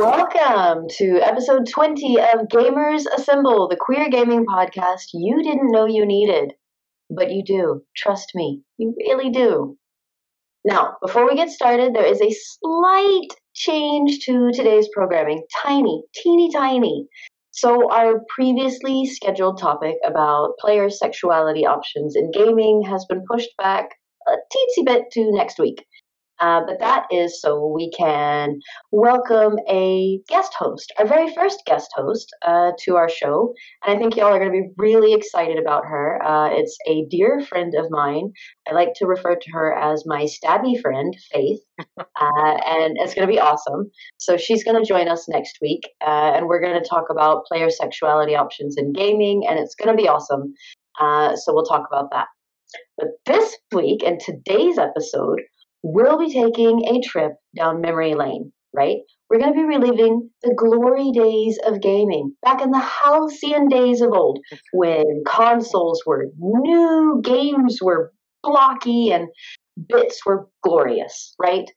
Welcome 0.00 0.86
to 0.96 1.20
episode 1.20 1.68
20 1.68 2.18
of 2.20 2.48
Gamers 2.50 3.04
Assemble, 3.14 3.68
the 3.68 3.76
queer 3.78 4.08
gaming 4.08 4.46
podcast 4.46 5.08
you 5.12 5.42
didn't 5.42 5.70
know 5.70 5.84
you 5.84 6.06
needed. 6.06 6.54
But 7.10 7.30
you 7.32 7.44
do. 7.44 7.82
Trust 7.94 8.30
me, 8.34 8.62
you 8.78 8.94
really 8.98 9.28
do. 9.28 9.76
Now, 10.64 10.96
before 11.02 11.26
we 11.26 11.36
get 11.36 11.50
started, 11.50 11.92
there 11.92 12.06
is 12.06 12.22
a 12.22 12.34
slight 12.34 13.28
change 13.54 14.20
to 14.24 14.50
today's 14.54 14.88
programming. 14.94 15.44
Tiny, 15.62 16.02
teeny 16.14 16.50
tiny. 16.50 17.06
So, 17.50 17.92
our 17.92 18.22
previously 18.34 19.04
scheduled 19.04 19.58
topic 19.58 19.96
about 20.02 20.54
player 20.60 20.88
sexuality 20.88 21.66
options 21.66 22.16
in 22.16 22.30
gaming 22.30 22.84
has 22.88 23.04
been 23.04 23.22
pushed 23.30 23.54
back 23.58 23.90
a 24.26 24.32
teensy 24.32 24.86
bit 24.86 25.10
to 25.12 25.30
next 25.32 25.58
week. 25.58 25.84
Uh, 26.40 26.62
but 26.66 26.78
that 26.80 27.06
is 27.10 27.40
so 27.40 27.66
we 27.66 27.90
can 27.90 28.58
welcome 28.90 29.58
a 29.68 30.20
guest 30.28 30.52
host, 30.58 30.92
our 30.98 31.06
very 31.06 31.32
first 31.34 31.62
guest 31.66 31.90
host 31.94 32.32
uh, 32.46 32.72
to 32.80 32.96
our 32.96 33.08
show. 33.08 33.52
And 33.84 33.96
I 33.96 33.98
think 33.98 34.16
y'all 34.16 34.32
are 34.32 34.38
going 34.38 34.52
to 34.52 34.62
be 34.62 34.72
really 34.76 35.12
excited 35.14 35.58
about 35.58 35.84
her. 35.84 36.22
Uh, 36.24 36.50
it's 36.52 36.76
a 36.86 37.04
dear 37.10 37.40
friend 37.40 37.74
of 37.76 37.90
mine. 37.90 38.32
I 38.68 38.74
like 38.74 38.94
to 38.96 39.06
refer 39.06 39.36
to 39.36 39.50
her 39.52 39.74
as 39.74 40.04
my 40.06 40.24
stabby 40.24 40.80
friend, 40.80 41.16
Faith. 41.32 41.60
Uh, 42.20 42.58
and 42.66 42.96
it's 42.98 43.14
going 43.14 43.26
to 43.26 43.32
be 43.32 43.40
awesome. 43.40 43.90
So 44.18 44.36
she's 44.36 44.62
going 44.62 44.78
to 44.78 44.86
join 44.86 45.08
us 45.08 45.26
next 45.26 45.56
week. 45.62 45.88
Uh, 46.06 46.32
and 46.34 46.46
we're 46.46 46.60
going 46.60 46.80
to 46.80 46.86
talk 46.86 47.06
about 47.10 47.46
player 47.46 47.70
sexuality 47.70 48.36
options 48.36 48.76
in 48.76 48.92
gaming. 48.92 49.46
And 49.48 49.58
it's 49.58 49.74
going 49.74 49.96
to 49.96 50.00
be 50.00 50.06
awesome. 50.06 50.52
Uh, 51.00 51.34
so 51.36 51.54
we'll 51.54 51.64
talk 51.64 51.86
about 51.90 52.10
that. 52.12 52.26
But 52.98 53.08
this 53.24 53.56
week 53.72 54.02
and 54.04 54.20
today's 54.20 54.76
episode, 54.78 55.40
we'll 55.82 56.18
be 56.18 56.32
taking 56.32 56.84
a 56.86 57.00
trip 57.00 57.32
down 57.56 57.80
memory 57.80 58.14
lane, 58.14 58.52
right? 58.74 58.98
We're 59.28 59.38
going 59.38 59.52
to 59.52 59.58
be 59.58 59.64
reliving 59.64 60.30
the 60.42 60.54
glory 60.54 61.10
days 61.12 61.58
of 61.64 61.80
gaming, 61.80 62.34
back 62.42 62.60
in 62.60 62.70
the 62.70 62.78
halcyon 62.78 63.68
days 63.68 64.00
of 64.00 64.12
old, 64.12 64.40
when 64.72 65.22
consoles 65.26 66.02
were 66.04 66.26
new, 66.38 67.20
games 67.22 67.78
were 67.80 68.12
blocky, 68.42 69.10
and 69.10 69.28
bits 69.88 70.24
were 70.26 70.48
glorious, 70.62 71.34
right? 71.40 71.70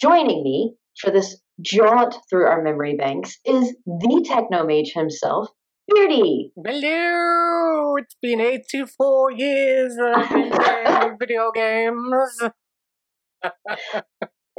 Joining 0.00 0.42
me 0.42 0.74
for 1.00 1.10
this 1.10 1.40
jaunt 1.60 2.14
through 2.30 2.46
our 2.46 2.62
memory 2.62 2.94
banks 2.96 3.36
is 3.44 3.74
the 3.84 4.24
techno 4.26 4.64
mage 4.64 4.92
himself, 4.94 5.48
Beardy. 5.88 6.52
Hello! 6.64 7.96
It's 7.96 8.16
been 8.22 8.40
84 8.40 9.32
years 9.32 9.96
I've 9.98 10.30
been 10.30 10.50
playing 10.50 11.16
video 11.18 11.50
games. 11.52 12.40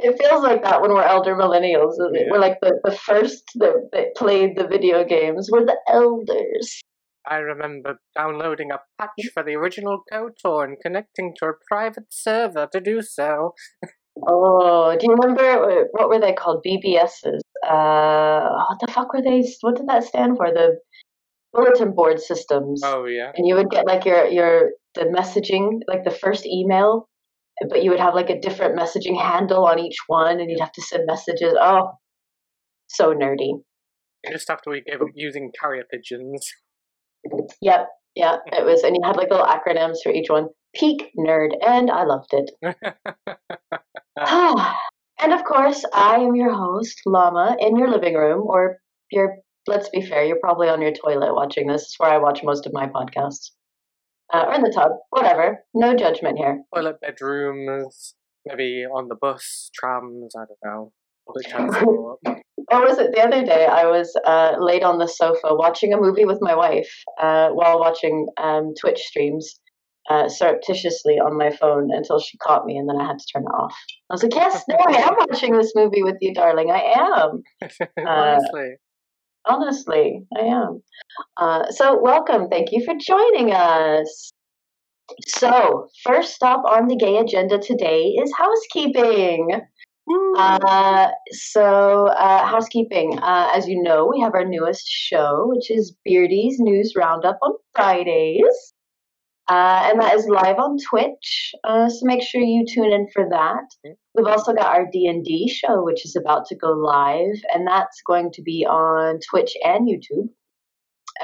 It 0.02 0.16
feels 0.18 0.42
like 0.42 0.62
that 0.62 0.80
when 0.80 0.92
we're 0.92 1.02
elder 1.02 1.34
millennials. 1.34 1.94
Yeah. 2.12 2.28
We're 2.30 2.38
like 2.38 2.58
the, 2.62 2.80
the 2.84 2.92
first 2.92 3.42
that, 3.56 3.90
that 3.92 4.16
played 4.16 4.56
the 4.56 4.66
video 4.66 5.04
games. 5.04 5.50
We're 5.52 5.66
the 5.66 5.76
elders. 5.88 6.80
I 7.28 7.36
remember 7.36 8.00
downloading 8.16 8.70
a 8.70 8.80
patch 8.98 9.28
for 9.34 9.42
the 9.42 9.54
original 9.56 10.02
KOTOR 10.10 10.64
and 10.64 10.76
connecting 10.80 11.34
to 11.38 11.46
a 11.46 11.52
private 11.68 12.06
server 12.08 12.66
to 12.72 12.80
do 12.80 13.02
so. 13.02 13.52
oh, 14.26 14.96
do 14.98 15.06
you 15.06 15.14
remember 15.14 15.86
what 15.92 16.08
were 16.08 16.20
they 16.20 16.32
called? 16.32 16.64
BBSs. 16.66 17.40
Uh, 17.62 18.48
what 18.68 18.78
the 18.80 18.90
fuck 18.90 19.12
were 19.12 19.22
they? 19.22 19.44
What 19.60 19.76
did 19.76 19.86
that 19.88 20.04
stand 20.04 20.38
for? 20.38 20.50
The 20.50 20.78
bulletin 21.52 21.92
board 21.94 22.20
systems. 22.20 22.80
Oh 22.82 23.04
yeah. 23.04 23.32
And 23.34 23.46
you 23.46 23.54
would 23.56 23.70
get 23.70 23.86
like 23.86 24.06
your 24.06 24.26
your 24.26 24.70
the 24.94 25.02
messaging, 25.02 25.80
like 25.86 26.04
the 26.04 26.10
first 26.10 26.46
email 26.46 27.06
but 27.68 27.82
you 27.82 27.90
would 27.90 28.00
have 28.00 28.14
like 28.14 28.30
a 28.30 28.40
different 28.40 28.78
messaging 28.78 29.20
handle 29.20 29.66
on 29.66 29.78
each 29.78 29.98
one 30.06 30.40
and 30.40 30.50
you'd 30.50 30.60
have 30.60 30.72
to 30.72 30.82
send 30.82 31.06
messages. 31.06 31.54
Oh, 31.60 31.92
so 32.86 33.12
nerdy. 33.12 33.62
Just 34.30 34.50
after 34.50 34.70
we 34.70 34.82
gave 34.82 35.00
up 35.00 35.08
using 35.14 35.50
carrier 35.58 35.84
pigeons. 35.90 36.52
Yep, 37.60 37.88
yeah, 38.14 38.36
it 38.46 38.64
was, 38.64 38.82
and 38.82 38.96
you 38.96 39.02
had 39.04 39.16
like 39.16 39.30
little 39.30 39.46
acronyms 39.46 39.98
for 40.02 40.12
each 40.12 40.30
one. 40.30 40.48
Peak 40.74 41.10
nerd, 41.18 41.50
and 41.66 41.90
I 41.90 42.04
loved 42.04 42.32
it. 42.32 42.50
and 45.22 45.32
of 45.32 45.44
course, 45.44 45.84
I 45.92 46.16
am 46.16 46.36
your 46.36 46.54
host, 46.54 47.00
Llama, 47.06 47.56
in 47.58 47.76
your 47.76 47.90
living 47.90 48.14
room, 48.14 48.44
or 48.46 48.78
your. 49.10 49.36
Let's 49.66 49.90
be 49.90 50.00
fair, 50.00 50.24
you're 50.24 50.40
probably 50.40 50.68
on 50.68 50.80
your 50.80 50.92
toilet 50.92 51.34
watching 51.34 51.66
this. 51.66 51.82
This 51.82 51.90
is 51.90 51.96
where 51.98 52.10
I 52.10 52.18
watch 52.18 52.42
most 52.42 52.66
of 52.66 52.72
my 52.72 52.86
podcasts 52.86 53.50
uh, 54.32 54.44
or 54.48 54.54
in 54.54 54.62
the 54.62 54.72
tub, 54.72 54.92
whatever. 55.10 55.64
No 55.74 55.94
judgment 55.94 56.38
here. 56.38 56.62
Toilet 56.74 57.00
bedrooms, 57.00 58.14
maybe 58.46 58.84
on 58.84 59.08
the 59.08 59.16
bus, 59.16 59.70
trams. 59.74 60.34
I 60.36 60.44
don't 60.46 60.58
know. 60.64 60.92
What 62.70 62.88
was 62.88 62.98
it? 62.98 63.10
The 63.12 63.20
other 63.20 63.44
day, 63.44 63.66
I 63.66 63.86
was 63.86 64.14
uh, 64.24 64.54
laid 64.60 64.84
on 64.84 64.98
the 64.98 65.08
sofa 65.08 65.54
watching 65.54 65.92
a 65.92 66.00
movie 66.00 66.24
with 66.24 66.38
my 66.40 66.54
wife 66.54 66.90
uh, 67.20 67.48
while 67.48 67.80
watching 67.80 68.28
um, 68.40 68.74
Twitch 68.80 69.00
streams. 69.00 69.58
Uh, 70.08 70.28
surreptitiously 70.28 71.20
on 71.20 71.36
my 71.36 71.50
phone 71.50 71.90
until 71.92 72.18
she 72.18 72.36
caught 72.38 72.64
me, 72.64 72.76
and 72.76 72.88
then 72.88 72.96
I 73.00 73.06
had 73.06 73.18
to 73.18 73.24
turn 73.32 73.42
it 73.42 73.54
off. 73.54 73.76
I 74.10 74.14
was 74.14 74.22
like, 74.24 74.34
"Yes, 74.34 74.64
no, 74.68 74.76
I 74.76 75.02
am 75.02 75.14
watching 75.18 75.56
this 75.56 75.72
movie 75.76 76.02
with 76.02 76.16
you, 76.20 76.34
darling. 76.34 76.70
I 76.70 76.80
am." 76.96 77.42
Honestly, 78.06 78.76
Honestly, 79.46 80.26
I 80.36 80.40
am. 80.40 80.82
Uh, 81.36 81.70
so, 81.70 81.98
welcome. 82.00 82.48
Thank 82.48 82.72
you 82.72 82.84
for 82.84 82.94
joining 82.94 83.52
us. 83.52 84.32
So, 85.26 85.88
first 86.04 86.34
stop 86.34 86.64
on 86.64 86.86
the 86.86 86.96
gay 86.96 87.16
agenda 87.18 87.58
today 87.58 88.14
is 88.22 88.32
housekeeping. 88.36 89.60
Uh, 90.36 91.08
so, 91.30 92.06
uh, 92.06 92.46
housekeeping. 92.46 93.18
Uh, 93.18 93.50
as 93.54 93.68
you 93.68 93.82
know, 93.82 94.06
we 94.06 94.20
have 94.20 94.34
our 94.34 94.44
newest 94.44 94.86
show, 94.86 95.46
which 95.46 95.70
is 95.70 95.94
Beardy's 96.04 96.58
News 96.58 96.94
Roundup 96.96 97.38
on 97.42 97.54
Fridays. 97.74 98.74
Uh, 99.48 99.88
and 99.90 100.00
that 100.00 100.14
is 100.14 100.26
live 100.26 100.58
on 100.58 100.76
Twitch. 100.88 101.52
Uh, 101.64 101.88
so 101.88 101.98
make 102.02 102.22
sure 102.22 102.40
you 102.40 102.64
tune 102.72 102.92
in 102.92 103.08
for 103.12 103.28
that. 103.30 103.96
We've 104.14 104.26
also 104.26 104.52
got 104.52 104.66
our 104.66 104.86
D 104.92 105.06
and 105.08 105.24
D 105.24 105.48
show, 105.48 105.82
which 105.82 106.04
is 106.04 106.14
about 106.14 106.46
to 106.46 106.56
go 106.56 106.68
live, 106.68 107.34
and 107.52 107.66
that's 107.66 108.00
going 108.06 108.30
to 108.34 108.42
be 108.42 108.64
on 108.64 109.18
Twitch 109.28 109.52
and 109.64 109.88
YouTube. 109.88 110.28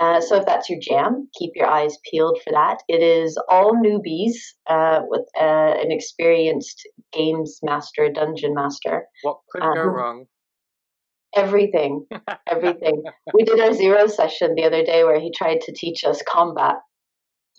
Uh, 0.01 0.21
so 0.21 0.37
if 0.37 0.45
that's 0.45 0.69
your 0.69 0.79
jam, 0.81 1.29
keep 1.39 1.53
your 1.55 1.69
eyes 1.69 1.97
peeled 2.11 2.39
for 2.45 2.53
that. 2.53 2.79
It 2.89 3.03
is 3.03 3.39
all 3.49 3.73
newbies 3.73 4.35
uh, 4.69 5.01
with 5.09 5.27
uh, 5.41 5.75
an 5.81 5.91
experienced 5.91 6.87
games 7.13 7.61
master, 7.63 8.11
dungeon 8.13 8.55
master. 8.55 9.05
What 9.23 9.39
could 9.51 9.63
go 9.63 9.69
um, 9.69 9.89
wrong? 9.89 10.25
Everything, 11.35 12.07
everything. 12.51 13.05
we 13.33 13.45
did 13.45 13.61
our 13.61 13.73
zero 13.73 14.07
session 14.07 14.55
the 14.55 14.65
other 14.65 14.85
day 14.85 15.05
where 15.05 15.21
he 15.21 15.31
tried 15.31 15.61
to 15.63 15.73
teach 15.73 16.05
us 16.05 16.23
combat 16.27 16.77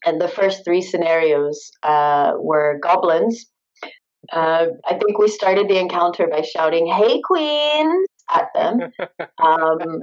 and 0.06 0.22
the 0.22 0.28
first 0.28 0.64
three 0.64 0.82
scenarios 0.82 1.72
uh, 1.84 2.34
were 2.38 2.80
goblins. 2.82 3.46
Uh, 4.32 4.68
I 4.86 4.98
think 4.98 5.18
we 5.18 5.28
started 5.28 5.70
the 5.70 5.80
encounter 5.80 6.28
by 6.28 6.42
shouting 6.42 6.88
"Hey, 6.88 7.22
queen!" 7.22 8.06
at 8.30 8.48
them. 8.54 8.80
Um, 9.44 10.02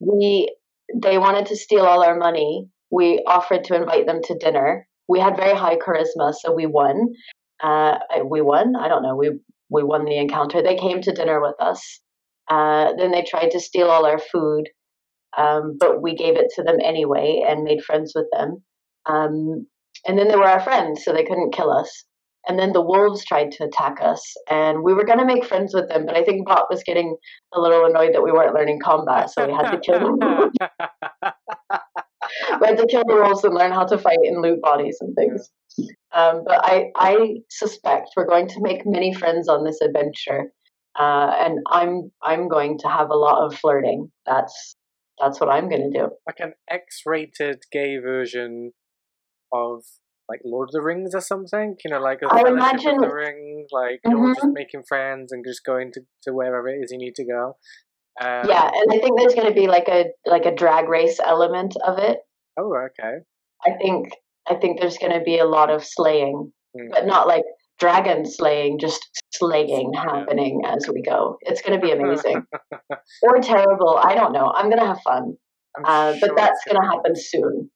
we 0.00 0.54
they 0.94 1.18
wanted 1.18 1.46
to 1.46 1.56
steal 1.56 1.84
all 1.84 2.02
our 2.02 2.16
money. 2.16 2.68
We 2.90 3.22
offered 3.26 3.64
to 3.64 3.76
invite 3.76 4.06
them 4.06 4.20
to 4.24 4.38
dinner. 4.38 4.86
We 5.08 5.20
had 5.20 5.36
very 5.36 5.56
high 5.56 5.76
charisma, 5.76 6.34
so 6.34 6.52
we 6.52 6.66
won. 6.66 7.14
Uh, 7.62 7.98
we 8.24 8.40
won. 8.40 8.74
I 8.76 8.88
don't 8.88 9.02
know. 9.02 9.16
We 9.16 9.38
we 9.70 9.82
won 9.82 10.04
the 10.04 10.16
encounter. 10.16 10.62
They 10.62 10.76
came 10.76 11.00
to 11.02 11.12
dinner 11.12 11.40
with 11.40 11.56
us. 11.60 12.00
Uh, 12.48 12.94
then 12.96 13.10
they 13.10 13.22
tried 13.22 13.50
to 13.50 13.60
steal 13.60 13.88
all 13.88 14.06
our 14.06 14.18
food, 14.18 14.68
um, 15.36 15.76
but 15.78 16.00
we 16.00 16.14
gave 16.14 16.36
it 16.36 16.46
to 16.56 16.62
them 16.62 16.78
anyway 16.82 17.44
and 17.46 17.64
made 17.64 17.84
friends 17.84 18.12
with 18.14 18.26
them. 18.32 18.62
Um, 19.06 19.66
and 20.06 20.18
then 20.18 20.28
they 20.28 20.36
were 20.36 20.44
our 20.48 20.60
friends, 20.60 21.04
so 21.04 21.12
they 21.12 21.24
couldn't 21.24 21.54
kill 21.54 21.70
us. 21.70 22.04
And 22.46 22.58
then 22.58 22.72
the 22.72 22.82
wolves 22.82 23.24
tried 23.24 23.50
to 23.52 23.64
attack 23.64 23.98
us, 24.00 24.22
and 24.48 24.82
we 24.82 24.94
were 24.94 25.04
going 25.04 25.18
to 25.18 25.24
make 25.26 25.44
friends 25.44 25.74
with 25.74 25.88
them, 25.88 26.06
but 26.06 26.16
I 26.16 26.24
think 26.24 26.46
Bot 26.46 26.66
was 26.70 26.82
getting 26.82 27.16
a 27.52 27.60
little 27.60 27.84
annoyed 27.84 28.14
that 28.14 28.22
we 28.22 28.32
weren't 28.32 28.54
learning 28.54 28.80
combat, 28.82 29.30
so 29.30 29.46
we 29.46 29.52
had 29.52 29.70
to 29.70 29.78
kill 29.80 30.16
them. 30.16 30.50
we 32.60 32.66
had 32.66 32.78
to 32.78 32.86
kill 32.86 33.04
the 33.06 33.16
wolves 33.16 33.44
and 33.44 33.54
learn 33.54 33.72
how 33.72 33.84
to 33.84 33.98
fight 33.98 34.20
and 34.22 34.40
loot 34.40 34.62
bodies 34.62 34.96
and 35.00 35.14
things. 35.14 35.50
Um, 36.12 36.42
but 36.46 36.60
I, 36.64 36.86
I 36.96 37.36
suspect 37.50 38.10
we're 38.16 38.26
going 38.26 38.48
to 38.48 38.60
make 38.62 38.86
many 38.86 39.12
friends 39.12 39.48
on 39.48 39.64
this 39.64 39.80
adventure, 39.82 40.50
uh, 40.98 41.34
and 41.38 41.58
I'm 41.70 42.10
I'm 42.22 42.48
going 42.48 42.78
to 42.78 42.88
have 42.88 43.10
a 43.10 43.16
lot 43.16 43.44
of 43.44 43.54
flirting. 43.58 44.10
That's 44.24 44.76
that's 45.20 45.40
what 45.40 45.50
I'm 45.50 45.68
going 45.68 45.90
to 45.92 45.98
do. 45.98 46.08
Like 46.26 46.40
an 46.40 46.54
X-rated 46.70 47.64
gay 47.70 47.98
version 47.98 48.72
of 49.52 49.84
like 50.28 50.40
Lord 50.44 50.68
of 50.68 50.72
the 50.72 50.82
Rings 50.82 51.14
or 51.14 51.20
something. 51.20 51.76
You 51.84 51.90
know, 51.90 52.00
like 52.00 52.20
a 52.22 52.32
I 52.32 52.48
imagine 52.48 52.96
of 52.96 53.00
the 53.00 53.14
Ring, 53.14 53.66
like 53.72 54.00
mm-hmm. 54.06 54.10
you're 54.10 54.34
just 54.34 54.46
making 54.52 54.82
friends 54.88 55.32
and 55.32 55.44
just 55.46 55.64
going 55.64 55.92
to, 55.92 56.00
to 56.24 56.32
wherever 56.32 56.68
it 56.68 56.78
is 56.82 56.92
you 56.92 56.98
need 56.98 57.14
to 57.16 57.24
go. 57.24 57.56
Um, 58.20 58.48
yeah, 58.48 58.68
and 58.72 58.92
I 58.92 58.98
think 58.98 59.18
there's 59.18 59.34
going 59.34 59.48
to 59.48 59.54
be 59.54 59.68
like 59.68 59.88
a 59.88 60.06
like 60.26 60.44
a 60.44 60.54
drag 60.54 60.88
race 60.88 61.20
element 61.24 61.74
of 61.86 61.98
it. 61.98 62.18
Oh, 62.58 62.74
okay. 62.76 63.18
I 63.64 63.76
think 63.80 64.10
I 64.48 64.54
think 64.54 64.80
there's 64.80 64.98
going 64.98 65.12
to 65.12 65.20
be 65.20 65.38
a 65.38 65.44
lot 65.44 65.70
of 65.70 65.84
slaying, 65.84 66.52
mm. 66.76 66.90
but 66.90 67.06
not 67.06 67.26
like 67.26 67.44
dragon 67.78 68.26
slaying, 68.26 68.78
just 68.80 69.00
slaying 69.32 69.92
happening 69.94 70.62
as 70.66 70.88
we 70.92 71.02
go. 71.02 71.38
It's 71.42 71.62
going 71.62 71.80
to 71.80 71.86
be 71.86 71.92
amazing 71.92 72.42
or 73.22 73.40
terrible. 73.40 74.00
I 74.02 74.14
don't 74.14 74.32
know. 74.32 74.52
I'm 74.52 74.66
going 74.66 74.80
to 74.80 74.86
have 74.86 75.00
fun, 75.02 75.34
uh, 75.84 76.14
sure 76.14 76.28
but 76.28 76.36
that's 76.36 76.60
going 76.66 76.80
to 76.80 76.88
happen 76.88 77.12
soon. 77.14 77.70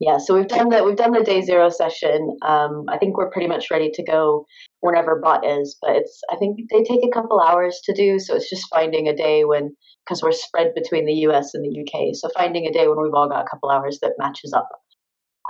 Yeah, 0.00 0.16
so 0.16 0.34
we've 0.34 0.48
done 0.48 0.70
the 0.70 0.82
we've 0.82 0.96
done 0.96 1.12
the 1.12 1.22
day 1.22 1.42
zero 1.42 1.68
session. 1.68 2.34
Um, 2.42 2.86
I 2.88 2.96
think 2.96 3.18
we're 3.18 3.30
pretty 3.30 3.48
much 3.48 3.70
ready 3.70 3.90
to 3.92 4.02
go 4.02 4.46
whenever 4.80 5.20
bot 5.22 5.46
is, 5.46 5.76
but 5.80 5.94
it's 5.94 6.22
I 6.32 6.36
think 6.36 6.58
they 6.70 6.82
take 6.82 7.04
a 7.04 7.12
couple 7.12 7.38
hours 7.38 7.80
to 7.84 7.92
do. 7.92 8.18
So 8.18 8.34
it's 8.34 8.48
just 8.48 8.66
finding 8.74 9.08
a 9.08 9.14
day 9.14 9.44
when 9.44 9.76
because 10.06 10.22
we're 10.22 10.32
spread 10.32 10.72
between 10.74 11.04
the 11.04 11.28
US 11.28 11.52
and 11.52 11.62
the 11.62 11.80
UK. 11.82 12.14
So 12.14 12.30
finding 12.34 12.66
a 12.66 12.72
day 12.72 12.88
when 12.88 13.02
we've 13.02 13.12
all 13.12 13.28
got 13.28 13.44
a 13.44 13.48
couple 13.48 13.68
hours 13.68 13.98
that 14.00 14.14
matches 14.18 14.54
up. 14.56 14.68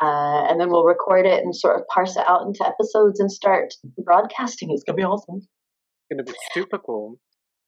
Uh, 0.02 0.46
and 0.48 0.60
then 0.60 0.68
we'll 0.68 0.84
record 0.84 1.26
it 1.26 1.44
and 1.44 1.54
sort 1.54 1.76
of 1.76 1.86
parse 1.86 2.16
it 2.16 2.24
out 2.26 2.42
into 2.42 2.66
episodes 2.66 3.20
and 3.20 3.30
start 3.30 3.74
broadcasting. 4.04 4.70
It's 4.72 4.82
gonna 4.82 4.96
be 4.96 5.04
awesome. 5.04 5.36
It's 5.36 6.08
gonna 6.10 6.24
be 6.24 6.36
super 6.52 6.78
cool. 6.78 7.20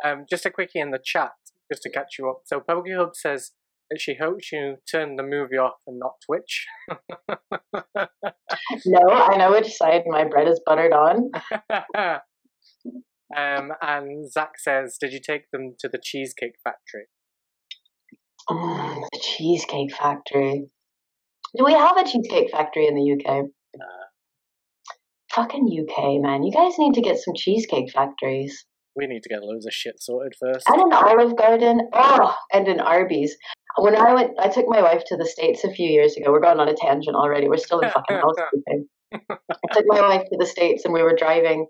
Um, 0.05 0.25
just 0.29 0.47
a 0.47 0.51
quickie 0.51 0.81
in 0.81 0.91
the 0.91 0.99
chat, 1.03 1.31
just 1.71 1.83
to 1.83 1.91
catch 1.91 2.19
you 2.19 2.29
up. 2.29 2.41
So 2.45 2.59
Pokey 2.59 2.95
Hub 2.95 3.15
says 3.15 3.53
she 4.01 4.17
hopes 4.21 4.53
you 4.53 4.77
turn 4.91 5.17
the 5.17 5.23
movie 5.23 5.57
off 5.57 5.81
and 5.87 5.99
not 5.99 6.15
Twitch. 6.27 6.67
no, 8.87 9.09
I 9.11 9.37
know 9.37 9.53
which 9.53 9.73
side 9.73 10.03
my 10.07 10.25
bread 10.25 10.49
is 10.49 10.61
buttered 10.65 10.93
on. 10.93 11.31
um, 13.37 13.73
and 13.81 14.31
Zach 14.31 14.59
says, 14.59 14.97
"Did 15.01 15.13
you 15.13 15.21
take 15.25 15.51
them 15.51 15.75
to 15.81 15.89
the 15.89 16.01
Cheesecake 16.03 16.57
Factory?" 16.63 17.07
Oh, 18.51 19.07
the 19.13 19.21
Cheesecake 19.21 19.95
Factory. 19.95 20.67
Do 21.57 21.65
we 21.65 21.73
have 21.75 21.99
a 21.99 22.05
cheesecake 22.05 22.51
factory 22.51 22.87
in 22.87 22.95
the 22.95 23.13
UK? 23.13 23.45
Uh, 23.75 24.03
Fucking 25.35 25.67
UK, 25.67 26.21
man. 26.21 26.43
You 26.43 26.53
guys 26.53 26.75
need 26.79 26.95
to 26.95 27.01
get 27.01 27.19
some 27.19 27.35
cheesecake 27.35 27.91
factories. 27.91 28.67
We 28.95 29.07
need 29.07 29.23
to 29.23 29.29
get 29.31 29.43
loads 29.43 29.67
of 29.67 29.73
shit 29.73 29.95
sorted 29.99 30.35
first. 30.39 30.67
And 30.69 30.81
an 30.81 30.93
Olive 30.93 31.37
Garden. 31.37 31.89
Oh, 31.95 32.35
and 32.53 32.69
an 32.69 32.81
Arby's. 32.81 33.35
When 33.77 33.97
I 33.97 34.15
went, 34.15 34.33
I 34.39 34.49
took 34.49 34.67
my 34.69 34.83
wife 34.83 35.03
to 35.07 35.17
the 35.17 35.27
States 35.27 35.65
a 35.65 35.73
few 35.73 35.89
years 35.89 36.17
ago. 36.17 36.31
We're 36.31 36.41
going 36.41 36.61
on 36.61 36.69
a 36.69 36.75
tangent 36.75 37.17
already. 37.17 37.49
We're 37.49 37.57
still 37.57 37.81
in 37.81 37.91
fucking 37.95 38.19
housekeeping. 38.19 38.87
I 39.13 39.73
took 39.73 39.85
my 39.87 40.01
wife 40.01 40.23
to 40.31 40.37
the 40.39 40.47
States 40.47 40.85
and 40.85 40.93
we 40.93 41.03
were 41.03 41.17
driving, 41.17 41.67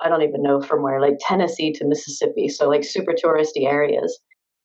I 0.00 0.08
don't 0.08 0.22
even 0.22 0.42
know 0.42 0.60
from 0.60 0.82
where, 0.82 1.00
like 1.00 1.18
Tennessee 1.20 1.72
to 1.74 1.86
Mississippi. 1.86 2.48
So, 2.48 2.68
like 2.68 2.84
super 2.84 3.12
touristy 3.12 3.66
areas. 3.66 4.18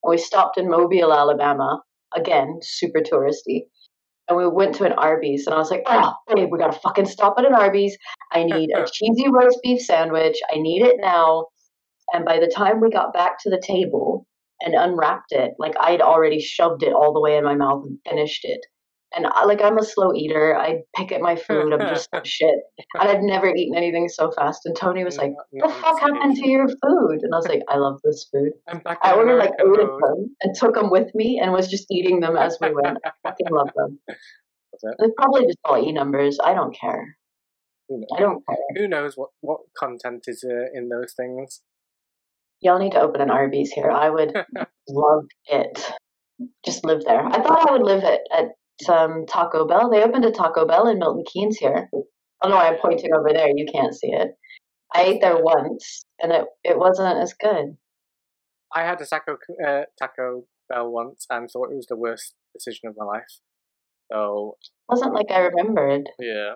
And 0.03 0.11
we 0.11 0.17
stopped 0.17 0.57
in 0.57 0.69
Mobile, 0.69 1.13
Alabama. 1.13 1.81
Again, 2.15 2.59
super 2.61 2.99
touristy 2.99 3.63
and 4.27 4.37
we 4.37 4.47
went 4.47 4.75
to 4.75 4.83
an 4.83 4.93
Arby's, 4.93 5.47
and 5.47 5.53
I 5.53 5.57
was 5.57 5.71
like, 5.71 5.83
"Oh, 5.87 6.13
babe, 6.27 6.49
we 6.51 6.59
gotta 6.59 6.77
fucking 6.79 7.05
stop 7.05 7.35
at 7.37 7.45
an 7.45 7.53
Arby's. 7.53 7.97
I 8.31 8.43
need 8.43 8.71
a 8.75 8.85
cheesy 8.91 9.29
roast 9.29 9.59
beef 9.63 9.81
sandwich. 9.81 10.37
I 10.53 10.57
need 10.57 10.81
it 10.81 10.97
now." 10.99 11.45
And 12.13 12.25
by 12.25 12.39
the 12.39 12.47
time 12.47 12.81
we 12.81 12.89
got 12.89 13.13
back 13.13 13.39
to 13.41 13.49
the 13.49 13.61
table 13.61 14.25
and 14.61 14.73
unwrapped 14.75 15.31
it, 15.31 15.53
like 15.59 15.75
I 15.79 15.91
had 15.91 16.01
already 16.01 16.39
shoved 16.39 16.83
it 16.83 16.93
all 16.93 17.13
the 17.13 17.21
way 17.21 17.37
in 17.37 17.43
my 17.43 17.55
mouth 17.55 17.83
and 17.85 17.99
finished 18.07 18.43
it. 18.43 18.65
And 19.15 19.25
I, 19.25 19.45
like 19.45 19.61
I'm 19.61 19.77
a 19.77 19.83
slow 19.83 20.13
eater. 20.13 20.57
I 20.57 20.79
pick 20.95 21.13
at 21.13 21.21
my 21.21 21.37
food. 21.37 21.71
I'm 21.71 21.79
just 21.87 22.09
shit. 22.25 22.55
And 22.99 23.09
I've 23.09 23.21
never 23.21 23.47
eaten 23.47 23.75
anything 23.75 24.09
so 24.09 24.31
fast. 24.31 24.65
And 24.65 24.75
Tony 24.75 25.05
was 25.05 25.17
like, 25.17 25.31
"What 25.51 25.69
the 25.69 25.73
fuck 25.81 25.99
happened 26.01 26.35
to 26.35 26.49
your 26.49 26.67
food?" 26.67 27.19
And 27.21 27.33
I 27.33 27.37
was 27.37 27.47
like, 27.47 27.61
"I 27.69 27.77
love 27.77 28.01
this 28.03 28.27
food." 28.31 28.51
I 29.01 29.13
ordered 29.13 29.37
like 29.37 29.53
eight 29.61 29.79
of 29.79 29.99
them 30.01 30.35
and 30.41 30.55
took 30.55 30.75
them 30.75 30.89
with 30.89 31.15
me 31.15 31.39
and 31.41 31.53
was 31.53 31.69
just 31.69 31.87
eating 31.89 32.19
them 32.19 32.35
as 32.35 32.57
we 32.59 32.73
went. 32.73 32.97
I 33.05 33.11
fucking 33.23 33.47
love 33.49 33.69
them. 33.75 33.99
It's 34.09 35.13
probably 35.17 35.45
just 35.45 35.59
all 35.63 35.77
e 35.81 35.93
numbers. 35.93 36.37
I 36.43 36.53
don't 36.53 36.75
care. 36.75 37.17
I 37.89 38.19
don't 38.19 38.43
care. 38.45 38.57
Who 38.75 38.89
knows 38.89 39.13
what 39.15 39.29
what 39.39 39.61
content 39.77 40.25
is 40.27 40.43
uh, 40.43 40.65
in 40.77 40.89
those 40.89 41.13
things? 41.15 41.61
Y'all 42.61 42.79
need 42.79 42.91
to 42.91 43.01
open 43.01 43.21
an 43.21 43.29
Arby's 43.29 43.71
here. 43.71 43.91
I 43.91 44.09
would 44.09 44.33
love 44.89 45.25
it. 45.45 45.93
Just 46.65 46.85
live 46.85 47.03
there. 47.05 47.25
I 47.25 47.41
thought 47.41 47.69
I 47.69 47.71
would 47.71 47.83
live 47.83 48.03
at, 48.03 48.21
at 48.31 48.89
um, 48.89 49.25
Taco 49.27 49.67
Bell. 49.67 49.89
They 49.89 50.03
opened 50.03 50.25
a 50.25 50.31
Taco 50.31 50.65
Bell 50.65 50.87
in 50.87 50.99
Milton 50.99 51.23
Keynes 51.31 51.57
here. 51.57 51.89
Oh 51.93 52.49
no, 52.49 52.57
I'm 52.57 52.77
pointing 52.79 53.13
over 53.13 53.29
there. 53.33 53.49
You 53.55 53.65
can't 53.71 53.95
see 53.95 54.11
it. 54.11 54.29
I 54.93 55.03
ate 55.03 55.21
there 55.21 55.37
once, 55.37 56.05
and 56.21 56.31
it 56.31 56.45
it 56.63 56.77
wasn't 56.77 57.17
as 57.17 57.33
good. 57.33 57.77
I 58.73 58.83
had 58.83 59.01
a 59.01 59.05
taco 59.05 59.37
uh, 59.65 59.83
Taco 59.99 60.45
Bell 60.69 60.91
once 60.91 61.25
and 61.29 61.49
thought 61.49 61.71
it 61.71 61.75
was 61.75 61.87
the 61.87 61.95
worst 61.95 62.35
decision 62.53 62.89
of 62.89 62.95
my 62.97 63.05
life. 63.05 63.39
So 64.11 64.57
it 64.61 64.93
wasn't 64.93 65.13
like 65.13 65.31
I 65.31 65.39
remembered. 65.39 66.09
Yeah, 66.19 66.53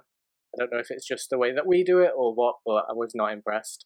I 0.54 0.58
don't 0.58 0.72
know 0.72 0.80
if 0.80 0.92
it's 0.92 1.08
just 1.08 1.30
the 1.30 1.38
way 1.38 1.54
that 1.54 1.68
we 1.68 1.84
do 1.84 2.00
it 2.00 2.12
or 2.16 2.34
what, 2.34 2.56
but 2.66 2.86
I 2.90 2.94
was 2.94 3.12
not 3.16 3.34
impressed. 3.34 3.86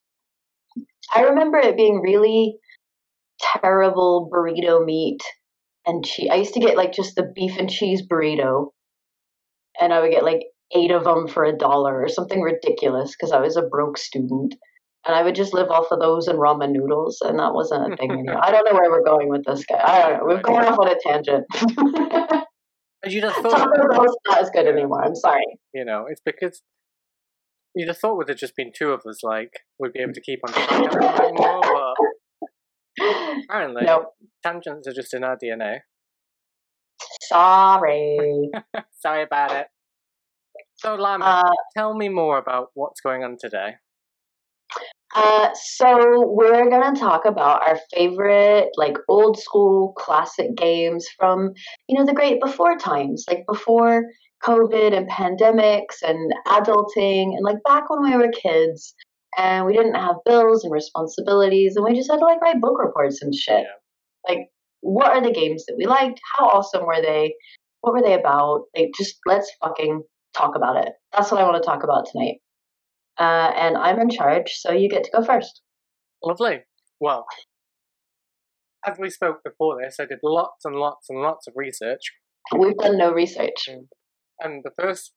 I 1.16 1.22
remember 1.22 1.58
it 1.58 1.78
being 1.78 2.02
really 2.02 2.58
terrible 3.62 4.30
burrito 4.32 4.84
meat 4.84 5.22
and 5.86 6.06
cheese. 6.06 6.30
I 6.32 6.36
used 6.36 6.54
to 6.54 6.60
get 6.60 6.78
like 6.78 6.94
just 6.94 7.16
the 7.16 7.32
beef 7.36 7.58
and 7.58 7.70
cheese 7.70 8.04
burrito, 8.06 8.70
and 9.80 9.94
I 9.94 10.02
would 10.02 10.12
get 10.12 10.24
like 10.24 10.42
eight 10.76 10.92
of 10.92 11.04
them 11.04 11.28
for 11.28 11.44
a 11.44 11.58
dollar 11.58 12.02
or 12.02 12.10
something 12.10 12.42
ridiculous 12.42 13.16
because 13.16 13.32
I 13.32 13.40
was 13.40 13.58
a 13.58 13.62
broke 13.62 13.98
student. 13.98 14.56
And 15.08 15.16
I 15.16 15.22
would 15.22 15.36
just 15.36 15.54
live 15.54 15.70
off 15.70 15.92
of 15.92 16.00
those 16.00 16.28
and 16.28 16.40
ramen 16.40 16.72
noodles, 16.72 17.22
and 17.22 17.38
that 17.38 17.54
wasn't 17.54 17.94
a 17.94 17.96
thing 17.96 18.10
anymore. 18.12 18.44
I 18.44 18.50
don't 18.50 18.66
know 18.66 18.74
where 18.74 18.90
we're 18.90 19.04
going 19.04 19.30
with 19.30 19.44
this 19.46 19.64
guy. 19.64 19.80
I 19.80 20.02
don't 20.02 20.18
know. 20.18 20.26
We're 20.26 20.42
going 20.42 20.66
off 20.66 20.80
on 20.80 20.88
a 20.88 20.96
tangent. 21.00 21.46
you 23.06 23.22
just 23.22 23.40
thought 23.40 23.52
Taco 23.76 23.88
Bell's 23.88 24.18
not 24.28 24.42
as 24.42 24.50
good 24.50 24.66
anymore. 24.66 25.06
I'm 25.06 25.14
sorry. 25.14 25.46
You 25.76 25.86
know, 25.86 26.08
it's 26.10 26.22
because 26.26 26.64
you'd 27.76 27.88
have 27.90 27.98
thought 27.98 28.18
with 28.18 28.30
it 28.30 28.38
just 28.38 28.56
been 28.56 28.72
two 28.76 28.92
of 28.92 29.02
us, 29.08 29.24
like 29.24 29.52
we'd 29.80 29.94
be 29.94 30.00
able 30.02 30.14
to 30.14 30.22
keep 30.22 30.40
on 30.48 30.54
talking 30.54 31.36
more, 31.36 31.62
but 31.62 31.96
Apparently, 33.50 33.84
nope. 33.86 34.14
tangents 34.44 34.88
are 34.88 34.94
just 34.94 35.14
in 35.14 35.24
our 35.24 35.38
DNA. 35.38 35.80
Sorry. 37.24 38.50
Sorry 39.00 39.24
about 39.24 39.52
it. 39.52 39.68
So, 40.76 40.96
Llama, 40.96 41.26
uh, 41.26 41.52
tell 41.76 41.96
me 41.96 42.10
more 42.10 42.38
about 42.38 42.70
what's 42.74 43.02
going 43.02 43.24
on 43.24 43.38
today. 43.40 43.76
Uh, 45.16 45.50
so 45.54 46.26
we're 46.28 46.70
gonna 46.70 46.98
talk 47.00 47.26
about 47.26 47.66
our 47.68 47.80
favorite, 47.94 48.70
like 48.76 48.98
old 49.08 49.40
school 49.40 49.94
classic 49.98 50.56
games 50.56 51.08
from, 51.18 51.52
you 51.88 51.98
know, 51.98 52.06
the 52.06 52.14
great 52.14 52.42
before 52.42 52.78
times, 52.78 53.24
like 53.30 53.46
before 53.48 54.04
COVID 54.46 54.96
and 54.96 55.10
pandemics 55.10 56.02
and 56.04 56.34
adulting, 56.48 57.36
and 57.36 57.44
like 57.44 57.58
back 57.66 57.90
when 57.90 58.04
we 58.04 58.16
were 58.18 58.32
kids 58.32 58.94
and 59.38 59.66
we 59.66 59.74
didn't 59.74 59.96
have 59.96 60.16
bills 60.26 60.64
and 60.64 60.72
responsibilities, 60.72 61.76
and 61.76 61.84
we 61.84 61.96
just 61.96 62.10
had 62.10 62.20
to 62.20 62.26
like 62.26 62.42
write 62.42 62.62
book 62.62 62.78
reports 62.80 63.22
and 63.22 63.34
shit. 63.34 63.64
Yeah. 63.64 64.34
Like, 64.34 64.48
what 64.82 65.08
are 65.08 65.22
the 65.22 65.34
games 65.34 65.66
that 65.68 65.76
we 65.78 65.86
liked? 65.86 66.20
How 66.38 66.48
awesome 66.48 66.86
were 66.86 67.02
they? 67.02 67.34
What 67.82 67.94
were 67.94 68.02
they 68.02 68.14
about? 68.14 68.64
Like, 68.76 68.92
just 68.98 69.18
let's 69.26 69.52
fucking 69.64 70.04
talk 70.36 70.56
about 70.56 70.86
it. 70.86 70.94
That's 71.14 71.32
what 71.32 71.42
I 71.42 71.44
want 71.44 71.62
to 71.62 71.68
talk 71.68 71.84
about 71.84 72.08
tonight. 72.12 72.38
Uh, 73.18 73.52
and 73.56 73.78
I'm 73.78 74.00
in 74.00 74.10
charge, 74.10 74.54
so 74.56 74.72
you 74.72 74.90
get 74.90 75.04
to 75.06 75.12
go 75.12 75.24
first. 75.24 75.62
Lovely. 76.24 76.60
Well, 77.00 77.26
as 78.86 78.98
we 79.00 79.10
spoke 79.10 79.40
before 79.44 79.78
this, 79.82 79.98
I 80.00 80.06
did 80.06 80.20
lots 80.24 80.66
and 80.66 80.76
lots 80.76 81.10
and 81.10 81.22
lots 81.22 81.48
of 81.48 81.54
research. 81.56 82.14
We've 82.58 82.78
done 82.78 82.98
no 82.98 83.12
research. 83.12 83.70
And 84.40 84.64
the 84.64 84.72
first 84.80 85.14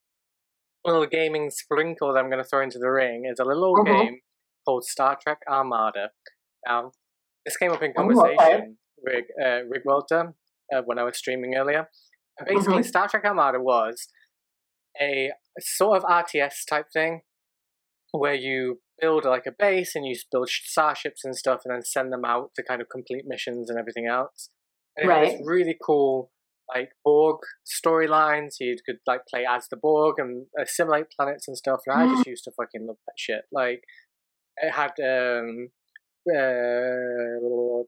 little 0.85 1.07
gaming 1.07 1.51
sprinkle 1.51 2.13
that 2.13 2.21
I'm 2.21 2.31
going 2.31 2.43
to 2.43 2.49
throw 2.49 2.63
into 2.63 2.79
the 2.79 2.91
ring 2.91 3.25
is 3.31 3.39
a 3.39 3.45
little 3.45 3.75
mm-hmm. 3.75 3.93
game 3.93 4.21
called 4.65 4.85
Star 4.85 5.19
Trek 5.21 5.39
Armada. 5.49 6.11
Now, 6.67 6.93
this 7.45 7.57
came 7.57 7.73
up 7.73 7.83
in 7.83 7.93
conversation 7.95 8.77
with 8.99 9.25
uh, 9.43 9.65
Rick 9.69 9.83
Walter 9.85 10.35
uh, 10.75 10.83
when 10.85 10.99
I 10.99 11.05
was 11.05 11.17
streaming 11.17 11.55
earlier. 11.57 11.89
And 12.39 12.49
basically, 12.49 12.81
mm-hmm. 12.81 12.89
Star 12.89 13.09
Trek 13.09 13.25
Armada 13.25 13.61
was 13.61 14.09
a 15.01 15.31
sort 15.59 15.99
of 15.99 16.05
RTS 16.05 16.67
type 16.69 16.87
thing 16.93 17.23
where 18.13 18.35
you 18.35 18.81
build 19.01 19.25
like 19.25 19.47
a 19.47 19.53
base 19.57 19.95
and 19.95 20.07
you 20.07 20.17
build 20.31 20.49
starships 20.49 21.25
and 21.25 21.37
stuff 21.37 21.61
and 21.65 21.75
then 21.75 21.83
send 21.83 22.13
them 22.13 22.25
out 22.25 22.51
to 22.57 22.63
kind 22.63 22.81
of 22.81 22.89
complete 22.89 23.25
missions 23.27 23.71
and 23.71 23.79
everything 23.79 24.07
else. 24.07 24.51
And 24.97 25.09
right. 25.09 25.29
it's 25.29 25.47
really 25.47 25.77
cool 25.85 26.31
like 26.75 26.91
Borg 27.05 27.39
storylines. 27.67 28.57
You 28.61 28.77
could 28.85 28.99
like 29.07 29.23
play 29.29 29.45
as 29.49 29.69
the 29.69 29.77
Borg 29.77 30.17
and 30.19 30.47
assimilate 30.61 31.07
planets 31.17 31.49
and 31.49 31.57
stuff. 31.57 31.81
And 31.87 32.01
I 32.01 32.07
just 32.07 32.25
mm. 32.25 32.31
used 32.31 32.45
to 32.45 32.53
fucking 32.53 32.87
love 32.87 32.99
that 33.07 33.15
shit. 33.17 33.43
Like 33.53 33.83
it 34.59 34.73
had 34.73 34.93
um, 35.01 35.69
uh, 36.29 37.41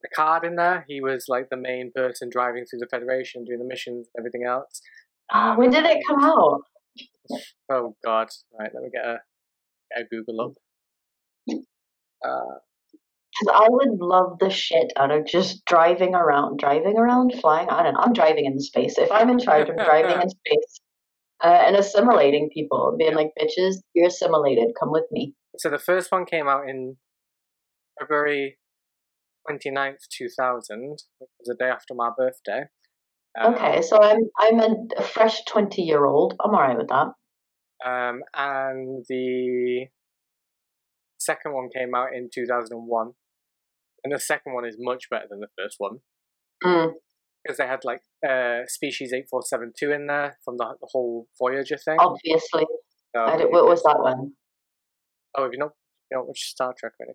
the 0.02 0.08
card 0.14 0.44
in 0.44 0.56
there. 0.56 0.84
He 0.88 1.00
was 1.00 1.26
like 1.28 1.48
the 1.50 1.56
main 1.56 1.92
person 1.94 2.30
driving 2.30 2.64
through 2.64 2.80
the 2.80 2.88
Federation, 2.90 3.44
doing 3.44 3.58
the 3.58 3.64
missions 3.64 4.08
and 4.14 4.20
everything 4.20 4.44
else. 4.46 4.80
Um, 5.32 5.56
when 5.56 5.70
did 5.70 5.84
it 5.84 5.98
come 6.08 6.24
out? 6.24 6.62
Oh 7.70 7.94
God! 8.04 8.28
Right, 8.58 8.70
let 8.74 8.82
me 8.82 8.90
get 8.92 9.04
a, 9.04 9.18
get 9.94 10.04
a 10.04 10.08
Google 10.10 10.40
up. 10.40 10.52
Uh, 12.24 12.58
I 13.50 13.66
would 13.70 13.98
love 14.00 14.38
the 14.38 14.50
shit 14.50 14.92
out 14.96 15.10
of 15.10 15.26
just 15.26 15.64
driving 15.64 16.14
around, 16.14 16.58
driving 16.58 16.98
around, 16.98 17.32
flying. 17.40 17.68
I 17.70 17.82
don't 17.82 17.94
know. 17.94 18.00
I'm 18.00 18.12
driving 18.12 18.44
in 18.46 18.60
space. 18.60 18.98
If 18.98 19.10
I'm 19.10 19.30
in 19.30 19.38
charge, 19.38 19.68
I'm 19.70 19.76
driving 19.76 20.20
in 20.20 20.28
space. 20.46 20.80
uh, 21.42 21.62
and 21.66 21.76
assimilating 21.76 22.50
people, 22.52 22.94
being 22.98 23.14
like, 23.14 23.30
bitches, 23.40 23.76
you're 23.94 24.08
assimilated. 24.08 24.74
Come 24.78 24.90
with 24.92 25.06
me. 25.10 25.34
So 25.58 25.70
the 25.70 25.78
first 25.78 26.12
one 26.12 26.26
came 26.26 26.48
out 26.48 26.68
in 26.68 26.96
February 27.98 28.58
29th, 29.48 30.06
2000, 30.10 30.90
which 30.90 31.00
was 31.18 31.28
the 31.46 31.56
day 31.58 31.70
after 31.70 31.94
my 31.94 32.10
birthday. 32.16 32.64
Um, 33.40 33.54
okay, 33.54 33.80
so 33.82 34.02
I'm 34.02 34.28
I'm 34.38 34.60
a 34.96 35.02
fresh 35.02 35.44
20 35.44 35.82
year 35.82 36.04
old. 36.04 36.34
I'm 36.44 36.54
all 36.54 36.60
right 36.60 36.76
with 36.76 36.88
that. 36.88 37.08
Um, 37.84 38.22
and 38.34 39.04
the 39.08 39.86
second 41.18 41.54
one 41.54 41.68
came 41.74 41.94
out 41.94 42.08
in 42.14 42.28
2001. 42.34 43.12
And 44.04 44.14
the 44.14 44.20
second 44.20 44.54
one 44.54 44.66
is 44.66 44.76
much 44.78 45.10
better 45.10 45.26
than 45.28 45.40
the 45.40 45.48
first 45.58 45.76
one. 45.78 45.98
Mm. 46.64 46.92
Because 47.42 47.58
they 47.58 47.66
had 47.66 47.84
like 47.84 48.00
uh, 48.26 48.66
Species 48.66 49.12
8472 49.12 49.92
in 49.92 50.06
there 50.06 50.38
from 50.44 50.56
the, 50.58 50.74
the 50.80 50.88
whole 50.92 51.26
Voyager 51.38 51.78
thing. 51.78 51.96
Obviously. 51.98 52.66
what 53.14 53.66
was 53.66 53.82
that 53.82 53.98
one? 53.98 54.32
Oh, 55.36 55.44
have 55.44 55.52
you 55.52 55.58
not, 55.58 55.72
you 56.10 56.18
not 56.18 56.26
watched 56.26 56.44
Star 56.44 56.74
Trek 56.78 56.92
anything? 57.00 57.14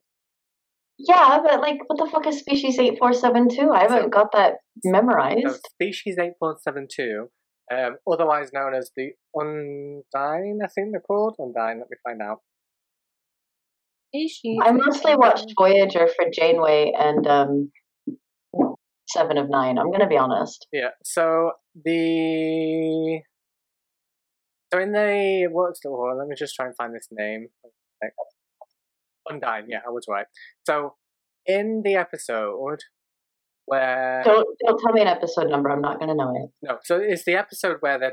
Yeah, 0.98 1.39
but 1.44 1.60
like, 1.60 1.80
what 1.88 2.00
the 2.00 2.10
fuck 2.10 2.25
is 2.27 2.39
Species 2.39 2.80
8472? 2.80 3.72
I 3.72 3.82
haven't 3.82 4.04
so, 4.04 4.10
got 4.10 4.32
that 4.32 4.56
memorized. 4.84 5.42
So 5.46 5.60
species 5.74 6.18
8472, 6.18 7.27
um, 7.74 7.98
otherwise 8.10 8.51
known 8.54 8.74
as 8.74 8.92
the 8.96 9.12
Undine, 9.36 10.60
I 10.63 10.68
think 10.68 10.92
they're 10.92 11.01
called. 11.01 11.36
Undine, 11.38 11.80
let 11.80 11.89
me 11.89 11.98
find 12.04 12.22
out. 12.22 12.39
Species 14.15 14.60
I 14.63 14.72
mostly 14.72 15.15
watched 15.15 15.53
Voyager 15.57 16.07
for 16.07 16.25
Janeway 16.34 16.93
and 16.98 17.27
um, 17.27 17.72
Seven 19.10 19.38
of 19.38 19.50
Nine. 19.50 19.77
I'm 19.77 19.91
gonna 19.91 20.07
be 20.07 20.17
honest. 20.17 20.67
Yeah. 20.72 20.89
So 21.03 21.51
the 21.84 23.22
so 24.74 24.79
in 24.79 24.91
the 24.91 25.48
what's 25.51 25.79
the 25.84 25.91
well, 25.91 26.17
let 26.17 26.27
me 26.27 26.36
just 26.38 26.55
try 26.55 26.65
and 26.65 26.75
find 26.75 26.93
this 26.93 27.07
name. 27.12 27.48
Undine. 29.29 29.65
Yeah, 29.67 29.79
I 29.86 29.89
was 29.89 30.05
right. 30.10 30.27
So 30.65 30.95
in 31.45 31.81
the 31.84 31.95
episode 31.95 32.79
where 33.65 34.22
don't 34.24 34.48
don't 34.65 34.79
tell 34.79 34.93
me 34.93 35.01
an 35.01 35.07
episode 35.07 35.50
number. 35.50 35.69
I'm 35.69 35.81
not 35.81 36.00
gonna 36.00 36.15
know 36.15 36.34
it. 36.36 36.51
No. 36.62 36.77
So 36.84 37.00
it's 37.01 37.25
the 37.25 37.36
episode 37.36 37.77
where 37.81 38.00
the 38.00 38.12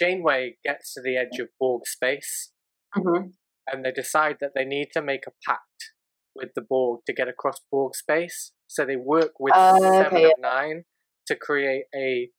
Janeway 0.00 0.56
gets 0.64 0.94
to 0.94 1.02
the 1.02 1.16
edge 1.16 1.38
of 1.38 1.48
Borg 1.60 1.86
space, 1.86 2.52
mm-hmm. 2.96 3.28
And 3.66 3.84
they 3.84 3.92
decide 3.92 4.38
that 4.40 4.52
they 4.54 4.64
need 4.64 4.88
to 4.92 5.02
make 5.02 5.24
a 5.26 5.32
pact 5.46 5.92
with 6.34 6.50
the 6.54 6.62
Borg 6.62 7.00
to 7.06 7.12
get 7.12 7.28
across 7.28 7.60
Borg 7.70 7.94
space. 7.94 8.52
So 8.66 8.84
they 8.84 8.96
work 8.96 9.32
with 9.38 9.54
uh, 9.54 9.78
Seven 9.78 10.18
okay. 10.18 10.24
of 10.24 10.32
Nine 10.38 10.84
to 11.26 11.36
create 11.36 11.84
a 11.94 12.30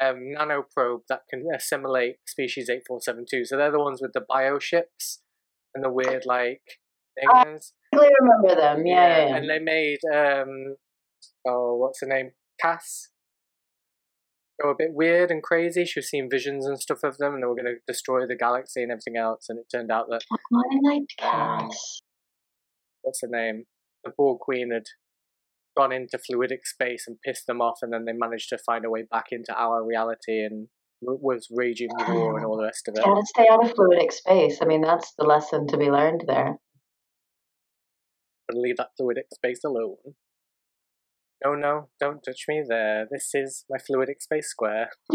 um, 0.00 0.32
nano 0.32 0.64
probe 0.74 1.02
that 1.08 1.22
can 1.28 1.44
assimilate 1.54 2.16
species 2.26 2.68
8472. 2.70 3.44
So 3.44 3.56
they're 3.56 3.70
the 3.70 3.80
ones 3.80 4.00
with 4.00 4.12
the 4.12 4.24
bioships 4.28 5.18
and 5.74 5.84
the 5.84 5.90
weird, 5.90 6.24
like, 6.26 6.62
things. 7.18 7.72
I 7.94 8.10
remember 8.20 8.60
them, 8.60 8.86
yeah, 8.86 8.94
yeah, 8.94 9.28
yeah. 9.28 9.36
And 9.36 9.50
they 9.50 9.58
made, 9.58 9.98
um, 10.12 10.76
oh, 11.46 11.76
what's 11.76 12.00
her 12.00 12.06
name? 12.06 12.30
Kes. 12.62 13.08
They 14.58 14.66
were 14.66 14.72
a 14.72 14.76
bit 14.78 14.92
weird 14.92 15.30
and 15.30 15.42
crazy. 15.42 15.84
She 15.84 15.98
was 15.98 16.08
seeing 16.08 16.30
visions 16.30 16.64
and 16.64 16.78
stuff 16.78 17.02
of 17.02 17.18
them, 17.18 17.34
and 17.34 17.42
they 17.42 17.46
were 17.46 17.56
going 17.56 17.66
to 17.66 17.80
destroy 17.86 18.26
the 18.26 18.36
galaxy 18.36 18.82
and 18.82 18.92
everything 18.92 19.16
else. 19.16 19.46
And 19.48 19.58
it 19.58 19.66
turned 19.70 19.90
out 19.90 20.06
that. 20.10 20.20
Um, 21.22 21.70
what's 23.02 23.20
her 23.22 23.28
name? 23.28 23.64
The 24.04 24.12
Borg 24.16 24.38
Queen 24.40 24.70
had 24.72 24.84
gone 25.76 25.92
into 25.92 26.18
fluidic 26.18 26.64
space 26.64 27.04
and 27.08 27.20
pissed 27.24 27.46
them 27.46 27.60
off, 27.60 27.78
and 27.82 27.92
then 27.92 28.04
they 28.04 28.12
managed 28.12 28.48
to 28.50 28.58
find 28.58 28.84
a 28.84 28.90
way 28.90 29.02
back 29.10 29.26
into 29.32 29.52
our 29.56 29.84
reality 29.84 30.44
and 30.44 30.68
was 31.02 31.48
raging 31.50 31.90
war 32.08 32.36
and 32.36 32.46
all 32.46 32.56
the 32.56 32.64
rest 32.64 32.88
of 32.88 32.94
it. 32.96 33.04
Gotta 33.04 33.26
stay 33.26 33.46
out 33.50 33.64
of 33.64 33.74
fluidic 33.74 34.12
space. 34.12 34.58
I 34.62 34.66
mean, 34.66 34.82
that's 34.82 35.12
the 35.18 35.24
lesson 35.24 35.66
to 35.68 35.76
be 35.76 35.90
learned 35.90 36.24
there. 36.26 36.58
And 38.48 38.60
leave 38.60 38.76
that 38.76 38.90
fluidic 39.00 39.24
space 39.32 39.60
alone. 39.64 39.96
No, 41.42 41.54
no, 41.54 41.88
don't 41.98 42.20
touch 42.22 42.44
me 42.48 42.62
there. 42.68 43.06
This 43.10 43.30
is 43.34 43.64
my 43.70 43.78
fluidic 43.78 44.20
space 44.20 44.50
square. 44.50 44.90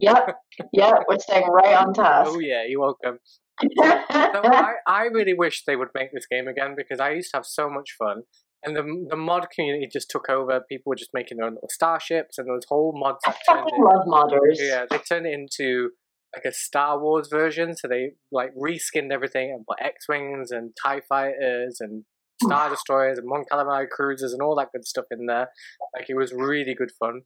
yep, 0.00 0.36
yep, 0.72 1.04
we're 1.08 1.18
staying 1.18 1.46
right 1.48 1.74
on 1.76 1.94
task. 1.94 2.30
Oh 2.32 2.40
yeah, 2.40 2.64
you're 2.68 2.80
welcome 2.80 3.20
so 3.60 3.68
I, 3.82 4.72
I 4.86 5.02
really 5.12 5.34
wish 5.34 5.64
they 5.64 5.76
would 5.76 5.88
make 5.94 6.12
this 6.12 6.26
game 6.26 6.48
again 6.48 6.74
because 6.76 7.00
I 7.00 7.10
used 7.10 7.30
to 7.30 7.38
have 7.38 7.46
so 7.46 7.70
much 7.70 7.94
fun. 7.98 8.22
And 8.62 8.74
the 8.74 9.06
the 9.10 9.16
mod 9.16 9.46
community 9.54 9.88
just 9.92 10.10
took 10.10 10.28
over. 10.28 10.60
People 10.68 10.90
were 10.90 10.96
just 10.96 11.10
making 11.14 11.36
their 11.36 11.46
own 11.46 11.54
little 11.54 11.68
starships, 11.70 12.38
and 12.38 12.48
those 12.48 12.64
whole 12.68 12.92
mods. 12.96 13.18
I 13.26 13.34
fucking 13.46 13.78
love 13.78 14.06
modders. 14.06 14.56
Yeah, 14.58 14.86
they 14.90 14.98
turned 14.98 15.26
it 15.26 15.34
into 15.34 15.90
like 16.34 16.44
a 16.44 16.52
Star 16.52 16.98
Wars 17.00 17.28
version. 17.30 17.76
So 17.76 17.86
they 17.86 18.12
like 18.32 18.50
reskinned 18.56 19.12
everything 19.12 19.52
and 19.52 19.64
put 19.66 19.84
X 19.84 20.08
wings 20.08 20.50
and 20.50 20.72
Tie 20.82 21.02
fighters 21.08 21.78
and 21.80 22.04
Star 22.42 22.70
Destroyers 22.70 23.18
and 23.18 23.26
Mon 23.26 23.44
Calamari 23.50 23.88
cruisers 23.88 24.32
and 24.32 24.42
all 24.42 24.56
that 24.56 24.72
good 24.72 24.86
stuff 24.86 25.06
in 25.10 25.26
there. 25.26 25.48
Like 25.94 26.08
it 26.08 26.16
was 26.16 26.32
really 26.32 26.74
good 26.74 26.90
fun. 26.98 27.22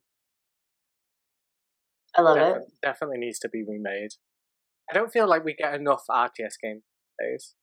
I 2.17 2.23
love 2.23 2.39
it. 2.39 2.63
Definitely 2.83 3.19
needs 3.19 3.39
to 3.41 3.49
be 3.49 3.65
remade. 3.67 4.11
I 4.91 4.95
don't 4.95 5.13
feel 5.13 5.29
like 5.29 5.45
we 5.45 5.55
get 5.55 5.75
enough 5.75 6.03
RTS 6.11 6.55
games 6.63 6.83
days. 7.21 7.55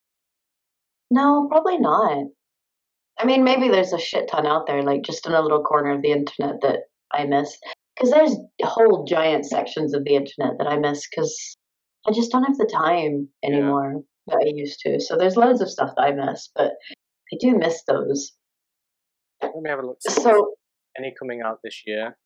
No, 1.09 1.47
probably 1.49 1.77
not. 1.77 2.25
I 3.19 3.25
mean, 3.25 3.43
maybe 3.43 3.69
there's 3.69 3.93
a 3.93 3.99
shit 3.99 4.29
ton 4.29 4.45
out 4.45 4.67
there, 4.67 4.83
like 4.83 5.01
just 5.03 5.25
in 5.25 5.33
a 5.33 5.41
little 5.41 5.63
corner 5.63 5.91
of 5.91 6.01
the 6.01 6.11
internet 6.11 6.61
that 6.61 6.81
I 7.11 7.25
miss. 7.25 7.57
Because 7.95 8.11
there's 8.11 8.35
whole 8.63 9.05
giant 9.05 9.45
sections 9.45 9.93
of 9.93 10.03
the 10.03 10.15
internet 10.15 10.57
that 10.59 10.67
I 10.67 10.77
miss 10.77 11.07
because 11.09 11.57
I 12.07 12.11
just 12.11 12.31
don't 12.31 12.43
have 12.43 12.57
the 12.57 12.69
time 12.71 13.27
anymore 13.43 14.03
yeah. 14.27 14.35
that 14.35 14.45
I 14.45 14.51
used 14.53 14.79
to. 14.81 14.99
So 14.99 15.17
there's 15.17 15.35
loads 15.35 15.61
of 15.61 15.69
stuff 15.69 15.91
that 15.97 16.03
I 16.03 16.11
miss, 16.11 16.49
but 16.55 16.73
I 17.33 17.37
do 17.39 17.57
miss 17.57 17.83
those. 17.87 18.33
Let 19.41 19.55
me 19.61 19.69
have 19.69 19.79
a 19.79 19.85
look. 19.85 19.97
So, 20.01 20.55
any 20.97 21.13
coming 21.17 21.41
out 21.45 21.59
this 21.63 21.83
year? 21.85 22.17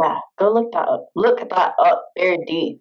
Yeah, 0.00 0.18
go 0.38 0.52
look 0.52 0.72
that 0.72 0.88
up. 0.88 1.08
Look 1.14 1.48
that 1.48 1.72
up 1.78 2.06
very 2.18 2.38
deep. 2.46 2.80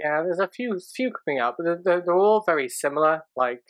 Yeah, 0.00 0.22
there's 0.22 0.40
a 0.40 0.48
few 0.48 0.78
few 0.94 1.10
coming 1.10 1.40
out, 1.40 1.54
but 1.56 1.64
they're, 1.64 1.80
they're, 1.82 2.02
they're 2.04 2.16
all 2.16 2.42
very 2.44 2.68
similar. 2.68 3.22
Like 3.36 3.62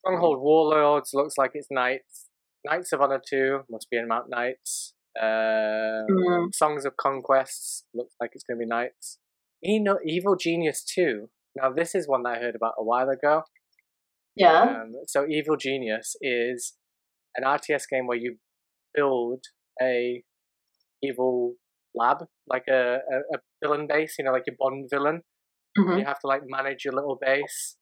Stronghold 0.00 0.40
Warlords 0.40 1.10
looks 1.14 1.38
like 1.38 1.52
it's 1.54 1.68
Knights. 1.70 2.28
Knights 2.64 2.92
of 2.92 3.00
Honor 3.00 3.20
2 3.26 3.62
must 3.70 3.88
be 3.90 3.96
in 3.96 4.08
Mount 4.08 4.28
Knights. 4.28 4.94
Uh, 5.20 6.04
mm. 6.10 6.54
Songs 6.54 6.84
of 6.84 6.96
Conquests 6.96 7.84
looks 7.94 8.14
like 8.20 8.30
it's 8.34 8.44
going 8.44 8.58
to 8.58 8.64
be 8.64 8.68
Knights. 8.68 9.18
Evil 9.62 10.36
Genius 10.36 10.84
2. 10.84 11.28
Now, 11.56 11.72
this 11.72 11.94
is 11.94 12.08
one 12.08 12.22
that 12.24 12.36
I 12.36 12.40
heard 12.40 12.54
about 12.54 12.74
a 12.78 12.84
while 12.84 13.08
ago. 13.08 13.44
Yeah. 14.36 14.62
Um, 14.62 14.92
so, 15.06 15.26
Evil 15.28 15.56
Genius 15.56 16.16
is 16.20 16.74
an 17.36 17.44
RTS 17.44 17.84
game 17.90 18.06
where 18.06 18.18
you 18.18 18.36
build 18.94 19.44
a 19.80 20.22
evil 21.02 21.54
lab, 21.94 22.18
like 22.46 22.64
a, 22.68 22.98
a, 23.12 23.36
a 23.36 23.38
villain 23.62 23.86
base, 23.88 24.16
you 24.18 24.24
know, 24.24 24.32
like 24.32 24.44
your 24.46 24.56
Bond 24.58 24.88
villain. 24.90 25.22
Mm-hmm. 25.78 25.98
You 25.98 26.04
have 26.04 26.20
to 26.20 26.26
like 26.26 26.42
manage 26.46 26.84
your 26.84 26.94
little 26.94 27.18
base. 27.20 27.76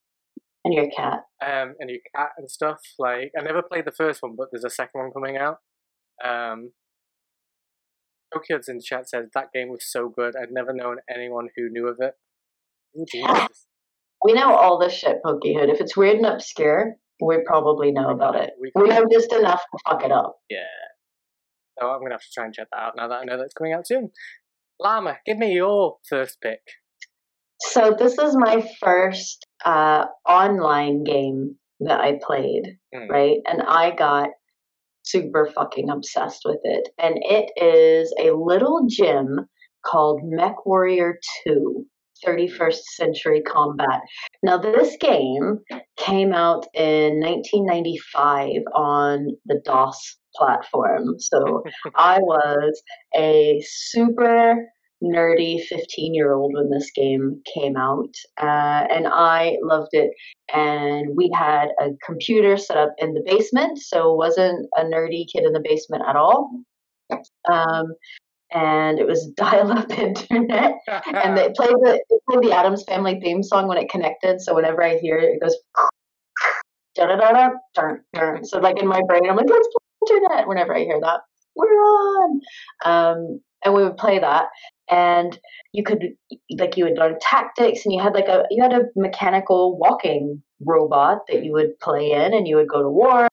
And 0.64 0.74
your 0.74 0.90
cat. 0.90 1.20
Um, 1.44 1.74
and 1.80 1.90
your 1.90 1.98
cat 2.14 2.30
and 2.38 2.50
stuff. 2.50 2.80
Like 2.98 3.32
I 3.38 3.42
never 3.42 3.62
played 3.62 3.84
the 3.84 3.92
first 3.92 4.22
one, 4.22 4.34
but 4.36 4.48
there's 4.52 4.64
a 4.64 4.70
second 4.70 5.00
one 5.00 5.12
coming 5.12 5.36
out. 5.36 5.56
Um, 6.24 6.72
Pokeyods 8.32 8.68
in 8.68 8.76
the 8.76 8.82
chat 8.82 9.08
says 9.08 9.26
that 9.34 9.52
game 9.52 9.68
was 9.68 9.84
so 9.90 10.08
good. 10.08 10.34
I'd 10.36 10.52
never 10.52 10.72
known 10.72 10.98
anyone 11.14 11.48
who 11.56 11.68
knew 11.70 11.88
of 11.88 11.98
it. 12.00 12.14
we 14.24 14.32
know 14.32 14.54
all 14.54 14.78
this 14.78 14.92
shit, 14.92 15.18
Pokehood. 15.24 15.72
If 15.72 15.80
it's 15.80 15.96
weird 15.96 16.16
and 16.16 16.26
obscure, 16.26 16.96
we 17.20 17.38
probably 17.46 17.92
know 17.92 18.10
about 18.10 18.36
it. 18.36 18.50
We, 18.60 18.72
we 18.74 18.88
know 18.88 19.04
just 19.10 19.32
enough 19.32 19.60
to 19.60 19.78
fuck 19.88 20.04
it 20.04 20.12
up. 20.12 20.36
Yeah. 20.50 20.58
So 21.78 21.88
I'm 21.88 22.00
gonna 22.00 22.14
have 22.14 22.20
to 22.20 22.32
try 22.34 22.44
and 22.44 22.54
check 22.54 22.68
that 22.72 22.78
out 22.78 22.92
now 22.96 23.08
that 23.08 23.20
I 23.20 23.24
know 23.24 23.38
that's 23.38 23.54
coming 23.54 23.72
out 23.72 23.86
soon. 23.86 24.10
Llama, 24.78 25.18
give 25.26 25.38
me 25.38 25.52
your 25.52 25.96
first 26.08 26.38
pick. 26.40 26.60
So 27.60 27.94
this 27.96 28.18
is 28.18 28.36
my 28.36 28.68
first 28.80 29.46
uh, 29.64 30.06
online 30.28 31.04
game 31.04 31.56
that 31.80 32.00
I 32.00 32.18
played, 32.24 32.78
mm. 32.94 33.08
right? 33.08 33.38
And 33.48 33.62
I 33.62 33.94
got 33.94 34.30
super 35.04 35.48
fucking 35.54 35.90
obsessed 35.90 36.42
with 36.44 36.60
it. 36.64 36.88
And 36.98 37.16
it 37.18 37.50
is 37.56 38.12
a 38.20 38.32
little 38.32 38.86
gym 38.88 39.46
called 39.84 40.20
Mech 40.24 40.66
Warrior 40.66 41.18
2. 41.46 41.86
31st 42.26 42.82
Century 42.94 43.42
Combat. 43.42 44.00
Now, 44.42 44.58
this 44.58 44.96
game 45.00 45.58
came 45.96 46.32
out 46.32 46.66
in 46.74 47.20
1995 47.20 48.62
on 48.74 49.28
the 49.46 49.60
DOS 49.64 50.16
platform. 50.34 51.18
So 51.18 51.62
I 51.94 52.18
was 52.18 52.82
a 53.16 53.62
super 53.66 54.56
nerdy 55.02 55.60
15 55.60 56.14
year 56.14 56.32
old 56.32 56.54
when 56.54 56.70
this 56.70 56.90
game 56.94 57.42
came 57.52 57.76
out 57.76 58.14
uh, 58.40 58.86
and 58.88 59.06
i 59.08 59.56
loved 59.62 59.88
it 59.92 60.10
and 60.54 61.16
we 61.16 61.28
had 61.34 61.70
a 61.80 61.88
computer 62.06 62.56
set 62.56 62.76
up 62.76 62.94
in 62.98 63.12
the 63.12 63.22
basement 63.26 63.78
so 63.78 64.14
wasn't 64.14 64.64
a 64.76 64.84
nerdy 64.84 65.24
kid 65.32 65.44
in 65.44 65.52
the 65.52 65.64
basement 65.64 66.04
at 66.06 66.14
all 66.14 66.52
um, 67.50 67.94
and 68.52 68.98
it 68.98 69.06
was 69.06 69.26
dial-up 69.36 69.90
internet, 69.98 70.74
and 71.06 71.36
they 71.36 71.50
played 71.56 71.70
the 71.70 72.02
it 72.08 72.22
played 72.28 72.42
the 72.42 72.52
Addams 72.56 72.84
Family 72.84 73.20
theme 73.20 73.42
song 73.42 73.68
when 73.68 73.78
it 73.78 73.90
connected. 73.90 74.40
So 74.40 74.54
whenever 74.54 74.82
I 74.82 74.98
hear 74.98 75.18
it, 75.18 75.36
it 75.36 75.42
goes. 75.42 75.56
So 78.44 78.58
like 78.58 78.78
in 78.78 78.86
my 78.86 79.00
brain, 79.08 79.22
I'm 79.28 79.36
like, 79.36 79.48
let's 79.48 79.68
play 79.68 80.16
internet. 80.16 80.46
Whenever 80.46 80.76
I 80.76 80.80
hear 80.80 81.00
that, 81.00 81.20
we're 81.56 81.66
on. 81.66 82.40
Um, 82.84 83.40
and 83.64 83.72
we 83.74 83.82
would 83.82 83.96
play 83.96 84.18
that, 84.18 84.46
and 84.90 85.38
you 85.72 85.84
could 85.84 86.04
like 86.58 86.76
you 86.76 86.84
would 86.84 86.98
learn 86.98 87.16
tactics, 87.20 87.86
and 87.86 87.94
you 87.94 88.02
had 88.02 88.12
like 88.12 88.28
a 88.28 88.44
you 88.50 88.62
had 88.62 88.74
a 88.74 88.82
mechanical 88.94 89.78
walking 89.78 90.42
robot 90.60 91.20
that 91.28 91.44
you 91.44 91.52
would 91.52 91.78
play 91.80 92.10
in, 92.12 92.34
and 92.34 92.46
you 92.46 92.56
would 92.56 92.68
go 92.68 92.82
to 92.82 92.90
war 92.90 93.28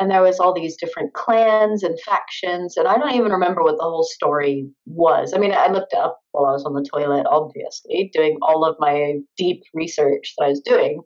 and 0.00 0.10
there 0.10 0.22
was 0.22 0.40
all 0.40 0.52
these 0.52 0.76
different 0.76 1.14
clans 1.14 1.82
and 1.82 1.98
factions 2.00 2.76
and 2.76 2.88
i 2.88 2.96
don't 2.96 3.14
even 3.14 3.30
remember 3.32 3.62
what 3.62 3.76
the 3.76 3.82
whole 3.82 4.04
story 4.04 4.68
was. 4.86 5.32
I 5.34 5.38
mean 5.38 5.52
i 5.52 5.68
looked 5.68 5.94
up 5.94 6.20
while 6.32 6.46
i 6.46 6.52
was 6.52 6.64
on 6.64 6.74
the 6.74 6.88
toilet 6.92 7.26
obviously 7.30 8.10
doing 8.12 8.38
all 8.42 8.64
of 8.64 8.76
my 8.78 9.14
deep 9.36 9.62
research 9.72 10.34
that 10.38 10.44
i 10.44 10.48
was 10.48 10.60
doing. 10.60 11.00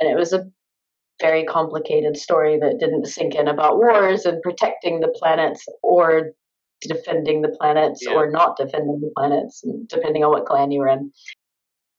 And 0.00 0.10
it 0.10 0.16
was 0.16 0.32
a 0.32 0.46
very 1.20 1.44
complicated 1.44 2.16
story 2.16 2.58
that 2.58 2.78
didn't 2.78 3.06
sink 3.06 3.34
in 3.34 3.48
about 3.48 3.76
wars 3.76 4.24
and 4.24 4.40
protecting 4.42 5.00
the 5.00 5.12
planets 5.18 5.66
or 5.82 6.32
defending 6.80 7.42
the 7.42 7.56
planets 7.60 8.02
yeah. 8.02 8.14
or 8.14 8.30
not 8.30 8.56
defending 8.56 9.00
the 9.00 9.10
planets 9.16 9.64
depending 9.88 10.22
on 10.22 10.30
what 10.30 10.46
clan 10.46 10.70
you 10.70 10.80
were 10.80 10.88
in. 10.88 11.10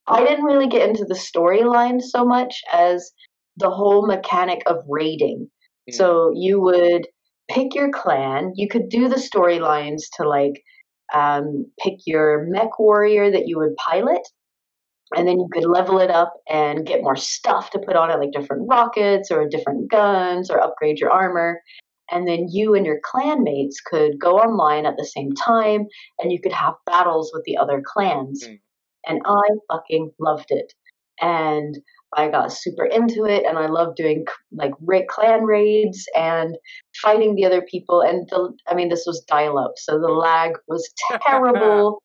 I 0.06 0.24
didn't 0.24 0.46
really 0.46 0.68
get 0.68 0.88
into 0.88 1.04
the 1.04 1.14
storyline 1.14 2.00
so 2.00 2.24
much 2.24 2.62
as 2.72 3.12
the 3.58 3.70
whole 3.70 4.06
mechanic 4.06 4.62
of 4.66 4.78
raiding 4.88 5.50
So 5.88 6.32
you 6.34 6.60
would 6.60 7.06
pick 7.48 7.74
your 7.74 7.90
clan. 7.90 8.52
You 8.54 8.68
could 8.68 8.88
do 8.88 9.08
the 9.08 9.16
storylines 9.16 10.02
to 10.16 10.28
like 10.28 10.62
um, 11.12 11.66
pick 11.82 11.94
your 12.06 12.46
mech 12.48 12.78
warrior 12.78 13.30
that 13.30 13.48
you 13.48 13.58
would 13.58 13.74
pilot, 13.76 14.22
and 15.16 15.26
then 15.26 15.38
you 15.38 15.48
could 15.52 15.64
level 15.64 15.98
it 15.98 16.10
up 16.10 16.32
and 16.48 16.86
get 16.86 17.02
more 17.02 17.16
stuff 17.16 17.70
to 17.70 17.78
put 17.78 17.96
on 17.96 18.10
it, 18.10 18.18
like 18.18 18.32
different 18.32 18.68
rockets 18.68 19.30
or 19.30 19.48
different 19.48 19.90
guns, 19.90 20.50
or 20.50 20.60
upgrade 20.60 21.00
your 21.00 21.10
armor. 21.10 21.60
And 22.12 22.26
then 22.26 22.48
you 22.50 22.74
and 22.74 22.84
your 22.84 23.00
clanmates 23.00 23.76
could 23.84 24.18
go 24.18 24.38
online 24.38 24.84
at 24.86 24.96
the 24.96 25.04
same 25.04 25.32
time, 25.32 25.86
and 26.18 26.32
you 26.32 26.40
could 26.40 26.52
have 26.52 26.74
battles 26.86 27.30
with 27.32 27.44
the 27.44 27.56
other 27.56 27.82
clans. 27.84 28.44
Mm. 28.46 28.58
And 29.06 29.22
I 29.24 29.42
fucking 29.72 30.10
loved 30.18 30.50
it. 30.50 30.72
And 31.20 31.78
I 32.16 32.28
got 32.28 32.52
super 32.52 32.84
into 32.84 33.24
it 33.24 33.44
and 33.46 33.56
I 33.56 33.66
loved 33.66 33.96
doing 33.96 34.24
like 34.52 34.72
clan 35.08 35.44
raids 35.44 36.06
and 36.16 36.56
fighting 37.00 37.36
the 37.36 37.44
other 37.44 37.62
people. 37.62 38.00
And 38.00 38.28
the, 38.28 38.52
I 38.68 38.74
mean, 38.74 38.88
this 38.88 39.04
was 39.06 39.24
dial 39.28 39.58
up, 39.58 39.72
so 39.76 39.98
the 39.98 40.08
lag 40.08 40.52
was 40.66 40.92
terrible. 41.22 42.02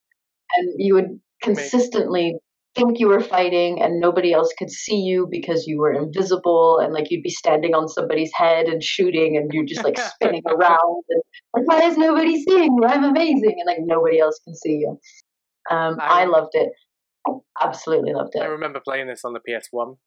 and 0.55 0.73
you 0.77 0.93
would 0.93 1.19
consistently 1.41 2.35
think 2.75 2.99
you 2.99 3.07
were 3.07 3.21
fighting 3.21 3.81
and 3.81 3.99
nobody 3.99 4.33
else 4.33 4.53
could 4.59 4.69
see 4.69 4.97
you 4.97 5.27
because 5.31 5.65
you 5.65 5.79
were 5.79 5.93
invisible 5.93 6.79
and 6.79 6.93
like 6.93 7.09
you'd 7.09 7.23
be 7.23 7.29
standing 7.29 7.73
on 7.73 7.87
somebody's 7.87 8.31
head 8.33 8.67
and 8.67 8.83
shooting 8.83 9.37
and 9.37 9.51
you're 9.53 9.65
just 9.65 9.83
like 9.83 9.97
spinning 9.97 10.43
around 10.47 11.03
and 11.09 11.21
like 11.53 11.67
why 11.67 11.87
is 11.87 11.97
nobody 11.97 12.43
seeing 12.43 12.75
me? 12.75 12.85
I'm 12.85 13.05
amazing 13.05 13.55
and 13.59 13.65
like 13.65 13.79
nobody 13.79 14.19
else 14.19 14.39
can 14.43 14.55
see 14.55 14.79
you. 14.81 14.99
Um, 15.71 15.97
I, 15.99 16.23
I 16.23 16.25
loved 16.25 16.51
it. 16.53 16.69
Absolutely 17.61 18.13
loved 18.13 18.35
it. 18.35 18.41
I 18.41 18.45
remember 18.45 18.79
playing 18.79 19.07
this 19.07 19.23
on 19.23 19.33
the 19.33 19.39
PS1. 19.39 19.97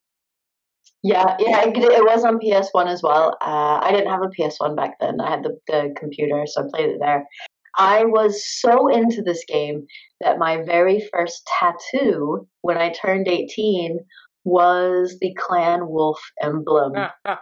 Yeah, 1.01 1.37
yeah, 1.39 1.63
it, 1.65 1.77
it 1.77 2.03
was 2.03 2.25
on 2.25 2.39
PS1 2.39 2.87
as 2.87 3.01
well. 3.01 3.37
Uh, 3.41 3.79
I 3.81 3.91
didn't 3.91 4.11
have 4.11 4.21
a 4.21 4.27
PS1 4.27 4.75
back 4.75 4.95
then. 4.99 5.21
I 5.21 5.29
had 5.29 5.43
the, 5.43 5.57
the 5.67 5.93
computer, 5.97 6.43
so 6.45 6.61
I 6.61 6.65
played 6.73 6.89
it 6.89 6.97
there. 6.99 7.25
I 7.77 8.03
was 8.03 8.43
so 8.45 8.87
into 8.87 9.21
this 9.21 9.43
game 9.47 9.85
that 10.19 10.37
my 10.37 10.61
very 10.63 11.07
first 11.13 11.49
tattoo 11.59 12.47
when 12.61 12.77
I 12.77 12.91
turned 12.91 13.27
18 13.27 13.99
was 14.49 15.17
the 15.21 15.33
Clan 15.35 15.87
Wolf 15.87 16.19
emblem. 16.41 16.93
uh, 17.25 17.39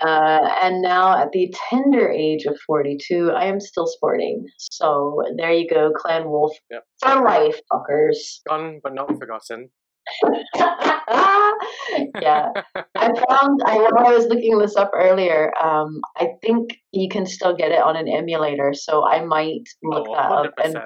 and 0.00 0.82
now, 0.82 1.16
at 1.16 1.32
the 1.32 1.52
tender 1.70 2.10
age 2.10 2.44
of 2.44 2.58
42, 2.66 3.30
I 3.30 3.44
am 3.44 3.60
still 3.60 3.86
sporting. 3.86 4.46
So 4.58 5.22
there 5.36 5.52
you 5.52 5.68
go, 5.68 5.92
Clan 5.96 6.28
Wolf 6.28 6.56
yep. 6.70 6.84
for 7.00 7.22
life, 7.22 7.60
fuckers. 7.72 8.40
Gone 8.48 8.80
but 8.82 8.94
not 8.94 9.08
forgotten. 9.18 9.70
yeah, 12.20 12.48
I 12.96 13.12
found 13.28 13.60
I, 13.66 13.90
I 13.98 14.10
was 14.10 14.26
looking 14.26 14.58
this 14.58 14.76
up 14.76 14.90
earlier. 14.94 15.52
Um, 15.62 16.00
I 16.16 16.30
think 16.42 16.78
you 16.92 17.08
can 17.08 17.26
still 17.26 17.54
get 17.54 17.72
it 17.72 17.80
on 17.82 17.96
an 17.96 18.08
emulator, 18.08 18.72
so 18.74 19.06
I 19.06 19.24
might 19.24 19.68
look 19.82 20.06
oh, 20.08 20.14
that 20.14 20.30
100%. 20.30 20.46
up 20.46 20.54
and 20.64 20.76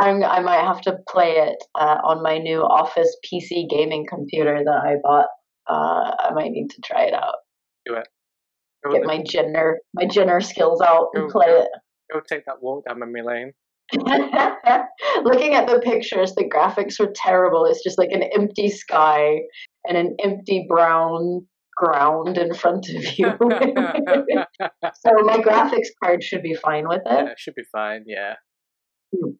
I'm, 0.00 0.22
i 0.22 0.40
might 0.40 0.64
have 0.64 0.80
to 0.82 0.98
play 1.08 1.32
it 1.32 1.56
uh, 1.78 1.98
on 2.04 2.22
my 2.22 2.38
new 2.38 2.60
Office 2.60 3.16
PC 3.24 3.68
gaming 3.68 4.06
computer 4.08 4.60
that 4.64 4.80
I 4.84 4.96
bought. 5.02 5.26
Uh, 5.68 6.14
I 6.18 6.30
might 6.34 6.50
need 6.50 6.68
to 6.70 6.80
try 6.84 7.04
it 7.04 7.14
out. 7.14 7.34
Do 7.84 7.94
it. 7.94 8.08
Go 8.84 8.92
Get 8.92 9.04
my 9.04 9.22
Jenner 9.22 9.80
my 9.94 10.06
Jenner 10.06 10.40
skills 10.40 10.80
out 10.80 11.08
go, 11.14 11.22
and 11.22 11.30
play 11.30 11.46
go, 11.46 11.60
it. 11.62 11.68
Go 12.12 12.20
take 12.28 12.44
that 12.46 12.62
walk 12.62 12.84
down 12.86 13.00
memory 13.00 13.22
lane. 13.22 13.52
Looking 15.24 15.54
at 15.54 15.66
the 15.66 15.80
pictures, 15.82 16.34
the 16.34 16.44
graphics 16.44 17.00
were 17.00 17.12
terrible. 17.14 17.64
It's 17.64 17.82
just 17.82 17.98
like 17.98 18.10
an 18.12 18.22
empty 18.22 18.68
sky 18.68 19.40
and 19.86 19.96
an 19.96 20.16
empty 20.22 20.66
brown 20.68 21.46
ground 21.76 22.36
in 22.38 22.52
front 22.54 22.88
of 22.88 23.18
you. 23.18 23.26
so 23.38 25.10
my 25.22 25.38
graphics 25.38 25.88
card 26.02 26.22
should 26.22 26.42
be 26.42 26.54
fine 26.54 26.86
with 26.86 27.02
it. 27.06 27.24
Yeah, 27.24 27.30
it 27.30 27.38
should 27.38 27.54
be 27.54 27.64
fine. 27.72 28.04
Yeah. 28.06 28.34
Hmm. 29.14 29.30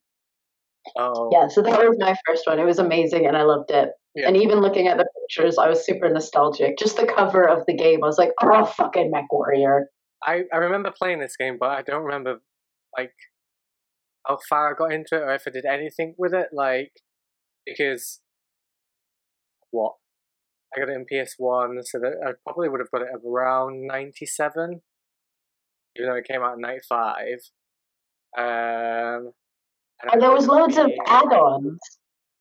Oh. 0.96 1.30
Yeah, 1.32 1.48
so 1.48 1.62
that 1.62 1.78
was 1.78 1.96
my 1.98 2.14
first 2.26 2.46
one. 2.46 2.58
It 2.58 2.64
was 2.64 2.78
amazing 2.78 3.26
and 3.26 3.36
I 3.36 3.42
loved 3.42 3.70
it. 3.70 3.90
Yeah. 4.14 4.28
And 4.28 4.36
even 4.36 4.60
looking 4.60 4.88
at 4.88 4.96
the 4.96 5.06
pictures, 5.20 5.58
I 5.58 5.68
was 5.68 5.84
super 5.84 6.08
nostalgic. 6.08 6.78
Just 6.78 6.96
the 6.96 7.06
cover 7.06 7.48
of 7.48 7.64
the 7.66 7.74
game, 7.74 8.02
I 8.02 8.06
was 8.06 8.18
like, 8.18 8.32
oh, 8.42 8.64
fucking 8.64 9.10
Mech 9.10 9.30
Warrior. 9.30 9.86
I, 10.24 10.42
I 10.52 10.56
remember 10.56 10.92
playing 10.96 11.20
this 11.20 11.36
game, 11.36 11.56
but 11.60 11.70
I 11.70 11.82
don't 11.82 12.02
remember, 12.02 12.40
like, 12.96 13.12
how 14.26 14.38
far 14.48 14.72
I 14.72 14.76
got 14.76 14.92
into 14.92 15.16
it 15.16 15.22
or 15.22 15.34
if 15.34 15.44
I 15.46 15.50
did 15.50 15.64
anything 15.64 16.14
with 16.18 16.34
it. 16.34 16.48
Like, 16.52 16.92
because, 17.66 18.20
what? 19.70 19.94
I 20.74 20.80
got 20.80 20.90
it 20.90 20.96
in 20.96 21.06
PS1, 21.06 21.80
so 21.84 21.98
that 22.00 22.14
I 22.26 22.32
probably 22.44 22.68
would 22.68 22.80
have 22.80 22.90
got 22.90 23.02
it 23.02 23.08
around 23.26 23.86
97, 23.86 24.82
even 25.96 26.08
though 26.08 26.16
it 26.16 26.26
came 26.26 26.42
out 26.42 26.54
in 26.54 26.60
95. 26.60 27.38
Um, 28.36 29.32
and, 30.02 30.12
and 30.12 30.22
there 30.22 30.30
was 30.30 30.46
loads 30.46 30.76
of 30.76 30.90
add-ons. 31.06 31.78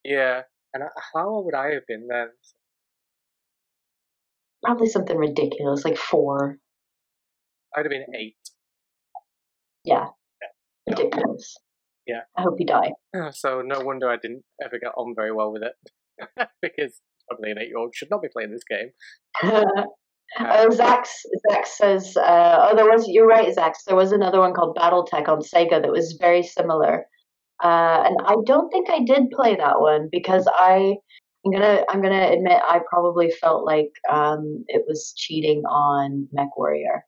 Yeah, 0.04 0.42
and 0.74 0.84
how 1.14 1.30
old 1.30 1.46
would 1.46 1.56
I 1.56 1.74
have 1.74 1.88
been 1.88 2.08
then? 2.10 2.28
Probably 4.64 4.88
something 4.88 5.18
ridiculous, 5.18 5.86
like 5.86 5.98
four. 5.98 6.58
I'd 7.76 7.86
have 7.86 7.90
been 7.90 8.06
eight. 8.16 8.38
Yeah. 9.84 10.08
yeah. 10.42 10.96
Ridiculous. 10.96 11.58
Yeah. 12.06 12.22
I 12.36 12.42
hope 12.42 12.56
you 12.60 12.66
die. 12.66 12.92
So 13.32 13.62
no 13.62 13.82
wonder 13.82 14.10
I 14.10 14.18
didn't 14.18 14.44
ever 14.64 14.80
get 14.80 14.92
on 14.98 15.14
very 15.16 15.32
well 15.32 15.52
with 15.52 15.64
it, 15.64 16.48
because 16.62 17.02
probably 17.28 17.52
an 17.52 17.60
eight-year-old 17.60 17.94
should 17.94 18.10
not 18.10 18.22
be 18.22 18.30
playing 18.32 18.52
this 18.52 18.64
game. 18.70 18.92
Uh, 20.38 20.68
Zax, 20.68 21.08
Zax 21.50 21.68
says, 21.68 22.18
uh, 22.18 22.68
oh, 22.70 22.76
there 22.76 22.86
was, 22.86 23.08
you're 23.08 23.26
right, 23.26 23.56
Zax, 23.56 23.76
there 23.88 23.96
was 23.96 24.12
another 24.12 24.40
one 24.40 24.54
called 24.54 24.76
Battletech 24.76 25.30
on 25.30 25.40
Sega 25.40 25.82
that 25.82 25.90
was 25.90 26.18
very 26.20 26.44
similar. 26.44 27.06
Uh, 27.64 28.04
and 28.06 28.18
I 28.26 28.36
don't 28.46 28.70
think 28.70 28.90
I 28.90 29.00
did 29.04 29.32
play 29.32 29.56
that 29.56 29.80
one 29.80 30.10
because 30.12 30.48
I 30.54 30.96
I'm 31.46 31.52
gonna 31.52 31.84
I'm 31.90 32.02
gonna 32.02 32.30
admit 32.32 32.62
I 32.68 32.82
probably 32.90 33.32
felt 33.32 33.66
like 33.66 33.92
um, 34.10 34.64
it 34.68 34.84
was 34.88 35.14
cheating 35.16 35.64
on 35.66 36.28
Mech 36.32 36.56
Warrior. 36.58 37.04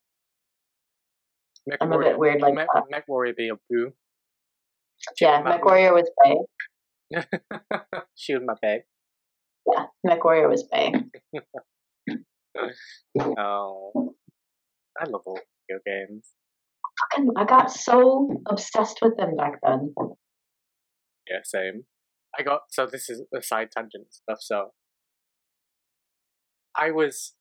Mech 1.67 1.77
I'm 1.81 1.89
Warrior, 1.89 2.07
a 2.07 2.11
bit 2.11 2.19
weird 2.19 2.41
like 2.41 2.55
Mech, 2.55 2.67
that. 2.73 2.83
Mech 2.89 3.07
Warrior 3.07 3.33
be 3.37 3.49
a 3.49 3.55
boo. 3.69 3.91
Yeah, 5.19 5.41
Mech 5.43 5.63
Warrior 5.63 5.93
was 5.93 6.09
Bay. 6.23 6.37
Shoot 8.15 8.43
my 8.45 8.53
babe. 8.61 8.81
Yeah, 9.71 9.85
Mech 10.03 10.23
Warrior 10.23 10.49
was 10.49 10.63
Bay. 10.71 10.93
oh, 13.19 14.13
I 14.99 15.05
love 15.05 15.21
all 15.25 15.39
video 15.69 15.81
games. 15.85 16.27
I 17.37 17.45
got 17.45 17.71
so 17.71 18.41
obsessed 18.47 18.99
with 19.01 19.15
them 19.17 19.35
back 19.35 19.59
then. 19.63 19.93
Yeah, 21.29 21.39
same. 21.43 21.83
I 22.37 22.43
got 22.43 22.61
so 22.69 22.85
this 22.85 23.09
is 23.09 23.23
a 23.35 23.41
side 23.41 23.69
tangent 23.71 24.07
stuff. 24.11 24.39
So 24.41 24.69
I 26.75 26.91
was 26.91 27.33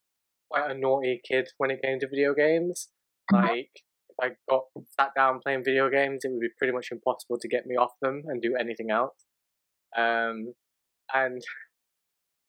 quite 0.51 0.71
a 0.71 0.75
naughty 0.75 1.21
kid 1.31 1.49
when 1.59 1.71
it 1.71 1.81
came 1.83 2.01
to 2.01 2.09
video 2.09 2.35
games. 2.35 2.89
Mm-hmm. 3.33 3.47
Like 3.47 3.71
if 3.75 4.17
I 4.21 4.29
got 4.51 4.65
sat 4.99 5.11
down 5.17 5.41
playing 5.41 5.65
video 5.65 5.91
games, 5.91 6.21
it 6.25 6.31
would 6.33 6.41
be 6.41 6.49
pretty 6.59 6.73
much 6.73 6.89
impossible 6.91 7.39
to 7.41 7.49
get 7.49 7.67
me 7.67 7.77
off 7.77 7.93
them 8.01 8.23
and 8.27 8.43
do 8.43 8.57
anything 8.59 8.91
else. 8.91 9.15
Um, 9.97 10.55
and 11.15 11.43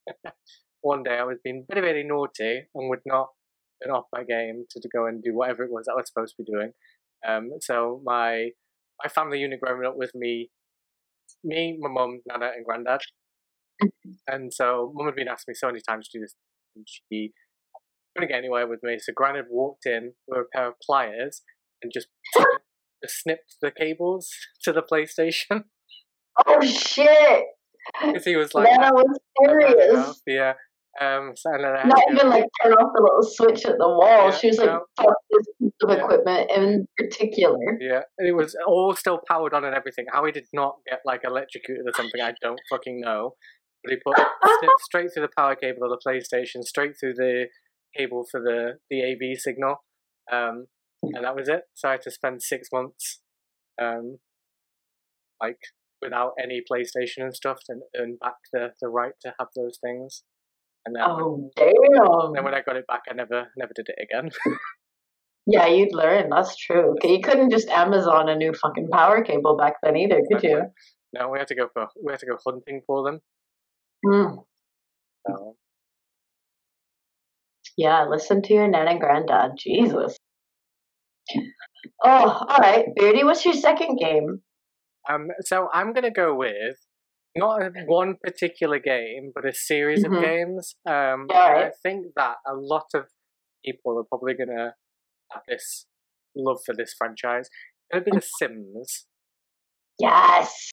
one 0.82 1.04
day 1.04 1.18
I 1.18 1.24
was 1.24 1.38
being 1.44 1.66
very 1.70 1.82
very 1.82 2.04
naughty 2.04 2.64
and 2.74 2.90
would 2.90 3.02
not 3.06 3.30
turn 3.84 3.94
off 3.94 4.06
my 4.12 4.24
game 4.24 4.66
to, 4.70 4.80
to 4.80 4.90
go 4.94 5.06
and 5.06 5.24
do 5.24 5.34
whatever 5.34 5.64
it 5.64 5.72
was 5.72 5.86
that 5.86 5.94
I 5.94 5.96
was 5.96 6.08
supposed 6.08 6.36
to 6.38 6.44
be 6.44 6.52
doing. 6.52 6.72
Um, 7.28 7.50
so 7.62 8.02
my 8.04 8.50
my 9.04 9.10
family 9.10 9.40
unit 9.40 9.62
growing 9.62 9.86
up 9.86 9.96
with 9.96 10.12
me, 10.14 10.50
me, 11.44 11.78
my 11.80 11.90
mum, 11.90 12.22
Nana, 12.28 12.52
and 12.56 12.66
granddad. 12.66 13.02
Mm-hmm. 13.82 14.12
and 14.28 14.54
so 14.54 14.92
mum 14.94 15.06
had 15.06 15.16
been 15.16 15.30
asking 15.30 15.54
me 15.54 15.56
so 15.56 15.68
many 15.68 15.80
times 15.80 16.10
to 16.10 16.18
do 16.18 16.22
this, 16.22 16.36
and 16.76 16.86
she 16.86 17.32
couldn't 18.14 18.30
get 18.30 18.38
anywhere 18.38 18.68
with 18.68 18.82
me. 18.84 18.98
So 19.00 19.14
granddad 19.16 19.46
walked 19.50 19.86
in 19.86 20.14
with 20.28 20.40
a 20.40 20.58
pair 20.58 20.68
of 20.68 20.74
pliers 20.86 21.42
and 21.82 21.92
just, 21.94 22.08
just 22.36 23.22
snipped 23.22 23.56
the 23.62 23.72
cables 23.72 24.30
to 24.64 24.74
the 24.74 24.82
PlayStation. 24.82 25.64
Oh 26.46 26.62
shit! 26.62 27.46
Because 28.06 28.26
he 28.26 28.36
was 28.36 28.54
like, 28.54 28.70
Nana 28.70 28.94
was 28.94 29.18
serious. 29.42 30.22
Yeah. 30.28 30.54
Um, 31.00 31.34
so 31.36 31.52
Not 31.52 32.04
even 32.12 32.30
like 32.30 32.46
turn 32.62 32.74
off 32.74 32.92
the 32.94 33.02
little 33.02 33.24
switch 33.24 33.66
at 33.66 33.78
the 33.78 33.88
wall. 33.88 34.30
Yeah, 34.30 34.32
she 34.32 34.48
was 34.48 34.58
like, 34.58 34.68
no. 34.68 34.82
fuck 34.98 35.16
this 35.30 35.46
piece 35.62 35.72
of 35.84 35.90
yeah. 35.90 36.04
equipment 36.04 36.52
in 36.54 36.88
particular. 36.98 37.78
Yeah, 37.80 38.02
and 38.18 38.28
it 38.28 38.34
was 38.34 38.56
all 38.68 38.94
still 38.96 39.20
powered 39.30 39.54
on 39.54 39.64
and 39.64 39.76
everything. 39.76 40.06
How 40.12 40.26
he 40.26 40.32
did 40.32 40.48
not 40.52 40.76
get 40.90 41.00
like 41.06 41.22
electrocuted 41.24 41.86
or 41.86 41.94
something, 41.96 42.20
I 42.22 42.34
don't 42.42 42.60
fucking 42.70 43.00
know. 43.00 43.36
But 43.84 43.94
he 43.94 44.00
put 44.04 44.18
straight 44.82 45.14
through 45.14 45.24
the 45.28 45.34
power 45.38 45.56
cable 45.56 45.84
of 45.84 45.92
the 45.92 46.02
PlayStation, 46.06 46.64
straight 46.64 46.96
through 47.00 47.14
the 47.14 47.46
cable 47.96 48.26
for 48.30 48.42
the 48.42 48.80
the 48.90 49.04
AV 49.04 49.40
signal, 49.40 49.84
um, 50.32 50.66
and 51.04 51.24
that 51.24 51.36
was 51.36 51.48
it. 51.48 51.62
So 51.76 51.88
I 51.88 51.92
had 51.94 52.02
to 52.02 52.12
spend 52.12 52.42
six 52.42 52.68
months, 52.74 53.22
um, 53.82 54.18
like 55.42 55.60
without 56.02 56.34
any 56.42 56.62
PlayStation 56.70 57.20
and 57.20 57.36
stuff, 57.36 57.60
and 57.70 57.84
earn 57.96 58.18
back 58.20 58.36
the 58.52 58.74
the 58.82 58.90
right 58.90 59.14
to 59.22 59.34
have 59.40 59.50
those 59.56 59.78
things. 59.82 60.24
And 60.86 60.96
then, 60.96 61.04
oh 61.06 61.52
damn! 61.56 62.34
Then 62.34 62.44
when 62.44 62.54
I 62.54 62.62
got 62.62 62.78
it 62.78 62.88
back, 62.88 63.02
I 63.10 63.14
never 63.14 63.48
never 63.58 63.72
did 63.76 63.88
it 63.90 63.96
again. 64.02 64.32
yeah, 65.46 65.68
you'd 65.68 65.94
learn. 65.94 66.30
That's 66.30 66.56
true. 66.56 66.96
You 67.04 67.22
couldn't 67.22 67.52
just 67.52 67.70
Amazon 67.70 68.30
a 68.30 68.36
new 68.36 68.54
fucking 68.54 68.88
power 68.92 69.24
cable 69.24 69.58
back 69.58 69.76
then 69.84 69.98
either, 69.98 70.22
could 70.32 70.44
you? 70.44 70.62
No, 71.14 71.30
we 71.30 71.40
had 71.40 71.48
to 71.48 71.56
go 71.56 71.68
for 71.74 71.88
we 72.04 72.14
had 72.14 72.20
to 72.20 72.28
go 72.28 72.38
hunting 72.46 72.82
for 72.88 73.04
them. 73.04 73.20
Mm. 74.06 74.44
So. 75.28 75.56
Yeah, 77.78 78.06
listen 78.10 78.42
to 78.44 78.54
your 78.54 78.68
nan 78.68 78.88
and 78.88 79.00
granddad. 79.00 79.52
Jesus. 79.58 80.18
Oh, 82.04 82.46
all 82.50 82.58
right, 82.60 82.86
Beardy. 82.96 83.24
What's 83.24 83.46
your 83.46 83.54
second 83.54 83.98
game? 83.98 84.42
Um, 85.10 85.28
so 85.42 85.70
I'm 85.74 85.94
gonna 85.94 86.12
go 86.12 86.36
with 86.36 86.76
not 87.36 87.62
one 87.86 88.16
particular 88.24 88.80
game, 88.80 89.32
but 89.34 89.46
a 89.46 89.54
series 89.54 90.04
mm-hmm. 90.04 90.16
of 90.16 90.24
games. 90.24 90.76
Um, 90.88 91.28
yeah. 91.30 91.68
I 91.68 91.72
think 91.84 92.08
that 92.16 92.36
a 92.48 92.54
lot 92.54 92.88
of 92.94 93.06
people 93.66 93.98
are 94.00 94.04
probably 94.04 94.34
gonna 94.34 94.74
have 95.32 95.44
this 95.48 95.86
love 96.36 96.60
for 96.66 96.76
this 96.76 96.94
franchise. 96.98 97.50
It's 97.90 98.06
gonna 98.06 98.06
be 98.06 98.12
The 98.12 98.22
Sims. 98.22 99.06
Yes. 100.00 100.72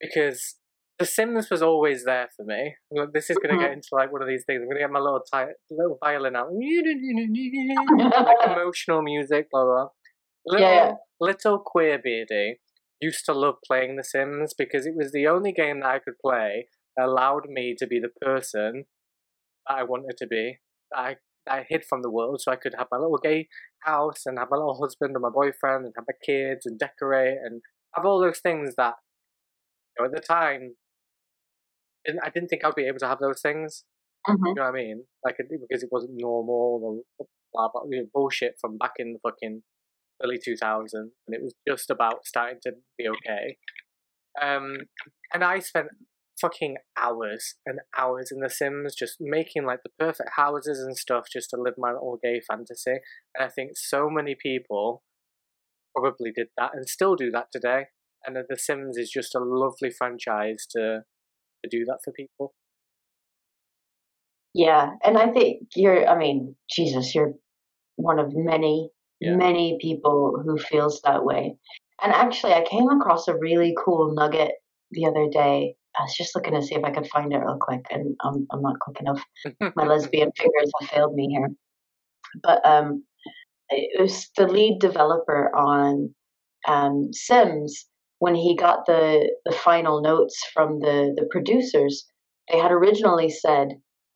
Because 0.00 0.56
The 0.98 1.06
Sims 1.06 1.50
was 1.50 1.62
always 1.62 2.04
there 2.04 2.28
for 2.36 2.44
me. 2.44 2.74
This 3.12 3.30
is 3.30 3.38
gonna 3.38 3.54
mm-hmm. 3.54 3.62
get 3.62 3.72
into 3.72 3.88
like 3.92 4.12
one 4.12 4.22
of 4.22 4.28
these 4.28 4.44
things. 4.46 4.60
I'm 4.62 4.68
gonna 4.68 4.80
get 4.80 4.90
my 4.90 5.00
little 5.00 5.22
ty- 5.30 5.54
little 5.70 5.98
violin 6.02 6.36
out, 6.36 6.48
like 6.52 8.50
emotional 8.50 9.02
music, 9.02 9.48
blah 9.50 9.64
blah. 9.64 9.88
Little, 10.46 10.66
yeah. 10.66 10.92
little 11.20 11.58
queer 11.58 12.00
beardy 12.02 12.60
used 13.00 13.24
to 13.26 13.32
love 13.32 13.56
playing 13.66 13.96
The 13.96 14.04
Sims 14.04 14.54
because 14.56 14.86
it 14.86 14.94
was 14.96 15.12
the 15.12 15.26
only 15.26 15.52
game 15.52 15.80
that 15.80 15.88
I 15.88 15.98
could 15.98 16.18
play 16.20 16.66
that 16.96 17.06
allowed 17.06 17.48
me 17.48 17.74
to 17.78 17.86
be 17.86 18.00
the 18.00 18.10
person 18.20 18.84
that 19.66 19.78
I 19.78 19.82
wanted 19.84 20.16
to 20.18 20.26
be. 20.26 20.58
I 20.94 21.16
I 21.48 21.64
hid 21.66 21.84
from 21.88 22.02
the 22.02 22.10
world 22.10 22.40
so 22.42 22.52
I 22.52 22.56
could 22.56 22.74
have 22.76 22.88
my 22.90 22.98
little 22.98 23.18
gay 23.18 23.48
house 23.84 24.26
and 24.26 24.38
have 24.38 24.48
my 24.50 24.58
little 24.58 24.78
husband 24.78 25.14
and 25.14 25.22
my 25.22 25.30
boyfriend 25.30 25.86
and 25.86 25.94
have 25.96 26.04
my 26.06 26.14
kids 26.24 26.66
and 26.66 26.78
decorate 26.78 27.38
and 27.42 27.62
have 27.94 28.04
all 28.04 28.20
those 28.20 28.40
things 28.40 28.74
that 28.76 28.94
you 29.96 30.04
know, 30.04 30.10
at 30.10 30.14
the 30.14 30.20
time 30.20 30.74
I 32.22 32.30
didn't 32.30 32.48
think 32.48 32.64
I'd 32.64 32.74
be 32.74 32.86
able 32.86 32.98
to 33.00 33.08
have 33.08 33.18
those 33.18 33.40
things. 33.40 33.84
Mm-hmm. 34.28 34.46
You 34.46 34.54
know 34.54 34.62
what 34.62 34.68
I 34.68 34.72
mean? 34.72 35.04
Like 35.24 35.36
because 35.38 35.82
it 35.82 35.88
wasn't 35.90 36.14
normal 36.16 36.80
or 37.18 37.26
blah 37.52 37.68
blah, 37.72 37.82
blah 37.88 38.00
bullshit 38.12 38.56
from 38.60 38.76
back 38.76 38.92
in 38.98 39.14
the 39.14 39.18
fucking 39.20 39.62
early 40.22 40.36
2000s, 40.36 40.92
and 40.94 41.10
it 41.28 41.42
was 41.42 41.54
just 41.66 41.90
about 41.90 42.26
starting 42.26 42.58
to 42.62 42.72
be 42.96 43.06
okay. 43.08 43.56
Um, 44.40 44.76
and 45.32 45.44
I 45.44 45.58
spent 45.58 45.88
fucking 46.40 46.76
hours 46.96 47.54
and 47.66 47.80
hours 47.96 48.30
in 48.30 48.40
The 48.40 48.50
Sims 48.50 48.94
just 48.94 49.16
making 49.20 49.64
like 49.64 49.80
the 49.82 49.90
perfect 49.98 50.30
houses 50.36 50.78
and 50.78 50.96
stuff 50.96 51.24
just 51.32 51.50
to 51.50 51.60
live 51.60 51.74
my 51.76 51.92
little 51.92 52.18
gay 52.22 52.40
fantasy. 52.46 52.98
And 53.34 53.44
I 53.44 53.48
think 53.48 53.72
so 53.74 54.08
many 54.08 54.36
people 54.40 55.02
probably 55.96 56.30
did 56.34 56.48
that 56.56 56.70
and 56.74 56.88
still 56.88 57.16
do 57.16 57.30
that 57.32 57.46
today. 57.52 57.86
And 58.24 58.36
The 58.36 58.56
Sims 58.56 58.96
is 58.96 59.10
just 59.10 59.34
a 59.34 59.40
lovely 59.40 59.90
franchise 59.90 60.66
to 60.70 61.02
to 61.64 61.68
do 61.68 61.84
that 61.86 61.98
for 62.04 62.12
people. 62.12 62.54
Yeah, 64.54 64.90
and 65.04 65.18
I 65.18 65.30
think 65.30 65.68
you're. 65.76 66.08
I 66.08 66.18
mean, 66.18 66.56
Jesus, 66.70 67.14
you're 67.14 67.34
one 67.96 68.18
of 68.18 68.32
many 68.34 68.90
yeah. 69.20 69.36
many 69.36 69.78
people 69.80 70.40
who 70.44 70.58
feels 70.58 71.00
that 71.02 71.24
way. 71.24 71.56
And 72.02 72.12
actually, 72.12 72.54
I 72.54 72.64
came 72.64 72.88
across 72.88 73.28
a 73.28 73.36
really 73.36 73.74
cool 73.84 74.14
nugget 74.14 74.52
the 74.92 75.06
other 75.06 75.28
day. 75.30 75.74
I 75.98 76.02
was 76.02 76.14
just 76.16 76.34
looking 76.34 76.54
to 76.54 76.62
see 76.62 76.76
if 76.76 76.84
I 76.84 76.90
could 76.90 77.08
find 77.08 77.32
it 77.32 77.38
real 77.38 77.58
quick, 77.60 77.86
and 77.90 78.14
I'm, 78.22 78.46
I'm 78.52 78.62
not 78.62 78.78
quick 78.80 79.00
enough. 79.00 79.22
My 79.74 79.84
lesbian 79.86 80.30
fingers 80.36 80.70
have 80.80 80.90
failed 80.90 81.14
me 81.14 81.28
here. 81.28 81.48
But 82.42 82.64
um, 82.64 83.04
it 83.70 84.00
was 84.00 84.28
the 84.36 84.46
lead 84.46 84.78
developer 84.80 85.54
on 85.56 86.14
um, 86.66 87.08
Sims 87.12 87.86
when 88.20 88.34
he 88.34 88.56
got 88.56 88.86
the, 88.86 89.30
the 89.44 89.52
final 89.52 90.00
notes 90.00 90.40
from 90.52 90.80
the, 90.80 91.14
the 91.16 91.26
producers. 91.30 92.06
They 92.50 92.58
had 92.58 92.72
originally 92.72 93.30
said 93.30 93.68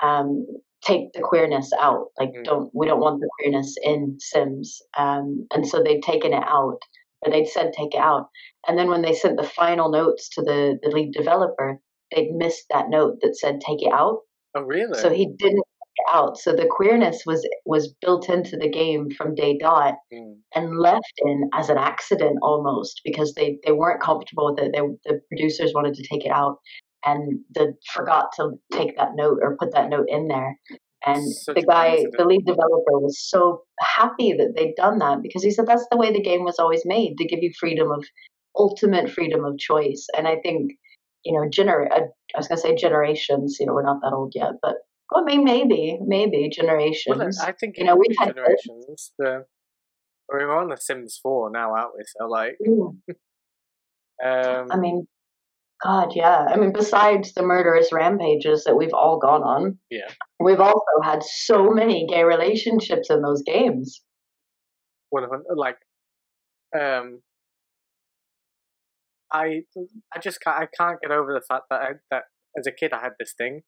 um, 0.03 0.47
take 0.85 1.13
the 1.13 1.21
queerness 1.21 1.71
out. 1.81 2.09
Like, 2.19 2.31
mm. 2.31 2.45
don't 2.45 2.71
we 2.75 2.87
don't 2.87 3.01
want 3.01 3.21
the 3.21 3.29
queerness 3.39 3.75
in 3.83 4.17
Sims, 4.21 4.83
um, 4.97 5.47
and 5.53 5.67
so 5.67 5.83
they'd 5.83 6.03
taken 6.03 6.33
it 6.33 6.45
out, 6.45 6.79
or 7.23 7.31
they'd 7.31 7.49
said 7.49 7.73
take 7.73 7.95
it 7.95 8.01
out. 8.01 8.29
And 8.67 8.79
then 8.79 8.89
when 8.89 9.03
they 9.03 9.15
sent 9.15 9.37
the 9.37 9.49
final 9.49 9.91
notes 9.91 10.29
to 10.31 10.43
the 10.43 10.79
the 10.83 10.91
lead 10.91 11.13
developer, 11.13 11.79
they'd 12.15 12.33
missed 12.33 12.67
that 12.71 12.91
note 12.91 13.19
that 13.23 13.37
said 13.37 13.61
take 13.61 13.83
it 13.83 13.93
out. 13.93 14.21
Oh, 14.55 14.63
really? 14.63 14.99
So 14.99 15.11
he 15.11 15.27
didn't 15.27 15.57
take 15.57 15.97
it 15.97 16.15
out. 16.15 16.37
So 16.37 16.53
the 16.53 16.69
queerness 16.69 17.23
was 17.27 17.49
was 17.65 17.95
built 18.01 18.29
into 18.29 18.57
the 18.57 18.69
game 18.69 19.11
from 19.11 19.35
day 19.35 19.57
dot 19.59 19.95
mm. 20.13 20.37
and 20.55 20.79
left 20.79 21.13
in 21.25 21.49
as 21.55 21.69
an 21.71 21.79
accident 21.79 22.39
almost 22.43 23.01
because 23.05 23.35
they, 23.35 23.59
they 23.65 23.73
weren't 23.73 24.03
comfortable 24.03 24.53
with 24.53 24.65
it. 24.65 24.73
They, 24.73 24.81
the 25.05 25.21
producers 25.29 25.73
wanted 25.75 25.95
to 25.95 26.07
take 26.07 26.27
it 26.27 26.33
out 26.33 26.59
and 27.05 27.41
the 27.55 27.75
forgot 27.93 28.33
to 28.37 28.53
take 28.73 28.97
that 28.97 29.15
note 29.15 29.39
or 29.43 29.57
put 29.57 29.73
that 29.73 29.89
note 29.89 30.07
in 30.09 30.29
there. 30.29 30.59
And 31.05 31.33
Such 31.33 31.57
the 31.57 31.63
guy, 31.63 32.05
the 32.17 32.25
lead 32.25 32.47
developer, 32.47 32.99
was 32.99 33.21
so 33.21 33.65
happy 33.81 34.35
that 34.35 34.53
they'd 34.55 34.77
done 34.77 34.99
that 34.99 35.21
because 35.21 35.43
he 35.43 35.51
said 35.51 35.67
that's 35.67 35.87
the 35.91 35.97
way 35.97 36.13
the 36.13 36.23
game 36.23 36.45
was 36.45 36.61
always 36.61 36.83
made 36.85 37.17
to 37.19 37.27
give 37.27 37.41
you 37.43 37.51
freedom 37.59 37.91
of 37.91 38.05
ultimate 38.57 39.11
freedom 39.11 39.45
of 39.45 39.59
choice. 39.59 40.07
And 40.17 40.29
I 40.29 40.37
think, 40.37 40.73
you 41.25 41.33
know, 41.33 41.49
gener- 41.49 41.91
uh, 41.91 42.05
I 42.35 42.39
was 42.39 42.47
going 42.47 42.57
to 42.57 42.63
say 42.63 42.77
generations, 42.77 43.57
you 43.59 43.67
know, 43.67 43.75
we're 43.75 43.83
not 43.83 44.01
that 44.03 44.13
old 44.13 44.33
yet, 44.37 44.53
but 44.63 44.77
well, 45.13 45.23
I 45.23 45.25
mean, 45.25 45.45
maybe, 45.45 45.99
maybe 46.01 46.49
generations. 46.49 47.39
Well, 47.39 47.49
I 47.49 47.53
think 47.53 47.77
you 47.77 47.85
know 47.85 47.97
we've 47.97 48.17
had 48.19 48.29
generations. 48.29 49.13
The 49.19 49.45
we're 50.29 50.57
on 50.57 50.69
the 50.69 50.77
Sims 50.77 51.19
Four 51.23 51.51
now, 51.51 51.75
aren't 51.75 51.95
we? 51.97 52.05
So 52.07 52.27
like, 52.27 52.57
um, 54.25 54.69
I 54.71 54.77
mean, 54.79 55.07
God, 55.83 56.13
yeah. 56.15 56.47
I 56.49 56.57
mean, 56.57 56.73
besides 56.73 57.33
the 57.35 57.43
murderous 57.43 57.93
rampages 57.93 58.65
that 58.65 58.77
we've 58.77 58.95
all 58.95 59.19
gone 59.19 59.43
on, 59.43 59.79
yeah, 59.91 60.11
we've 60.39 60.61
also 60.61 61.01
had 61.03 61.23
so 61.25 61.71
many 61.71 62.07
gay 62.09 62.23
relationships 62.23 63.11
in 63.11 63.23
those 63.23 63.43
games. 63.43 64.01
One 65.11 65.25
of 65.25 65.31
them, 65.31 65.43
like, 65.57 65.79
um, 66.79 67.21
I, 69.33 69.63
I 70.15 70.19
just 70.21 70.41
can't, 70.41 70.57
I 70.57 70.67
can't 70.67 71.01
get 71.01 71.11
over 71.11 71.33
the 71.33 71.45
fact 71.47 71.65
that 71.71 71.81
I, 71.81 71.89
that 72.11 72.23
as 72.57 72.67
a 72.67 72.73
kid 72.73 72.93
I 72.93 73.01
had 73.01 73.13
this 73.19 73.35
thing. 73.37 73.63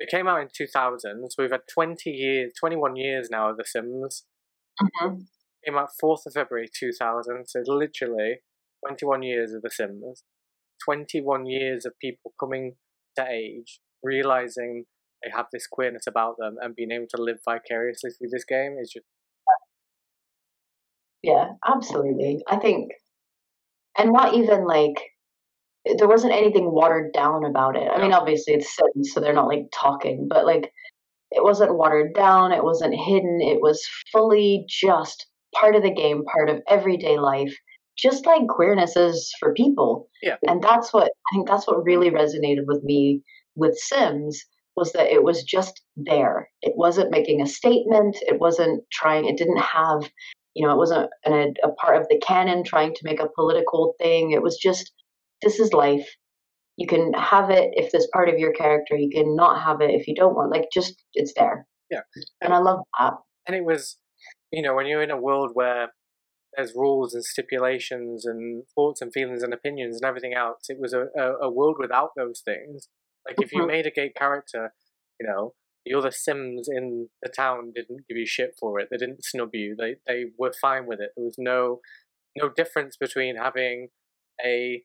It 0.00 0.08
came 0.08 0.28
out 0.28 0.40
in 0.40 0.48
2000, 0.56 1.30
so 1.30 1.42
we've 1.42 1.50
had 1.50 1.62
20 1.72 2.10
years, 2.10 2.52
21 2.58 2.96
years 2.96 3.28
now 3.30 3.50
of 3.50 3.56
The 3.56 3.64
Sims. 3.64 4.24
Mm-hmm. 4.80 5.16
Came 5.66 5.76
out 5.76 5.90
4th 6.02 6.26
of 6.26 6.34
February 6.34 6.68
2000, 6.72 7.46
so 7.48 7.62
literally 7.66 8.36
21 8.86 9.22
years 9.24 9.52
of 9.52 9.62
The 9.62 9.70
Sims. 9.70 10.22
21 10.84 11.46
years 11.46 11.84
of 11.84 11.92
people 12.00 12.32
coming 12.38 12.74
to 13.16 13.26
age, 13.28 13.80
realizing 14.02 14.84
they 15.22 15.30
have 15.34 15.46
this 15.52 15.66
queerness 15.66 16.06
about 16.06 16.36
them, 16.38 16.56
and 16.60 16.76
being 16.76 16.92
able 16.92 17.06
to 17.14 17.22
live 17.22 17.38
vicariously 17.44 18.10
through 18.10 18.28
this 18.30 18.44
game 18.44 18.76
is 18.80 18.90
just. 18.92 19.04
Yeah, 21.22 21.48
absolutely. 21.66 22.42
I 22.48 22.56
think, 22.56 22.92
and 23.96 24.12
not 24.12 24.34
even 24.34 24.64
like 24.64 25.02
there 25.96 26.08
wasn't 26.08 26.32
anything 26.32 26.70
watered 26.70 27.12
down 27.12 27.44
about 27.44 27.76
it. 27.76 27.88
I 27.90 28.00
mean, 28.00 28.12
obviously 28.12 28.54
it's 28.54 28.74
said, 28.76 28.86
so 29.04 29.20
they're 29.20 29.32
not 29.32 29.48
like 29.48 29.66
talking, 29.74 30.26
but 30.28 30.44
like 30.44 30.72
it 31.30 31.42
wasn't 31.42 31.76
watered 31.76 32.14
down, 32.14 32.52
it 32.52 32.64
wasn't 32.64 32.94
hidden, 32.94 33.40
it 33.40 33.60
was 33.60 33.86
fully 34.12 34.64
just 34.68 35.26
part 35.54 35.74
of 35.74 35.82
the 35.82 35.90
game, 35.90 36.24
part 36.24 36.50
of 36.50 36.60
everyday 36.68 37.18
life 37.18 37.56
just 37.98 38.26
like 38.26 38.46
queerness 38.48 38.96
is 38.96 39.32
for 39.40 39.52
people. 39.52 40.08
Yeah. 40.22 40.36
And 40.46 40.62
that's 40.62 40.92
what 40.92 41.04
I 41.04 41.34
think 41.34 41.48
that's 41.48 41.66
what 41.66 41.84
really 41.84 42.10
resonated 42.10 42.64
with 42.66 42.82
me 42.82 43.22
with 43.56 43.76
Sims 43.76 44.44
was 44.76 44.92
that 44.92 45.12
it 45.12 45.24
was 45.24 45.42
just 45.42 45.82
there. 45.96 46.48
It 46.62 46.74
wasn't 46.76 47.10
making 47.10 47.42
a 47.42 47.46
statement. 47.46 48.16
It 48.22 48.40
wasn't 48.40 48.84
trying. 48.92 49.26
It 49.26 49.36
didn't 49.36 49.58
have, 49.58 50.08
you 50.54 50.64
know, 50.64 50.72
it 50.72 50.78
wasn't 50.78 51.10
a, 51.26 51.30
a 51.64 51.72
part 51.72 52.00
of 52.00 52.06
the 52.08 52.20
canon 52.24 52.62
trying 52.62 52.94
to 52.94 53.00
make 53.02 53.20
a 53.20 53.28
political 53.34 53.94
thing. 54.00 54.30
It 54.30 54.42
was 54.42 54.56
just 54.56 54.92
this 55.42 55.58
is 55.58 55.72
life. 55.72 56.08
You 56.76 56.86
can 56.86 57.12
have 57.14 57.50
it 57.50 57.70
if 57.72 57.90
this 57.90 58.06
part 58.12 58.28
of 58.28 58.38
your 58.38 58.52
character. 58.52 58.96
You 58.96 59.10
can 59.10 59.34
not 59.34 59.60
have 59.60 59.80
it 59.80 59.90
if 59.90 60.06
you 60.06 60.14
don't 60.14 60.36
want. 60.36 60.52
Like 60.52 60.68
just 60.72 60.94
it's 61.14 61.32
there. 61.36 61.66
Yeah. 61.90 62.00
And 62.40 62.54
I 62.54 62.58
love 62.58 62.80
that. 62.98 63.14
And 63.48 63.56
it 63.56 63.64
was, 63.64 63.96
you 64.52 64.62
know, 64.62 64.74
when 64.74 64.86
you're 64.86 65.02
in 65.02 65.10
a 65.10 65.20
world 65.20 65.50
where 65.54 65.88
there's 66.58 66.74
rules 66.74 67.14
and 67.14 67.24
stipulations 67.24 68.26
and 68.26 68.64
thoughts 68.74 69.00
and 69.00 69.12
feelings 69.12 69.44
and 69.44 69.54
opinions 69.54 69.96
and 69.96 70.04
everything 70.04 70.34
else, 70.34 70.64
it 70.68 70.78
was 70.80 70.92
a, 70.92 71.06
a, 71.16 71.46
a 71.46 71.50
world 71.50 71.76
without 71.78 72.10
those 72.16 72.42
things. 72.44 72.88
Like 73.26 73.36
if 73.40 73.52
you 73.52 73.60
mm-hmm. 73.60 73.68
made 73.68 73.86
a 73.86 73.92
gay 73.92 74.10
character, 74.10 74.72
you 75.20 75.26
know, 75.26 75.54
the 75.86 75.96
other 75.96 76.10
Sims 76.10 76.68
in 76.68 77.08
the 77.22 77.28
town 77.28 77.72
didn't 77.74 78.08
give 78.08 78.18
you 78.18 78.26
shit 78.26 78.56
for 78.58 78.80
it. 78.80 78.88
They 78.90 78.96
didn't 78.96 79.24
snub 79.24 79.50
you. 79.52 79.76
They 79.78 79.96
they 80.06 80.24
were 80.36 80.52
fine 80.60 80.86
with 80.86 81.00
it. 81.00 81.10
There 81.16 81.24
was 81.24 81.36
no 81.38 81.80
no 82.36 82.48
difference 82.48 82.96
between 82.96 83.36
having 83.36 83.88
a 84.44 84.82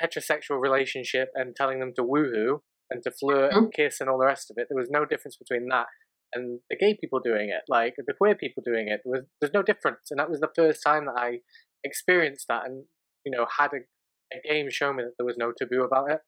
heterosexual 0.00 0.60
relationship 0.60 1.30
and 1.34 1.56
telling 1.56 1.80
them 1.80 1.92
to 1.96 2.04
woohoo 2.04 2.60
and 2.88 3.02
to 3.02 3.10
flirt 3.10 3.50
mm-hmm. 3.50 3.64
and 3.64 3.74
kiss 3.74 4.00
and 4.00 4.08
all 4.08 4.18
the 4.18 4.26
rest 4.26 4.50
of 4.50 4.58
it. 4.58 4.68
There 4.70 4.78
was 4.78 4.90
no 4.90 5.04
difference 5.04 5.36
between 5.36 5.66
that 5.68 5.86
and 6.34 6.60
the 6.70 6.76
gay 6.76 6.96
people 7.00 7.20
doing 7.20 7.48
it, 7.48 7.62
like 7.68 7.94
the 7.96 8.14
queer 8.14 8.34
people 8.34 8.62
doing 8.64 8.88
it. 8.88 9.00
There 9.04 9.12
was 9.12 9.22
there's 9.40 9.54
no 9.54 9.62
difference, 9.62 10.10
and 10.10 10.18
that 10.18 10.30
was 10.30 10.40
the 10.40 10.50
first 10.54 10.80
time 10.84 11.06
that 11.06 11.16
I 11.16 11.38
experienced 11.84 12.46
that, 12.48 12.66
and 12.66 12.84
you 13.24 13.32
know 13.32 13.46
had 13.58 13.70
a, 13.72 14.36
a 14.36 14.48
game 14.48 14.68
show 14.70 14.92
me 14.92 15.04
that 15.04 15.14
there 15.18 15.26
was 15.26 15.36
no 15.38 15.52
taboo 15.56 15.82
about 15.82 16.10
it, 16.10 16.20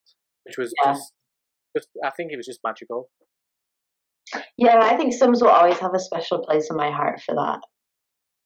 which 0.44 0.56
was 0.56 0.72
yeah. 0.82 0.92
just, 0.92 1.12
just 1.76 1.88
I 2.04 2.10
think 2.10 2.32
it 2.32 2.36
was 2.36 2.46
just 2.46 2.60
magical. 2.64 3.10
Yeah, 4.56 4.78
I 4.80 4.96
think 4.96 5.12
Sims 5.12 5.42
will 5.42 5.50
always 5.50 5.78
have 5.78 5.94
a 5.94 5.98
special 5.98 6.44
place 6.44 6.68
in 6.70 6.76
my 6.76 6.90
heart 6.90 7.20
for 7.20 7.34
that, 7.34 7.60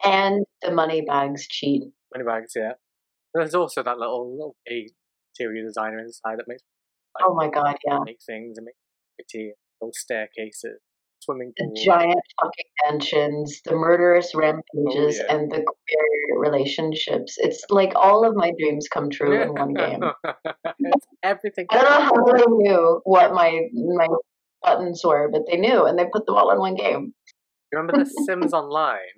and 0.04 0.44
the 0.62 0.72
money 0.72 1.02
bags 1.06 1.46
cheat. 1.46 1.82
Money 2.14 2.26
bags, 2.26 2.52
yeah. 2.56 2.72
There's 3.32 3.54
also 3.54 3.82
that 3.82 3.98
little 3.98 4.32
little 4.32 4.56
gay 4.66 4.88
interior 5.38 5.64
designer 5.64 5.98
inside 5.98 6.38
that 6.38 6.48
makes. 6.48 6.62
Like, 7.18 7.28
oh 7.28 7.34
my 7.34 7.48
god! 7.48 7.76
Yeah. 7.86 7.98
Make 8.04 8.18
things 8.26 8.58
and 8.58 8.64
make 8.64 8.74
pretty 9.16 9.52
little 9.80 9.92
staircases 9.94 10.80
swimming 11.24 11.52
pool. 11.58 11.72
The 11.74 11.84
giant 11.84 12.20
fucking 12.42 12.70
mansions, 12.87 13.60
the 13.64 13.74
murderous 13.74 14.32
oh, 14.34 14.38
rampages, 14.40 15.20
oh, 15.20 15.24
yeah. 15.26 15.34
and 15.34 15.50
the 15.50 15.64
queer 15.64 16.40
relationships. 16.40 17.37
It's 17.38 17.64
like 17.70 17.92
all 17.94 18.28
of 18.28 18.34
my 18.34 18.52
dreams 18.58 18.88
come 18.92 19.10
true 19.10 19.40
in 19.40 19.54
one 19.54 19.74
game. 19.74 20.00
everything. 21.22 21.66
I 21.70 21.74
don't 21.76 21.84
know 21.84 22.04
how 22.04 22.37
they 22.37 22.44
knew 22.48 23.00
what 23.04 23.32
my 23.32 23.60
my 23.96 24.06
buttons 24.62 25.02
were, 25.04 25.28
but 25.30 25.42
they 25.50 25.56
knew, 25.56 25.84
and 25.84 25.98
they 25.98 26.04
put 26.12 26.26
them 26.26 26.37
all 26.37 26.50
in 26.50 26.58
one 26.58 26.74
game. 26.74 27.14
You 27.72 27.78
remember 27.78 28.04
The 28.04 28.10
Sims 28.26 28.52
Online? 28.52 28.98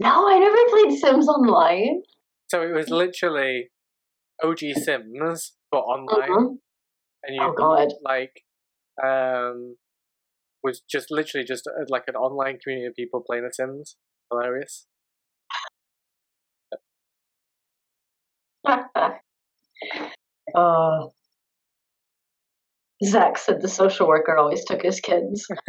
No, 0.00 0.28
I 0.28 0.38
never 0.38 0.56
played 0.68 0.98
Sims 0.98 1.28
Online. 1.28 2.02
So 2.48 2.62
it 2.62 2.72
was 2.72 2.88
literally 2.88 3.70
OG 4.42 4.58
Sims, 4.74 5.52
but 5.70 5.78
online. 5.78 6.30
Mm-hmm. 6.30 6.54
And 7.24 7.34
you 7.34 7.42
oh, 7.42 7.52
God. 7.56 7.92
like 8.02 8.42
um 9.02 9.76
was 10.68 10.82
just 10.88 11.10
literally 11.10 11.46
just 11.46 11.66
a, 11.66 11.70
uh, 11.70 11.84
like 11.88 12.04
an 12.06 12.14
online 12.14 12.58
community 12.62 12.86
of 12.86 12.94
people 12.94 13.22
playing 13.26 13.44
The 13.44 13.52
Sims. 13.52 13.96
Hilarious. 14.30 14.86
uh, 20.54 21.06
Zach 23.02 23.38
said 23.38 23.62
the 23.62 23.68
social 23.68 24.06
worker 24.06 24.36
always 24.36 24.64
took 24.64 24.82
his 24.82 25.00
kids. 25.00 25.46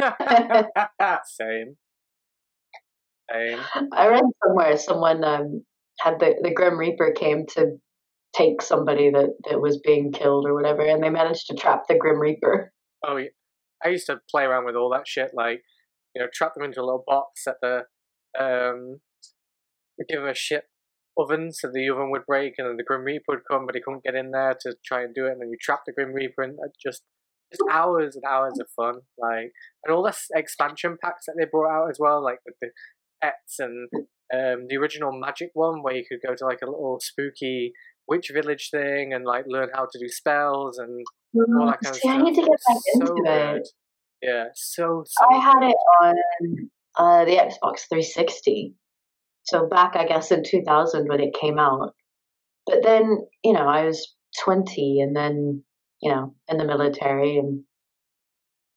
Same. 1.24 1.76
Same. 3.32 3.60
I 3.92 4.08
read 4.08 4.24
somewhere 4.44 4.76
someone 4.76 5.24
um, 5.24 5.64
had 6.00 6.18
the, 6.20 6.34
the 6.42 6.52
Grim 6.52 6.76
Reaper 6.76 7.12
came 7.12 7.46
to 7.54 7.78
take 8.36 8.60
somebody 8.60 9.10
that, 9.10 9.30
that 9.48 9.60
was 9.60 9.80
being 9.82 10.12
killed 10.12 10.46
or 10.46 10.54
whatever, 10.54 10.82
and 10.82 11.02
they 11.02 11.10
managed 11.10 11.46
to 11.46 11.54
trap 11.54 11.84
the 11.88 11.96
Grim 11.96 12.20
Reaper. 12.20 12.72
Oh, 13.06 13.16
yeah. 13.16 13.28
I 13.84 13.88
used 13.88 14.06
to 14.06 14.20
play 14.30 14.44
around 14.44 14.66
with 14.66 14.76
all 14.76 14.90
that 14.90 15.06
shit, 15.06 15.30
like 15.34 15.62
you 16.14 16.22
know, 16.22 16.28
trap 16.32 16.54
them 16.54 16.64
into 16.64 16.80
a 16.80 16.84
little 16.84 17.04
box 17.06 17.46
at 17.46 17.56
the 17.62 17.84
um, 18.38 19.00
give 20.08 20.20
them 20.20 20.28
a 20.28 20.34
shit 20.34 20.64
oven 21.18 21.52
so 21.52 21.70
the 21.72 21.88
oven 21.88 22.10
would 22.10 22.26
break, 22.26 22.54
and 22.58 22.68
then 22.68 22.76
the 22.76 22.84
Grim 22.84 23.02
Reaper 23.02 23.24
would 23.28 23.48
come, 23.50 23.66
but 23.66 23.74
he 23.74 23.80
couldn't 23.80 24.04
get 24.04 24.14
in 24.14 24.30
there 24.30 24.56
to 24.60 24.74
try 24.84 25.02
and 25.02 25.14
do 25.14 25.26
it, 25.26 25.32
and 25.32 25.42
then 25.42 25.50
you 25.50 25.56
trap 25.60 25.80
the 25.86 25.92
Grim 25.92 26.12
Reaper, 26.12 26.42
and 26.42 26.58
just 26.84 27.02
just 27.52 27.62
hours 27.70 28.14
and 28.14 28.24
hours 28.24 28.58
of 28.60 28.68
fun, 28.76 29.00
like 29.18 29.52
and 29.84 29.94
all 29.94 30.02
the 30.02 30.14
expansion 30.34 30.96
packs 31.02 31.26
that 31.26 31.34
they 31.38 31.46
brought 31.50 31.70
out 31.70 31.90
as 31.90 31.98
well, 31.98 32.22
like 32.22 32.38
with 32.44 32.54
the 32.60 32.70
pets 33.22 33.58
and 33.58 33.88
um, 34.32 34.66
the 34.68 34.76
original 34.76 35.12
Magic 35.12 35.50
one 35.54 35.82
where 35.82 35.94
you 35.94 36.04
could 36.08 36.20
go 36.26 36.34
to 36.34 36.44
like 36.44 36.60
a 36.62 36.70
little 36.70 36.98
spooky 37.00 37.72
witch 38.10 38.30
village 38.34 38.68
thing 38.70 39.14
and 39.14 39.24
like 39.24 39.44
learn 39.46 39.68
how 39.72 39.86
to 39.90 39.98
do 39.98 40.08
spells 40.08 40.78
and 40.78 41.04
all 41.56 41.66
that 41.66 41.80
kind 41.82 41.94
See, 41.94 42.08
of 42.08 42.12
stuff. 42.12 42.14
I 42.16 42.22
need 42.22 42.34
to 42.34 42.40
get 42.42 42.50
back 42.50 42.78
so 42.92 43.00
into 43.00 43.22
good. 43.24 43.56
it. 43.56 43.68
Yeah, 44.22 44.44
so, 44.54 45.04
so 45.06 45.26
I 45.30 45.38
had 45.38 45.62
it 45.62 45.76
on 46.02 46.14
uh, 46.98 47.24
the 47.24 47.36
Xbox 47.36 47.88
360. 47.88 48.74
So 49.44 49.66
back, 49.66 49.96
I 49.96 50.06
guess, 50.06 50.30
in 50.30 50.42
2000 50.44 51.08
when 51.08 51.20
it 51.20 51.34
came 51.40 51.58
out. 51.58 51.94
But 52.66 52.82
then, 52.82 53.18
you 53.42 53.54
know, 53.54 53.66
I 53.66 53.86
was 53.86 54.14
20 54.44 55.00
and 55.00 55.16
then, 55.16 55.64
you 56.02 56.12
know, 56.12 56.34
in 56.48 56.58
the 56.58 56.66
military 56.66 57.38
and 57.38 57.62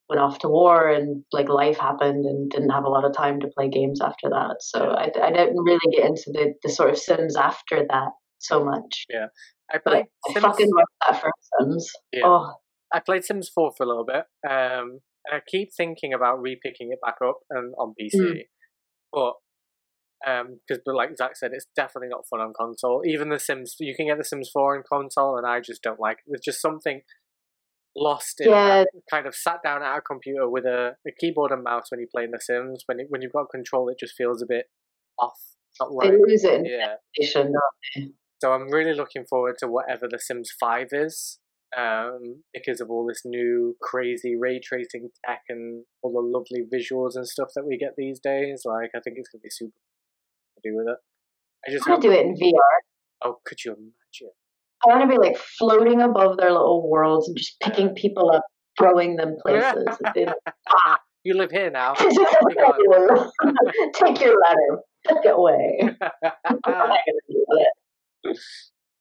went 0.08 0.22
off 0.22 0.39
to 0.39 0.48
war 0.48 0.89
and 0.89 1.26
like 1.34 1.50
life 1.50 1.78
happened 1.78 2.26
and 2.26 2.50
didn't 2.50 2.69
have 2.69 2.86
a 2.86 2.89
lot 2.89 3.04
of 3.04 3.15
time 3.15 3.41
to 3.41 3.52
play 3.58 3.69
games 3.69 4.00
after 4.00 4.30
that. 4.30 4.58
So 4.62 4.80
I, 4.80 5.12
I 5.22 5.32
didn't 5.32 5.58
really 5.58 5.80
get 5.91 6.06
into 6.06 6.32
the, 6.32 6.54
the 6.63 6.69
sort 6.69 6.91
of 6.91 6.98
Sims 6.98 7.36
after 7.36 7.86
that 7.89 8.12
so 8.44 8.64
much. 8.64 9.06
Yeah. 9.10 9.28
I 9.74 9.78
played 9.78 10.06
I 10.30 10.40
fucking 10.40 10.70
love 10.76 10.86
that 11.10 11.22
for 11.22 11.32
Sims. 11.60 11.92
Yeah. 12.12 12.22
Oh. 12.26 12.54
I 12.94 13.00
played 13.00 13.26
Sims 13.26 13.50
4 13.54 13.72
for 13.76 13.84
a 13.84 13.88
little 13.88 14.06
bit. 14.06 14.26
Um, 14.48 15.00
I 15.32 15.40
keep 15.48 15.70
thinking 15.76 16.14
about 16.14 16.42
repicking 16.42 16.92
it 16.92 17.00
back 17.04 17.16
up 17.26 17.40
and 17.50 17.74
on 17.80 17.96
PC, 18.00 18.16
mm. 18.16 18.42
but 19.12 19.34
because 20.22 20.82
um, 20.88 20.96
like 20.96 21.18
Zach 21.18 21.36
said, 21.36 21.52
it's 21.54 21.66
definitely 21.76 22.10
not 22.10 22.28
fun 22.30 22.40
on 22.40 22.54
console. 22.58 23.02
Even 23.06 23.30
the 23.30 23.40
Sims, 23.40 23.76
you 23.80 23.96
can 23.96 24.08
get 24.08 24.18
the 24.18 24.24
Sims 24.24 24.50
4 24.54 24.78
on 24.78 24.84
console, 24.88 25.38
and 25.38 25.48
I 25.48 25.60
just 25.60 25.82
don't 25.82 26.00
like 26.00 26.20
it. 26.20 26.26
There's 26.28 26.42
just 26.42 26.62
something 26.62 27.02
lost 27.96 28.42
in 28.42 28.50
yeah. 28.50 28.84
kind 29.10 29.28
of 29.28 29.36
sat 29.36 29.60
down 29.64 29.84
at 29.84 29.98
a 29.98 30.02
computer 30.02 30.50
with 30.50 30.66
a, 30.66 30.96
a 31.08 31.12
keyboard 31.20 31.52
and 31.52 31.64
mouse 31.64 31.86
when 31.90 32.00
you 32.00 32.08
play 32.14 32.24
in 32.24 32.32
the 32.32 32.40
Sims. 32.40 32.84
When 32.86 33.00
it, 33.00 33.08
when 33.10 33.22
you've 33.22 33.34
got 33.34 33.50
control, 33.52 33.90
it 33.90 33.98
just 34.00 34.16
feels 34.16 34.42
a 34.42 34.46
bit 34.48 34.66
off. 35.20 35.40
Not 35.80 35.90
right. 35.94 36.12
They 36.12 36.18
lose 36.18 36.44
it 36.44 36.62
yeah. 36.66 36.96
So 38.44 38.52
I'm 38.52 38.70
really 38.70 38.94
looking 38.94 39.24
forward 39.24 39.56
to 39.60 39.70
whatever 39.70 40.06
the 40.12 40.20
Sims 40.20 40.52
5 40.60 40.88
is 40.92 41.40
um, 41.78 42.44
because 42.54 42.82
of 42.82 42.90
all 42.90 43.08
this 43.08 43.22
new 43.24 43.78
crazy 43.82 44.36
ray 44.38 44.60
tracing 44.62 45.12
tech 45.26 45.44
and 45.48 45.86
all 46.02 46.12
the 46.12 46.20
lovely 46.20 46.66
visuals 46.68 47.16
and 47.16 47.26
stuff 47.26 47.52
that 47.56 47.66
we 47.66 47.78
get 47.78 47.94
these 47.96 48.20
days. 48.20 48.64
Like, 48.66 48.90
I 48.94 49.00
think 49.00 49.16
it's 49.18 49.30
going 49.30 49.40
to 49.40 49.44
be 49.44 49.50
super 49.50 49.72
to 49.72 50.70
do 50.70 50.76
with 50.76 50.88
it. 50.90 50.98
I 51.66 51.72
just 51.72 51.88
want 51.88 52.02
to 52.02 52.10
do 52.10 52.14
it 52.14 52.26
in 52.26 52.34
VR. 52.34 52.60
Oh, 53.24 53.38
could 53.46 53.64
you 53.64 53.72
imagine? 53.72 54.36
I 54.86 54.90
want 54.90 55.10
to 55.10 55.18
be 55.18 55.26
like 55.26 55.38
floating 55.38 56.02
above 56.02 56.36
their 56.36 56.52
little 56.52 56.90
worlds 56.92 57.30
and 57.30 57.38
just 57.38 57.58
picking 57.62 57.96
people 57.96 58.30
up, 58.30 58.44
throwing 58.78 59.16
them 59.16 59.38
places. 59.42 59.88
ah. 60.70 61.00
You 61.26 61.36
live 61.36 61.52
here 61.52 61.72
now. 61.72 61.94
Take 63.94 64.20
your 64.20 64.36
ladder. 64.42 64.82
Take 65.08 65.24
it 65.24 65.38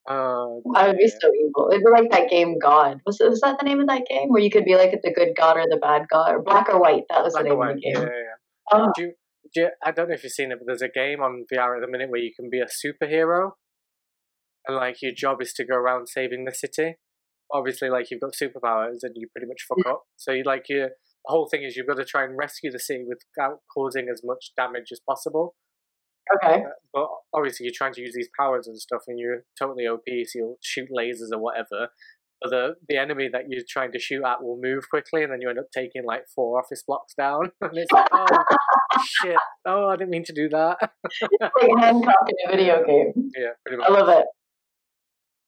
Uh, 0.08 0.58
I 0.74 0.88
would 0.88 0.98
be 0.98 1.08
so 1.08 1.32
evil. 1.34 1.70
It'd 1.70 1.84
be 1.84 1.90
like 1.90 2.10
that 2.10 2.30
game 2.30 2.58
God. 2.58 3.00
Was 3.06 3.18
was 3.20 3.40
that 3.40 3.58
the 3.58 3.66
name 3.66 3.80
of 3.80 3.86
that 3.88 4.06
game 4.08 4.28
where 4.28 4.42
you 4.42 4.50
could 4.50 4.64
be 4.64 4.76
like 4.76 4.90
the 5.02 5.12
good 5.12 5.34
God 5.36 5.56
or 5.56 5.66
the 5.68 5.76
bad 5.76 6.06
God 6.10 6.34
or 6.34 6.42
black 6.42 6.68
or 6.68 6.80
white? 6.80 7.04
That 7.10 7.22
was 7.22 7.34
black 7.34 7.44
the 7.44 7.50
name 7.50 7.60
of 7.62 7.74
the 7.74 7.80
game. 7.80 7.92
Yeah, 7.94 8.02
yeah. 8.02 8.72
Oh. 8.72 8.92
Do 8.96 9.02
you, 9.02 9.12
do 9.54 9.60
you, 9.62 9.68
I 9.84 9.90
don't 9.90 10.08
know 10.08 10.14
if 10.14 10.22
you've 10.22 10.32
seen 10.32 10.52
it, 10.52 10.58
but 10.58 10.66
there's 10.66 10.82
a 10.82 10.88
game 10.88 11.20
on 11.20 11.44
VR 11.52 11.76
at 11.76 11.82
the 11.82 11.90
minute 11.90 12.10
where 12.10 12.20
you 12.20 12.32
can 12.34 12.48
be 12.50 12.60
a 12.60 12.66
superhero, 12.66 13.52
and 14.66 14.76
like 14.76 15.02
your 15.02 15.12
job 15.14 15.42
is 15.42 15.52
to 15.54 15.64
go 15.64 15.76
around 15.76 16.08
saving 16.08 16.44
the 16.44 16.54
city. 16.54 16.94
Obviously, 17.52 17.90
like 17.90 18.10
you've 18.10 18.20
got 18.20 18.32
superpowers 18.32 19.00
and 19.02 19.12
you 19.14 19.28
pretty 19.34 19.46
much 19.46 19.66
fuck 19.68 19.86
up. 19.86 20.02
So 20.16 20.32
you 20.32 20.42
like 20.44 20.64
your 20.68 20.90
the 21.24 21.30
whole 21.30 21.48
thing 21.48 21.62
is 21.62 21.76
you've 21.76 21.86
got 21.86 21.98
to 21.98 22.04
try 22.04 22.24
and 22.24 22.36
rescue 22.36 22.70
the 22.70 22.80
city 22.80 23.04
without 23.06 23.58
causing 23.72 24.08
as 24.12 24.22
much 24.24 24.52
damage 24.56 24.88
as 24.90 25.00
possible. 25.08 25.54
Okay. 26.36 26.62
Uh, 26.62 26.68
but 26.92 27.08
obviously, 27.34 27.64
you're 27.64 27.74
trying 27.76 27.94
to 27.94 28.00
use 28.00 28.14
these 28.14 28.28
powers 28.38 28.66
and 28.66 28.78
stuff, 28.78 29.02
and 29.08 29.18
you're 29.18 29.44
totally 29.58 29.86
OP, 29.86 30.04
so 30.26 30.38
you'll 30.38 30.58
shoot 30.62 30.88
lasers 30.96 31.32
or 31.32 31.38
whatever. 31.38 31.88
But 32.40 32.50
the 32.50 32.74
the 32.88 32.96
enemy 32.96 33.28
that 33.32 33.42
you're 33.48 33.62
trying 33.68 33.92
to 33.92 33.98
shoot 33.98 34.22
at 34.24 34.42
will 34.42 34.58
move 34.60 34.88
quickly, 34.90 35.22
and 35.22 35.32
then 35.32 35.40
you 35.40 35.48
end 35.48 35.58
up 35.58 35.66
taking 35.74 36.04
like 36.04 36.22
four 36.34 36.58
office 36.58 36.82
blocks 36.86 37.14
down. 37.14 37.50
and 37.60 37.76
it's 37.76 37.92
like, 37.92 38.08
oh 38.12 38.26
shit! 39.04 39.36
Oh, 39.66 39.88
I 39.88 39.96
didn't 39.96 40.10
mean 40.10 40.24
to 40.24 40.32
do 40.32 40.48
that. 40.50 40.78
like 41.40 41.70
Hancock 41.80 42.14
in 42.28 42.34
a 42.48 42.56
video 42.56 42.84
game. 42.84 43.30
Yeah, 43.36 43.50
pretty 43.64 43.78
much. 43.78 43.88
I 43.88 43.92
love 43.92 44.08
it. 44.08 44.26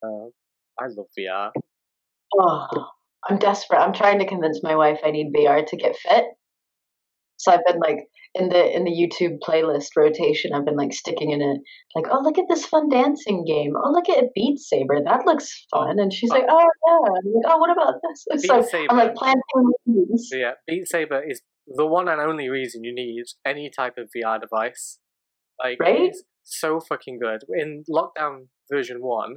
Uh, 0.02 0.28
I 0.78 0.86
love 0.88 1.06
VR. 1.18 1.50
Oh, 2.38 2.86
I'm 3.28 3.38
desperate. 3.38 3.78
I'm 3.78 3.92
trying 3.92 4.18
to 4.18 4.26
convince 4.26 4.60
my 4.62 4.74
wife 4.74 5.00
I 5.04 5.10
need 5.10 5.32
VR 5.32 5.66
to 5.66 5.76
get 5.76 5.96
fit. 5.96 6.24
So 7.36 7.52
I've 7.52 7.64
been 7.66 7.80
like 7.80 8.08
in 8.34 8.48
the 8.48 8.76
in 8.76 8.84
the 8.84 8.90
YouTube 8.90 9.38
playlist 9.38 9.90
rotation. 9.96 10.52
I've 10.52 10.64
been 10.64 10.76
like 10.76 10.92
sticking 10.92 11.30
in 11.30 11.40
it, 11.40 11.60
like, 11.94 12.06
oh 12.10 12.20
look 12.22 12.38
at 12.38 12.46
this 12.48 12.66
fun 12.66 12.88
dancing 12.88 13.44
game. 13.44 13.74
Oh 13.76 13.90
look 13.90 14.08
at 14.08 14.34
Beat 14.34 14.58
Saber. 14.58 15.00
That 15.04 15.24
looks 15.26 15.66
fun. 15.70 15.98
And 15.98 16.12
she's 16.12 16.30
like, 16.30 16.44
oh 16.48 16.58
yeah. 16.58 16.96
I'm 16.96 17.32
like, 17.32 17.44
oh, 17.48 17.58
what 17.58 17.70
about 17.70 17.94
this? 18.02 18.24
It's 18.26 18.42
Beat 18.42 18.64
Saber. 18.64 18.86
I'm 18.90 18.96
like 18.96 19.14
planting 19.14 19.72
seeds. 19.86 20.30
Yeah, 20.32 20.52
Beat 20.66 20.88
Saber 20.88 21.22
is 21.26 21.42
the 21.66 21.86
one 21.86 22.08
and 22.08 22.20
only 22.20 22.48
reason 22.48 22.84
you 22.84 22.94
need 22.94 23.24
any 23.46 23.70
type 23.70 23.94
of 23.98 24.10
VR 24.14 24.40
device. 24.40 24.98
Like, 25.62 25.78
right? 25.80 26.00
it's 26.00 26.22
so 26.42 26.80
fucking 26.80 27.18
good. 27.20 27.42
In 27.56 27.84
lockdown 27.88 28.48
version 28.70 28.98
one, 29.00 29.36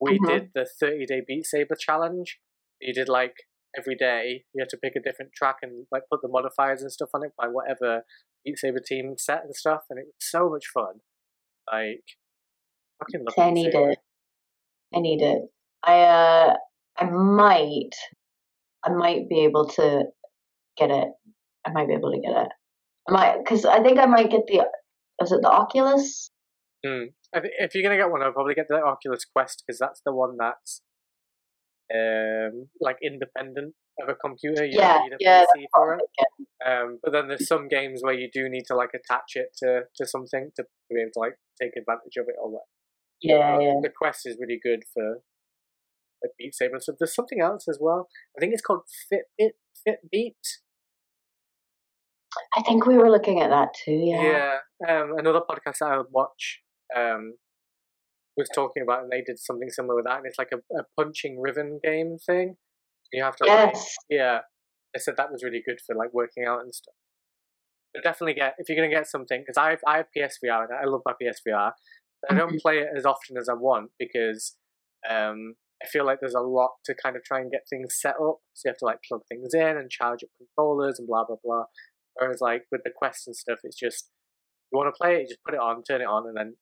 we 0.00 0.12
mm-hmm. 0.12 0.26
did 0.26 0.50
the 0.54 0.66
30 0.78 1.06
day 1.06 1.22
Beat 1.26 1.46
Saber 1.46 1.74
challenge. 1.78 2.38
You 2.80 2.92
did 2.92 3.08
like 3.08 3.34
every 3.76 3.94
day. 3.94 4.44
You 4.54 4.62
had 4.62 4.68
to 4.70 4.76
pick 4.76 4.94
a 4.96 5.00
different 5.00 5.32
track 5.34 5.56
and 5.62 5.86
like 5.90 6.02
put 6.10 6.22
the 6.22 6.28
modifiers 6.28 6.82
and 6.82 6.90
stuff 6.90 7.10
on 7.14 7.24
it 7.24 7.32
by 7.38 7.46
whatever 7.48 8.02
Beat 8.44 8.58
Saber 8.58 8.80
team 8.84 9.14
set 9.18 9.42
and 9.44 9.54
stuff, 9.54 9.82
and 9.90 9.98
it 9.98 10.06
was 10.06 10.14
so 10.18 10.48
much 10.48 10.66
fun. 10.72 11.00
Like, 11.70 12.04
fucking 13.00 13.24
love 13.26 13.34
I 13.38 13.50
need 13.50 13.74
it. 13.74 13.98
I 14.94 15.00
need 15.00 15.22
it. 15.22 15.42
I 15.84 16.00
uh, 16.00 16.54
I 16.96 17.04
might, 17.10 17.94
I 18.84 18.90
might 18.90 19.28
be 19.28 19.40
able 19.44 19.66
to 19.70 20.04
get 20.76 20.90
it. 20.90 21.08
I 21.66 21.72
might 21.72 21.88
be 21.88 21.94
able 21.94 22.12
to 22.12 22.20
get 22.20 22.36
it. 22.36 22.48
I 23.08 23.12
might, 23.12 23.38
because 23.38 23.64
I 23.64 23.82
think 23.82 23.98
I 23.98 24.06
might 24.06 24.30
get 24.30 24.46
the. 24.46 24.64
Was 25.20 25.32
it 25.32 25.40
the 25.42 25.50
Oculus? 25.50 26.30
Mm. 26.84 27.06
If 27.32 27.74
you're 27.74 27.82
gonna 27.82 27.96
get 27.96 28.10
one, 28.10 28.22
I'll 28.22 28.32
probably 28.32 28.54
get 28.54 28.68
the 28.68 28.82
Oculus 28.82 29.24
Quest 29.24 29.64
because 29.66 29.78
that's 29.78 30.00
the 30.04 30.12
one 30.12 30.36
that's 30.38 30.82
um, 31.94 32.68
like 32.80 32.96
independent 33.02 33.74
of 34.00 34.08
a 34.08 34.14
computer. 34.14 34.64
You 34.64 34.78
yeah, 34.78 34.98
need 35.02 35.12
a 35.12 35.16
yeah, 35.20 35.44
PC 35.56 35.64
for 35.74 35.94
it. 35.94 36.00
Um, 36.66 36.98
but 37.02 37.12
then 37.12 37.28
there's 37.28 37.46
some 37.46 37.68
games 37.68 38.00
where 38.02 38.14
you 38.14 38.28
do 38.32 38.48
need 38.48 38.64
to 38.66 38.74
like 38.74 38.90
attach 38.94 39.34
it 39.34 39.48
to, 39.58 39.82
to 39.96 40.06
something 40.06 40.50
to 40.56 40.64
be 40.90 41.00
able 41.00 41.10
to 41.14 41.20
like 41.20 41.36
take 41.60 41.72
advantage 41.76 42.16
of 42.18 42.26
it 42.28 42.36
or 42.40 42.50
what. 42.50 42.62
Yeah, 43.22 43.58
yeah. 43.60 43.74
The 43.82 43.90
Quest 43.96 44.26
is 44.26 44.36
really 44.40 44.58
good 44.62 44.82
for 44.92 45.20
like 46.22 46.32
Beat 46.38 46.54
Saber. 46.54 46.78
So 46.80 46.92
there's 46.98 47.14
something 47.14 47.40
else 47.40 47.66
as 47.68 47.78
well. 47.80 48.08
I 48.36 48.40
think 48.40 48.52
it's 48.52 48.62
called 48.62 48.82
Fitbit. 49.12 49.52
Fitbeat. 49.86 50.34
I 52.54 52.62
think 52.62 52.86
we 52.86 52.98
were 52.98 53.10
looking 53.10 53.40
at 53.40 53.50
that 53.50 53.68
too. 53.84 53.92
Yeah. 53.92 54.58
Yeah. 54.80 55.00
Um, 55.00 55.14
another 55.16 55.40
podcast 55.40 55.80
I 55.82 55.96
would 55.96 56.08
watch 56.10 56.60
um, 56.94 57.34
was 58.36 58.48
talking 58.54 58.82
about, 58.82 59.02
and 59.02 59.10
they 59.10 59.22
did 59.22 59.38
something 59.38 59.70
similar 59.70 59.96
with 59.96 60.04
that, 60.04 60.18
and 60.18 60.26
it's 60.26 60.38
like 60.38 60.52
a, 60.52 60.58
a 60.76 60.84
punching 60.98 61.40
ribbon 61.40 61.80
game 61.82 62.16
thing. 62.24 62.56
You 63.12 63.24
have 63.24 63.36
to, 63.36 63.44
yes. 63.46 63.74
Like, 63.74 64.18
yeah. 64.18 64.38
They 64.94 65.00
said 65.00 65.14
that 65.16 65.30
was 65.30 65.42
really 65.44 65.62
good 65.64 65.78
for 65.86 65.94
like 65.94 66.12
working 66.12 66.44
out 66.44 66.60
and 66.60 66.74
stuff. 66.74 66.94
But 67.92 68.02
definitely 68.02 68.34
get 68.34 68.54
if 68.58 68.68
you're 68.68 68.76
gonna 68.76 68.94
get 68.94 69.06
something 69.06 69.42
because 69.42 69.58
I 69.58 69.76
I 69.86 69.98
have 69.98 70.06
PSVR 70.16 70.64
and 70.64 70.72
I 70.72 70.84
love 70.86 71.02
my 71.04 71.12
PSVR. 71.12 71.72
I 72.28 72.34
don't 72.34 72.48
mm-hmm. 72.48 72.56
play 72.58 72.78
it 72.78 72.88
as 72.96 73.04
often 73.04 73.36
as 73.36 73.48
I 73.48 73.54
want 73.54 73.90
because 73.98 74.56
um, 75.08 75.54
I 75.82 75.86
feel 75.86 76.04
like 76.04 76.18
there's 76.20 76.34
a 76.34 76.40
lot 76.40 76.70
to 76.86 76.94
kind 76.94 77.16
of 77.16 77.22
try 77.24 77.40
and 77.40 77.50
get 77.50 77.62
things 77.68 77.94
set 78.00 78.14
up. 78.14 78.38
So 78.54 78.64
you 78.64 78.70
have 78.70 78.78
to 78.78 78.84
like 78.84 78.98
plug 79.06 79.20
things 79.28 79.54
in 79.54 79.76
and 79.76 79.90
charge 79.90 80.24
up 80.24 80.30
controllers 80.38 80.98
and 80.98 81.06
blah 81.06 81.24
blah 81.24 81.36
blah. 81.44 81.64
Whereas 82.14 82.40
like 82.40 82.64
with 82.72 82.82
the 82.84 82.92
Quest 82.94 83.26
and 83.26 83.36
stuff, 83.36 83.58
it's 83.64 83.78
just 83.78 84.10
you 84.72 84.78
want 84.78 84.92
to 84.92 84.98
play 84.98 85.16
it, 85.16 85.20
you 85.22 85.28
just 85.28 85.44
put 85.44 85.54
it 85.54 85.60
on, 85.60 85.82
turn 85.82 86.00
it 86.00 86.04
on, 86.04 86.26
and 86.26 86.36
then 86.36 86.56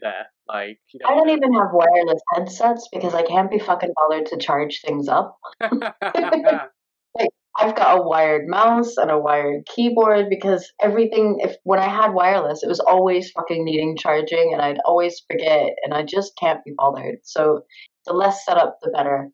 there. 0.00 0.26
Like 0.48 0.78
don't 1.00 1.12
I 1.12 1.14
don't 1.14 1.30
even 1.30 1.52
have 1.54 1.68
wireless 1.72 2.22
headsets 2.34 2.88
because 2.92 3.14
I 3.14 3.22
can't 3.22 3.50
be 3.50 3.58
fucking 3.58 3.92
bothered 3.96 4.26
to 4.26 4.36
charge 4.38 4.80
things 4.84 5.08
up. 5.08 5.38
like 5.60 7.28
I've 7.56 7.76
got 7.76 7.98
a 7.98 8.02
wired 8.02 8.48
mouse 8.48 8.96
and 8.96 9.10
a 9.10 9.18
wired 9.18 9.66
keyboard 9.66 10.28
because 10.30 10.72
everything 10.80 11.38
if 11.40 11.56
when 11.64 11.78
I 11.78 11.88
had 11.88 12.14
wireless 12.14 12.62
it 12.62 12.68
was 12.68 12.80
always 12.80 13.30
fucking 13.30 13.64
needing 13.64 13.96
charging 13.96 14.50
and 14.52 14.62
I'd 14.62 14.80
always 14.86 15.22
forget 15.30 15.70
and 15.84 15.92
I 15.92 16.02
just 16.02 16.32
can't 16.38 16.64
be 16.64 16.72
bothered. 16.76 17.18
So 17.22 17.62
the 18.06 18.12
less 18.12 18.44
setup 18.44 18.78
the 18.82 18.90
better. 18.90 19.30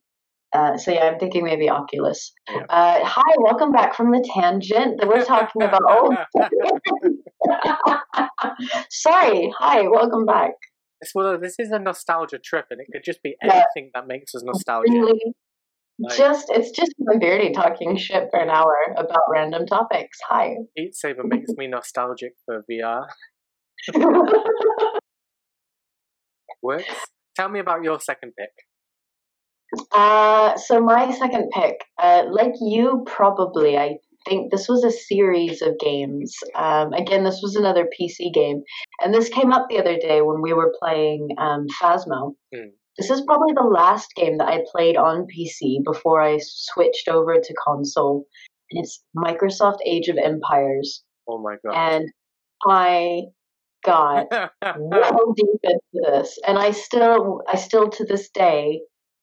Uh, 0.53 0.79
so 0.79 0.91
yeah, 0.93 1.05
I'm 1.05 1.19
thinking 1.19 1.45
maybe 1.45 1.69
Oculus. 1.69 2.33
Yeah. 2.51 2.63
Uh, 2.71 3.05
hi, 3.05 3.35
welcome 3.39 3.71
back 3.71 3.95
from 3.95 4.11
the 4.11 4.27
tangent 4.35 4.99
that 4.99 5.07
we're 5.07 5.25
talking 5.25 5.63
about. 5.63 5.83
oh, 5.89 6.15
sorry. 8.91 9.53
Hi, 9.59 9.83
welcome 9.89 10.25
back. 10.25 10.53
This, 11.03 11.13
well, 11.15 11.39
this 11.39 11.57
is 11.59 11.71
a 11.71 11.79
nostalgia 11.79 12.39
trip, 12.43 12.67
and 12.71 12.81
it 12.81 12.87
could 12.91 13.03
just 13.05 13.23
be 13.23 13.37
anything 13.43 13.91
yeah. 13.95 14.01
that 14.01 14.07
makes 14.09 14.35
us 14.35 14.43
nostalgic. 14.43 14.91
Really, 14.91 15.35
like, 16.01 16.17
just 16.17 16.49
it's 16.51 16.71
just 16.71 16.95
my 16.99 17.19
Beardy 17.19 17.53
talking 17.53 17.97
shit 17.97 18.29
for 18.31 18.41
an 18.41 18.51
hour 18.51 18.75
about 18.97 19.23
random 19.31 19.67
topics. 19.67 20.19
Hi. 20.29 20.55
Beat 20.77 20.95
Saber 20.95 21.25
makes 21.25 21.51
me 21.57 21.67
nostalgic 21.67 22.33
for 22.47 22.65
VR. 22.71 23.07
Works. 26.63 26.95
Tell 27.37 27.49
me 27.49 27.61
about 27.61 27.83
your 27.83 28.01
second 28.01 28.33
pick. 28.39 28.68
Uh, 29.93 30.57
so 30.57 30.81
my 30.81 31.11
second 31.13 31.51
pick, 31.51 31.85
uh, 32.03 32.25
like 32.31 32.55
you 32.61 33.05
probably, 33.07 33.77
I 33.77 33.99
think 34.27 34.51
this 34.51 34.69
was 34.69 34.85
a 34.85 34.91
series 34.91 35.63
of 35.63 35.79
games. 35.79 36.35
Um, 36.55 36.93
again, 36.93 37.25
this 37.25 37.41
was 37.43 37.55
another 37.57 37.87
PC 37.99 38.33
game, 38.33 38.63
and 39.03 39.13
this 39.13 39.29
came 39.29 39.53
up 39.53 39.67
the 39.69 39.79
other 39.79 39.99
day 39.99 40.23
when 40.23 40.41
we 40.41 40.53
were 40.53 40.75
playing 40.81 41.29
um, 41.39 41.67
Phasmo. 41.81 42.35
Mm. 42.55 42.71
This 42.97 43.11
is 43.11 43.21
probably 43.21 43.53
the 43.55 43.69
last 43.69 44.15
game 44.17 44.39
that 44.39 44.49
I 44.49 44.65
played 44.73 44.97
on 44.97 45.27
PC 45.27 45.85
before 45.85 46.21
I 46.21 46.39
switched 46.43 47.09
over 47.09 47.39
to 47.39 47.55
console, 47.55 48.25
and 48.71 48.83
it's 48.83 49.03
Microsoft 49.17 49.79
Age 49.85 50.09
of 50.09 50.17
Empires. 50.17 51.05
Oh 51.29 51.39
my 51.39 51.57
god! 51.65 51.75
And 51.75 52.09
I 52.67 53.23
got 53.85 54.27
well 54.63 55.33
deep 55.37 55.61
into 55.63 56.11
this, 56.11 56.39
and 56.47 56.59
I 56.59 56.71
still, 56.73 57.43
I 57.47 57.57
still 57.57 57.91
to 57.91 58.05
this 58.05 58.31
day 58.31 58.81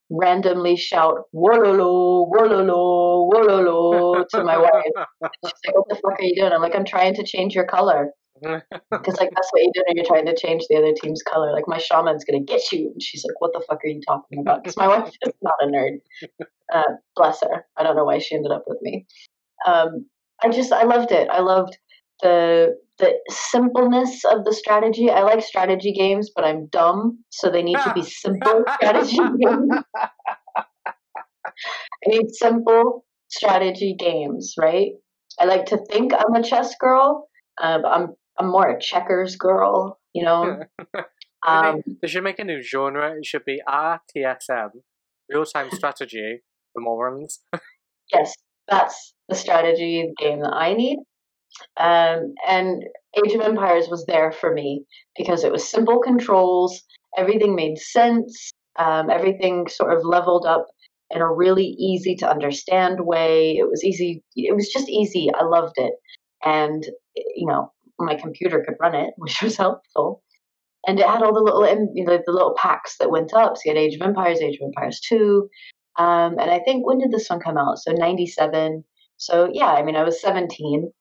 randomly 0.10 0.76
shout 0.76 1.24
"Wololo, 1.34 2.30
wololo, 2.30 3.30
wololo" 3.32 4.28
to 4.30 4.44
my 4.44 4.58
wife. 4.58 4.72
She's 5.46 5.54
like, 5.66 5.76
"What 5.76 5.90
the 5.90 5.96
fuck 5.96 6.20
are 6.20 6.24
you 6.24 6.36
doing?" 6.36 6.52
I'm 6.52 6.62
like, 6.62 6.76
"I'm 6.76 6.86
trying 6.86 7.16
to 7.16 7.24
change 7.24 7.56
your 7.56 7.66
color." 7.66 8.12
Because 8.42 9.18
like 9.20 9.30
that's 9.34 9.50
what 9.52 9.62
you 9.62 9.72
do 9.74 9.84
when 9.88 9.96
you're 9.96 10.06
trying 10.06 10.26
to 10.26 10.36
change 10.36 10.66
the 10.70 10.76
other 10.76 10.94
team's 10.94 11.22
color. 11.24 11.52
Like 11.54 11.68
my 11.68 11.78
shaman's 11.78 12.26
gonna 12.26 12.44
get 12.44 12.72
you, 12.72 12.92
and 12.92 13.02
she's 13.02 13.24
like, 13.24 13.40
"What 13.40 13.52
the 13.54 13.64
fuck 13.68 13.84
are 13.84 13.88
you 13.88 14.02
talking 14.06 14.40
about?" 14.40 14.64
Because 14.64 14.78
my 14.78 14.88
wife 14.88 15.14
is 15.26 15.34
not 15.42 15.56
a 15.62 15.68
nerd. 15.68 16.02
Uh, 16.74 16.84
bless 17.16 17.42
her. 17.42 17.66
I 17.78 17.84
don't 17.84 17.96
know 17.96 18.06
why 18.06 18.20
she 18.20 18.36
ended 18.36 18.52
up 18.52 18.64
with 18.68 18.82
me. 18.82 19.06
Um, 19.66 20.06
I 20.44 20.50
just 20.50 20.72
I 20.74 20.84
loved 20.84 21.12
it. 21.12 21.30
I 21.30 21.40
loved 21.40 21.78
the 22.22 22.76
the 22.98 23.14
simpleness 23.30 24.24
of 24.26 24.46
the 24.46 24.54
strategy. 24.54 25.10
I 25.10 25.22
like 25.22 25.42
strategy 25.42 25.92
games, 25.92 26.32
but 26.36 26.46
I'm 26.46 26.68
dumb, 26.68 27.24
so 27.30 27.50
they 27.50 27.64
need 27.64 27.78
to 27.84 27.94
be 27.94 28.04
simple 28.04 28.64
strategy 28.76 29.18
games. 29.18 29.72
I 31.46 32.08
need 32.08 32.30
simple 32.32 33.06
strategy 33.30 33.96
games, 33.98 34.54
right? 34.58 34.92
I 35.40 35.46
like 35.46 35.66
to 35.68 35.78
think 35.90 36.14
I'm 36.14 36.34
a 36.36 36.44
chess 36.44 36.76
girl. 36.80 37.28
Uh, 37.62 37.80
I'm 37.86 38.16
I'm 38.38 38.48
more 38.48 38.70
a 38.70 38.80
checkers 38.80 39.36
girl, 39.36 40.00
you 40.14 40.24
know. 40.24 40.60
um, 41.48 41.82
they 42.02 42.08
should 42.08 42.24
make 42.24 42.40
a 42.40 42.44
new 42.44 42.62
genre. 42.62 43.16
It 43.18 43.26
should 43.26 43.46
be 43.46 43.62
RTSM, 43.68 44.70
real 45.30 45.46
time 45.46 45.72
strategy 45.72 46.42
for 46.74 46.82
morons. 46.82 47.40
yes, 48.14 48.34
that's 48.70 49.14
the 49.30 49.36
strategy 49.36 50.12
game 50.18 50.42
that 50.42 50.54
I 50.54 50.74
need. 50.74 51.00
Um, 51.78 52.34
and 52.48 52.84
Age 53.18 53.34
of 53.34 53.42
Empires 53.42 53.88
was 53.90 54.06
there 54.06 54.32
for 54.32 54.54
me 54.54 54.86
because 55.18 55.44
it 55.44 55.52
was 55.52 55.68
simple 55.68 56.00
controls, 56.00 56.82
everything 57.18 57.56
made 57.56 57.78
sense, 57.78 58.52
um, 58.78 59.10
everything 59.10 59.68
sort 59.68 59.96
of 59.96 60.06
leveled 60.06 60.46
up 60.46 60.68
in 61.12 61.22
a 61.22 61.32
really 61.32 61.66
easy 61.66 62.16
to 62.16 62.30
understand 62.30 63.00
way. 63.02 63.58
It 63.58 63.70
was 63.70 63.84
easy, 63.84 64.24
it 64.36 64.56
was 64.56 64.70
just 64.70 64.90
easy. 64.90 65.30
I 65.34 65.44
loved 65.44 65.76
it. 65.78 65.94
And, 66.44 66.84
you 67.16 67.48
know, 67.48 67.72
my 68.00 68.16
computer 68.16 68.64
could 68.66 68.76
run 68.80 68.96
it, 68.96 69.14
which 69.18 69.42
was 69.42 69.58
helpful. 69.58 70.22
And 70.88 71.00
it 71.00 71.08
had 71.08 71.24
all 71.24 71.34
the 71.34 71.42
little, 71.42 71.66
you 71.96 72.06
know, 72.06 72.20
the 72.24 72.32
little 72.32 72.56
packs 72.56 72.98
that 73.00 73.10
went 73.10 73.34
up. 73.34 73.58
So 73.58 73.62
you 73.66 73.76
had 73.76 73.82
Age 73.82 73.96
of 73.96 74.08
Empires, 74.08 74.40
Age 74.40 74.60
of 74.62 74.68
Empires 74.68 75.00
2. 75.08 75.50
Um, 75.98 76.38
and 76.38 76.52
I 76.52 76.60
think, 76.60 76.86
when 76.86 77.00
did 77.00 77.12
this 77.12 77.30
one 77.30 77.40
come 77.40 77.58
out? 77.58 77.80
So 77.80 77.92
97. 77.92 78.84
So 79.18 79.50
yeah, 79.52 79.68
I 79.68 79.82
mean, 79.84 79.96
I 79.96 80.04
was 80.04 80.22
17 80.22 80.92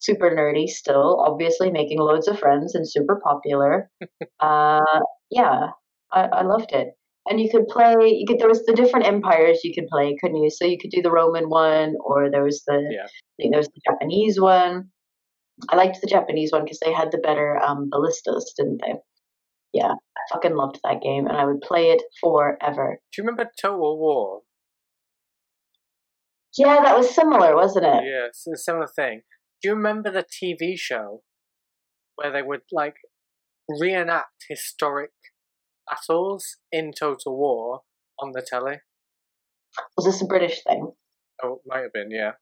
super 0.00 0.30
nerdy 0.30 0.66
still, 0.66 1.22
obviously 1.24 1.70
making 1.70 1.98
loads 1.98 2.26
of 2.26 2.38
friends 2.38 2.74
and 2.74 2.90
super 2.90 3.20
popular. 3.22 3.90
uh, 4.40 5.00
yeah, 5.30 5.68
I, 6.12 6.22
I 6.22 6.42
loved 6.42 6.72
it. 6.72 6.88
And 7.26 7.38
you 7.38 7.50
could 7.50 7.68
play. 7.68 7.94
You 8.00 8.24
could. 8.26 8.38
There 8.38 8.48
was 8.48 8.64
the 8.64 8.72
different 8.72 9.06
empires 9.06 9.60
you 9.62 9.74
could 9.74 9.88
play, 9.88 10.16
couldn't 10.20 10.42
you? 10.42 10.50
So 10.50 10.64
you 10.64 10.78
could 10.80 10.90
do 10.90 11.02
the 11.02 11.12
Roman 11.12 11.50
one, 11.50 11.94
or 12.02 12.30
there 12.30 12.42
was 12.42 12.62
the. 12.66 12.82
Yeah. 12.90 13.04
I 13.04 13.36
think 13.38 13.52
there 13.52 13.60
was 13.60 13.68
the 13.68 13.80
Japanese 13.86 14.40
one. 14.40 14.88
I 15.68 15.76
liked 15.76 15.98
the 16.00 16.08
Japanese 16.08 16.50
one 16.50 16.64
because 16.64 16.80
they 16.80 16.92
had 16.92 17.12
the 17.12 17.18
better 17.18 17.58
um, 17.58 17.90
ballistas, 17.90 18.54
didn't 18.56 18.80
they? 18.80 18.94
Yeah, 19.74 19.92
I 19.92 20.20
fucking 20.32 20.56
loved 20.56 20.80
that 20.82 21.02
game, 21.02 21.26
and 21.26 21.36
I 21.36 21.44
would 21.44 21.60
play 21.60 21.90
it 21.90 22.02
forever. 22.20 22.98
Do 23.12 23.22
you 23.22 23.24
remember 23.24 23.50
Total 23.60 23.98
War? 23.98 24.40
Yeah, 26.56 26.80
that 26.82 26.96
was 26.96 27.14
similar, 27.14 27.54
wasn't 27.54 27.84
it? 27.84 28.04
Yeah, 28.04 28.26
it's 28.28 28.46
a 28.46 28.56
similar 28.56 28.88
thing. 28.88 29.22
Do 29.62 29.68
you 29.68 29.74
remember 29.74 30.10
the 30.10 30.24
TV 30.24 30.78
show 30.78 31.22
where 32.16 32.32
they 32.32 32.42
would 32.42 32.62
like 32.72 32.96
reenact 33.68 34.44
historic 34.48 35.10
battles 35.88 36.56
in 36.72 36.92
Total 36.92 37.36
War 37.36 37.80
on 38.18 38.32
the 38.32 38.42
telly? 38.42 38.78
Was 39.96 40.06
this 40.06 40.22
a 40.22 40.26
British 40.26 40.62
thing? 40.64 40.92
Oh, 41.42 41.54
it 41.54 41.60
might 41.66 41.82
have 41.82 41.92
been, 41.92 42.10
yeah. 42.10 42.32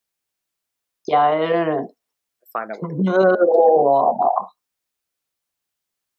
Yeah, 1.06 1.20
I 1.20 1.38
don't 1.38 1.68
know. 1.68 1.88
Find 2.52 2.70
out. 2.70 2.78
What 2.80 4.50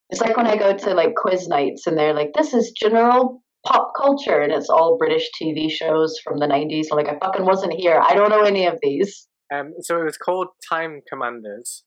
it's 0.09 0.21
like 0.21 0.35
when 0.37 0.47
I 0.47 0.57
go 0.57 0.75
to 0.75 0.93
like 0.95 1.15
quiz 1.15 1.47
nights 1.47 1.85
and 1.85 1.97
they're 1.97 2.13
like, 2.13 2.33
"This 2.33 2.53
is 2.53 2.71
general 2.71 3.43
pop 3.65 3.93
culture," 3.95 4.41
and 4.41 4.51
it's 4.51 4.69
all 4.69 4.97
British 4.97 5.29
TV 5.39 5.69
shows 5.69 6.19
from 6.23 6.39
the 6.39 6.47
'90s. 6.47 6.87
I'm 6.91 6.97
like, 6.97 7.09
I 7.09 7.17
fucking 7.19 7.45
wasn't 7.45 7.73
here. 7.73 7.99
I 7.99 8.15
don't 8.15 8.29
know 8.29 8.41
any 8.41 8.65
of 8.65 8.79
these. 8.81 9.28
Um, 9.53 9.73
so 9.81 9.99
it 9.99 10.03
was 10.03 10.17
called 10.17 10.49
Time 10.67 11.01
Commanders. 11.07 11.83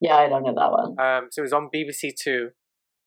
Yeah, 0.00 0.16
I 0.16 0.28
don't 0.28 0.42
know 0.42 0.54
that 0.54 0.70
one. 0.70 0.98
Um, 0.98 1.28
so 1.30 1.40
it 1.40 1.44
was 1.44 1.52
on 1.52 1.70
BBC 1.74 2.12
Two 2.20 2.50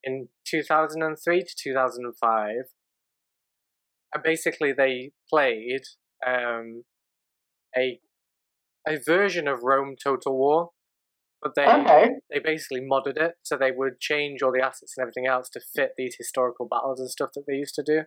in 0.03 0.29
2003 0.45 1.43
to 1.43 1.55
2005. 1.63 2.55
And 4.13 4.23
basically, 4.23 4.73
they 4.73 5.11
played 5.29 5.81
um, 6.25 6.83
a 7.77 7.99
a 8.87 8.97
version 9.05 9.47
of 9.47 9.63
Rome 9.63 9.95
Total 10.01 10.35
War, 10.35 10.71
but 11.41 11.53
they 11.55 11.65
okay. 11.65 12.09
they 12.29 12.39
basically 12.39 12.81
modded 12.81 13.17
it 13.17 13.33
so 13.43 13.55
they 13.55 13.71
would 13.71 13.99
change 13.99 14.41
all 14.41 14.51
the 14.51 14.65
assets 14.65 14.95
and 14.97 15.03
everything 15.03 15.27
else 15.27 15.49
to 15.49 15.59
fit 15.75 15.91
these 15.97 16.15
historical 16.17 16.67
battles 16.67 16.99
and 16.99 17.09
stuff 17.09 17.29
that 17.35 17.43
they 17.47 17.55
used 17.55 17.75
to 17.75 17.83
do. 17.83 17.99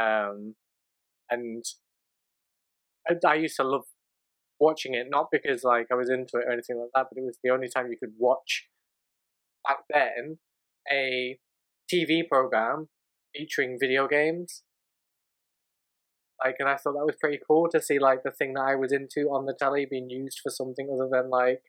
Um, 0.00 0.54
and 1.30 1.64
I, 3.08 3.14
I 3.26 3.34
used 3.34 3.56
to 3.56 3.64
love 3.64 3.84
watching 4.60 4.94
it, 4.94 5.06
not 5.10 5.28
because 5.32 5.64
like 5.64 5.86
I 5.90 5.94
was 5.94 6.10
into 6.10 6.36
it 6.36 6.46
or 6.46 6.52
anything 6.52 6.78
like 6.78 6.90
that, 6.94 7.06
but 7.10 7.20
it 7.20 7.24
was 7.24 7.38
the 7.42 7.50
only 7.50 7.68
time 7.68 7.88
you 7.90 7.96
could 7.98 8.14
watch 8.18 8.66
back 9.66 9.78
then 9.92 10.38
a 10.90 11.38
TV 11.92 12.22
program 12.28 12.88
featuring 13.34 13.78
video 13.80 14.06
games. 14.06 14.62
Like, 16.42 16.56
and 16.58 16.68
I 16.68 16.76
thought 16.76 16.94
that 16.94 17.04
was 17.04 17.16
pretty 17.20 17.38
cool 17.46 17.68
to 17.70 17.82
see 17.82 17.98
like 17.98 18.22
the 18.22 18.30
thing 18.30 18.54
that 18.54 18.62
I 18.62 18.74
was 18.74 18.92
into 18.92 19.28
on 19.30 19.44
the 19.44 19.54
telly 19.58 19.86
being 19.88 20.08
used 20.08 20.40
for 20.42 20.50
something 20.50 20.88
other 20.92 21.08
than 21.10 21.30
like 21.30 21.62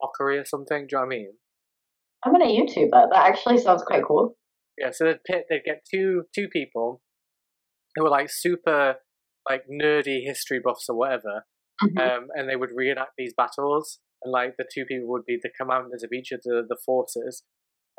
mockery 0.00 0.38
or 0.38 0.44
something. 0.44 0.86
Do 0.86 0.96
you 0.96 0.98
know 0.98 1.06
what 1.06 1.14
I 1.14 1.18
mean? 1.18 1.32
I'm 2.24 2.32
gonna 2.32 2.46
YouTube 2.46 2.90
that. 2.92 3.08
That 3.12 3.26
actually 3.26 3.58
sounds 3.58 3.82
quite 3.82 4.04
cool. 4.06 4.36
Yeah, 4.78 4.90
so 4.92 5.04
they'd 5.04 5.24
pit, 5.24 5.46
they'd 5.48 5.64
get 5.64 5.84
two 5.92 6.24
two 6.34 6.48
people 6.48 7.00
who 7.94 8.04
were 8.04 8.10
like 8.10 8.28
super 8.30 8.96
like 9.48 9.62
nerdy 9.70 10.24
history 10.24 10.60
buffs 10.62 10.86
or 10.88 10.96
whatever, 10.96 11.44
mm-hmm. 11.82 11.98
um, 11.98 12.28
and 12.34 12.48
they 12.48 12.56
would 12.56 12.70
reenact 12.74 13.12
these 13.16 13.34
battles, 13.36 14.00
and 14.22 14.32
like 14.32 14.54
the 14.58 14.66
two 14.72 14.84
people 14.84 15.08
would 15.08 15.24
be 15.26 15.38
the 15.42 15.50
commanders 15.58 16.02
of 16.02 16.12
each 16.12 16.32
of 16.32 16.40
the 16.44 16.62
the 16.68 16.78
forces, 16.84 17.42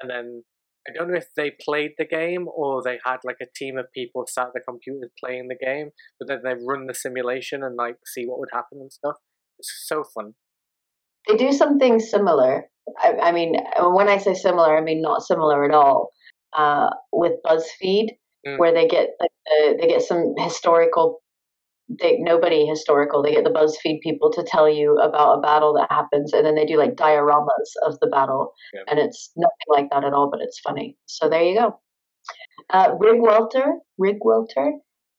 and 0.01 0.09
then 0.09 0.43
I 0.87 0.93
don't 0.93 1.11
know 1.11 1.17
if 1.17 1.27
they 1.35 1.51
played 1.63 1.91
the 1.97 2.05
game 2.05 2.47
or 2.47 2.81
they 2.81 2.99
had 3.05 3.17
like 3.25 3.37
a 3.41 3.47
team 3.55 3.77
of 3.77 3.91
people 3.93 4.25
sat 4.27 4.47
at 4.47 4.53
the 4.53 4.61
computers 4.67 5.11
playing 5.23 5.47
the 5.49 5.65
game, 5.65 5.89
but 6.19 6.27
then 6.27 6.39
they 6.43 6.53
run 6.65 6.87
the 6.87 6.93
simulation 6.93 7.63
and 7.63 7.75
like 7.75 7.97
see 8.05 8.25
what 8.25 8.39
would 8.39 8.49
happen 8.53 8.79
and 8.79 8.91
stuff. 8.91 9.15
It's 9.59 9.83
so 9.85 10.03
fun. 10.03 10.33
They 11.27 11.35
do 11.35 11.51
something 11.51 11.99
similar. 11.99 12.69
I, 12.99 13.17
I 13.21 13.31
mean, 13.33 13.55
when 13.81 14.07
I 14.07 14.17
say 14.17 14.33
similar, 14.33 14.77
I 14.77 14.81
mean 14.81 15.01
not 15.01 15.23
similar 15.23 15.65
at 15.65 15.71
all. 15.71 16.11
Uh, 16.57 16.89
with 17.11 17.33
BuzzFeed, 17.45 18.07
mm. 18.47 18.57
where 18.57 18.73
they 18.73 18.87
get 18.87 19.09
like 19.19 19.31
the, 19.45 19.77
they 19.79 19.87
get 19.87 20.01
some 20.01 20.33
historical 20.37 21.21
they 21.89 22.17
nobody 22.19 22.65
historical. 22.65 23.23
They 23.23 23.33
get 23.33 23.43
the 23.43 23.49
BuzzFeed 23.49 24.01
people 24.01 24.31
to 24.33 24.43
tell 24.43 24.69
you 24.69 24.97
about 24.99 25.37
a 25.37 25.41
battle 25.41 25.73
that 25.73 25.91
happens, 25.91 26.33
and 26.33 26.45
then 26.45 26.55
they 26.55 26.65
do 26.65 26.77
like 26.77 26.95
dioramas 26.95 27.71
of 27.83 27.99
the 27.99 28.07
battle, 28.07 28.53
yeah. 28.73 28.81
and 28.87 28.99
it's 28.99 29.31
nothing 29.35 29.67
like 29.69 29.89
that 29.91 30.03
at 30.03 30.13
all, 30.13 30.29
but 30.29 30.41
it's 30.41 30.59
funny. 30.59 30.97
So 31.05 31.29
there 31.29 31.43
you 31.43 31.55
go. 31.55 31.79
Uh, 32.69 32.95
Rig 32.99 33.21
Welter, 33.21 33.73
Rig 33.97 34.17
Welter. 34.21 34.73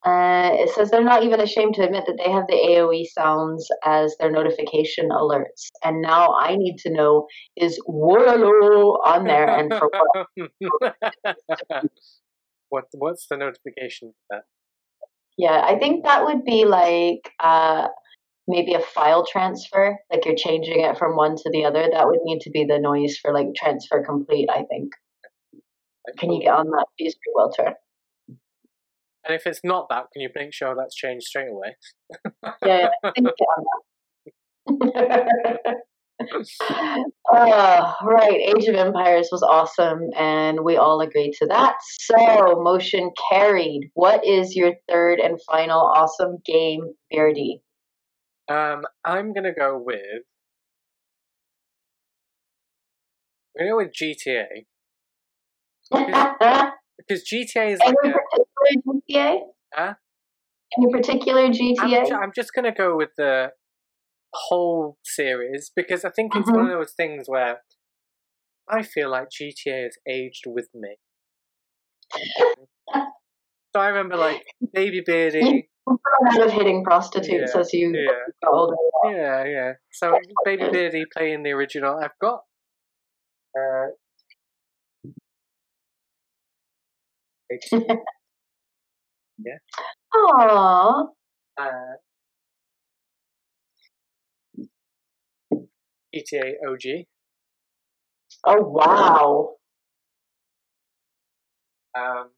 Uh, 0.07 0.51
it 0.53 0.71
says 0.71 0.91
they're 0.91 1.03
not 1.03 1.25
even 1.25 1.41
ashamed 1.41 1.75
to 1.75 1.83
admit 1.83 2.05
that 2.07 2.17
they 2.25 2.31
have 2.31 2.47
the 2.47 2.55
AOE 2.55 3.05
sounds 3.13 3.67
as 3.85 4.15
their 4.21 4.31
notification 4.31 5.09
alerts. 5.09 5.71
And 5.83 6.01
now 6.01 6.37
I 6.39 6.55
need 6.57 6.77
to 6.79 6.91
know 6.91 7.27
is 7.57 7.81
Wololo 7.89 8.99
on 9.05 9.25
there 9.25 9.49
and 9.49 9.73
for 9.75 9.91
what? 9.91 10.51
what 12.69 12.85
what's 12.93 13.27
the 13.27 13.37
notification 13.37 14.13
for 14.13 14.37
that? 14.37 14.43
Yeah, 15.39 15.63
I 15.65 15.79
think 15.79 16.05
that 16.05 16.25
would 16.25 16.45
be 16.45 16.65
like 16.65 17.31
uh, 17.39 17.87
maybe 18.49 18.75
a 18.75 18.81
file 18.81 19.25
transfer, 19.25 19.97
like 20.11 20.25
you're 20.27 20.35
changing 20.35 20.81
it 20.81 20.99
from 20.99 21.15
one 21.15 21.37
to 21.37 21.51
the 21.53 21.65
other. 21.65 21.89
That 21.93 22.09
would 22.09 22.19
need 22.25 22.41
to 22.41 22.51
be 22.51 22.65
the 22.65 22.81
noise 22.81 23.17
for 23.19 23.33
like 23.33 23.55
transfer 23.55 24.05
complete, 24.05 24.49
I 24.51 24.65
think. 24.65 24.93
Can 26.19 26.33
you 26.33 26.43
get 26.43 26.55
on 26.55 26.67
that, 26.71 26.87
please, 26.99 27.15
Welter? 27.37 27.75
And 28.29 29.37
if 29.37 29.47
it's 29.47 29.61
not 29.63 29.89
that, 29.91 30.07
can 30.13 30.23
you 30.23 30.31
make 30.35 30.53
sure 30.53 30.75
that's 30.75 30.95
changed 30.95 31.27
straight 31.27 31.51
away? 31.51 31.77
yeah, 32.65 32.89
yeah, 33.05 33.31
uh, 36.21 37.93
right, 38.03 38.55
Age 38.57 38.67
of 38.67 38.75
Empires 38.75 39.29
was 39.31 39.43
awesome, 39.43 40.11
and 40.17 40.65
we 40.65 40.77
all 40.77 41.01
agreed 41.01 41.33
to 41.41 41.47
that. 41.47 41.77
So, 42.01 42.61
motion 42.63 43.11
carried. 43.31 43.91
What 43.95 44.27
is 44.27 44.57
your 44.57 44.75
third 44.89 45.21
and 45.21 45.39
final 45.51 45.81
awesome 45.81 46.39
game, 46.45 46.95
Beardy? 47.11 47.63
Um, 48.49 48.83
I'm 49.05 49.33
gonna 49.33 49.55
go 49.55 49.79
with. 49.79 50.25
I'm 53.59 53.67
gonna 53.67 53.71
go 53.71 53.77
with 53.79 53.93
GTA. 53.93 54.67
Because, 57.09 57.23
because 57.23 57.25
GTA 57.25 57.73
is 57.73 57.79
like 57.81 57.95
Any 58.05 58.13
a, 58.13 58.17
particular 58.19 59.01
GTA? 59.11 59.39
Huh? 59.73 59.95
Any 60.77 60.93
particular 60.93 61.49
GTA? 61.49 62.13
I'm, 62.13 62.23
I'm 62.25 62.33
just 62.35 62.53
gonna 62.55 62.75
go 62.75 62.97
with 62.97 63.11
the 63.17 63.51
whole 64.35 64.99
series 65.05 65.71
because 65.75 66.05
I 66.05 66.11
think 66.11 66.35
it's 66.35 66.49
mm-hmm. 66.49 66.57
one 66.57 66.71
of 66.71 66.79
those 66.79 66.93
things 66.97 67.25
where 67.27 67.59
I 68.69 68.83
feel 68.83 69.11
like 69.11 69.29
GTA 69.31 69.85
has 69.85 69.97
aged 70.07 70.45
with 70.47 70.69
me. 70.75 70.97
so 72.95 73.81
I 73.81 73.89
remember 73.89 74.17
like 74.17 74.45
Baby 74.73 75.03
Beardy. 75.05 75.69
out 75.89 76.47
of 76.47 76.53
hitting 76.53 76.85
prostitutes 76.85 77.53
yeah, 77.55 77.61
as 77.61 77.73
you 77.73 77.93
yeah. 77.95 78.13
got 78.45 78.53
older. 78.53 78.77
Yeah, 79.05 79.45
yeah. 79.45 79.73
So 79.93 80.19
Baby 80.45 80.65
Beardy 80.71 81.05
playing 81.17 81.43
the 81.43 81.51
original. 81.51 81.99
I've 81.99 82.19
got. 82.21 82.41
Uh, 83.59 83.89
yeah. 89.39 89.59
Aww. 90.15 91.07
Uh, 91.57 91.67
GTA 96.19 96.55
OG. 96.69 97.07
Oh 98.47 98.63
wow! 98.63 99.55
Um, 101.97 102.31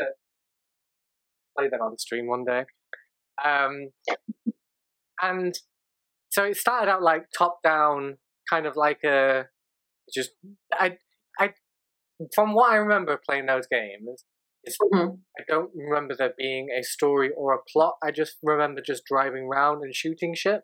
uh, 0.00 0.04
play 1.56 1.68
that 1.70 1.80
on 1.80 1.98
stream 1.98 2.26
one 2.26 2.44
day. 2.44 2.64
Um, 3.44 3.90
and 5.22 5.54
so 6.30 6.44
it 6.44 6.56
started 6.56 6.90
out 6.90 7.02
like 7.02 7.26
top 7.36 7.58
down, 7.62 8.18
kind 8.50 8.66
of 8.66 8.74
like 8.76 9.04
a 9.04 9.44
just 10.12 10.30
I 10.72 10.98
I 11.38 11.50
from 12.34 12.54
what 12.54 12.72
I 12.72 12.76
remember 12.76 13.20
playing 13.28 13.46
those 13.46 13.66
games. 13.70 14.24
Mm-hmm. 14.68 15.14
I 15.38 15.42
don't 15.48 15.70
remember 15.74 16.14
there 16.18 16.34
being 16.36 16.68
a 16.78 16.82
story 16.82 17.30
or 17.36 17.54
a 17.54 17.58
plot. 17.72 17.94
I 18.02 18.10
just 18.10 18.36
remember 18.42 18.82
just 18.84 19.04
driving 19.04 19.44
around 19.44 19.82
and 19.82 19.94
shooting 19.94 20.34
shit. 20.34 20.62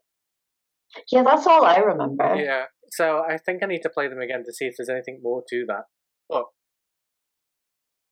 Yeah, 1.10 1.22
that's 1.22 1.46
all 1.46 1.64
I 1.64 1.76
remember. 1.76 2.36
Yeah, 2.36 2.64
so 2.90 3.22
I 3.28 3.38
think 3.38 3.62
I 3.62 3.66
need 3.66 3.82
to 3.82 3.90
play 3.90 4.08
them 4.08 4.20
again 4.20 4.44
to 4.44 4.52
see 4.52 4.66
if 4.66 4.74
there's 4.76 4.88
anything 4.88 5.20
more 5.22 5.42
to 5.50 5.64
that. 5.68 5.84
But 6.28 6.44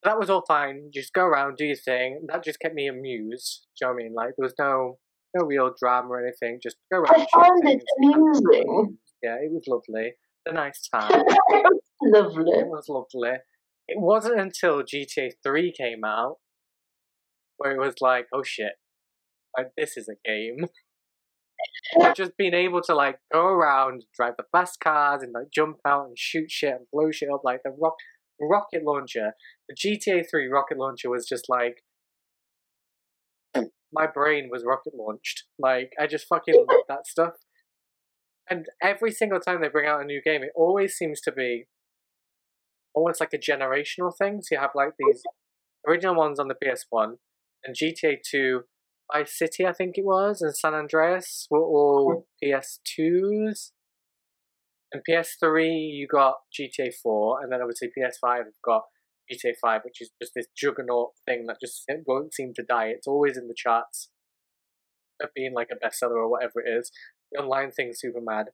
that 0.03 0.19
was 0.19 0.29
all 0.31 0.45
fine. 0.47 0.91
Just 0.93 1.13
go 1.13 1.25
around, 1.25 1.57
do 1.57 1.65
your 1.65 1.77
thing. 1.77 2.27
That 2.29 2.45
just 2.45 2.61
kept 2.61 2.75
me 2.75 2.89
amused. 2.89 3.67
Do 3.79 3.87
you 3.87 3.89
know 3.89 3.95
what 3.95 4.01
I 4.01 4.05
mean? 4.05 4.15
Like 4.15 4.31
there 4.37 4.45
was 4.45 4.55
no 4.59 4.99
no 5.35 5.47
real 5.47 5.73
drama 5.79 6.09
or 6.09 6.27
anything. 6.27 6.59
Just 6.63 6.77
go 6.93 6.99
around. 6.99 7.15
I 7.15 7.27
found 7.33 7.69
it 7.69 7.83
amusing. 7.99 8.99
Yeah, 9.23 9.37
it 9.37 9.53
was 9.53 9.65
lovely. 9.67 10.13
A 10.47 10.53
nice 10.53 10.89
time. 10.95 11.11
lovely. 12.03 12.51
It 12.59 12.67
was 12.67 12.87
lovely. 12.89 13.39
It 13.89 14.01
wasn't 14.01 14.41
until 14.41 14.83
GTA 14.83 15.33
Three 15.45 15.73
came 15.73 16.05
out 16.05 16.37
where 17.57 17.73
it 17.73 17.79
was 17.79 17.95
like, 18.01 18.27
oh 18.35 18.43
shit, 18.43 18.73
like 19.57 19.69
this 19.77 19.97
is 19.97 20.09
a 20.09 20.17
game. 20.29 20.67
but 21.97 22.17
just 22.17 22.37
being 22.37 22.55
able 22.55 22.83
to 22.83 22.95
like 22.95 23.19
go 23.33 23.45
around, 23.45 24.05
drive 24.15 24.35
the 24.37 24.45
fast 24.53 24.81
cars, 24.81 25.23
and 25.23 25.33
like 25.33 25.51
jump 25.53 25.79
out 25.87 26.07
and 26.07 26.19
shoot 26.19 26.51
shit 26.51 26.71
and 26.71 26.87
blow 26.93 27.11
shit 27.11 27.29
up 27.33 27.43
like 27.45 27.61
the 27.65 27.71
rock 27.71 27.97
rocket 28.41 28.83
launcher. 28.85 29.33
The 29.69 29.75
GTA 29.75 30.25
Three 30.31 30.49
rocket 30.49 30.79
launcher 30.79 31.11
was 31.11 31.27
just 31.27 31.49
like 31.49 31.83
my 33.93 34.07
brain 34.07 34.49
was 34.51 34.65
rocket 34.65 34.95
launched. 34.95 35.45
Like 35.59 35.93
I 36.01 36.07
just 36.07 36.27
fucking 36.27 36.55
love 36.71 36.85
that 36.89 37.07
stuff. 37.07 37.35
And 38.51 38.67
every 38.83 39.13
single 39.13 39.41
time 39.41 39.61
they 39.61 39.69
bring 39.69 39.89
out 39.89 40.03
a 40.03 40.05
new 40.05 40.21
game, 40.23 40.43
it 40.43 40.51
always 40.55 40.95
seems 40.95 41.21
to 41.23 41.33
be 41.33 41.67
almost 42.95 43.21
like 43.21 43.33
a 43.33 43.39
generational 43.39 44.13
thing. 44.17 44.41
So 44.43 44.57
you 44.57 44.61
have 44.61 44.73
like 44.75 44.95
these 44.99 45.23
original 45.87 46.15
ones 46.15 46.39
on 46.39 46.49
the 46.49 46.55
PS1 46.55 47.15
and 47.65 47.77
GTA 47.77 48.19
2, 48.29 48.63
Vice 49.13 49.39
City, 49.39 49.67
I 49.67 49.73
think 49.73 49.97
it 49.97 50.05
was, 50.05 50.41
and 50.41 50.57
San 50.57 50.75
Andreas 50.75 51.47
were 51.51 51.63
all 51.63 52.27
PS2s. 52.43 53.73
And 54.93 55.03
PS3, 55.09 55.91
you 55.93 56.07
got 56.11 56.37
GTA 56.53 56.93
4, 57.03 57.43
and 57.43 57.53
then 57.53 57.61
obviously 57.63 57.89
PS5, 57.89 58.39
you've 58.45 58.55
got 58.65 58.83
GTA 59.31 59.53
5, 59.61 59.81
which 59.85 60.01
is 60.01 60.11
just 60.21 60.33
this 60.35 60.47
juggernaut 60.57 61.11
thing 61.27 61.47
that 61.47 61.57
just 61.61 61.85
won't 62.07 62.35
seem 62.35 62.53
to 62.55 62.63
die. 62.63 62.89
It's 62.89 63.07
always 63.07 63.37
in 63.37 63.49
the 63.49 63.55
charts 63.57 64.11
of 65.23 65.31
being 65.35 65.55
like 65.55 65.69
a 65.71 65.77
bestseller 65.77 66.17
or 66.17 66.31
whatever 66.31 66.61
it 66.65 66.71
is. 66.71 66.91
The 67.31 67.41
online 67.41 67.71
thing's 67.71 68.01
super 68.01 68.21
mad. 68.21 68.47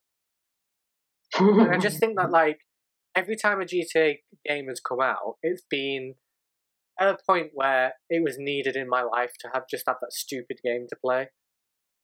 and 1.38 1.74
I 1.74 1.78
just 1.78 1.98
think 1.98 2.16
that 2.16 2.30
like 2.30 2.60
every 3.16 3.36
time 3.36 3.60
a 3.60 3.64
GTA 3.64 4.18
game 4.46 4.68
has 4.68 4.80
come 4.80 5.00
out, 5.00 5.36
it's 5.42 5.62
been 5.68 6.14
at 7.00 7.08
a 7.08 7.18
point 7.26 7.50
where 7.54 7.94
it 8.10 8.22
was 8.22 8.36
needed 8.38 8.76
in 8.76 8.88
my 8.88 9.02
life 9.02 9.32
to 9.40 9.50
have 9.54 9.64
just 9.70 9.84
have 9.86 9.96
that 10.00 10.12
stupid 10.12 10.58
game 10.64 10.86
to 10.88 10.96
play. 11.02 11.28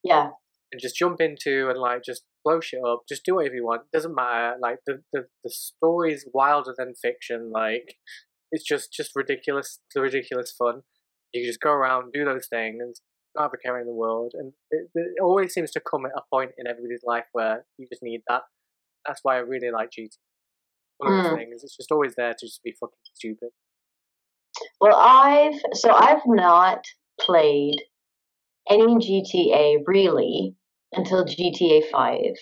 Yeah. 0.03 0.31
And 0.73 0.81
just 0.81 0.97
jump 0.97 1.21
into 1.21 1.69
and 1.69 1.79
like 1.79 2.03
just 2.05 2.23
blow 2.45 2.61
shit 2.61 2.81
up, 2.87 3.03
just 3.09 3.25
do 3.25 3.37
whatever 3.37 3.55
you 3.55 3.65
want. 3.65 3.83
Doesn't 3.93 4.15
matter. 4.15 4.57
Like 4.61 4.79
the 4.87 5.03
the, 5.13 5.27
the 5.43 5.51
story's 5.51 6.27
wilder 6.33 6.75
than 6.77 6.95
fiction. 6.95 7.51
Like 7.53 7.97
it's 8.51 8.65
just 8.65 8.93
just 8.93 9.13
ridiculous, 9.15 9.81
ridiculous 9.97 10.55
fun. 10.57 10.83
You 11.33 11.43
can 11.43 11.49
just 11.49 11.61
go 11.61 11.71
around, 11.71 12.13
do 12.13 12.25
those 12.25 12.47
things, 12.47 13.01
not 13.35 13.45
have 13.45 13.53
a 13.53 13.57
care 13.57 13.81
in 13.81 13.87
the 13.87 13.93
world, 13.93 14.33
and 14.35 14.53
it, 14.71 14.89
it, 14.95 15.21
always 15.21 15.53
seems 15.53 15.73
to 15.73 15.81
come 15.81 16.07
at 16.07 16.13
a 16.17 16.23
point 16.33 16.53
in 16.57 16.69
everybody's 16.69 17.03
life 17.05 17.25
where 17.33 17.65
you 17.77 17.89
just 17.91 18.05
need 18.05 18.21
that. 18.29 18.43
That's 19.05 19.21
why 19.25 19.35
I 19.35 19.41
really 19.41 19.73
like 19.73 19.91
GT. 19.91 20.11
One 20.99 21.13
of 21.13 21.25
those 21.25 21.33
mm. 21.33 21.37
things, 21.39 21.65
it's 21.65 21.77
just 21.77 21.91
always 21.91 22.15
there 22.17 22.33
to 22.33 22.47
just 22.47 22.63
be 22.63 22.73
fucking 22.79 22.95
stupid. 23.15 23.49
Well, 24.81 24.97
I've 24.97 25.61
so 25.73 25.91
I've 25.93 26.23
not 26.27 26.85
played 27.21 27.77
any 28.71 28.99
GTA 28.99 29.83
really 29.87 30.57
until 30.93 31.25
GTA 31.25 31.83
Five. 31.91 32.35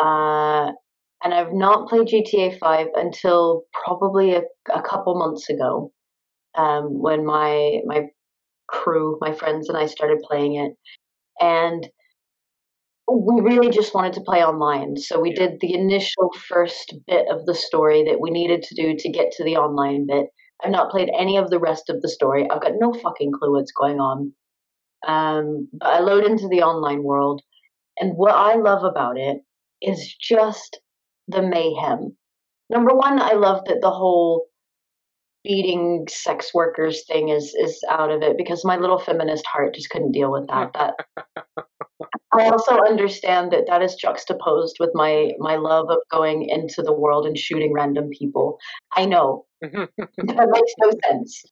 Uh, 0.00 0.72
and 1.22 1.32
I've 1.32 1.52
not 1.52 1.88
played 1.88 2.08
GTA 2.08 2.58
5 2.58 2.88
until 2.96 3.62
probably 3.72 4.34
a, 4.34 4.42
a 4.72 4.82
couple 4.82 5.14
months 5.18 5.48
ago 5.48 5.92
um, 6.56 7.00
when 7.00 7.26
my 7.26 7.80
my 7.86 8.08
crew, 8.68 9.18
my 9.20 9.32
friends, 9.34 9.68
and 9.68 9.78
I 9.78 9.86
started 9.86 10.20
playing 10.28 10.56
it. 10.56 10.74
And 11.40 11.88
we 13.08 13.40
really 13.42 13.70
just 13.70 13.94
wanted 13.94 14.14
to 14.14 14.22
play 14.22 14.42
online. 14.42 14.96
So 14.96 15.20
we 15.20 15.32
did 15.32 15.60
the 15.60 15.74
initial 15.74 16.32
first 16.48 16.94
bit 17.06 17.26
of 17.30 17.44
the 17.44 17.54
story 17.54 18.02
that 18.04 18.20
we 18.20 18.30
needed 18.30 18.62
to 18.64 18.74
do 18.74 18.94
to 18.96 19.08
get 19.10 19.30
to 19.32 19.44
the 19.44 19.56
online 19.56 20.06
bit. 20.06 20.26
I've 20.64 20.70
not 20.70 20.90
played 20.90 21.10
any 21.16 21.36
of 21.36 21.50
the 21.50 21.58
rest 21.58 21.90
of 21.90 22.00
the 22.00 22.08
story. 22.08 22.48
I've 22.50 22.62
got 22.62 22.72
no 22.78 22.92
fucking 22.92 23.32
clue 23.32 23.52
what's 23.52 23.72
going 23.72 24.00
on. 24.00 24.32
Um, 25.06 25.68
but 25.72 25.88
I 25.88 26.00
load 26.00 26.24
into 26.24 26.48
the 26.48 26.62
online 26.62 27.02
world, 27.02 27.42
and 27.98 28.16
what 28.16 28.34
I 28.34 28.54
love 28.54 28.84
about 28.84 29.18
it 29.18 29.38
is 29.82 30.14
just 30.18 30.80
the 31.28 31.42
mayhem. 31.42 32.16
Number 32.70 32.94
one, 32.94 33.20
I 33.20 33.32
love 33.32 33.64
that 33.66 33.82
the 33.82 33.90
whole 33.90 34.46
beating 35.42 36.06
sex 36.08 36.54
workers 36.54 37.04
thing 37.06 37.28
is 37.28 37.54
is 37.54 37.78
out 37.90 38.10
of 38.10 38.22
it 38.22 38.38
because 38.38 38.64
my 38.64 38.78
little 38.78 38.98
feminist 38.98 39.44
heart 39.46 39.74
just 39.74 39.90
couldn't 39.90 40.12
deal 40.12 40.32
with 40.32 40.48
that. 40.48 40.72
That 40.72 40.94
I 42.34 42.48
also 42.48 42.78
understand 42.78 43.52
that 43.52 43.66
that 43.66 43.82
is 43.82 43.94
juxtaposed 43.94 44.76
with 44.80 44.90
my 44.94 45.32
my 45.38 45.56
love 45.56 45.90
of 45.90 45.98
going 46.10 46.48
into 46.48 46.82
the 46.82 46.92
world 46.92 47.26
and 47.26 47.38
shooting 47.38 47.72
random 47.72 48.10
people. 48.10 48.58
I 48.96 49.06
know 49.06 49.46
that 49.60 50.48
makes 50.52 50.72
no 50.78 50.90
sense. 51.08 51.44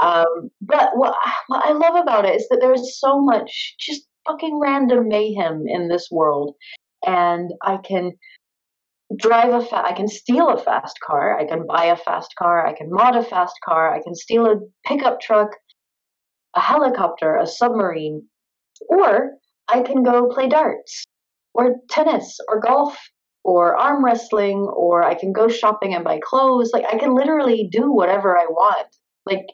Um, 0.00 0.50
but 0.60 0.90
what, 0.94 1.16
what 1.48 1.64
I 1.64 1.72
love 1.72 1.96
about 1.96 2.24
it 2.24 2.36
is 2.36 2.48
that 2.48 2.58
there 2.60 2.72
is 2.72 2.98
so 2.98 3.20
much 3.20 3.74
just 3.78 4.02
fucking 4.26 4.58
random 4.60 5.08
mayhem 5.08 5.64
in 5.66 5.88
this 5.88 6.08
world, 6.10 6.54
and 7.06 7.50
I 7.62 7.78
can 7.78 8.12
drive 9.16 9.52
a 9.52 9.64
fa- 9.64 9.84
I 9.84 9.92
can 9.92 10.08
steal 10.08 10.48
a 10.48 10.58
fast 10.58 10.98
car, 11.00 11.38
I 11.38 11.44
can 11.44 11.66
buy 11.66 11.86
a 11.86 11.96
fast 11.96 12.34
car, 12.38 12.66
I 12.66 12.72
can 12.72 12.90
mod 12.90 13.16
a 13.16 13.22
fast 13.22 13.56
car, 13.64 13.92
I 13.94 14.02
can 14.02 14.14
steal 14.14 14.46
a 14.46 14.60
pickup 14.86 15.20
truck, 15.20 15.50
a 16.54 16.60
helicopter, 16.60 17.36
a 17.36 17.46
submarine, 17.46 18.26
or 18.88 19.32
I 19.70 19.82
can 19.82 20.02
go 20.02 20.28
play 20.28 20.48
darts 20.48 21.06
or 21.54 21.76
tennis 21.88 22.38
or 22.48 22.60
golf 22.60 22.98
or 23.44 23.76
arm 23.76 24.04
wrestling 24.04 24.58
or 24.58 25.02
I 25.02 25.14
can 25.14 25.32
go 25.32 25.48
shopping 25.48 25.94
and 25.94 26.04
buy 26.04 26.20
clothes. 26.22 26.70
Like 26.72 26.84
I 26.92 26.98
can 26.98 27.14
literally 27.14 27.68
do 27.70 27.92
whatever 27.92 28.36
I 28.36 28.46
want. 28.46 28.88
Like 29.26 29.46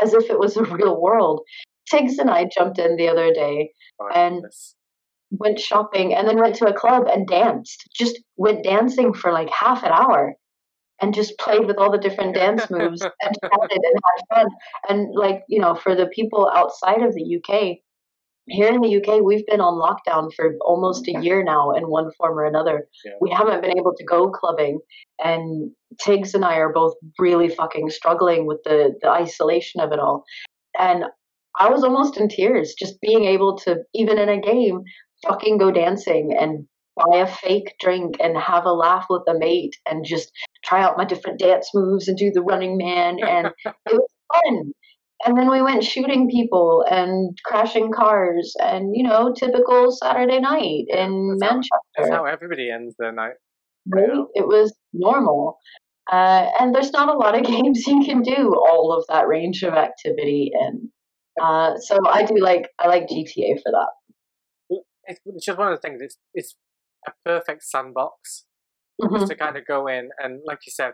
as 0.00 0.14
if 0.14 0.30
it 0.30 0.38
was 0.38 0.56
a 0.56 0.64
real 0.76 1.00
world. 1.00 1.42
Tiggs 1.90 2.18
and 2.18 2.30
I 2.30 2.48
jumped 2.52 2.78
in 2.78 2.96
the 2.96 3.08
other 3.08 3.32
day 3.32 3.70
oh, 4.00 4.08
and 4.14 4.36
goodness 4.36 4.74
went 5.30 5.58
shopping 5.58 6.14
and 6.14 6.28
then 6.28 6.38
went 6.38 6.54
to 6.56 6.66
a 6.66 6.72
club 6.72 7.04
and 7.12 7.26
danced. 7.26 7.88
Just 7.94 8.20
went 8.36 8.64
dancing 8.64 9.12
for 9.12 9.32
like 9.32 9.50
half 9.50 9.82
an 9.82 9.92
hour 9.92 10.34
and 11.00 11.14
just 11.14 11.38
played 11.38 11.66
with 11.66 11.76
all 11.78 11.90
the 11.90 11.98
different 11.98 12.34
dance 12.34 12.70
moves 12.70 13.02
and 13.02 13.36
chatted 13.42 13.70
and 13.72 14.00
had 14.04 14.36
fun. 14.36 14.46
And 14.88 15.14
like, 15.14 15.42
you 15.48 15.60
know, 15.60 15.74
for 15.74 15.94
the 15.94 16.06
people 16.06 16.50
outside 16.54 17.02
of 17.02 17.14
the 17.14 17.36
UK, 17.36 17.78
here 18.48 18.68
in 18.68 18.80
the 18.80 18.96
UK, 18.96 19.22
we've 19.22 19.46
been 19.46 19.60
on 19.60 19.74
lockdown 19.74 20.32
for 20.34 20.54
almost 20.60 21.08
a 21.08 21.20
year 21.20 21.42
now 21.42 21.72
in 21.72 21.84
one 21.84 22.10
form 22.16 22.38
or 22.38 22.44
another. 22.44 22.86
Yeah. 23.04 23.12
We 23.20 23.30
haven't 23.30 23.62
been 23.62 23.76
able 23.76 23.94
to 23.96 24.04
go 24.04 24.30
clubbing, 24.30 24.80
and 25.18 25.72
Tiggs 26.00 26.34
and 26.34 26.44
I 26.44 26.56
are 26.56 26.72
both 26.72 26.94
really 27.18 27.48
fucking 27.48 27.90
struggling 27.90 28.46
with 28.46 28.62
the, 28.64 28.94
the 29.02 29.10
isolation 29.10 29.80
of 29.80 29.92
it 29.92 29.98
all. 29.98 30.24
And 30.78 31.04
I 31.58 31.70
was 31.70 31.82
almost 31.82 32.18
in 32.18 32.28
tears 32.28 32.74
just 32.78 33.00
being 33.00 33.24
able 33.24 33.56
to, 33.58 33.78
even 33.94 34.18
in 34.18 34.28
a 34.28 34.40
game, 34.40 34.82
fucking 35.26 35.58
go 35.58 35.70
dancing 35.70 36.36
and 36.38 36.66
buy 36.96 37.18
a 37.18 37.26
fake 37.26 37.74
drink 37.80 38.16
and 38.20 38.36
have 38.38 38.64
a 38.64 38.72
laugh 38.72 39.06
with 39.10 39.22
a 39.28 39.38
mate 39.38 39.76
and 39.88 40.04
just 40.04 40.30
try 40.64 40.82
out 40.82 40.96
my 40.96 41.04
different 41.04 41.38
dance 41.38 41.70
moves 41.74 42.08
and 42.08 42.16
do 42.16 42.30
the 42.32 42.42
running 42.42 42.76
man 42.78 43.18
and 43.20 43.48
it 43.66 43.72
was 43.86 44.08
fun 44.32 44.72
and 45.24 45.36
then 45.36 45.50
we 45.50 45.62
went 45.62 45.82
shooting 45.82 46.28
people 46.30 46.84
and 46.90 47.36
crashing 47.44 47.90
cars 47.92 48.54
and 48.60 48.94
you 48.94 49.02
know 49.02 49.32
typical 49.32 49.90
saturday 49.90 50.40
night 50.40 50.84
in 50.88 51.36
that's 51.38 51.52
manchester 51.52 51.70
how, 51.96 52.02
that's 52.02 52.14
how 52.14 52.24
everybody 52.24 52.70
ends 52.70 52.94
their 52.98 53.12
night 53.12 53.34
right 53.86 54.10
it 54.34 54.46
was 54.46 54.74
normal 54.92 55.58
uh, 56.12 56.46
and 56.60 56.72
there's 56.72 56.92
not 56.92 57.08
a 57.08 57.18
lot 57.18 57.36
of 57.36 57.44
games 57.46 57.86
you 57.86 58.04
can 58.04 58.22
do 58.22 58.54
all 58.54 58.92
of 58.96 59.04
that 59.08 59.26
range 59.26 59.62
of 59.62 59.74
activity 59.74 60.50
in 60.52 60.90
uh, 61.42 61.76
so 61.78 61.98
i 62.08 62.24
do 62.24 62.36
like 62.38 62.68
i 62.78 62.86
like 62.86 63.04
gta 63.04 63.54
for 63.62 63.72
that 63.72 63.88
it's 65.06 65.44
just 65.44 65.58
one 65.58 65.72
of 65.72 65.78
the 65.78 65.80
things. 65.80 66.00
It's 66.02 66.18
it's 66.34 66.56
a 67.06 67.12
perfect 67.24 67.62
sandbox 67.62 68.46
mm-hmm. 69.00 69.14
just 69.14 69.28
to 69.28 69.36
kind 69.36 69.56
of 69.56 69.66
go 69.66 69.86
in 69.86 70.10
and, 70.18 70.40
like 70.46 70.60
you 70.66 70.72
said, 70.72 70.92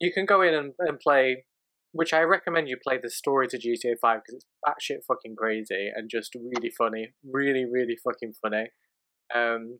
you 0.00 0.12
can 0.12 0.26
go 0.26 0.42
in 0.42 0.54
and, 0.54 0.72
and 0.78 0.98
play. 1.00 1.44
Which 1.92 2.12
I 2.12 2.20
recommend 2.22 2.68
you 2.68 2.76
play 2.82 2.98
the 3.02 3.10
story 3.10 3.48
to 3.48 3.58
GTA 3.58 3.96
Five 4.00 4.20
because 4.24 4.36
it's 4.36 4.46
batshit 4.66 5.04
fucking 5.06 5.36
crazy 5.36 5.90
and 5.94 6.08
just 6.10 6.34
really 6.34 6.70
funny, 6.76 7.12
really 7.30 7.64
really 7.70 7.96
fucking 8.02 8.32
funny. 8.42 8.68
Um, 9.34 9.78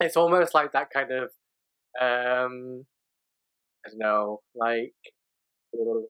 it's 0.00 0.16
almost 0.16 0.54
like 0.54 0.72
that 0.72 0.88
kind 0.92 1.10
of 1.12 1.24
um, 2.00 2.84
I 3.84 3.90
don't 3.90 3.98
know, 3.98 4.42
like 4.54 4.94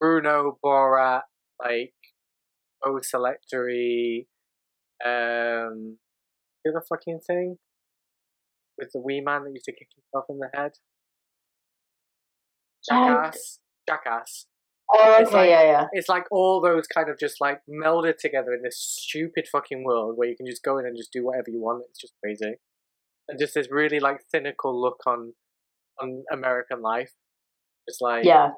Bruno 0.00 0.58
Borat, 0.64 1.22
like 1.62 1.94
O 2.84 3.00
selectory 3.00 4.26
um 5.04 5.98
the 6.64 6.70
other 6.70 6.82
fucking 6.88 7.20
thing 7.26 7.58
with 8.78 8.90
the 8.92 9.00
wee 9.00 9.20
man 9.20 9.44
that 9.44 9.50
used 9.52 9.64
to 9.66 9.72
kick 9.72 9.88
himself 9.94 10.24
in 10.28 10.38
the 10.38 10.48
head. 10.54 10.72
Jackass. 12.88 13.60
Jackass. 13.88 14.46
Oh, 14.92 15.14
okay, 15.14 15.22
it's 15.22 15.32
like, 15.32 15.48
yeah, 15.48 15.62
yeah. 15.62 15.86
It's 15.92 16.08
like 16.08 16.24
all 16.30 16.60
those 16.60 16.86
kind 16.86 17.08
of 17.08 17.18
just 17.18 17.40
like 17.40 17.60
melded 17.68 18.18
together 18.18 18.52
in 18.52 18.62
this 18.62 18.78
stupid 18.78 19.46
fucking 19.50 19.82
world 19.82 20.14
where 20.16 20.28
you 20.28 20.36
can 20.36 20.46
just 20.46 20.62
go 20.62 20.78
in 20.78 20.86
and 20.86 20.96
just 20.96 21.12
do 21.12 21.24
whatever 21.24 21.46
you 21.48 21.60
want. 21.60 21.84
It's 21.88 22.00
just 22.00 22.12
crazy, 22.22 22.56
and 23.28 23.38
just 23.38 23.54
this 23.54 23.68
really 23.70 23.98
like 23.98 24.20
cynical 24.30 24.78
look 24.78 24.98
on 25.06 25.32
on 26.00 26.24
American 26.30 26.82
life. 26.82 27.12
It's 27.86 28.00
like 28.00 28.24
yeah, 28.24 28.50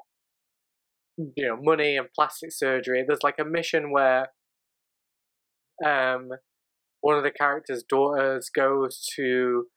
you 1.17 1.47
know, 1.47 1.57
money 1.59 1.95
and 1.97 2.07
plastic 2.13 2.51
surgery. 2.51 3.03
There's 3.07 3.23
like 3.23 3.39
a 3.39 3.45
mission 3.45 3.91
where 3.91 4.27
um, 5.85 6.29
one 7.01 7.17
of 7.17 7.23
the 7.23 7.31
characters' 7.31 7.83
daughters 7.87 8.49
goes 8.53 9.05
to 9.15 9.67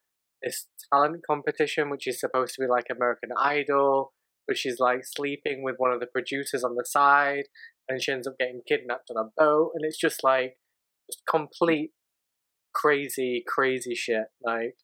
this 0.43 0.67
talent 0.93 1.21
competition, 1.29 1.91
which 1.91 2.07
is 2.07 2.19
supposed 2.19 2.55
to 2.55 2.63
be 2.63 2.69
like 2.69 2.87
American 2.91 3.31
Idol, 3.39 4.13
but 4.51 4.59
she's 4.59 4.81
like 4.81 5.05
sleeping 5.05 5.63
with 5.63 5.77
one 5.79 5.93
of 5.93 6.01
the 6.01 6.09
producers 6.09 6.65
on 6.65 6.75
the 6.75 6.85
side, 6.85 7.45
and 7.89 8.03
she 8.03 8.11
ends 8.11 8.27
up 8.27 8.35
getting 8.37 8.63
kidnapped 8.67 9.09
on 9.09 9.17
a 9.17 9.31
boat, 9.41 9.71
and 9.77 9.85
it's 9.85 9.97
just 9.97 10.25
like 10.25 10.57
just 11.09 11.23
complete 11.25 11.93
crazy, 12.75 13.45
crazy 13.47 13.95
shit. 13.95 14.25
Like, 14.43 14.75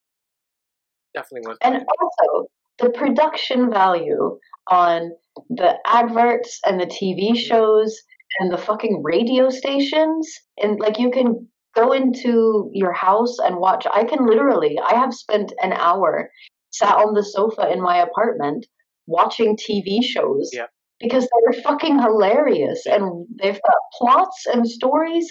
definitely 1.17 1.49
was. 1.49 1.59
And 1.63 1.85
also, 2.01 2.47
the 2.79 2.91
production 2.91 3.69
value 3.69 4.39
on 4.71 5.11
the 5.51 5.75
adverts 5.85 6.61
and 6.65 6.81
the 6.81 6.87
TV 6.87 7.37
shows 7.37 8.01
and 8.39 8.53
the 8.53 8.59
fucking 8.59 9.03
radio 9.03 9.51
stations, 9.51 10.33
and 10.63 10.79
like 10.79 11.01
you 11.01 11.11
can 11.11 11.49
go 11.75 11.91
into 11.91 12.71
your 12.73 12.93
house 12.93 13.41
and 13.41 13.57
watch. 13.57 13.85
I 13.93 14.05
can 14.05 14.29
literally, 14.29 14.79
I 14.79 14.95
have 14.95 15.13
spent 15.13 15.53
an 15.61 15.73
hour 15.73 16.31
sat 16.71 16.95
on 16.95 17.15
the 17.15 17.25
sofa 17.25 17.69
in 17.73 17.83
my 17.83 17.97
apartment 17.99 18.65
watching 19.07 19.57
TV 19.57 20.03
shows. 20.03 20.51
Yep. 20.53 20.71
Because 20.99 21.29
they're 21.29 21.63
fucking 21.63 21.99
hilarious 22.01 22.87
and 22.87 23.27
they've 23.43 23.61
got 23.61 23.75
plots 23.99 24.47
and 24.51 24.67
stories 24.67 25.31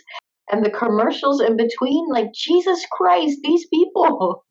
and 0.51 0.63
the 0.63 0.69
commercials 0.69 1.41
in 1.41 1.57
between. 1.57 2.07
Like 2.09 2.33
Jesus 2.33 2.85
Christ, 2.91 3.39
these 3.43 3.65
people 3.73 4.45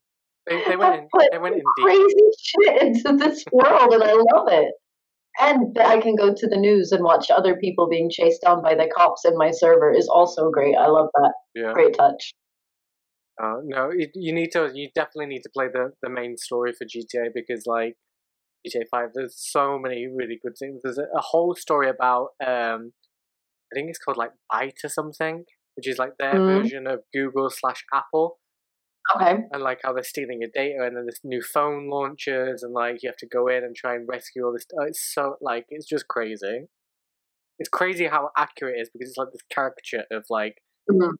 they, 0.46 0.62
they 0.68 0.76
went 0.76 0.94
in, 0.94 1.08
they 1.32 1.38
went 1.38 1.54
in 1.54 1.62
crazy 1.78 2.30
shit 2.38 2.82
into 2.82 3.16
this 3.16 3.44
world, 3.52 3.94
and 3.94 4.02
I 4.02 4.12
love 4.12 4.48
it. 4.48 4.74
And 5.40 5.76
I 5.78 6.00
can 6.00 6.14
go 6.14 6.32
to 6.32 6.46
the 6.46 6.56
news 6.56 6.92
and 6.92 7.02
watch 7.02 7.30
other 7.30 7.56
people 7.56 7.88
being 7.88 8.08
chased 8.10 8.42
down 8.42 8.62
by 8.62 8.74
the 8.74 8.88
cops 8.94 9.24
in 9.24 9.36
my 9.36 9.50
server 9.50 9.92
is 9.92 10.08
also 10.08 10.50
great. 10.50 10.76
I 10.76 10.86
love 10.86 11.08
that. 11.14 11.32
Yeah. 11.56 11.72
Great 11.72 11.94
touch. 11.94 12.34
Uh, 13.42 13.56
no, 13.64 13.90
you, 13.90 14.08
you 14.14 14.32
need 14.32 14.52
to. 14.52 14.70
You 14.72 14.90
definitely 14.94 15.26
need 15.26 15.42
to 15.42 15.50
play 15.52 15.66
the 15.72 15.92
the 16.02 16.10
main 16.10 16.36
story 16.36 16.72
for 16.72 16.84
GTA 16.84 17.30
because 17.34 17.64
like 17.66 17.96
GTA 18.66 18.84
Five, 18.90 19.10
there's 19.14 19.34
so 19.36 19.78
many 19.78 20.06
really 20.06 20.38
good 20.42 20.56
things. 20.58 20.80
There's 20.82 20.98
a, 20.98 21.06
a 21.16 21.20
whole 21.20 21.54
story 21.54 21.88
about 21.88 22.30
um, 22.44 22.92
I 23.72 23.74
think 23.74 23.90
it's 23.90 23.98
called 23.98 24.16
like 24.16 24.32
Byte 24.52 24.84
or 24.84 24.88
something, 24.88 25.44
which 25.76 25.88
is 25.88 25.98
like 25.98 26.12
their 26.18 26.34
mm. 26.34 26.62
version 26.62 26.86
of 26.86 27.00
Google 27.12 27.50
slash 27.50 27.84
Apple. 27.92 28.38
Okay. 29.14 29.36
And 29.52 29.62
like 29.62 29.80
how 29.84 29.92
they're 29.92 30.02
stealing 30.02 30.40
your 30.40 30.50
data, 30.54 30.84
and 30.86 30.96
then 30.96 31.04
this 31.04 31.20
new 31.22 31.42
phone 31.42 31.90
launches, 31.90 32.62
and 32.62 32.72
like 32.72 33.02
you 33.02 33.10
have 33.10 33.18
to 33.18 33.26
go 33.26 33.48
in 33.48 33.62
and 33.62 33.76
try 33.76 33.94
and 33.94 34.08
rescue 34.08 34.46
all 34.46 34.52
this. 34.52 34.64
Oh, 34.78 34.84
it's 34.84 35.12
so 35.14 35.36
like 35.42 35.66
it's 35.68 35.86
just 35.86 36.08
crazy. 36.08 36.68
It's 37.58 37.68
crazy 37.68 38.06
how 38.06 38.30
accurate 38.36 38.76
it 38.78 38.80
is 38.80 38.90
because 38.92 39.10
it's 39.10 39.18
like 39.18 39.28
this 39.32 39.42
caricature 39.52 40.04
of 40.10 40.24
like 40.30 40.62
mm-hmm. 40.90 41.16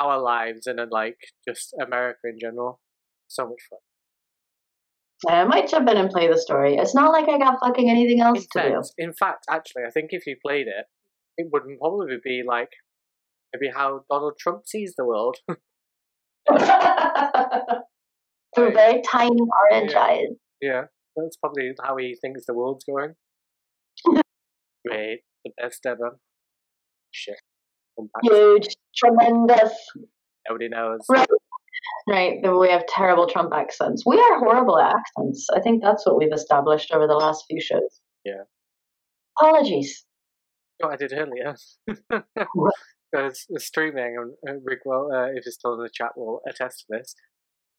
our 0.00 0.20
lives 0.20 0.66
and 0.66 0.78
then 0.78 0.88
like 0.90 1.18
just 1.46 1.74
America 1.80 2.20
in 2.24 2.38
general. 2.40 2.80
So 3.26 3.44
much 3.44 3.62
fun. 3.68 3.80
I 5.28 5.44
might 5.44 5.68
jump 5.68 5.88
in 5.88 5.96
and 5.96 6.10
play 6.10 6.28
the 6.28 6.38
story. 6.38 6.76
It's 6.76 6.94
not 6.94 7.10
like 7.10 7.28
I 7.28 7.38
got 7.38 7.58
fucking 7.64 7.88
anything 7.88 8.20
else 8.20 8.38
in 8.38 8.44
to 8.52 8.60
fact, 8.60 8.68
do. 8.98 9.04
In 9.04 9.12
fact, 9.14 9.46
actually, 9.48 9.84
I 9.86 9.90
think 9.90 10.08
if 10.10 10.26
you 10.26 10.36
played 10.44 10.66
it, 10.66 10.86
it 11.38 11.48
would 11.52 11.62
probably 11.78 12.18
be 12.22 12.42
like 12.46 12.68
maybe 13.54 13.72
how 13.74 14.00
Donald 14.10 14.34
Trump 14.38 14.66
sees 14.66 14.94
the 14.96 15.06
world. 15.06 15.36
Through 18.54 18.72
very 18.72 19.02
tiny 19.02 19.36
orange 19.70 19.92
yeah. 19.92 20.00
eyes. 20.00 20.36
Yeah, 20.60 20.82
that's 21.16 21.36
probably 21.36 21.72
how 21.82 21.96
he 21.96 22.16
thinks 22.20 22.46
the 22.46 22.54
world's 22.54 22.84
going. 22.84 23.14
Great, 24.86 25.20
the 25.44 25.50
best 25.60 25.84
ever. 25.86 26.18
Shit. 27.10 27.36
Huge, 28.22 28.76
tremendous. 28.96 29.72
Nobody 30.48 30.68
knows. 30.68 31.00
Right. 31.08 31.26
Right, 32.08 32.38
that 32.42 32.56
we 32.56 32.70
have 32.70 32.86
terrible 32.86 33.26
Trump 33.26 33.52
accents. 33.52 34.04
We 34.06 34.16
are 34.16 34.38
horrible 34.38 34.78
at 34.78 34.94
accents. 34.94 35.48
I 35.52 35.60
think 35.60 35.82
that's 35.82 36.06
what 36.06 36.16
we've 36.16 36.32
established 36.32 36.92
over 36.92 37.08
the 37.08 37.14
last 37.14 37.44
few 37.48 37.60
shows. 37.60 38.00
Yeah. 38.24 38.44
Apologies. 39.36 40.04
What 40.78 40.92
I 40.92 40.96
did 40.96 41.12
earlier. 41.12 41.56
uh, 43.16 43.30
streaming, 43.56 44.16
and 44.44 44.60
Rick, 44.64 44.80
well, 44.84 45.08
uh, 45.12 45.26
if 45.34 45.44
you're 45.44 45.52
still 45.52 45.74
in 45.74 45.82
the 45.82 45.90
chat, 45.92 46.10
will 46.16 46.42
attest 46.48 46.80
to 46.80 46.98
this. 46.98 47.16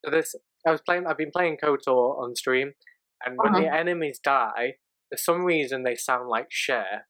So 0.04 0.12
this, 0.12 0.36
I 0.66 0.72
was 0.72 0.82
playing. 0.82 1.06
I've 1.08 1.18
been 1.18 1.32
playing 1.32 1.58
KOTOR 1.64 2.22
on 2.22 2.36
stream, 2.36 2.74
and 3.26 3.38
when 3.38 3.56
uh-huh. 3.56 3.62
the 3.62 3.74
enemies 3.74 4.20
die, 4.22 4.74
for 5.10 5.18
some 5.18 5.44
reason 5.46 5.84
they 5.84 5.96
sound 5.96 6.28
like 6.28 6.48
Cher. 6.50 7.08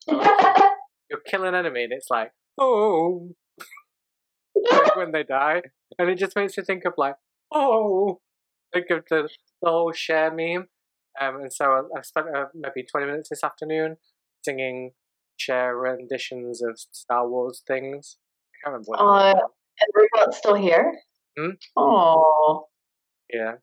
So 0.00 0.12
you're 1.10 1.20
killing 1.26 1.48
an 1.48 1.54
enemy, 1.54 1.84
and 1.84 1.92
it's 1.92 2.10
like, 2.10 2.32
oh, 2.58 3.30
like 4.70 4.96
when 4.96 5.12
they 5.12 5.22
die, 5.22 5.62
and 5.98 6.08
it 6.08 6.16
just 6.16 6.36
makes 6.36 6.56
you 6.56 6.62
think 6.62 6.84
of 6.84 6.94
like, 6.96 7.16
oh, 7.52 8.20
think 8.72 8.90
of 8.90 9.04
the, 9.10 9.28
the 9.60 9.70
whole 9.70 9.92
Cher 9.92 10.30
meme. 10.30 10.68
Um, 11.20 11.42
and 11.42 11.52
so 11.52 11.64
I, 11.64 11.98
I 11.98 12.02
spent 12.02 12.26
uh, 12.34 12.46
maybe 12.54 12.86
twenty 12.86 13.06
minutes 13.06 13.28
this 13.28 13.44
afternoon 13.44 13.96
singing 14.44 14.92
Cher 15.36 15.76
renditions 15.76 16.62
of 16.62 16.78
Star 16.92 17.28
Wars 17.28 17.62
things. 17.66 18.18
I 18.64 18.70
can't 18.70 18.72
remember 18.72 18.90
what. 18.90 19.00
Uh, 19.00 19.40
and 19.80 20.08
Robot's 20.14 20.38
still 20.38 20.54
here. 20.54 20.98
Hmm? 21.38 21.50
Oh. 21.76 22.66
Yeah, 23.32 23.54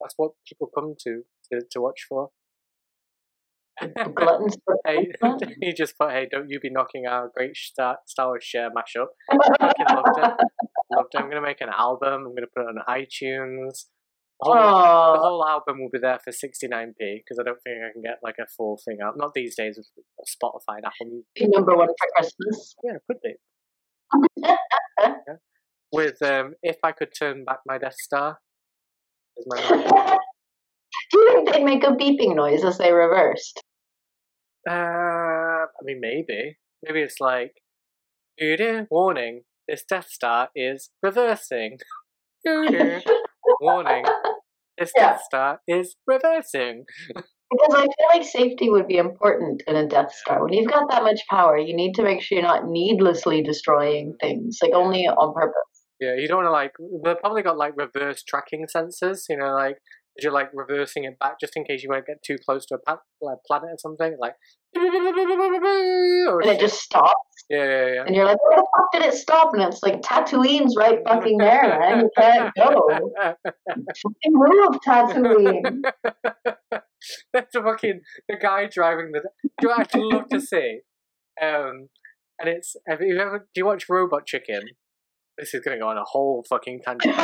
that's 0.00 0.14
what 0.18 0.32
people 0.46 0.70
come 0.74 0.94
to 1.04 1.22
to, 1.50 1.62
to 1.70 1.80
watch 1.80 2.04
for. 2.06 2.30
Gluttons. 4.14 4.56
hey, 4.86 5.08
he 5.60 5.72
just 5.76 5.98
put, 5.98 6.10
"Hey, 6.10 6.28
don't 6.30 6.48
you 6.48 6.60
be 6.60 6.70
knocking 6.70 7.06
our 7.06 7.30
great 7.34 7.56
Star, 7.56 7.98
Star 8.06 8.28
Wars 8.28 8.44
Cher 8.44 8.70
mashup." 8.70 9.06
Loved 9.32 10.18
it. 10.18 10.46
Loved 10.90 11.14
it. 11.14 11.18
I'm 11.18 11.28
gonna 11.28 11.42
make 11.42 11.60
an 11.60 11.68
album. 11.68 12.26
I'm 12.26 12.34
gonna 12.34 12.46
put 12.54 12.62
it 12.62 12.68
on 12.68 12.82
iTunes. 12.88 13.86
The 14.40 14.52
whole, 14.52 15.14
the 15.14 15.18
whole, 15.18 15.44
album 15.44 15.80
will 15.80 15.90
be 15.92 15.98
there 15.98 16.20
for 16.22 16.30
69p 16.30 16.94
because 16.98 17.40
I 17.40 17.42
don't 17.42 17.58
think 17.64 17.78
I 17.84 17.92
can 17.92 18.02
get 18.02 18.18
like 18.22 18.36
a 18.40 18.46
full 18.56 18.78
thing 18.84 18.98
out. 19.04 19.14
Not 19.16 19.34
these 19.34 19.56
days 19.56 19.76
with 19.76 19.88
Spotify 20.28 20.76
and 20.76 20.84
Apple 20.86 21.06
Music. 21.06 21.52
Number 21.52 21.76
one 21.76 21.88
for 21.88 22.06
Christmas. 22.16 22.76
Yeah, 22.84 22.92
it 22.94 23.02
could 23.08 23.20
be. 23.20 23.34
yeah. 24.36 25.34
With 25.90 26.22
um, 26.22 26.54
if 26.62 26.76
I 26.84 26.92
could 26.92 27.08
turn 27.18 27.44
back 27.44 27.58
my 27.66 27.78
Death 27.78 27.96
Star. 28.00 28.38
Do 31.10 31.18
you 31.18 31.32
think 31.32 31.52
they'd 31.52 31.64
make 31.64 31.84
a 31.84 31.92
beeping 31.92 32.34
noise 32.36 32.64
as 32.64 32.78
they 32.78 32.92
reversed? 32.92 33.62
Uh, 34.68 35.64
I 35.66 35.82
mean, 35.82 36.00
maybe. 36.00 36.58
Maybe 36.82 37.00
it's 37.00 37.20
like, 37.20 37.54
warning, 38.90 39.42
this 39.66 39.84
Death 39.88 40.08
Star 40.10 40.50
is 40.54 40.90
reversing. 41.02 41.78
Warning. 43.60 44.04
This 44.78 44.92
yeah. 44.96 45.12
Death 45.12 45.22
Star 45.24 45.60
is 45.66 45.96
reversing. 46.06 46.84
Because 47.50 47.74
I 47.74 47.82
feel 47.82 48.08
like 48.12 48.24
safety 48.24 48.68
would 48.68 48.86
be 48.86 48.98
important 48.98 49.62
in 49.66 49.74
a 49.74 49.86
Death 49.86 50.12
Star. 50.14 50.44
When 50.44 50.52
you've 50.52 50.70
got 50.70 50.90
that 50.90 51.02
much 51.02 51.20
power, 51.30 51.56
you 51.56 51.74
need 51.74 51.94
to 51.94 52.02
make 52.02 52.20
sure 52.20 52.38
you're 52.38 52.46
not 52.46 52.66
needlessly 52.66 53.42
destroying 53.42 54.14
things, 54.20 54.58
like 54.62 54.72
only 54.74 55.06
on 55.06 55.34
purpose. 55.34 55.54
Yeah, 56.00 56.14
you 56.14 56.28
don't 56.28 56.44
want 56.44 56.46
to 56.46 56.52
like. 56.52 56.72
They've 57.04 57.18
probably 57.18 57.42
got 57.42 57.56
like 57.56 57.72
reverse 57.76 58.22
tracking 58.22 58.66
sensors. 58.74 59.22
You 59.28 59.38
know, 59.38 59.52
like 59.54 59.78
you're 60.22 60.32
like 60.32 60.50
reversing 60.52 61.04
it 61.04 61.18
back 61.18 61.40
just 61.40 61.56
in 61.56 61.64
case 61.64 61.82
you 61.82 61.90
won't 61.90 62.06
get 62.06 62.22
too 62.22 62.36
close 62.44 62.66
to 62.66 62.74
a 62.74 62.78
planet 63.46 63.70
or 63.70 63.76
something. 63.78 64.16
Like, 64.20 64.34
or 64.76 66.40
and 66.42 66.50
it 66.50 66.60
just 66.60 66.80
stops. 66.80 67.12
Yeah, 67.50 67.64
yeah, 67.64 67.86
yeah. 67.94 68.04
And 68.06 68.14
you're 68.14 68.26
like, 68.26 68.36
where 68.42 68.58
the 68.58 68.66
fuck 68.76 68.92
did 68.92 69.04
it 69.10 69.14
stop? 69.16 69.54
And 69.54 69.62
it's 69.62 69.82
like 69.82 70.02
Tatooine's 70.02 70.76
right 70.76 70.98
fucking 71.06 71.38
there, 71.38 71.62
man. 71.62 72.00
You 72.00 72.10
can't 72.14 72.52
go. 72.58 72.90
fucking 73.24 74.12
move, 74.26 74.78
Tatooine. 74.86 75.80
That's 77.32 77.52
the 77.54 77.62
fucking 77.62 78.00
the 78.28 78.36
guy 78.36 78.66
driving 78.70 79.12
the. 79.12 79.22
Do 79.62 79.70
I 79.70 79.80
actually 79.80 80.12
love 80.12 80.28
to 80.28 80.40
see? 80.42 80.80
Um, 81.40 81.88
and 82.38 82.50
it's 82.50 82.76
have 82.86 83.00
you 83.00 83.18
ever 83.18 83.48
do 83.54 83.60
you 83.60 83.64
watch 83.64 83.88
Robot 83.88 84.26
Chicken? 84.26 84.62
This 85.38 85.54
is 85.54 85.60
going 85.60 85.76
to 85.76 85.80
go 85.80 85.88
on 85.88 85.96
a 85.96 86.04
whole 86.04 86.44
fucking 86.48 86.80
tangent. 86.84 87.16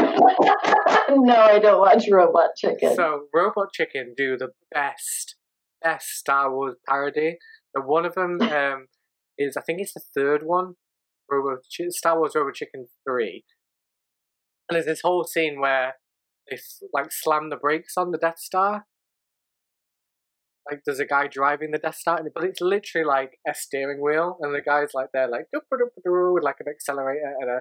no, 1.11 1.35
I 1.35 1.59
don't 1.59 1.81
watch 1.81 2.05
Robot 2.09 2.51
Chicken. 2.57 2.95
So 2.95 3.25
Robot 3.35 3.73
Chicken 3.73 4.15
do 4.17 4.37
the 4.37 4.51
best, 4.73 5.35
best 5.83 6.07
Star 6.11 6.55
Wars 6.55 6.77
parody. 6.89 7.39
And 7.75 7.87
one 7.87 8.05
of 8.05 8.15
them 8.15 8.41
um, 8.41 8.87
is, 9.37 9.57
I 9.57 9.62
think 9.62 9.81
it's 9.81 9.95
the 9.95 10.03
third 10.15 10.43
one, 10.45 10.75
Robot 11.29 11.65
Ch- 11.69 11.91
Star 11.91 12.17
Wars 12.17 12.33
Robot 12.37 12.55
Chicken 12.55 12.87
Three. 13.09 13.45
And 14.69 14.77
there's 14.77 14.87
this 14.87 15.01
whole 15.03 15.25
scene 15.25 15.61
where 15.61 15.95
they 16.49 16.59
like 16.93 17.11
slam 17.11 17.51
the 17.51 17.57
brakes 17.57 17.95
on 17.97 18.12
the 18.12 18.19
Death 18.19 18.39
Star. 18.39 18.87
Like 20.71 20.81
there's 20.87 21.01
a 21.01 21.05
guy 21.05 21.27
driving 21.27 21.73
the 21.73 21.79
Death 21.79 21.97
Star, 21.97 22.21
but 22.35 22.45
it's 22.45 22.61
literally 22.61 23.05
like 23.07 23.33
a 23.47 23.55
steering 23.55 24.01
wheel, 24.01 24.39
and 24.41 24.55
the 24.55 24.62
guy's 24.62 24.95
like 24.95 25.09
there, 25.12 25.29
like 25.29 25.47
with 25.53 26.45
like 26.45 26.57
an 26.61 26.69
accelerator 26.71 27.35
and 27.41 27.51
a 27.51 27.61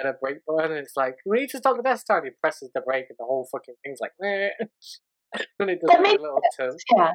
and 0.00 0.08
a 0.08 0.12
brake 0.20 0.38
button, 0.46 0.72
and 0.72 0.80
it's 0.80 0.96
like, 0.96 1.16
we 1.26 1.40
need 1.40 1.50
to 1.50 1.58
stop 1.58 1.76
the 1.76 1.82
Death 1.82 2.00
Star, 2.00 2.18
and 2.18 2.26
he 2.26 2.32
presses 2.40 2.70
the 2.74 2.80
brake, 2.80 3.06
and 3.08 3.16
the 3.18 3.24
whole 3.24 3.48
fucking 3.50 3.74
thing's 3.84 3.98
like, 4.00 4.12
Meh. 4.20 4.50
and 5.58 5.70
it 5.70 5.80
does 5.80 5.98
like 5.98 6.18
a 6.18 6.22
little 6.22 6.40
turn. 6.58 6.76
Yeah. 6.96 7.12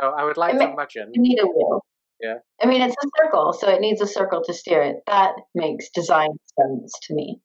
So 0.00 0.08
I 0.16 0.24
would 0.24 0.36
like 0.36 0.54
it 0.54 0.58
to 0.58 0.72
imagine. 0.72 1.10
You 1.12 1.22
need 1.22 1.38
a 1.40 1.46
wheel. 1.46 1.82
Yeah. 2.20 2.34
I 2.60 2.66
mean, 2.66 2.82
it's 2.82 2.96
a 3.02 3.08
circle, 3.22 3.52
so 3.52 3.68
it 3.68 3.80
needs 3.80 4.00
a 4.00 4.06
circle 4.06 4.42
to 4.44 4.54
steer 4.54 4.82
it. 4.82 4.96
That 5.06 5.32
makes 5.54 5.88
design 5.90 6.30
sense 6.58 6.92
to 7.02 7.14
me. 7.14 7.40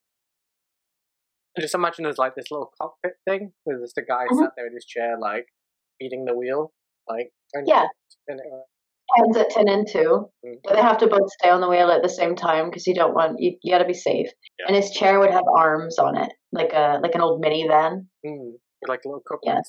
Just 1.60 1.76
imagine 1.76 2.04
there's 2.04 2.18
like 2.18 2.36
this 2.36 2.50
little 2.50 2.72
cockpit 2.82 3.14
thing 3.28 3.52
with 3.66 3.82
just 3.84 3.98
a 3.98 4.02
guy 4.02 4.26
mm-hmm. 4.26 4.40
sat 4.40 4.52
there 4.58 4.68
in 4.68 4.74
his 4.74 4.86
chair, 4.86 5.18
like 5.20 5.46
feeding 6.00 6.26
the 6.26 6.36
wheel, 6.36 6.74
like 7.08 7.32
yeah, 7.66 7.86
hands 9.16 9.38
at 9.38 9.50
ten 9.50 9.68
and 9.68 9.88
2 9.88 9.98
mm-hmm. 10.00 10.54
but 10.64 10.76
they 10.76 10.82
have 10.82 10.98
to 10.98 11.08
both 11.08 11.32
stay 11.40 11.50
on 11.50 11.62
the 11.62 11.70
wheel 11.70 11.92
at 11.92 12.02
the 12.02 12.10
same 12.10 12.36
time 12.36 12.70
because 12.70 12.88
you 12.88 12.94
don't 12.94 13.14
want 13.14 13.40
you, 13.40 13.58
you 13.62 13.72
got 13.74 13.80
to 13.80 13.86
be 13.86 13.94
safe. 13.94 14.28
Yeah. 14.60 14.68
And 14.68 14.76
his 14.76 14.92
chair 14.92 15.20
would 15.20 15.32
have 15.32 15.44
arms 15.58 16.00
on 16.00 16.18
it, 16.18 16.32
like 16.52 16.74
a 16.74 17.00
like 17.02 17.16
an 17.16 17.22
old 17.22 17.44
minivan. 17.44 18.08
Mm, 18.26 18.54
like 18.88 19.02
a 19.06 19.08
little 19.08 19.24
cup 19.28 19.40
yeah. 19.44 19.60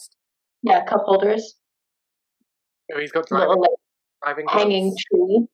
yeah, 0.63 0.85
cup 0.85 1.03
holders. 1.05 1.55
Oh, 2.95 3.01
he's 3.01 3.13
got 3.13 3.27
driving, 3.27 3.49
little, 3.49 3.81
driving 4.23 4.47
hanging 4.49 4.89
gloves. 4.91 5.05
tree, 5.11 5.47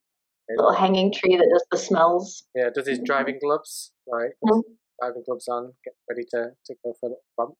little 0.56 0.72
hanging 0.72 1.12
tree 1.12 1.36
that 1.36 1.48
does 1.52 1.66
the 1.70 1.78
smells. 1.78 2.44
Yeah, 2.54 2.70
does 2.74 2.88
his 2.88 3.00
driving 3.04 3.38
gloves 3.40 3.92
right? 4.12 4.30
Mm-hmm. 4.44 4.60
Driving 5.00 5.22
gloves 5.24 5.48
on, 5.48 5.72
get 5.84 5.94
ready 6.08 6.24
to 6.30 6.50
to 6.66 6.74
go 6.84 6.94
for 7.00 7.08
the 7.08 7.16
bump. 7.36 7.54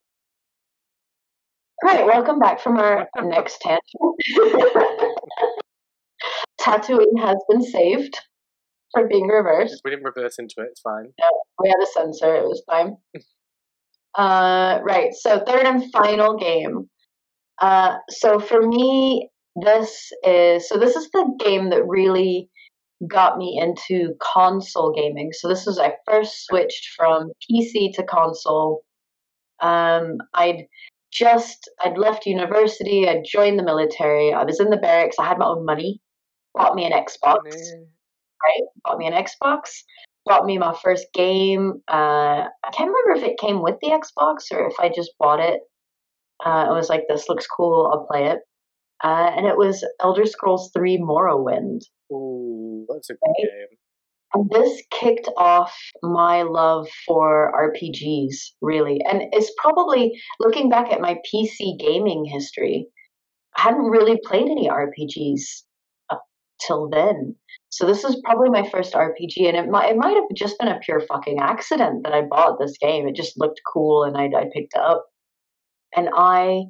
All 1.83 1.95
right, 1.95 2.05
welcome 2.05 2.39
back 2.39 2.61
from 2.61 2.77
our 2.77 3.09
next 3.23 3.61
tangent. 3.61 3.81
Tatooine 6.61 7.19
has 7.19 7.37
been 7.49 7.63
saved 7.63 8.19
from 8.93 9.09
being 9.09 9.29
reversed. 9.29 9.81
We 9.85 9.91
didn't 9.91 10.05
reverse 10.05 10.39
into 10.39 10.55
it. 10.59 10.69
It's 10.71 10.81
fine. 10.81 11.13
No, 11.19 11.27
we 11.63 11.69
had 11.69 11.83
a 11.83 11.87
sensor. 11.87 12.35
It 12.35 12.45
was 12.45 12.63
fine. 12.67 12.97
uh, 14.15 14.81
right. 14.83 15.13
So 15.13 15.43
third 15.47 15.67
and 15.67 15.91
final 15.93 16.37
game. 16.37 16.89
Uh, 17.61 17.97
so 18.09 18.39
for 18.39 18.61
me, 18.61 19.29
this 19.57 20.11
is 20.25 20.69
so 20.69 20.79
this 20.79 20.97
is 20.97 21.09
the 21.13 21.35
game 21.39 21.71
that 21.71 21.87
really 21.87 22.49
got 23.09 23.39
me 23.39 23.59
into 23.61 24.15
console 24.21 24.93
gaming. 24.93 25.31
So 25.33 25.49
this 25.49 25.67
was 25.67 25.79
I 25.79 25.95
first 26.07 26.47
switched 26.47 26.89
from 26.97 27.31
PC 27.51 27.95
to 27.95 28.03
console. 28.03 28.83
Um, 29.63 30.19
I'd 30.35 30.67
just 31.13 31.69
I'd 31.81 31.99
left 31.99 32.27
university. 32.27 33.09
I'd 33.09 33.25
joined 33.25 33.59
the 33.59 33.65
military. 33.65 34.33
I 34.33 34.45
was 34.45 34.61
in 34.61 34.71
the 34.71 34.77
barracks. 34.77 35.17
I 35.19 35.27
had 35.27 35.39
my 35.39 35.47
own 35.47 35.65
money 35.65 36.01
bought 36.55 36.75
me 36.75 36.85
an 36.85 36.93
Xbox, 36.93 37.43
right? 37.45 38.63
Bought 38.85 38.99
me 38.99 39.07
an 39.07 39.13
Xbox, 39.13 39.83
bought 40.25 40.45
me 40.45 40.59
my 40.59 40.75
first 40.83 41.07
game. 41.15 41.83
Uh, 41.89 42.45
I 42.47 42.71
can't 42.73 42.91
remember 42.91 43.13
if 43.17 43.25
it 43.25 43.39
came 43.39 43.63
with 43.63 43.77
the 43.81 43.91
Xbox 43.91 44.53
or 44.53 44.67
if 44.67 44.75
I 44.79 44.91
just 44.95 45.13
bought 45.19 45.41
it. 45.41 45.61
Uh, 46.45 46.67
it 46.71 46.73
was 46.73 46.89
like, 46.89 47.03
this 47.09 47.29
looks 47.29 47.47
cool, 47.47 47.91
I'll 47.93 48.07
play 48.07 48.29
it. 48.31 48.39
Uh, 49.03 49.31
and 49.37 49.47
it 49.47 49.57
was 49.57 49.85
Elder 50.01 50.27
Scrolls 50.27 50.71
3 50.75 50.99
Morrowind. 50.99 51.81
Ooh, 52.13 52.87
that's 52.89 53.11
a 53.11 53.15
good 53.15 53.19
right? 53.27 53.35
game. 53.39 53.79
And 54.33 54.49
this 54.51 54.83
kicked 54.91 55.29
off 55.37 55.75
my 56.03 56.43
love 56.43 56.87
for 57.07 57.53
RPGs, 57.53 58.37
really. 58.63 59.01
And 59.11 59.23
it's 59.33 59.53
probably 59.59 60.21
looking 60.39 60.69
back 60.69 60.93
at 60.93 61.01
my 61.01 61.17
PC 61.33 61.79
gaming 61.79 62.25
history, 62.25 62.87
I 63.57 63.63
hadn't 63.63 63.91
really 63.91 64.21
played 64.25 64.49
any 64.49 64.69
RPGs 64.69 65.63
till 66.67 66.89
then. 66.89 67.37
So 67.71 67.87
this 67.87 68.05
is 68.05 68.21
probably 68.25 68.51
my 68.51 68.69
first 68.69 68.95
RPG, 68.95 69.49
and 69.49 69.57
it 69.57 69.69
might 69.69 69.91
it 69.91 69.97
might 69.97 70.17
have 70.17 70.25
just 70.35 70.59
been 70.59 70.69
a 70.69 70.79
pure 70.81 71.01
fucking 71.01 71.39
accident 71.41 72.05
that 72.05 72.13
I 72.13 72.23
bought 72.23 72.59
this 72.59 72.77
game. 72.79 73.07
It 73.07 73.17
just 73.17 73.39
looked 73.39 73.61
cool, 73.73 74.05
and 74.05 74.17
I 74.17 74.25
I 74.25 74.45
picked 74.53 74.75
it 74.75 74.81
up, 74.81 75.05
and 75.97 76.09
I. 76.15 76.65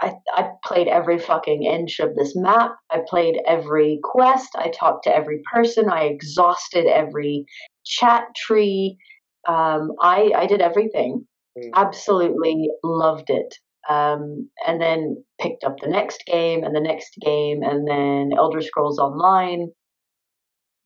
I, 0.00 0.14
I 0.34 0.50
played 0.64 0.88
every 0.88 1.20
fucking 1.20 1.62
inch 1.62 2.00
of 2.00 2.16
this 2.16 2.34
map. 2.34 2.74
I 2.90 2.98
played 3.08 3.36
every 3.46 4.00
quest. 4.02 4.48
I 4.56 4.70
talked 4.70 5.04
to 5.04 5.14
every 5.14 5.40
person. 5.54 5.88
I 5.88 6.06
exhausted 6.06 6.86
every 6.86 7.44
chat 7.86 8.24
tree. 8.34 8.98
Um, 9.46 9.92
I 10.02 10.32
I 10.34 10.46
did 10.46 10.60
everything. 10.60 11.28
Mm. 11.56 11.70
Absolutely 11.76 12.70
loved 12.82 13.30
it 13.30 13.54
um, 13.88 14.48
and 14.66 14.80
then 14.80 15.22
picked 15.40 15.64
up 15.64 15.80
the 15.80 15.88
next 15.88 16.24
game 16.26 16.62
and 16.62 16.74
the 16.74 16.80
next 16.80 17.16
game, 17.20 17.62
and 17.62 17.88
then 17.88 18.30
Elder 18.36 18.60
Scrolls 18.60 18.98
Online, 18.98 19.68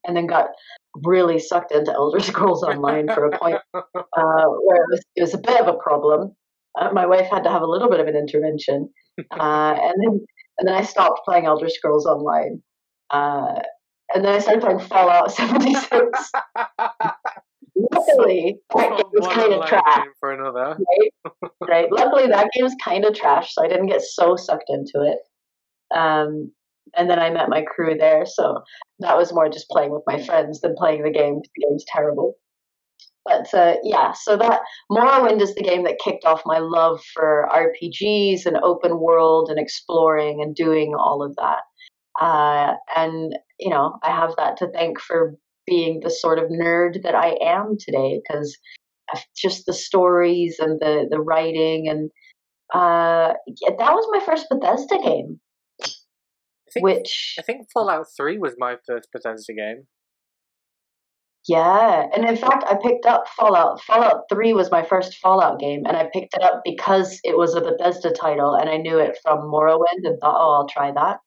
and 0.06 0.16
then 0.16 0.26
got 0.26 0.46
really 1.04 1.38
sucked 1.38 1.72
into 1.72 1.92
Elder 1.92 2.20
Scrolls 2.20 2.62
Online 2.62 3.08
for 3.08 3.26
a 3.26 3.38
point 3.38 3.58
uh, 3.74 3.82
where 3.94 4.82
it 4.82 4.90
was, 4.90 5.00
it 5.16 5.22
was, 5.22 5.34
a 5.34 5.38
bit 5.38 5.60
of 5.60 5.68
a 5.68 5.78
problem. 5.78 6.34
Uh, 6.78 6.90
my 6.92 7.06
wife 7.06 7.28
had 7.30 7.44
to 7.44 7.50
have 7.50 7.62
a 7.62 7.66
little 7.66 7.90
bit 7.90 8.00
of 8.00 8.06
an 8.06 8.16
intervention, 8.16 8.88
uh, 9.18 9.76
and 9.78 9.94
then 9.98 10.20
and 10.58 10.68
then 10.68 10.74
I 10.74 10.82
stopped 10.82 11.20
playing 11.24 11.46
Elder 11.46 11.68
Scrolls 11.68 12.06
Online, 12.06 12.62
uh, 13.10 13.60
and 14.14 14.24
then 14.24 14.34
I 14.34 14.38
started 14.38 14.62
playing 14.62 14.80
Fallout 14.80 15.32
76. 15.34 16.32
Luckily, 17.90 18.58
that 18.74 18.96
game 18.96 19.06
was 19.12 19.26
kind 19.28 19.52
of 19.52 19.66
trash. 19.66 20.06
For 20.20 20.32
another. 20.32 20.78
Right? 21.60 21.88
right. 21.88 21.92
Luckily, 21.92 22.26
that 22.26 22.50
game 22.52 22.64
was 22.64 22.76
kind 22.82 23.04
of 23.04 23.14
trash, 23.14 23.54
so 23.54 23.64
I 23.64 23.68
didn't 23.68 23.86
get 23.86 24.02
so 24.02 24.36
sucked 24.36 24.68
into 24.68 25.06
it. 25.06 25.18
Um, 25.96 26.52
and 26.96 27.08
then 27.08 27.18
I 27.18 27.30
met 27.30 27.48
my 27.48 27.62
crew 27.62 27.96
there, 27.96 28.26
so 28.26 28.62
that 28.98 29.16
was 29.16 29.32
more 29.32 29.48
just 29.48 29.68
playing 29.68 29.92
with 29.92 30.02
my 30.06 30.20
friends 30.22 30.60
than 30.60 30.74
playing 30.76 31.04
the 31.04 31.10
game. 31.10 31.40
The 31.40 31.66
game's 31.66 31.84
terrible. 31.86 32.34
But 33.24 33.52
uh, 33.54 33.76
yeah, 33.84 34.12
so 34.12 34.36
that 34.36 34.62
Morrowind 34.90 35.40
is 35.40 35.54
the 35.54 35.62
game 35.62 35.84
that 35.84 36.00
kicked 36.02 36.24
off 36.24 36.42
my 36.44 36.58
love 36.58 37.00
for 37.14 37.48
RPGs 37.52 38.46
and 38.46 38.56
open 38.62 38.98
world 38.98 39.48
and 39.48 39.60
exploring 39.60 40.42
and 40.42 40.54
doing 40.54 40.94
all 40.98 41.22
of 41.22 41.36
that. 41.36 41.60
Uh, 42.20 42.74
and 42.96 43.34
you 43.58 43.70
know, 43.70 43.98
I 44.02 44.10
have 44.10 44.34
that 44.36 44.56
to 44.58 44.68
thank 44.72 45.00
for 45.00 45.36
being 45.66 46.00
the 46.02 46.10
sort 46.10 46.38
of 46.38 46.50
nerd 46.50 47.02
that 47.02 47.14
I 47.14 47.36
am 47.42 47.76
today 47.78 48.20
because 48.22 48.56
just 49.36 49.66
the 49.66 49.72
stories 49.72 50.56
and 50.58 50.80
the 50.80 51.06
the 51.10 51.20
writing 51.20 51.88
and 51.88 52.10
uh, 52.74 53.34
yeah, 53.46 53.74
that 53.78 53.92
was 53.92 54.08
my 54.10 54.24
first 54.24 54.46
Bethesda 54.50 54.96
game. 55.02 55.40
I 55.82 56.70
think, 56.72 56.84
which 56.84 57.34
I 57.38 57.42
think 57.42 57.66
Fallout 57.72 58.06
Three 58.16 58.38
was 58.38 58.54
my 58.58 58.76
first 58.86 59.08
Bethesda 59.12 59.52
game. 59.52 59.86
Yeah, 61.48 62.06
and 62.14 62.24
in 62.24 62.36
fact, 62.36 62.64
I 62.66 62.76
picked 62.80 63.04
up 63.04 63.24
Fallout. 63.36 63.82
Fallout 63.82 64.22
Three 64.30 64.52
was 64.54 64.70
my 64.70 64.82
first 64.82 65.16
Fallout 65.16 65.58
game, 65.58 65.82
and 65.86 65.96
I 65.96 66.08
picked 66.12 66.34
it 66.34 66.42
up 66.42 66.62
because 66.64 67.20
it 67.24 67.36
was 67.36 67.54
a 67.54 67.60
Bethesda 67.60 68.10
title, 68.12 68.54
and 68.54 68.70
I 68.70 68.76
knew 68.78 68.98
it 68.98 69.18
from 69.22 69.40
Morrowind, 69.40 70.04
and 70.04 70.18
thought, 70.20 70.36
oh, 70.38 70.52
I'll 70.52 70.68
try 70.68 70.92
that. 70.92 71.18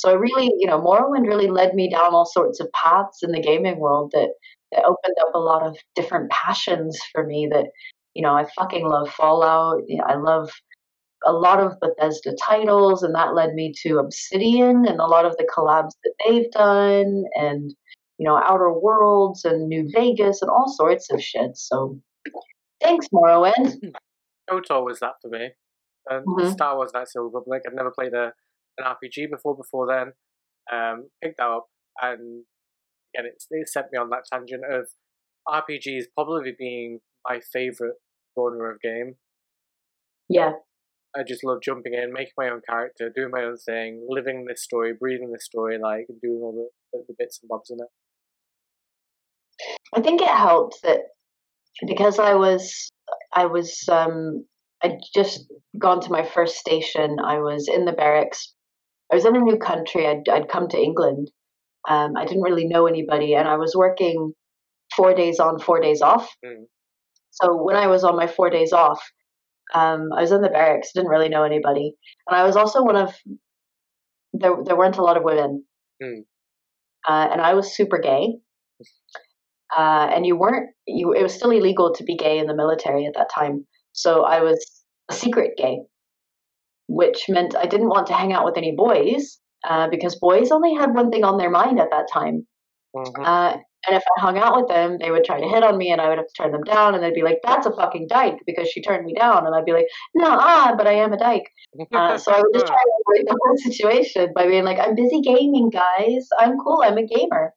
So 0.00 0.08
I 0.08 0.14
really, 0.14 0.50
you 0.58 0.66
know, 0.66 0.80
Morrowind 0.80 1.26
really 1.26 1.48
led 1.48 1.74
me 1.74 1.90
down 1.90 2.14
all 2.14 2.24
sorts 2.24 2.58
of 2.58 2.72
paths 2.72 3.22
in 3.22 3.32
the 3.32 3.42
gaming 3.42 3.78
world 3.78 4.12
that, 4.12 4.30
that 4.72 4.84
opened 4.84 5.16
up 5.20 5.34
a 5.34 5.38
lot 5.38 5.62
of 5.62 5.76
different 5.94 6.30
passions 6.30 6.98
for 7.12 7.26
me 7.26 7.48
that, 7.52 7.66
you 8.14 8.22
know, 8.22 8.32
I 8.32 8.46
fucking 8.56 8.88
love 8.88 9.10
Fallout. 9.10 9.82
You 9.86 9.98
know, 9.98 10.04
I 10.04 10.16
love 10.16 10.50
a 11.26 11.32
lot 11.32 11.60
of 11.60 11.78
Bethesda 11.80 12.34
titles, 12.48 13.02
and 13.02 13.14
that 13.14 13.34
led 13.34 13.52
me 13.52 13.74
to 13.82 13.98
Obsidian 13.98 14.86
and 14.86 15.00
a 15.00 15.06
lot 15.06 15.26
of 15.26 15.36
the 15.36 15.48
collabs 15.54 15.92
that 16.02 16.14
they've 16.24 16.50
done, 16.50 17.24
and 17.34 17.74
you 18.16 18.26
know, 18.26 18.36
Outer 18.36 18.72
Worlds 18.72 19.44
and 19.44 19.68
New 19.68 19.88
Vegas 19.92 20.40
and 20.40 20.50
all 20.50 20.72
sorts 20.74 21.10
of 21.10 21.22
shit. 21.22 21.56
So, 21.56 21.98
thanks, 22.82 23.06
Morrowind. 23.12 23.92
KOTOR 24.50 24.82
was 24.84 25.00
that 25.00 25.14
for 25.20 25.28
me, 25.28 25.50
and 26.08 26.26
mm-hmm. 26.26 26.50
Star 26.52 26.76
Wars: 26.76 26.90
Knights 26.94 27.14
of 27.16 27.20
the 27.20 27.24
Republic. 27.24 27.62
I've 27.66 27.74
never 27.74 27.90
played 27.90 28.14
a 28.14 28.32
an 28.78 28.84
RPG 28.84 29.30
before 29.30 29.56
before 29.56 29.86
then. 29.86 30.12
Um, 30.72 31.08
picked 31.22 31.38
that 31.38 31.48
up, 31.48 31.66
and 32.00 32.44
again, 33.14 33.26
it, 33.26 33.42
it 33.50 33.68
set 33.68 33.86
me 33.92 33.98
on 33.98 34.10
that 34.10 34.24
tangent 34.30 34.62
of 34.70 34.88
RPGs 35.48 36.04
probably 36.14 36.52
being 36.56 37.00
my 37.28 37.40
favorite 37.52 37.96
genre 38.38 38.74
of 38.74 38.80
game. 38.80 39.14
Yeah. 40.28 40.52
I 41.16 41.24
just 41.26 41.42
love 41.42 41.58
jumping 41.60 41.94
in, 41.94 42.12
making 42.12 42.34
my 42.38 42.48
own 42.50 42.60
character, 42.68 43.10
doing 43.14 43.32
my 43.32 43.42
own 43.42 43.56
thing, 43.56 44.06
living 44.08 44.44
this 44.46 44.62
story, 44.62 44.92
breathing 44.98 45.32
this 45.32 45.44
story, 45.44 45.76
like 45.76 46.06
doing 46.22 46.40
all 46.40 46.70
the, 46.92 46.98
the, 46.98 47.04
the 47.08 47.14
bits 47.18 47.40
and 47.42 47.48
bobs 47.48 47.70
in 47.70 47.78
it. 47.80 47.88
I 49.94 50.00
think 50.00 50.22
it 50.22 50.28
helped 50.28 50.78
that 50.84 51.00
because 51.86 52.18
I 52.18 52.34
was 52.34 52.90
I 53.32 53.46
was 53.46 53.84
um 53.90 54.44
I'd 54.82 55.00
just 55.12 55.52
gone 55.78 56.00
to 56.00 56.12
my 56.12 56.24
first 56.24 56.56
station. 56.56 57.18
I 57.22 57.38
was 57.38 57.68
in 57.68 57.84
the 57.84 57.92
barracks 57.92 58.54
I 59.10 59.16
was 59.16 59.24
in 59.24 59.36
a 59.36 59.40
new 59.40 59.58
country. 59.58 60.06
I'd, 60.06 60.28
I'd 60.28 60.48
come 60.48 60.68
to 60.68 60.78
England. 60.78 61.30
Um, 61.88 62.16
I 62.16 62.24
didn't 62.24 62.42
really 62.42 62.66
know 62.66 62.86
anybody, 62.86 63.34
and 63.34 63.48
I 63.48 63.56
was 63.56 63.74
working 63.74 64.32
four 64.94 65.14
days 65.14 65.40
on, 65.40 65.58
four 65.58 65.80
days 65.80 66.02
off. 66.02 66.28
Mm. 66.44 66.64
So 67.30 67.62
when 67.62 67.76
I 67.76 67.86
was 67.86 68.04
on 68.04 68.16
my 68.16 68.26
four 68.26 68.50
days 68.50 68.72
off, 68.72 69.00
um, 69.74 70.08
I 70.16 70.20
was 70.20 70.32
in 70.32 70.42
the 70.42 70.48
barracks. 70.48 70.90
Didn't 70.94 71.10
really 71.10 71.28
know 71.28 71.44
anybody, 71.44 71.94
and 72.28 72.36
I 72.36 72.44
was 72.44 72.56
also 72.56 72.82
one 72.82 72.96
of 72.96 73.14
there. 74.32 74.52
There 74.64 74.76
weren't 74.76 74.98
a 74.98 75.02
lot 75.02 75.16
of 75.16 75.24
women, 75.24 75.64
mm. 76.02 76.20
uh, 77.08 77.28
and 77.32 77.40
I 77.40 77.54
was 77.54 77.74
super 77.74 77.98
gay. 77.98 78.34
Uh, 79.76 80.10
and 80.12 80.26
you 80.26 80.36
weren't. 80.36 80.70
You 80.86 81.12
it 81.12 81.22
was 81.22 81.32
still 81.32 81.50
illegal 81.50 81.94
to 81.94 82.04
be 82.04 82.16
gay 82.16 82.38
in 82.38 82.46
the 82.46 82.56
military 82.56 83.06
at 83.06 83.14
that 83.14 83.30
time. 83.32 83.66
So 83.92 84.24
I 84.24 84.40
was 84.40 84.84
a 85.08 85.14
secret 85.14 85.52
gay 85.56 85.78
which 86.90 87.26
meant 87.28 87.54
I 87.56 87.66
didn't 87.66 87.88
want 87.88 88.08
to 88.08 88.14
hang 88.14 88.32
out 88.32 88.44
with 88.44 88.56
any 88.56 88.74
boys 88.74 89.38
uh, 89.68 89.88
because 89.88 90.16
boys 90.16 90.50
only 90.50 90.74
had 90.74 90.92
one 90.92 91.10
thing 91.10 91.24
on 91.24 91.38
their 91.38 91.50
mind 91.50 91.78
at 91.78 91.90
that 91.92 92.08
time. 92.12 92.46
Mm-hmm. 92.96 93.24
Uh, 93.24 93.56
and 93.86 93.96
if 93.96 94.02
I 94.16 94.20
hung 94.20 94.36
out 94.36 94.56
with 94.56 94.68
them, 94.68 94.98
they 95.00 95.10
would 95.10 95.24
try 95.24 95.40
to 95.40 95.48
hit 95.48 95.62
on 95.62 95.78
me, 95.78 95.90
and 95.90 96.02
I 96.02 96.08
would 96.10 96.18
have 96.18 96.26
to 96.26 96.42
turn 96.42 96.52
them 96.52 96.64
down, 96.64 96.94
and 96.94 97.02
they'd 97.02 97.14
be 97.14 97.22
like, 97.22 97.38
"That's 97.42 97.64
a 97.64 97.74
fucking 97.74 98.08
dyke," 98.08 98.40
because 98.44 98.68
she 98.68 98.82
turned 98.82 99.06
me 99.06 99.14
down, 99.14 99.46
and 99.46 99.54
I'd 99.54 99.64
be 99.64 99.72
like, 99.72 99.86
"No, 100.14 100.26
ah, 100.28 100.74
but 100.76 100.86
I 100.86 100.94
am 100.94 101.14
a 101.14 101.16
dyke." 101.16 101.48
Uh, 101.94 102.18
so 102.18 102.32
I 102.32 102.40
would 102.40 102.52
just 102.52 102.66
try 102.72 102.76
to 102.76 102.92
avoid 103.06 103.26
the 103.26 103.38
whole 103.40 103.56
situation 103.56 104.32
by 104.34 104.46
being 104.48 104.64
like, 104.64 104.78
"I'm 104.78 104.94
busy 104.96 105.22
gaming, 105.22 105.70
guys. 105.70 106.28
I'm 106.38 106.58
cool. 106.58 106.82
I'm 106.84 106.98
a 106.98 107.06
gamer." 107.06 107.54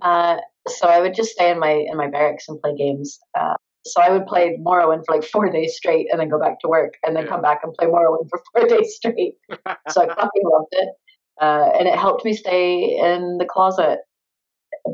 Uh, 0.00 0.36
so 0.68 0.86
I 0.86 1.00
would 1.00 1.14
just 1.14 1.30
stay 1.30 1.50
in 1.50 1.58
my 1.58 1.72
in 1.72 1.96
my 1.96 2.08
barracks 2.08 2.48
and 2.48 2.60
play 2.60 2.76
games. 2.76 3.18
Uh, 3.36 3.54
so 3.92 4.00
I 4.00 4.10
would 4.10 4.26
play 4.26 4.58
Morrowind 4.60 5.04
for 5.06 5.16
like 5.16 5.24
four 5.24 5.50
days 5.52 5.76
straight, 5.76 6.08
and 6.10 6.20
then 6.20 6.28
go 6.28 6.38
back 6.38 6.60
to 6.60 6.68
work, 6.68 6.94
and 7.02 7.16
then 7.16 7.26
come 7.26 7.42
back 7.42 7.60
and 7.62 7.72
play 7.74 7.86
Morrowind 7.88 8.28
for 8.30 8.42
four 8.52 8.68
days 8.76 8.94
straight. 8.96 9.34
so 9.88 10.02
I 10.02 10.08
fucking 10.08 10.42
loved 10.44 10.72
it, 10.72 10.88
uh, 11.40 11.70
and 11.78 11.88
it 11.88 11.98
helped 11.98 12.24
me 12.24 12.34
stay 12.34 12.98
in 12.98 13.38
the 13.38 13.46
closet 13.48 14.00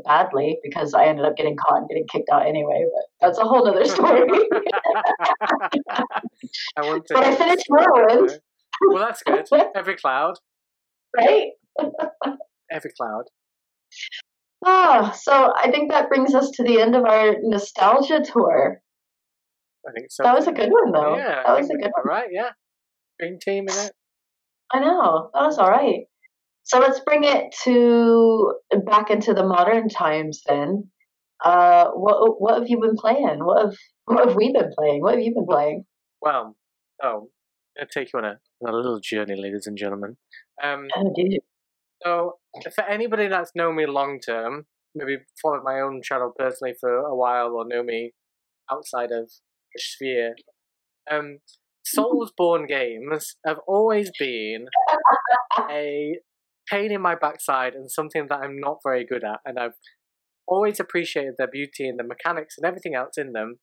badly 0.03 0.57
because 0.63 0.93
I 0.93 1.05
ended 1.05 1.25
up 1.25 1.37
getting 1.37 1.55
caught 1.55 1.77
and 1.77 1.87
getting 1.87 2.07
kicked 2.07 2.29
out 2.31 2.45
anyway. 2.45 2.85
But 2.93 3.27
that's 3.27 3.37
a 3.37 3.43
whole 3.43 3.67
other 3.67 3.85
story. 3.85 4.23
I 6.77 6.81
want 6.81 7.05
to 7.07 7.13
but 7.13 7.23
I 7.23 7.35
finished 7.35 7.67
Morrowind. 7.69 8.39
Well, 8.89 9.05
that's 9.05 9.23
good. 9.23 9.45
Every 9.75 9.95
cloud. 9.95 10.35
Right? 11.15 11.51
Every 12.71 12.91
cloud. 12.97 13.23
Oh, 14.65 15.13
so 15.15 15.53
I 15.61 15.69
think 15.69 15.91
that 15.91 16.09
brings 16.09 16.33
us 16.33 16.49
to 16.51 16.63
the 16.63 16.81
end 16.81 16.95
of 16.95 17.05
our 17.05 17.35
nostalgia 17.41 18.21
tour. 18.21 18.81
I 19.87 19.91
think 19.91 20.07
so. 20.09 20.23
That 20.23 20.35
was 20.35 20.47
a 20.47 20.51
good 20.51 20.69
one, 20.69 20.91
though. 20.91 21.17
Yeah, 21.17 21.43
that 21.45 21.57
was 21.57 21.69
a 21.69 21.75
good 21.75 21.91
one. 21.95 22.05
Right? 22.05 22.29
Yeah, 22.31 22.49
green 23.19 23.39
team 23.39 23.65
in 23.69 23.85
it. 23.85 23.91
I 24.71 24.79
know 24.79 25.29
that 25.33 25.45
was 25.45 25.57
all 25.57 25.69
right. 25.69 26.05
So 26.63 26.79
let's 26.79 26.99
bring 27.01 27.23
it 27.23 27.55
to 27.63 28.55
back 28.85 29.11
into 29.11 29.33
the 29.33 29.45
modern 29.45 29.87
times 29.87 30.41
then. 30.47 30.89
Uh, 31.43 31.89
what 31.91 32.41
what 32.41 32.59
have 32.59 32.69
you 32.69 32.79
been 32.79 32.95
playing? 32.97 33.39
What 33.43 33.65
have 33.65 33.75
what 34.05 34.27
have 34.27 34.35
we 34.35 34.51
been 34.51 34.71
playing? 34.77 35.01
What 35.01 35.13
have 35.13 35.21
you 35.21 35.33
been 35.33 35.45
playing? 35.45 35.85
Well, 36.21 36.55
oh, 37.03 37.29
I'll 37.79 37.87
take 37.93 38.11
you 38.13 38.19
on 38.19 38.25
a, 38.25 38.39
on 38.65 38.73
a 38.73 38.75
little 38.75 38.99
journey, 38.99 39.35
ladies 39.35 39.67
and 39.67 39.77
gentlemen. 39.77 40.17
Um, 40.63 40.87
oh, 40.95 41.13
dude. 41.15 41.39
So, 42.03 42.39
for 42.73 42.83
anybody 42.83 43.27
that's 43.27 43.51
known 43.55 43.75
me 43.75 43.85
long 43.85 44.19
term, 44.19 44.65
maybe 44.95 45.17
followed 45.41 45.63
my 45.63 45.79
own 45.79 46.01
channel 46.03 46.33
personally 46.37 46.73
for 46.79 46.89
a 46.97 47.15
while 47.15 47.49
or 47.49 47.65
know 47.67 47.83
me 47.83 48.13
outside 48.71 49.11
of 49.11 49.31
sphere, 49.77 50.35
um, 51.11 51.39
Soulsborne 51.85 52.67
games 52.67 53.35
have 53.45 53.59
always 53.67 54.09
been 54.17 54.65
a 55.69 56.15
pain 56.69 56.91
in 56.91 57.01
my 57.01 57.15
backside 57.15 57.73
and 57.73 57.91
something 57.91 58.25
that 58.29 58.39
I'm 58.39 58.59
not 58.59 58.77
very 58.83 59.05
good 59.05 59.23
at. 59.23 59.39
And 59.45 59.59
I've 59.59 59.75
always 60.47 60.79
appreciated 60.79 61.35
their 61.37 61.47
beauty 61.47 61.87
and 61.87 61.99
the 61.99 62.03
mechanics 62.03 62.55
and 62.57 62.65
everything 62.65 62.95
else 62.95 63.17
in 63.17 63.33
them, 63.33 63.57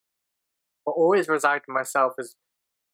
but 0.86 0.92
always 0.92 1.28
resigned 1.28 1.62
to 1.66 1.72
myself 1.72 2.12
as, 2.18 2.36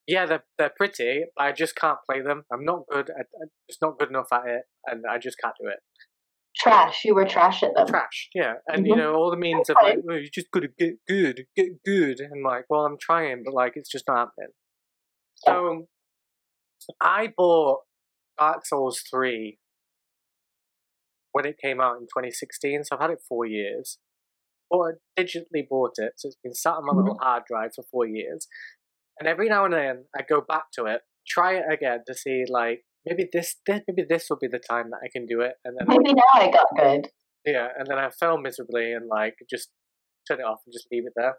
yeah, 0.07 0.25
they're, 0.25 0.45
they're 0.57 0.73
pretty, 0.75 1.25
but 1.37 1.45
I 1.45 1.53
just 1.53 1.77
can't 1.77 1.99
play 2.11 2.23
them. 2.23 2.45
I'm 2.51 2.65
not 2.65 2.85
good 2.91 3.11
at, 3.11 3.27
I'm 3.41 3.49
just 3.69 3.83
not 3.83 3.99
good 3.99 4.09
enough 4.09 4.29
at 4.33 4.47
it, 4.47 4.63
and 4.87 5.05
I 5.11 5.19
just 5.19 5.37
can't 5.43 5.55
do 5.61 5.69
it. 5.69 5.81
Trash. 6.59 7.05
You 7.05 7.15
were 7.15 7.25
trash 7.25 7.63
at 7.63 7.75
them. 7.75 7.87
Trash, 7.87 8.29
yeah. 8.35 8.55
And, 8.67 8.79
mm-hmm. 8.79 8.87
you 8.87 8.97
know, 8.97 9.15
all 9.15 9.31
the 9.31 9.37
means 9.37 9.71
of 9.71 9.77
like, 9.83 9.99
oh, 10.11 10.15
you 10.15 10.29
just 10.33 10.51
gotta 10.51 10.69
get 10.79 10.95
good, 11.07 11.47
get 11.57 11.83
good. 11.85 12.21
And 12.21 12.45
like, 12.45 12.65
well, 12.69 12.85
I'm 12.85 12.97
trying, 13.01 13.43
but 13.45 13.55
like, 13.55 13.73
it's 13.77 13.91
just 13.91 14.05
not 14.09 14.19
happening. 14.19 14.53
So, 15.37 15.87
I 17.01 17.29
bought 17.37 17.81
Dark 18.39 18.67
Souls 18.67 19.03
3 19.09 19.59
when 21.33 21.47
it 21.47 21.59
came 21.63 21.81
out 21.81 21.97
in 21.97 22.03
2016, 22.03 22.85
so 22.85 22.97
I've 22.97 23.03
had 23.03 23.11
it 23.11 23.23
four 23.29 23.47
years. 23.47 23.99
Or 24.71 24.99
I 25.17 25.23
digitally 25.23 25.67
bought 25.69 25.93
it, 25.99 26.15
so 26.17 26.29
it's 26.29 26.39
been 26.43 26.55
sat 26.55 26.75
on 26.75 26.85
my 26.85 26.93
mm-hmm. 26.93 27.01
little 27.01 27.19
hard 27.21 27.45
drive 27.49 27.71
for 27.75 27.85
four 27.91 28.07
years. 28.07 28.49
And 29.21 29.29
every 29.29 29.49
now 29.49 29.65
and 29.65 29.75
then 29.75 30.05
I 30.17 30.23
go 30.29 30.41
back 30.41 30.65
to 30.75 30.87
it, 30.87 31.03
try 31.27 31.55
it 31.55 31.65
again 31.71 32.01
to 32.07 32.15
see 32.15 32.45
like 32.49 32.85
maybe 33.09 33.29
this, 33.33 33.57
this 33.67 33.81
maybe 33.89 34.07
this 34.09 34.27
will 34.29 34.39
be 34.39 34.49
the 34.49 34.59
time 34.59 34.91
that 34.91 35.01
I 35.05 35.09
can 35.13 35.27
do 35.27 35.41
it, 35.41 35.55
and 35.65 35.77
then 35.79 35.87
maybe 35.89 36.15
now 36.15 36.23
I 36.35 36.51
got 36.51 36.67
good. 36.77 37.11
Yeah, 37.45 37.69
and 37.77 37.87
then 37.87 37.99
I 37.99 38.11
fell 38.11 38.39
miserably 38.39 38.93
and 38.93 39.09
like 39.09 39.37
just 39.49 39.71
turn 40.27 40.41
it 40.41 40.45
off 40.45 40.61
and 40.67 40.73
just 40.73 40.89
leave 40.93 41.07
it 41.07 41.13
there. 41.17 41.37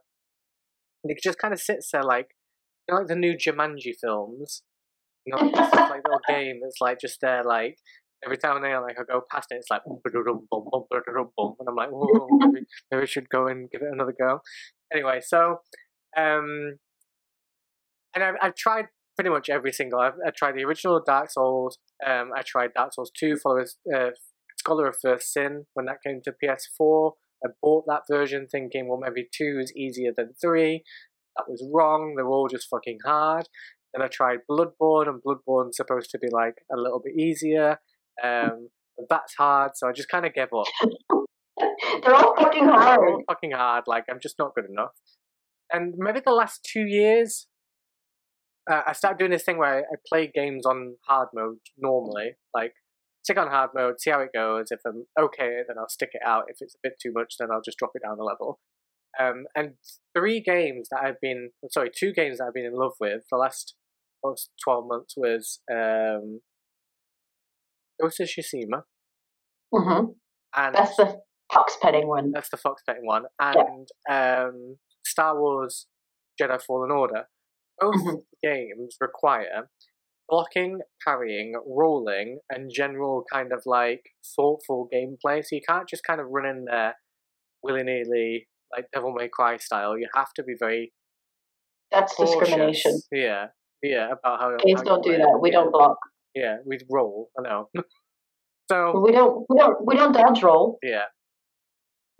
And 1.03 1.11
it 1.11 1.19
just 1.21 1.37
kind 1.37 1.53
of 1.53 1.59
sits 1.59 1.89
there 1.91 2.03
like 2.03 2.29
you 2.87 2.95
know, 2.95 2.99
like 2.99 3.07
the 3.07 3.15
new 3.15 3.35
Jumanji 3.35 3.93
films. 3.99 4.63
You 5.25 5.35
know, 5.35 5.45
like, 5.45 5.73
like 5.73 6.01
little 6.05 6.21
game 6.27 6.59
that's 6.63 6.81
like 6.81 6.99
just 6.99 7.19
there 7.21 7.43
like 7.43 7.77
every 8.25 8.37
time 8.37 8.57
and 8.57 8.65
then 8.65 8.81
like 8.81 8.97
I 8.99 9.03
go 9.03 9.21
past 9.31 9.47
it, 9.51 9.55
it's 9.55 9.69
like 9.69 9.83
boom, 9.85 9.99
boom, 10.03 10.47
boom, 10.49 11.29
boom, 11.37 11.55
and 11.59 11.69
I'm 11.69 11.75
like, 11.75 11.89
oh, 11.93 12.27
maybe, 12.31 12.65
maybe 12.91 13.03
I 13.03 13.05
should 13.05 13.29
go 13.29 13.47
and 13.47 13.69
give 13.69 13.81
it 13.81 13.93
another 13.93 14.15
go. 14.17 14.39
Anyway, 14.93 15.19
so 15.21 15.57
um, 16.17 16.77
and 18.15 18.23
I've, 18.23 18.35
I've 18.41 18.55
tried 18.55 18.85
pretty 19.19 19.29
much 19.29 19.49
every 19.49 19.73
single. 19.73 19.99
I've, 19.99 20.13
I 20.25 20.29
tried 20.29 20.55
the 20.55 20.63
original 20.63 21.01
Dark 21.05 21.29
Souls. 21.29 21.77
Um, 22.07 22.29
I 22.33 22.41
tried 22.41 22.69
Dark 22.73 22.93
Souls 22.93 23.11
Two, 23.13 23.35
followers 23.35 23.75
uh, 23.93 24.11
Scholar 24.57 24.87
of 24.87 24.95
First 25.01 25.33
Sin 25.33 25.65
when 25.73 25.87
that 25.87 25.97
came 26.01 26.21
to 26.23 26.31
PS4. 26.41 27.11
I 27.45 27.49
bought 27.61 27.83
that 27.87 28.03
version 28.09 28.47
thinking, 28.49 28.87
well, 28.87 28.97
maybe 28.97 29.27
two 29.29 29.59
is 29.61 29.73
easier 29.75 30.13
than 30.15 30.35
three. 30.41 30.83
That 31.35 31.49
was 31.49 31.61
wrong. 31.69 32.13
They're 32.15 32.29
all 32.29 32.47
just 32.47 32.69
fucking 32.69 32.99
hard. 33.05 33.49
Then 33.93 34.01
I 34.01 34.07
tried 34.07 34.39
Bloodborne, 34.49 35.09
and 35.09 35.21
Bloodborne's 35.21 35.75
supposed 35.75 36.11
to 36.11 36.17
be 36.17 36.29
like 36.31 36.55
a 36.71 36.77
little 36.77 37.01
bit 37.03 37.19
easier. 37.19 37.81
Um, 38.23 38.69
that's 39.09 39.35
hard, 39.37 39.71
so 39.75 39.89
I 39.89 39.91
just 39.91 40.07
kind 40.07 40.25
of 40.25 40.33
gave 40.33 40.53
up. 40.57 40.65
They're 42.03 42.15
all 42.15 42.37
fucking 42.37 42.69
hard. 42.69 43.01
They're 43.01 43.09
all 43.09 43.23
fucking 43.27 43.51
hard. 43.51 43.83
Like 43.85 44.05
I'm 44.09 44.21
just 44.21 44.39
not 44.39 44.55
good 44.55 44.69
enough. 44.69 44.91
And 45.73 45.95
maybe 45.97 46.21
the 46.21 46.31
last 46.31 46.63
two 46.63 46.85
years, 46.87 47.47
uh, 48.69 48.81
I 48.87 48.93
started 48.93 49.19
doing 49.19 49.31
this 49.31 49.43
thing 49.43 49.57
where 49.57 49.77
I, 49.77 49.79
I 49.79 49.95
play 50.07 50.31
games 50.33 50.65
on 50.65 50.95
hard 51.07 51.29
mode 51.33 51.57
normally, 51.77 52.33
like 52.53 52.73
stick 53.23 53.37
on 53.37 53.47
hard 53.47 53.71
mode, 53.75 53.99
see 53.99 54.11
how 54.11 54.21
it 54.21 54.29
goes. 54.33 54.67
If 54.71 54.79
I'm 54.85 55.05
okay, 55.19 55.61
then 55.67 55.77
I'll 55.77 55.89
stick 55.89 56.09
it 56.13 56.21
out. 56.25 56.45
If 56.47 56.57
it's 56.61 56.75
a 56.75 56.79
bit 56.81 56.93
too 57.01 57.11
much, 57.13 57.35
then 57.39 57.49
I'll 57.51 57.61
just 57.61 57.77
drop 57.77 57.91
it 57.95 58.01
down 58.03 58.19
a 58.19 58.23
level. 58.23 58.59
Um, 59.19 59.45
and 59.55 59.73
three 60.15 60.41
games 60.41 60.89
that 60.91 61.01
I've 61.03 61.19
been, 61.21 61.49
sorry, 61.71 61.89
two 61.95 62.13
games 62.13 62.37
that 62.37 62.45
I've 62.45 62.53
been 62.53 62.65
in 62.65 62.75
love 62.75 62.93
with 62.99 63.23
the 63.31 63.37
last 63.37 63.75
12 64.23 64.85
months 64.87 65.13
was 65.17 65.59
um, 65.71 66.41
Ghost 67.99 68.19
of 68.19 68.27
Tsushima. 68.27 68.83
Mm-hmm. 69.73 70.05
And 70.55 70.75
that's 70.75 70.95
the 70.95 71.19
fox 71.53 71.77
petting 71.81 72.07
one. 72.07 72.31
That's 72.31 72.49
the 72.49 72.57
fox 72.57 72.81
petting 72.87 73.05
one. 73.05 73.23
And 73.39 73.87
yeah. 74.07 74.45
um, 74.45 74.77
Star 75.05 75.39
Wars 75.39 75.87
Jedi 76.41 76.61
Fallen 76.61 76.91
Order. 76.91 77.25
Both 77.79 77.95
mm-hmm. 77.95 78.15
games 78.43 78.97
require 78.99 79.69
blocking, 80.29 80.79
parrying, 81.05 81.53
rolling, 81.65 82.39
and 82.49 82.71
general 82.73 83.23
kind 83.31 83.51
of 83.51 83.63
like 83.65 84.03
thoughtful 84.35 84.87
gameplay. 84.93 85.43
So 85.43 85.55
you 85.55 85.61
can't 85.67 85.89
just 85.89 86.03
kind 86.03 86.21
of 86.21 86.27
run 86.29 86.45
in 86.45 86.65
there 86.65 86.95
willy 87.63 87.83
nilly, 87.83 88.47
like 88.75 88.85
Devil 88.93 89.13
May 89.13 89.29
Cry 89.31 89.57
style. 89.57 89.97
You 89.97 90.07
have 90.15 90.31
to 90.35 90.43
be 90.43 90.53
very. 90.57 90.93
That's 91.91 92.13
cautious. 92.13 92.39
discrimination. 92.39 93.01
Yeah, 93.11 93.47
yeah. 93.81 94.11
About 94.11 94.39
how 94.39 94.57
games 94.63 94.81
don't 94.83 95.03
do 95.03 95.17
that. 95.17 95.39
We 95.41 95.51
don't 95.51 95.71
block. 95.71 95.97
Yeah, 96.35 96.57
we 96.65 96.77
roll. 96.89 97.29
I 97.37 97.49
know. 97.49 97.69
so 98.71 99.01
we 99.03 99.11
don't. 99.11 99.45
We 99.49 99.57
don't. 99.57 99.85
We 99.85 99.95
don't 99.95 100.13
dodge 100.13 100.43
roll. 100.43 100.77
Yeah. 100.83 101.05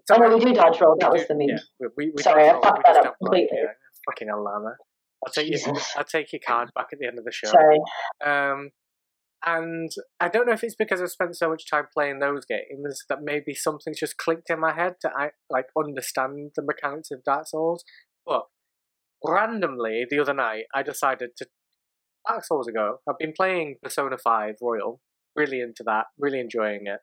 So 0.06 0.16
oh 0.16 0.18
no, 0.18 0.38
we 0.38 0.44
do 0.44 0.54
dodge 0.54 0.82
roll. 0.82 0.98
That 1.00 1.12
was 1.12 1.28
the 1.28 1.36
meme. 1.36 1.50
Yeah, 1.50 1.88
we, 1.96 2.12
we 2.16 2.24
Sorry, 2.24 2.50
I 2.50 2.54
fucked 2.54 2.82
that 2.88 3.06
up 3.06 3.16
completely. 3.22 3.60
Yeah, 3.62 3.74
fucking 4.08 4.30
Alama. 4.30 4.76
I'll 5.26 5.34
take 5.34 5.50
you. 5.50 5.60
I'll 5.98 6.04
take 6.04 6.32
your 6.34 6.42
card 6.46 6.70
back 6.76 6.88
at 6.94 7.00
the 7.00 7.08
end 7.08 7.20
of 7.20 7.26
the 7.26 7.32
show. 7.32 7.50
Sorry. 7.50 7.80
Um, 8.26 8.72
and 9.46 9.90
I 10.20 10.28
don't 10.28 10.48
know 10.48 10.54
if 10.54 10.64
it's 10.64 10.76
because 10.76 11.02
I've 11.02 11.12
spent 11.12 11.38
so 11.38 11.50
much 11.50 11.70
time 11.70 11.88
playing 11.94 12.20
those 12.20 12.46
games 12.46 13.06
that 13.08 13.22
maybe 13.22 13.54
something's 13.54 14.00
just 14.00 14.18
clicked 14.18 14.50
in 14.50 14.60
my 14.60 14.74
head 14.74 14.96
to 15.02 15.12
like 15.50 15.68
understand 15.78 16.52
the 16.56 16.62
mechanics 16.62 17.10
of 17.12 17.24
Dark 17.24 17.48
Souls. 17.48 17.84
But 18.26 18.44
randomly 19.26 20.06
the 20.10 20.20
other 20.20 20.34
night, 20.34 20.66
I 20.74 20.84
decided 20.84 21.32
to 21.38 21.48
Dark 22.28 22.44
Souls 22.44 22.68
ago. 22.68 22.98
I've 23.08 23.18
been 23.18 23.34
playing 23.34 23.78
Persona 23.82 24.18
5 24.18 24.56
Royal, 24.62 25.00
really 25.36 25.62
into 25.62 25.84
that, 25.86 26.08
really 26.18 26.40
enjoying 26.42 26.88
it. 26.88 27.00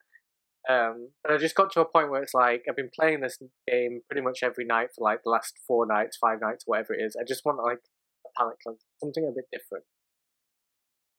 Um, 0.69 1.11
but 1.23 1.33
I 1.33 1.37
just 1.39 1.55
got 1.55 1.73
to 1.73 1.81
a 1.81 1.85
point 1.85 2.11
where 2.11 2.23
it's 2.23 2.35
like 2.35 2.65
I've 2.69 2.77
been 2.77 2.91
playing 2.95 3.21
this 3.21 3.39
game 3.71 4.01
pretty 4.11 4.23
much 4.23 4.41
every 4.43 4.65
night 4.65 4.89
for 4.95 5.05
like 5.05 5.23
the 5.23 5.31
last 5.31 5.55
four 5.67 5.87
nights, 5.87 6.17
five 6.17 6.41
nights, 6.41 6.65
whatever 6.67 6.93
it 6.93 7.03
is. 7.03 7.17
I 7.19 7.25
just 7.25 7.45
want 7.45 7.59
to 7.59 7.63
like 7.63 7.79
a 8.37 8.43
palate 8.43 8.59
cleanse, 8.63 8.85
something 9.01 9.25
a 9.25 9.35
bit 9.35 9.47
different. 9.53 9.85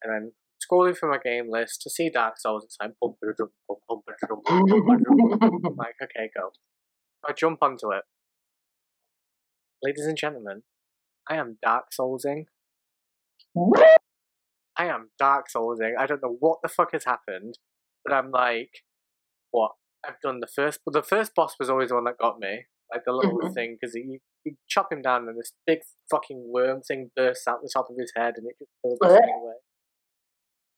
And 0.03 0.13
then 0.13 0.31
scrolling 0.61 0.97
through 0.97 1.11
my 1.11 1.19
game 1.23 1.49
list 1.49 1.81
to 1.83 1.89
see 1.89 2.09
Dark 2.09 2.39
Souls, 2.39 2.63
it's 2.63 2.77
like 2.81 2.91
bum, 3.01 3.15
bum, 3.21 3.33
bum, 3.37 3.77
bum, 3.87 3.97
bum, 4.07 4.41
bum, 4.45 5.61
I'm 5.65 5.75
like, 5.75 5.95
okay, 6.03 6.29
go. 6.35 6.51
I 7.27 7.33
jump 7.33 7.59
onto 7.61 7.91
it. 7.91 8.03
Ladies 9.83 10.05
and 10.05 10.17
gentlemen, 10.17 10.63
I 11.29 11.35
am 11.35 11.57
Dark 11.63 11.87
Soulsing 11.91 12.45
I 14.77 14.85
am 14.85 15.09
Dark 15.17 15.47
Soulsing. 15.49 15.95
I 15.97 16.05
don't 16.05 16.21
know 16.21 16.37
what 16.39 16.59
the 16.61 16.69
fuck 16.69 16.91
has 16.93 17.05
happened. 17.05 17.57
but 18.05 18.13
I'm 18.13 18.31
like, 18.31 18.83
what? 19.51 19.71
I've 20.07 20.21
done 20.21 20.39
the 20.39 20.47
first, 20.47 20.81
but 20.85 20.93
the 20.93 21.03
first 21.03 21.33
boss 21.35 21.55
was 21.59 21.69
always 21.69 21.89
the 21.89 21.95
one 21.95 22.05
that 22.05 22.19
got 22.19 22.39
me, 22.39 22.65
like 22.93 23.03
the 23.05 23.11
little 23.11 23.39
mm-hmm. 23.39 23.53
thing, 23.53 23.77
because 23.79 23.95
you, 23.95 24.19
you 24.47 24.55
chop 24.67 24.91
him 24.91 25.01
down 25.01 25.27
and 25.27 25.37
this 25.37 25.53
big 25.65 25.79
fucking 26.09 26.49
worm 26.53 26.81
thing 26.81 27.11
bursts 27.15 27.47
out 27.47 27.61
the 27.61 27.69
top 27.73 27.87
of 27.89 27.95
his 27.99 28.11
head 28.15 28.35
and 28.37 28.47
it 28.47 28.55
just 28.59 28.71
kills 28.83 28.99
him 29.03 29.11
away. 29.11 29.53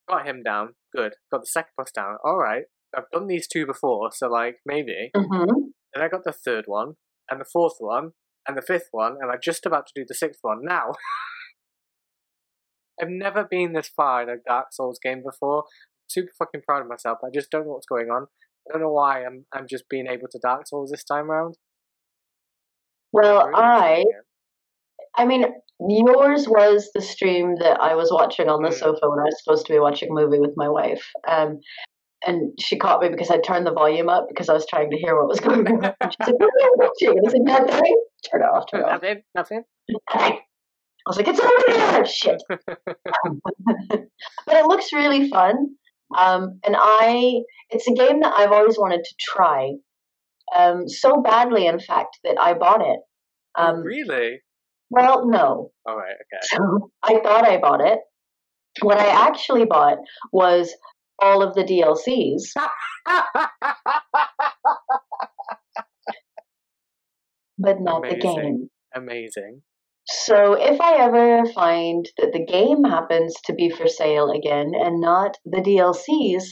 Got 0.10 0.28
him 0.28 0.44
down, 0.44 0.74
good. 0.96 1.14
Got 1.32 1.42
the 1.42 1.48
second 1.48 1.72
boss 1.78 1.92
down, 1.92 2.18
all 2.24 2.38
right. 2.38 2.64
I've 2.96 3.10
done 3.14 3.28
these 3.28 3.48
two 3.48 3.68
before, 3.68 4.10
so 4.12 4.28
like 4.28 4.58
maybe. 4.66 5.12
Mm-hmm. 5.16 5.54
Then 5.94 6.04
I 6.04 6.08
got 6.08 6.24
the 6.24 6.34
third 6.34 6.64
one 6.66 6.94
and 7.30 7.40
the 7.40 7.46
fourth 7.46 7.76
one 7.80 8.12
and 8.48 8.58
the 8.58 8.64
fifth 8.64 8.88
one, 8.92 9.18
and 9.22 9.32
I'm 9.32 9.38
just 9.44 9.66
about 9.66 9.86
to 9.88 9.94
do 9.96 10.06
the 10.08 10.16
sixth 10.16 10.40
one 10.42 10.62
now. 10.64 10.94
I've 13.02 13.10
never 13.10 13.48
been 13.50 13.74
this 13.74 13.90
far 13.96 14.24
in 14.24 14.30
a 14.30 14.36
Dark 14.46 14.68
Souls 14.72 15.00
game 15.02 15.24
before. 15.24 15.60
I'm 15.60 16.10
super 16.10 16.32
fucking 16.38 16.62
proud 16.68 16.82
of 16.82 16.88
myself. 16.88 17.20
I 17.24 17.30
just 17.34 17.50
don't 17.50 17.66
know 17.66 17.74
what's 17.74 17.88
going 17.88 18.10
on. 18.10 18.28
I 18.68 18.74
don't 18.74 18.82
know 18.82 18.92
why 18.92 19.24
I'm 19.24 19.46
I'm 19.54 19.68
just 19.70 19.86
being 19.90 20.08
able 20.08 20.28
to 20.32 20.40
Dark 20.42 20.68
Souls 20.68 20.92
this 20.92 21.04
time 21.04 21.32
around. 21.32 21.56
Well, 23.12 23.50
I, 23.54 24.06
I 25.16 25.26
mean, 25.26 25.46
yours 25.88 26.48
was 26.48 26.90
the 26.94 27.02
stream 27.02 27.56
that 27.60 27.82
I 27.82 27.96
was 27.96 28.12
watching 28.12 28.50
on 28.50 28.62
the 28.62 28.70
mm. 28.70 28.74
sofa 28.74 29.10
when 29.10 29.20
I 29.20 29.24
was 29.24 29.42
supposed 29.44 29.66
to 29.68 29.74
be 29.74 29.80
watching 29.80 30.10
a 30.12 30.14
movie 30.14 30.40
with 30.40 30.54
my 30.56 30.70
wife. 30.70 31.10
Um, 31.28 31.60
and 32.26 32.52
she 32.60 32.78
caught 32.78 33.02
me 33.02 33.10
because 33.10 33.30
I 33.30 33.40
turned 33.40 33.66
the 33.66 33.72
volume 33.72 34.10
up 34.10 34.28
because 34.28 34.50
I 34.50 34.54
was 34.54 34.66
trying 34.68 34.92
to 34.92 34.98
hear 34.98 35.16
what 35.16 35.28
was 35.28 35.40
going 35.40 35.68
on. 35.68 35.94
She 36.12 36.18
said, 36.26 36.36
"What 36.38 36.50
are 36.50 36.60
you 36.60 36.76
watching?" 36.78 37.18
And 37.18 37.28
I 37.28 37.32
said, 37.32 37.42
"Nothing." 37.44 38.04
Turn 38.30 38.42
it 38.42 38.46
off. 38.46 38.66
Turn 38.70 38.82
it 38.82 38.86
off. 38.86 39.02
Nothing. 39.02 39.22
Nothing. 39.36 39.64
I 40.10 40.40
was 41.08 41.18
like, 41.18 41.28
"It's 41.28 41.40
over 41.40 41.64
there." 41.68 42.06
Shit. 42.06 42.44
but 44.46 44.56
it 44.58 44.66
looks 44.66 44.92
really 44.92 45.30
fun. 45.30 45.56
Um, 46.18 46.60
and 46.66 46.76
I, 46.78 47.42
it's 47.70 47.88
a 47.88 47.94
game 47.94 48.22
that 48.22 48.34
I've 48.36 48.52
always 48.52 48.78
wanted 48.78 49.04
to 49.04 49.16
try. 49.20 49.74
Um, 50.56 50.88
so 50.88 51.22
badly, 51.22 51.68
in 51.68 51.80
fact, 51.80 52.18
that 52.24 52.38
I 52.40 52.54
bought 52.54 52.82
it. 52.82 53.00
Oh, 53.58 53.64
um, 53.64 53.82
really? 53.82 54.42
Well, 54.90 55.28
no. 55.28 55.72
All 55.86 55.98
right. 55.98 56.14
Okay. 56.14 56.40
So 56.42 56.92
I 57.04 57.20
thought 57.22 57.48
I 57.48 57.58
bought 57.58 57.82
it. 57.82 58.00
What 58.82 58.98
I 58.98 59.28
actually 59.28 59.66
bought 59.66 59.98
was 60.32 60.74
all 61.20 61.44
of 61.44 61.54
the 61.54 61.64
DLCs. 61.64 62.54
but 67.58 67.82
not 67.82 68.06
Amazing. 68.06 68.20
the 68.20 68.26
game. 68.26 68.70
Amazing. 68.96 69.62
So 70.08 70.54
if 70.54 70.82
I 70.82 70.96
ever 71.04 71.46
find 71.54 72.10
that 72.18 72.34
the 72.34 72.44
game 72.44 72.84
happens 72.84 73.36
to 73.46 73.54
be 73.54 73.70
for 73.70 73.88
sale 73.88 74.32
again 74.32 74.72
and 74.74 75.00
not 75.00 75.38
the 75.46 75.62
DLCs, 75.62 76.46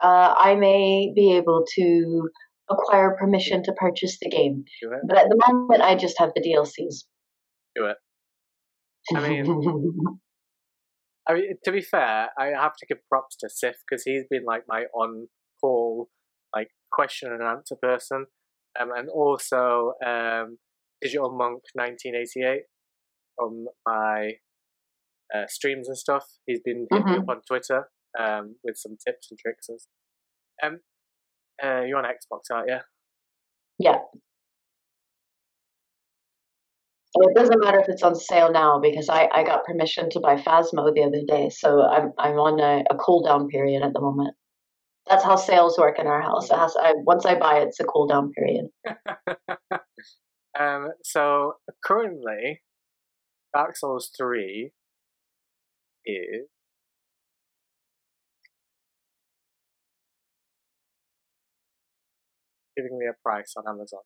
uh, 0.00 0.34
I 0.36 0.54
may 0.54 1.12
be 1.14 1.36
able 1.36 1.64
to 1.74 2.28
acquire 2.70 3.16
permission 3.18 3.62
to 3.64 3.72
purchase 3.72 4.18
the 4.20 4.30
game. 4.30 4.64
But 5.06 5.18
at 5.18 5.28
the 5.28 5.40
moment, 5.48 5.82
I 5.82 5.96
just 5.96 6.18
have 6.18 6.30
the 6.34 6.40
DLCs. 6.40 7.04
Do 7.76 7.86
it. 7.86 7.96
I 9.14 9.28
mean, 9.28 10.20
I 11.28 11.34
mean, 11.34 11.54
to 11.64 11.72
be 11.72 11.80
fair, 11.80 12.28
I 12.38 12.46
have 12.46 12.76
to 12.76 12.86
give 12.86 12.98
props 13.08 13.36
to 13.38 13.48
Sif 13.48 13.76
because 13.88 14.02
he's 14.04 14.24
been 14.30 14.44
like 14.44 14.64
my 14.68 14.84
on-call, 14.94 16.08
like 16.54 16.68
question 16.92 17.32
and 17.32 17.42
answer 17.42 17.76
person, 17.80 18.26
um, 18.80 18.90
and 18.96 19.08
also 19.08 19.94
um, 20.04 20.58
Digital 21.00 21.30
Monk 21.30 21.62
1988 21.74 22.62
on 23.40 23.66
my 23.86 24.32
uh, 25.34 25.46
streams 25.48 25.88
and 25.88 25.96
stuff. 25.96 26.24
He's 26.46 26.60
been 26.64 26.86
hitting 26.90 27.06
mm-hmm. 27.06 27.12
me 27.12 27.18
up 27.18 27.28
on 27.28 27.42
Twitter 27.46 27.88
um, 28.18 28.56
with 28.64 28.76
some 28.76 28.96
tips 29.06 29.28
and 29.30 29.38
tricks 29.38 29.68
and 29.68 29.80
stuff. 29.80 29.90
Um, 30.62 30.80
uh, 31.62 31.82
you're 31.82 31.98
on 31.98 32.04
Xbox, 32.04 32.50
aren't 32.50 32.68
you? 32.68 32.78
Yeah. 33.78 33.98
it 37.14 37.34
doesn't 37.34 37.60
matter 37.60 37.80
if 37.80 37.88
it's 37.88 38.02
on 38.02 38.14
sale 38.14 38.52
now 38.52 38.78
because 38.78 39.08
I, 39.08 39.28
I 39.32 39.42
got 39.42 39.64
permission 39.64 40.10
to 40.10 40.20
buy 40.20 40.36
Phasmo 40.36 40.94
the 40.94 41.02
other 41.02 41.22
day, 41.26 41.50
so 41.50 41.82
I'm 41.82 42.12
I'm 42.18 42.38
on 42.38 42.60
a, 42.60 42.84
a 42.90 42.96
cool 42.96 43.22
down 43.22 43.48
period 43.48 43.82
at 43.82 43.92
the 43.92 44.00
moment. 44.00 44.36
That's 45.08 45.24
how 45.24 45.36
sales 45.36 45.78
work 45.78 45.98
in 45.98 46.06
our 46.06 46.22
house. 46.22 46.50
It 46.50 46.56
has 46.56 46.76
I, 46.80 46.92
once 46.98 47.26
I 47.26 47.34
buy 47.34 47.60
it, 47.60 47.68
it's 47.68 47.80
a 47.80 47.84
cool 47.84 48.06
down 48.06 48.30
period. 48.32 48.66
um. 50.58 50.88
So 51.02 51.54
currently, 51.84 52.62
Dark 53.54 53.76
Souls 53.76 54.10
three 54.16 54.72
is 56.06 56.46
giving 62.80 62.98
me 62.98 63.06
a 63.06 63.14
price 63.22 63.54
on 63.56 63.64
Amazon. 63.68 64.00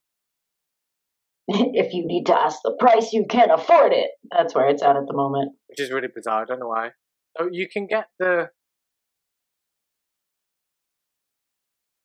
if 1.47 1.93
you 1.93 2.05
need 2.05 2.25
to 2.25 2.37
ask 2.37 2.59
the 2.63 2.75
price, 2.79 3.13
you 3.13 3.25
can't 3.29 3.51
afford 3.51 3.93
it. 3.93 4.11
That's 4.31 4.55
where 4.55 4.67
it's 4.67 4.81
at 4.81 4.95
at 4.95 5.05
the 5.07 5.13
moment. 5.13 5.53
Which 5.67 5.79
is 5.79 5.91
really 5.91 6.07
bizarre. 6.13 6.41
I 6.41 6.45
don't 6.45 6.59
know 6.59 6.69
why. 6.69 6.89
So 7.37 7.49
you 7.51 7.67
can 7.71 7.87
get 7.87 8.05
the 8.19 8.49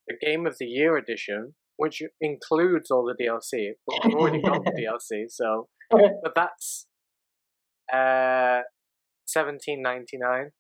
the 0.07 0.17
Game 0.21 0.47
of 0.47 0.57
the 0.59 0.67
Year 0.67 0.97
edition, 0.97 1.55
which 1.77 2.03
includes 2.21 2.91
all 2.91 3.05
the 3.05 3.25
DLC. 3.25 3.71
But 3.87 4.07
we've 4.07 4.15
already 4.15 4.43
got 4.43 4.65
the 4.65 4.73
DLC, 5.13 5.25
so 5.29 5.69
but 5.91 6.33
that's 6.35 6.87
uh 7.93 8.61
seventeen 9.27 9.81
ninety 9.81 10.19
nine. 10.19 10.51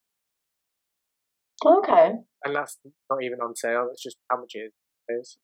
Okay. 1.66 2.12
And 2.42 2.56
that's 2.56 2.78
not 3.10 3.22
even 3.22 3.40
on 3.40 3.54
sale. 3.54 3.88
It's 3.92 4.02
just 4.02 4.16
how 4.30 4.38
much 4.38 4.52
it 4.54 4.72
is. 5.10 5.36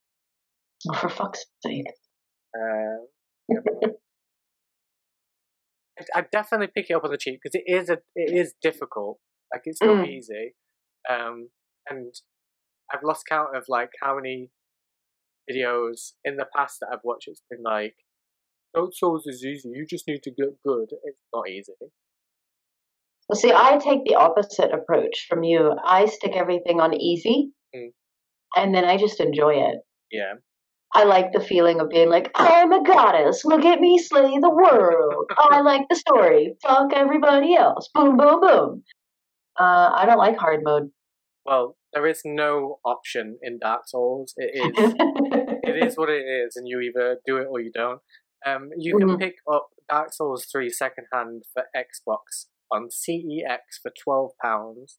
Oh, 0.91 0.95
for 0.97 1.09
fuck's 1.09 1.45
sake. 1.64 1.87
Uh, 2.55 2.99
I 6.14 6.24
definitely 6.30 6.68
pick 6.74 6.91
it 6.91 6.95
up 6.95 7.05
on 7.05 7.11
the 7.11 7.18
cheap 7.18 7.41
because 7.43 7.55
it 7.55 7.64
is 7.66 7.89
a 7.89 7.99
it 8.14 8.34
is 8.34 8.55
difficult. 8.62 9.18
Like 9.53 9.62
it's 9.64 9.80
not 9.82 10.05
mm. 10.05 10.09
easy, 10.09 10.55
um, 11.09 11.49
and 11.89 12.14
I've 12.93 13.03
lost 13.03 13.24
count 13.28 13.57
of 13.57 13.64
like 13.68 13.91
how 14.03 14.16
many 14.16 14.51
videos 15.51 16.12
in 16.24 16.37
the 16.37 16.47
past 16.55 16.78
that 16.80 16.89
I've 16.93 17.05
watched. 17.05 17.28
It's 17.28 17.43
been 17.51 17.62
like, 17.64 17.95
Dark 18.74 18.91
Souls 18.93 19.26
is 19.26 19.45
easy. 19.45 19.70
You 19.72 19.87
just 19.89 20.07
need 20.07 20.22
to 20.24 20.30
get 20.30 20.61
good. 20.66 20.89
It's 21.05 21.18
not 21.32 21.49
easy. 21.49 21.72
Well, 23.28 23.37
see, 23.37 23.53
I 23.53 23.78
take 23.78 24.05
the 24.05 24.16
opposite 24.16 24.72
approach 24.72 25.26
from 25.28 25.43
you. 25.43 25.72
I 25.84 26.07
stick 26.07 26.37
everything 26.37 26.80
on 26.80 26.95
easy, 26.95 27.53
mm. 27.74 27.89
and 28.55 28.74
then 28.74 28.84
I 28.84 28.97
just 28.97 29.20
enjoy 29.20 29.55
it. 29.55 29.78
Yeah. 30.12 30.34
I 30.97 31.05
like 31.05 31.32
the 31.32 31.40
feeling 31.40 31.80
of 31.80 31.90
being 31.90 32.09
like, 32.09 32.30
I'm 32.34 32.72
a 32.72 32.82
goddess. 32.82 33.44
Look 33.44 33.66
at 33.66 33.80
me 33.80 33.99
slay 33.99 34.38
the 34.40 34.49
world. 34.49 35.30
oh, 35.36 35.49
I 35.51 35.61
like 35.61 35.82
the 35.90 35.97
story. 35.97 36.55
Fuck 36.62 36.94
everybody 36.94 37.55
else. 37.55 37.90
Boom, 37.92 38.16
boom, 38.16 38.40
boom. 38.40 38.82
Uh, 39.61 39.90
I 39.94 40.07
don't 40.07 40.16
like 40.16 40.38
hard 40.38 40.61
mode. 40.64 40.90
Well, 41.44 41.76
there 41.92 42.07
is 42.07 42.22
no 42.24 42.78
option 42.82 43.36
in 43.42 43.59
Dark 43.59 43.82
Souls. 43.88 44.32
It 44.38 44.53
is, 44.55 44.94
it 45.64 45.86
is 45.86 45.99
what 45.99 46.09
it 46.09 46.24
is, 46.24 46.57
and 46.57 46.66
you 46.66 46.80
either 46.80 47.18
do 47.26 47.36
it 47.36 47.47
or 47.51 47.61
you 47.61 47.70
don't. 47.70 48.01
Um, 48.47 48.70
you 48.78 48.97
can 48.97 49.09
mm-hmm. 49.09 49.18
pick 49.18 49.34
up 49.53 49.68
Dark 49.90 50.14
Souls 50.14 50.47
3 50.51 50.70
secondhand 50.70 51.42
for 51.53 51.64
Xbox 51.76 52.47
on 52.72 52.88
CEX 52.88 53.80
for 53.82 53.92
twelve 54.03 54.30
pounds. 54.42 54.99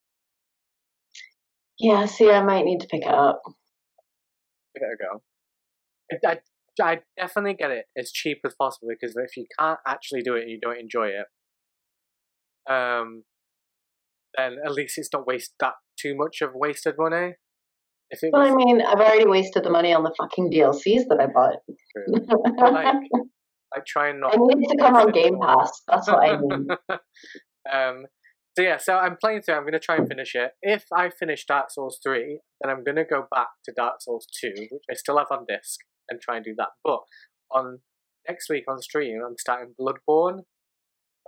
Yeah, 1.79 2.05
see, 2.05 2.29
I 2.29 2.43
might 2.43 2.65
need 2.65 2.81
to 2.81 2.87
pick 2.87 3.01
it 3.01 3.07
up. 3.13 3.41
Give 4.75 4.83
it 4.83 4.93
a 4.93 4.97
go. 5.03 5.21
I, 6.25 6.37
I 6.81 6.99
definitely 7.17 7.55
get 7.55 7.71
it 7.71 7.85
as 7.97 8.11
cheap 8.11 8.39
as 8.45 8.55
possible 8.59 8.89
because 8.89 9.15
if 9.15 9.35
you 9.35 9.45
can't 9.59 9.79
actually 9.87 10.21
do 10.21 10.35
it 10.35 10.43
and 10.43 10.51
you 10.51 10.59
don't 10.61 10.79
enjoy 10.79 11.07
it, 11.07 11.25
um, 12.71 13.23
then 14.37 14.57
at 14.63 14.71
least 14.71 14.97
it's 14.97 15.09
not 15.11 15.25
waste 15.25 15.53
that 15.59 15.73
too 15.99 16.15
much 16.15 16.41
of 16.41 16.51
wasted 16.53 16.95
money. 16.97 17.33
If 18.09 18.23
it 18.23 18.29
well, 18.31 18.43
was, 18.43 18.51
I 18.51 18.55
mean, 18.55 18.81
I've 18.81 18.99
already 18.99 19.27
wasted 19.27 19.63
the 19.63 19.69
money 19.69 19.93
on 19.93 20.03
the 20.03 20.13
fucking 20.17 20.51
DLCs 20.51 21.07
that 21.09 21.19
I 21.19 21.27
bought. 21.27 21.57
like, 22.73 22.95
like 23.75 23.85
try 23.85 24.09
and 24.09 24.21
not. 24.21 24.33
I 24.33 24.37
need 24.37 24.67
to 24.67 24.77
come 24.77 24.95
on 24.95 25.11
Game 25.11 25.39
Pass. 25.41 25.81
That's 25.87 26.07
what 26.07 26.23
I 26.23 26.37
mean. 26.37 26.67
um, 27.73 28.05
so 28.55 28.63
yeah, 28.63 28.77
so 28.77 28.95
I'm 28.95 29.17
playing 29.19 29.41
through. 29.41 29.55
I'm 29.55 29.63
going 29.63 29.73
to 29.73 29.79
try 29.79 29.97
and 29.97 30.07
finish 30.07 30.35
it. 30.35 30.51
If 30.61 30.85
I 30.95 31.09
finish 31.09 31.45
Dark 31.45 31.69
Souls 31.69 31.99
three, 32.01 32.39
then 32.61 32.71
I'm 32.71 32.83
going 32.83 32.95
to 32.95 33.03
go 33.03 33.27
back 33.29 33.49
to 33.65 33.73
Dark 33.75 33.95
Souls 33.99 34.25
two, 34.39 34.53
which 34.55 34.83
I 34.89 34.93
still 34.93 35.17
have 35.17 35.27
on 35.29 35.45
disc 35.47 35.81
and 36.09 36.19
try 36.21 36.37
and 36.37 36.45
do 36.45 36.55
that. 36.57 36.69
But 36.83 36.99
on 37.51 37.79
next 38.27 38.49
week 38.49 38.65
on 38.67 38.81
stream, 38.81 39.21
I'm 39.25 39.35
starting 39.37 39.73
Bloodborne. 39.79 40.41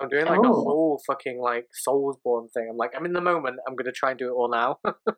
I'm 0.02 0.08
doing 0.08 0.26
like 0.26 0.40
oh. 0.40 0.52
a 0.52 0.54
whole 0.54 1.02
fucking 1.06 1.42
like 1.42 1.66
Soulsborne 1.88 2.48
thing. 2.54 2.68
I'm 2.72 2.78
like, 2.78 2.92
I'm 2.96 3.06
in 3.06 3.14
the 3.14 3.22
moment. 3.22 3.58
I'm 3.68 3.76
gonna 3.76 3.92
try 3.92 4.12
and 4.12 4.20
do 4.20 4.28
it 4.28 4.34
all 4.34 4.50
now. 4.50 4.78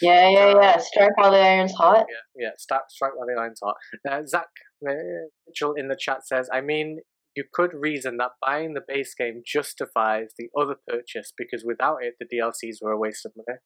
yeah, 0.00 0.28
yeah, 0.30 0.54
yeah. 0.60 0.76
Strike 0.78 1.16
while 1.16 1.32
the 1.32 1.38
iron's 1.38 1.72
hot. 1.72 2.06
Yeah, 2.08 2.44
yeah. 2.44 2.50
Start, 2.58 2.82
strike 2.90 3.12
while 3.16 3.26
the 3.26 3.40
iron's 3.40 3.60
hot. 3.62 3.74
Uh, 4.08 4.24
Zach 4.26 4.46
uh, 4.88 4.92
Mitchell 5.48 5.74
in 5.76 5.88
the 5.88 5.96
chat 5.98 6.26
says, 6.26 6.48
I 6.52 6.60
mean, 6.60 7.00
you 7.36 7.44
could 7.52 7.72
reason 7.74 8.16
that 8.18 8.30
buying 8.44 8.74
the 8.74 8.82
base 8.86 9.14
game 9.18 9.42
justifies 9.44 10.32
the 10.38 10.48
other 10.58 10.76
purchase 10.88 11.32
because 11.36 11.64
without 11.66 11.98
it, 12.02 12.14
the 12.20 12.26
DLCs 12.26 12.76
were 12.80 12.92
a 12.92 12.98
waste 12.98 13.26
of 13.26 13.32
money. 13.36 13.58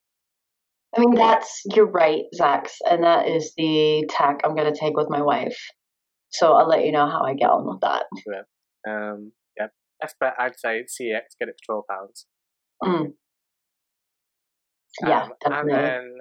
I 0.97 1.01
mean, 1.01 1.15
that's 1.15 1.63
you're 1.75 1.91
right, 1.91 2.23
Zax, 2.39 2.73
and 2.89 3.03
that 3.05 3.29
is 3.29 3.53
the 3.57 4.09
tack 4.09 4.41
I'm 4.45 4.55
going 4.55 4.73
to 4.73 4.79
take 4.79 4.97
with 4.97 5.09
my 5.11 5.23
wife. 5.23 5.59
So 6.31 6.53
I'll 6.53 6.69
let 6.69 6.85
you 6.85 6.93
know 6.93 7.07
how 7.07 7.23
I 7.23 7.35
get 7.35 7.51
on 7.51 7.67
with 7.67 7.81
that. 7.81 8.05
Yeah. 8.27 8.43
Um, 8.87 9.33
yeah. 9.59 9.67
Best 10.01 10.17
bet, 10.21 10.35
I'd 10.39 10.59
say 10.59 10.83
CX, 10.83 11.23
get 11.39 11.49
it 11.49 11.57
for 11.67 11.83
twelve 11.83 11.85
pounds. 11.89 12.27
Mm. 12.83 13.13
Yeah, 15.03 15.23
um, 15.23 15.33
definitely. 15.43 15.73
And 15.73 15.83
then 15.83 16.17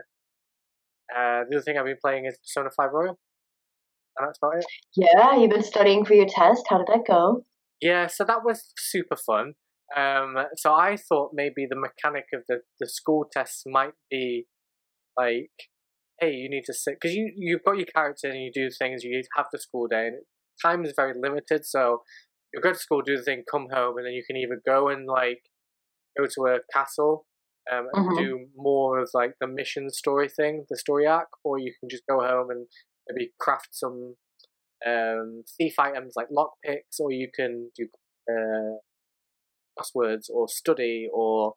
uh, 1.15 1.43
the 1.49 1.57
other 1.57 1.61
thing 1.61 1.78
I've 1.78 1.86
been 1.86 1.97
playing 2.03 2.26
is 2.26 2.38
Persona 2.38 2.69
Five 2.76 2.91
Royal. 2.93 3.19
And 4.17 4.28
that's 4.28 4.39
about 4.41 4.57
it. 4.57 4.65
Yeah, 4.95 5.36
you've 5.38 5.49
been 5.49 5.63
studying 5.63 6.05
for 6.05 6.13
your 6.13 6.28
test. 6.28 6.63
How 6.69 6.78
did 6.78 6.88
that 6.88 7.05
go? 7.07 7.45
Yeah, 7.82 8.07
so 8.07 8.24
that 8.24 8.43
was 8.45 8.71
super 8.78 9.15
fun. 9.15 9.53
Um, 9.95 10.36
so 10.55 10.74
I 10.74 10.95
thought 10.97 11.32
maybe 11.34 11.67
the 11.69 11.76
mechanic 11.76 12.26
of 12.34 12.41
the, 12.47 12.59
the 12.80 12.88
school 12.88 13.26
tests 13.32 13.63
might 13.65 13.93
be 14.09 14.45
like, 15.18 15.51
hey, 16.20 16.32
you 16.32 16.49
need 16.49 16.64
to 16.66 16.74
sit 16.74 16.95
because 16.99 17.16
you 17.16 17.32
you've 17.36 17.64
got 17.64 17.78
your 17.78 17.88
character 17.88 18.30
and 18.30 18.41
you 18.41 18.51
do 18.53 18.70
things. 18.70 19.03
You 19.03 19.22
have 19.36 19.47
the 19.51 19.59
school 19.59 19.88
day, 19.88 20.07
and 20.07 20.18
time 20.61 20.86
is 20.86 20.93
very 20.95 21.14
limited. 21.20 21.66
So 21.66 22.03
you 22.53 22.61
go 22.61 22.74
to 22.74 22.80
school, 22.80 23.01
do 23.01 23.18
the 23.18 23.24
thing, 23.24 23.43
come 23.49 23.68
home, 23.72 23.97
and 23.97 24.05
then 24.05 24.14
you 24.14 24.24
can 24.26 24.38
either 24.38 24.61
go 24.66 24.89
and 24.89 25.07
like 25.07 25.41
go 26.18 26.26
to 26.26 26.53
a 26.53 26.59
castle 26.72 27.26
um, 27.72 27.88
and 27.93 28.05
mm-hmm. 28.05 28.24
do 28.24 28.45
more 28.55 28.99
of 28.99 29.09
like 29.14 29.34
the 29.39 29.47
mission 29.47 29.89
story 29.89 30.30
thing, 30.30 30.66
the 30.70 30.78
story 30.78 31.07
arc, 31.07 31.30
or 31.43 31.59
you 31.59 31.74
can 31.80 31.89
just 31.89 32.03
go 32.09 32.20
home 32.20 32.49
and 32.49 32.68
maybe 33.09 33.32
craft 33.39 33.70
some 33.72 34.16
um, 34.86 35.43
thief 35.57 35.76
items 35.80 36.14
like 36.16 36.28
lockpicks, 36.30 36.99
or 36.99 37.11
you 37.11 37.30
can 37.34 37.72
do 37.76 37.88
uh, 38.30 38.78
passwords 39.78 40.30
or 40.32 40.47
study 40.47 41.07
or 41.11 41.53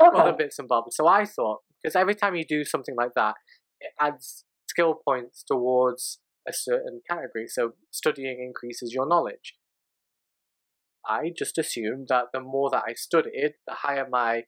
okay. 0.00 0.18
other 0.18 0.32
bits 0.36 0.58
and 0.58 0.68
bobs. 0.68 0.96
So 0.96 1.06
I 1.06 1.24
thought 1.24 1.60
because 1.82 1.96
every 1.96 2.14
time 2.14 2.34
you 2.34 2.44
do 2.46 2.64
something 2.64 2.94
like 2.96 3.12
that, 3.16 3.34
it 3.80 3.92
adds 4.00 4.44
skill 4.68 5.00
points 5.06 5.44
towards 5.46 6.20
a 6.48 6.52
certain 6.52 7.00
category. 7.08 7.46
So 7.48 7.72
studying 7.90 8.42
increases 8.42 8.92
your 8.94 9.06
knowledge. 9.06 9.54
I 11.06 11.32
just 11.36 11.58
assumed 11.58 12.08
that 12.08 12.26
the 12.32 12.40
more 12.40 12.70
that 12.70 12.84
I 12.86 12.94
studied, 12.94 13.54
the 13.66 13.74
higher 13.74 14.06
my 14.10 14.42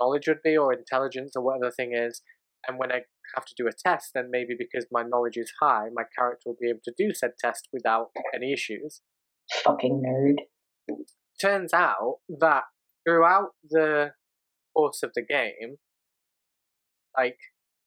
knowledge 0.00 0.28
would 0.28 0.42
be, 0.42 0.56
or 0.56 0.72
intelligence, 0.72 1.32
or 1.36 1.42
whatever 1.42 1.66
the 1.66 1.72
thing 1.72 1.92
is. 1.94 2.22
And 2.66 2.78
when 2.78 2.92
I 2.92 3.02
have 3.34 3.44
to 3.46 3.54
do 3.56 3.66
a 3.66 3.72
test, 3.72 4.10
then 4.14 4.28
maybe 4.30 4.54
because 4.58 4.86
my 4.90 5.02
knowledge 5.02 5.36
is 5.36 5.52
high, 5.60 5.86
my 5.92 6.04
character 6.16 6.42
will 6.46 6.56
be 6.60 6.68
able 6.68 6.80
to 6.84 6.94
do 6.96 7.12
said 7.14 7.32
test 7.42 7.68
without 7.72 8.10
any 8.34 8.52
issues. 8.52 9.00
Fucking 9.64 10.02
nerd. 10.04 10.96
Turns 11.40 11.72
out 11.72 12.18
that 12.28 12.64
throughout 13.06 13.50
the 13.68 14.12
course 14.76 15.02
of 15.02 15.12
the 15.14 15.22
game, 15.22 15.78
like 17.16 17.38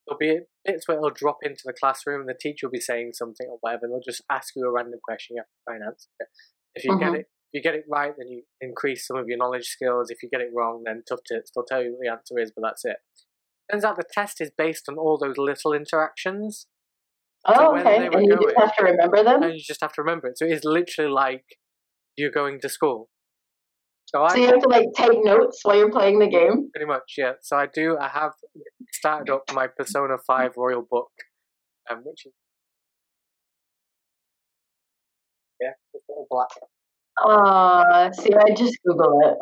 there'll 0.08 0.20
be 0.20 0.46
bits 0.66 0.88
where 0.88 0.98
it'll 0.98 1.10
drop 1.10 1.38
into 1.44 1.62
the 1.66 1.74
classroom 1.74 2.22
and 2.22 2.30
the 2.30 2.38
teacher 2.40 2.68
will 2.68 2.72
be 2.72 2.80
saying 2.80 3.12
something 3.14 3.48
or 3.50 3.58
whatever, 3.62 3.86
and 3.86 3.94
they'll 3.94 4.02
just 4.06 4.24
ask 4.32 4.54
you 4.56 4.68
a 4.68 4.72
random 4.72 5.00
question. 5.04 5.36
You 5.36 5.42
have 5.42 5.48
to 5.48 5.64
try 5.68 5.76
and 5.76 5.86
answer 5.86 6.10
it. 6.20 6.28
If 6.76 6.84
you 6.84 6.92
mm-hmm. 6.92 7.12
get 7.12 7.20
it, 7.20 7.28
if 7.52 7.54
you 7.54 7.62
get 7.62 7.76
it 7.76 7.86
right, 7.90 8.14
then 8.18 8.28
you 8.28 8.44
increase 8.62 9.08
some 9.08 9.18
of 9.18 9.28
your 9.28 9.38
knowledge 9.38 9.68
skills. 9.68 10.10
If 10.10 10.24
you 10.24 10.30
get 10.30 10.42
it 10.42 10.50
wrong, 10.56 10.84
then 10.86 11.04
tough 11.08 11.20
tips. 11.32 11.52
They'll 11.54 11.66
tell 11.66 11.84
you 11.84 11.92
what 11.92 12.00
the 12.02 12.12
answer 12.12 12.40
is, 12.40 12.52
but 12.56 12.64
that's 12.64 12.84
it. 12.86 12.98
Turns 13.72 13.86
out 13.86 13.96
the 13.96 14.04
test 14.12 14.42
is 14.42 14.52
based 14.58 14.90
on 14.90 14.98
all 14.98 15.18
those 15.18 15.38
little 15.38 15.74
interactions. 15.74 16.68
Oh, 17.46 17.54
so 17.54 17.78
okay. 17.78 18.08
And 18.08 18.26
you 18.26 18.38
just 18.42 18.58
have 18.58 18.76
to 18.76 18.84
remember 18.84 19.24
them. 19.24 19.44
And 19.44 19.54
you 19.54 19.62
just 19.64 19.82
have 19.82 19.94
to 19.94 20.02
remember 20.02 20.28
it. 20.28 20.38
So 20.38 20.46
it's 20.46 20.64
literally 20.64 21.12
like 21.12 21.46
you're 22.18 22.32
going 22.32 22.60
to 22.62 22.70
school. 22.70 23.10
So, 24.14 24.28
so 24.28 24.36
I, 24.36 24.38
you 24.38 24.48
have 24.48 24.60
to 24.60 24.70
like 24.70 24.88
take 24.96 25.24
notes 25.24 25.60
while 25.64 25.76
you're 25.76 25.92
playing 25.92 26.20
the 26.20 26.28
game. 26.28 26.70
Pretty 26.72 26.86
much, 26.86 27.16
yeah. 27.18 27.34
So 27.42 27.58
I 27.58 27.66
do. 27.66 27.98
I 27.98 28.08
have 28.10 28.34
started 28.92 29.34
up 29.34 29.44
my 29.54 29.68
Persona 29.68 30.18
Five 30.28 30.52
Royal 30.56 30.86
book, 30.90 31.10
um, 31.90 32.02
which 32.06 32.26
is 32.26 32.34
yeah, 35.60 35.72
it's 35.94 36.04
little 36.08 36.28
black. 36.30 36.50
Uh, 37.24 38.12
see, 38.12 38.34
I 38.34 38.54
just 38.54 38.78
Google 38.86 39.20
it. 39.24 39.38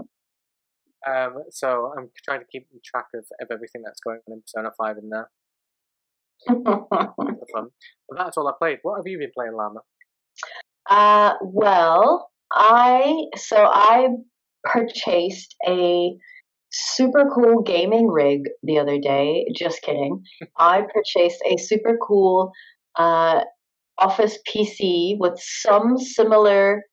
Um, 1.10 1.44
so 1.50 1.92
I'm 1.98 2.10
trying 2.24 2.42
to 2.42 2.46
keep 2.52 2.68
track 2.86 3.08
of, 3.16 3.26
of 3.42 3.48
everything 3.52 3.82
that's 3.84 4.00
going 4.02 4.20
on 4.28 4.34
in 4.34 4.42
Persona 4.42 4.70
5 4.78 4.98
in 4.98 5.10
there. 5.10 5.30
fun. 6.48 7.70
But 8.08 8.18
that's 8.18 8.38
all 8.38 8.48
I 8.48 8.54
played. 8.58 8.80
What 8.84 8.98
have 8.98 9.08
you 9.08 9.18
been 9.18 9.32
playing, 9.36 9.54
Llama? 9.54 9.80
Uh, 10.90 11.34
well, 11.42 12.30
I 12.52 13.26
so 13.36 13.58
I 13.58 14.10
purchased 14.64 15.56
a 15.68 16.16
super 16.72 17.30
cool 17.34 17.62
gaming 17.62 18.08
rig 18.08 18.44
the 18.64 18.80
other 18.80 19.00
day. 19.00 19.46
Just 19.56 19.82
kidding. 19.82 20.24
I 20.58 20.82
purchased 20.82 21.42
a 21.46 21.58
super 21.58 21.98
cool 22.02 22.52
uh, 22.96 23.42
Office 23.98 24.40
PC 24.48 25.18
with 25.20 25.40
some 25.40 25.98
similar 25.98 26.84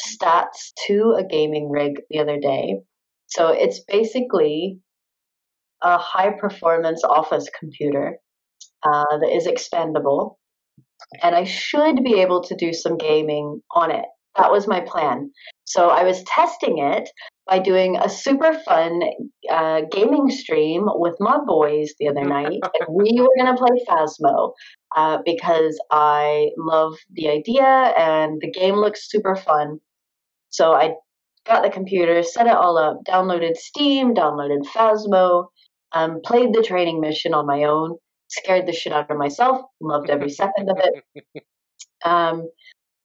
stats 0.00 0.72
to 0.86 1.14
a 1.18 1.24
gaming 1.24 1.68
rig 1.70 2.00
the 2.10 2.20
other 2.20 2.38
day. 2.38 2.80
So 3.26 3.48
it's 3.48 3.80
basically 3.80 4.78
a 5.82 5.98
high 5.98 6.30
performance 6.38 7.02
office 7.04 7.48
computer 7.58 8.18
uh, 8.82 9.18
that 9.20 9.30
is 9.34 9.46
expandable. 9.46 10.36
And 11.22 11.34
I 11.34 11.44
should 11.44 12.02
be 12.02 12.20
able 12.20 12.42
to 12.44 12.56
do 12.56 12.72
some 12.72 12.96
gaming 12.96 13.60
on 13.74 13.90
it. 13.90 14.06
That 14.36 14.50
was 14.50 14.66
my 14.66 14.80
plan. 14.80 15.30
So 15.64 15.88
I 15.88 16.04
was 16.04 16.22
testing 16.24 16.78
it 16.78 17.08
by 17.46 17.58
doing 17.58 17.96
a 17.96 18.08
super 18.08 18.52
fun 18.52 19.00
uh, 19.50 19.82
gaming 19.90 20.30
stream 20.30 20.84
with 20.86 21.14
my 21.20 21.38
boys 21.46 21.94
the 21.98 22.08
other 22.08 22.24
night. 22.24 22.60
we 22.88 23.18
were 23.20 23.30
going 23.36 23.54
to 23.54 23.56
play 23.56 23.84
Phasmo 23.88 24.52
uh, 24.94 25.18
because 25.24 25.80
I 25.90 26.50
love 26.58 26.94
the 27.12 27.28
idea 27.28 27.64
and 27.64 28.40
the 28.40 28.50
game 28.50 28.74
looks 28.74 29.10
super 29.10 29.36
fun. 29.36 29.80
So 30.50 30.72
I 30.72 30.94
got 31.46 31.62
the 31.62 31.70
computer, 31.70 32.22
set 32.22 32.46
it 32.46 32.54
all 32.54 32.76
up, 32.78 32.98
downloaded 33.06 33.56
Steam, 33.56 34.14
downloaded 34.14 34.66
Phasmo, 34.66 35.46
um, 35.92 36.20
played 36.24 36.52
the 36.52 36.62
training 36.62 37.00
mission 37.00 37.32
on 37.32 37.46
my 37.46 37.64
own, 37.64 37.96
scared 38.28 38.66
the 38.66 38.72
shit 38.72 38.92
out 38.92 39.10
of 39.10 39.16
myself, 39.16 39.62
loved 39.80 40.10
every 40.10 40.30
second 40.30 40.70
of 40.70 40.78
it. 40.78 41.44
Um, 42.04 42.50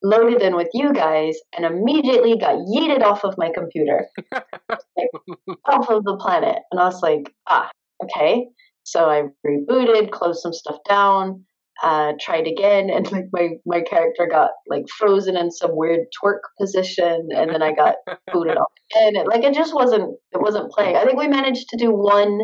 loaded 0.04 0.41
in 0.41 0.56
with 0.56 0.70
you 0.74 0.93
guys 0.93 1.38
and 1.56 1.66
immediately 1.66 2.38
got 2.38 2.56
yeeted 2.56 3.04
off 3.04 3.24
of 3.24 3.36
my 3.38 3.52
computer, 3.54 4.08
like, 4.32 5.10
off 5.65 5.90
of 5.90 6.03
the 6.03 6.18
planet. 6.18 6.57
And 6.72 6.80
I 6.80 6.86
was 6.86 7.02
like, 7.02 7.34
ah, 7.48 7.69
okay. 8.03 8.48
So 8.84 9.10
I 9.10 9.23
rebooted, 9.45 10.11
closed 10.11 10.41
some 10.41 10.53
stuff 10.53 10.78
down, 10.88 11.45
uh, 11.84 12.14
tried 12.19 12.48
again, 12.48 12.90
and 12.90 13.11
like 13.11 13.26
my 13.32 13.49
my 13.65 13.82
character 13.82 14.28
got 14.30 14.52
like 14.68 14.86
frozen 14.98 15.38
in 15.38 15.52
some 15.52 15.76
weird 15.76 16.07
twerk 16.22 16.40
position, 16.60 17.30
and 17.36 17.49
then 17.52 17.61
I 17.61 17.73
got 17.73 17.95
booted 18.34 18.57
off 18.57 18.72
And 18.95 19.18
It, 19.18 19.28
like 19.28 19.44
it 19.44 19.53
just 19.53 19.73
wasn't 19.73 20.18
it 20.32 20.41
wasn't 20.41 20.72
playing. 20.72 20.95
I 20.95 21.06
think 21.06 21.18
we 21.18 21.28
managed 21.28 21.69
to 21.69 21.78
do 21.78 21.91
one 21.91 22.40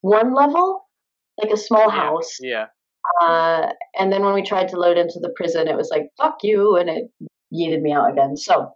one 0.00 0.34
level, 0.34 0.86
like 1.42 1.52
a 1.52 1.56
small 1.56 1.90
house. 1.90 2.38
Yeah. 2.40 2.66
Uh, 3.20 3.68
and 3.98 4.12
then 4.12 4.22
when 4.24 4.34
we 4.34 4.42
tried 4.42 4.68
to 4.68 4.76
load 4.76 4.96
into 4.96 5.18
the 5.20 5.32
prison, 5.36 5.68
it 5.68 5.76
was 5.76 5.90
like 5.90 6.08
"fuck 6.18 6.38
you," 6.42 6.76
and 6.76 6.88
it 6.88 7.04
yeeted 7.52 7.82
me 7.82 7.92
out 7.92 8.10
again. 8.10 8.36
So 8.36 8.70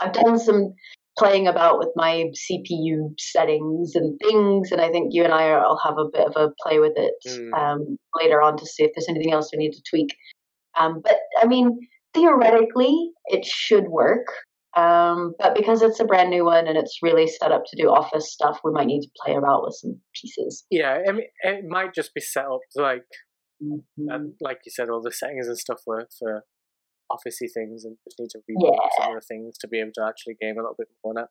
I've 0.00 0.12
done 0.12 0.38
some 0.38 0.74
playing 1.18 1.48
about 1.48 1.78
with 1.78 1.88
my 1.96 2.30
CPU 2.34 3.08
settings 3.18 3.94
and 3.94 4.18
things, 4.20 4.72
and 4.72 4.80
I 4.80 4.90
think 4.90 5.08
you 5.12 5.24
and 5.24 5.32
I 5.32 5.56
will 5.58 5.78
have 5.84 5.98
a 5.98 6.10
bit 6.12 6.26
of 6.26 6.36
a 6.36 6.52
play 6.62 6.78
with 6.78 6.92
it 6.96 7.14
mm. 7.26 7.52
um, 7.58 7.96
later 8.20 8.42
on 8.42 8.56
to 8.58 8.66
see 8.66 8.84
if 8.84 8.90
there's 8.94 9.08
anything 9.08 9.32
else 9.32 9.50
we 9.52 9.58
need 9.58 9.72
to 9.72 9.82
tweak. 9.88 10.14
Um, 10.78 11.00
but 11.02 11.16
I 11.40 11.46
mean, 11.46 11.78
theoretically, 12.14 13.10
it 13.26 13.44
should 13.44 13.88
work. 13.88 14.26
Um, 14.76 15.32
but 15.38 15.54
because 15.54 15.80
it's 15.80 16.00
a 16.00 16.04
brand 16.04 16.28
new 16.28 16.44
one 16.44 16.68
and 16.68 16.76
it's 16.76 16.98
really 17.02 17.26
set 17.26 17.50
up 17.50 17.62
to 17.66 17.82
do 17.82 17.88
office 17.88 18.30
stuff, 18.30 18.60
we 18.62 18.72
might 18.72 18.86
need 18.86 19.00
to 19.00 19.08
play 19.24 19.34
around 19.34 19.62
with 19.64 19.74
some 19.74 19.98
pieces. 20.14 20.66
Yeah, 20.70 20.98
I 21.08 21.12
mean, 21.12 21.26
it 21.42 21.64
might 21.66 21.94
just 21.94 22.12
be 22.14 22.20
set 22.20 22.44
up 22.44 22.60
like. 22.74 23.02
And 23.60 24.32
like 24.40 24.60
you 24.64 24.72
said, 24.74 24.88
all 24.88 25.02
the 25.02 25.12
settings 25.12 25.48
and 25.48 25.58
stuff 25.58 25.80
were 25.86 26.08
for 26.18 26.44
officey 27.10 27.48
things 27.52 27.84
and 27.84 27.96
just 28.04 28.18
need 28.18 28.30
to 28.30 28.40
read 28.48 28.58
yeah. 28.60 28.88
some 28.98 29.14
of 29.14 29.22
the 29.22 29.26
things 29.26 29.56
to 29.58 29.68
be 29.68 29.80
able 29.80 29.92
to 29.94 30.04
actually 30.06 30.34
game 30.40 30.56
a 30.58 30.62
little 30.62 30.74
bit 30.76 30.88
more 31.04 31.14
on 31.16 31.24
it. 31.24 31.28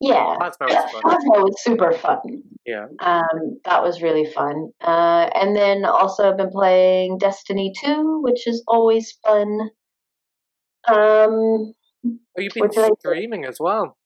Yeah, 0.00 0.36
Phasmo 0.40 0.66
was, 0.66 0.92
fun. 0.92 1.02
Was 1.02 1.62
super 1.62 1.92
fun. 1.92 2.42
Yeah, 2.66 2.86
um, 3.00 3.60
that 3.64 3.82
was 3.82 4.02
really 4.02 4.26
fun. 4.26 4.70
Uh, 4.80 5.30
and 5.34 5.54
then 5.54 5.84
also 5.84 6.28
I've 6.28 6.36
been 6.36 6.50
playing 6.50 7.18
Destiny 7.18 7.72
Two, 7.80 8.20
which 8.22 8.48
is 8.48 8.64
always 8.66 9.16
fun. 9.24 9.70
Um, 10.88 11.74
oh, 12.04 12.38
you've 12.38 12.52
been 12.52 12.70
streaming 12.98 13.44
as 13.44 13.58
well. 13.60 13.96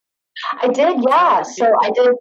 I 0.60 0.68
did, 0.68 0.98
yeah. 1.08 1.42
So 1.42 1.70
I 1.82 1.90
did 1.90 2.14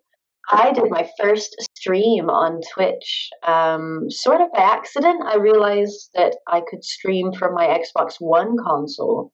I 0.51 0.73
did 0.73 0.89
my 0.89 1.09
first 1.19 1.55
stream 1.77 2.29
on 2.29 2.59
Twitch 2.73 3.29
um, 3.43 4.09
sort 4.09 4.41
of 4.41 4.51
by 4.51 4.61
accident. 4.61 5.23
I 5.25 5.37
realized 5.37 6.09
that 6.15 6.35
I 6.47 6.61
could 6.67 6.83
stream 6.83 7.31
from 7.33 7.53
my 7.53 7.67
Xbox 7.67 8.15
One 8.19 8.55
console. 8.57 9.31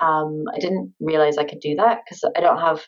Um, 0.00 0.44
I 0.54 0.58
didn't 0.58 0.94
realize 1.00 1.38
I 1.38 1.44
could 1.44 1.60
do 1.60 1.76
that 1.76 2.00
because 2.04 2.24
I 2.36 2.40
don't 2.40 2.60
have 2.60 2.84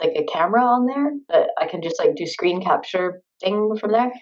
like 0.00 0.12
a 0.16 0.24
camera 0.24 0.62
on 0.62 0.86
there, 0.86 1.12
but 1.28 1.48
I 1.58 1.66
can 1.66 1.82
just 1.82 1.98
like 1.98 2.16
do 2.16 2.26
screen 2.26 2.62
capture 2.62 3.22
thing 3.42 3.76
from 3.78 3.92
there. 3.92 4.12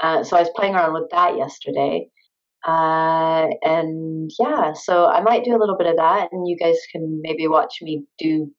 Uh, 0.00 0.22
so 0.22 0.36
I 0.36 0.40
was 0.40 0.50
playing 0.54 0.74
around 0.74 0.94
with 0.94 1.10
that 1.10 1.36
yesterday. 1.36 2.08
Uh, 2.66 3.46
and 3.62 4.30
yeah, 4.38 4.72
so 4.72 5.06
I 5.06 5.20
might 5.20 5.44
do 5.44 5.56
a 5.56 5.58
little 5.58 5.76
bit 5.76 5.86
of 5.86 5.96
that, 5.96 6.28
and 6.32 6.48
you 6.48 6.56
guys 6.56 6.76
can 6.90 7.20
maybe 7.22 7.46
watch 7.46 7.78
me 7.82 8.04
do 8.18 8.52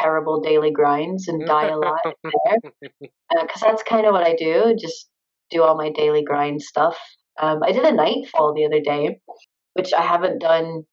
terrible 0.00 0.40
daily 0.40 0.70
grinds 0.70 1.28
and 1.28 1.46
die 1.46 1.68
alive 1.68 1.98
there. 2.22 2.72
Because 3.00 3.62
uh, 3.62 3.66
that's 3.66 3.82
kind 3.82 4.06
of 4.06 4.12
what 4.12 4.26
I 4.26 4.34
do, 4.34 4.76
just 4.78 5.08
do 5.50 5.62
all 5.62 5.76
my 5.76 5.90
daily 5.90 6.22
grind 6.22 6.62
stuff. 6.62 6.98
Um, 7.40 7.60
I 7.62 7.72
did 7.72 7.84
a 7.84 7.92
nightfall 7.92 8.54
the 8.54 8.66
other 8.66 8.80
day, 8.80 9.20
which 9.74 9.92
I 9.92 10.02
haven't 10.02 10.40
done 10.40 10.84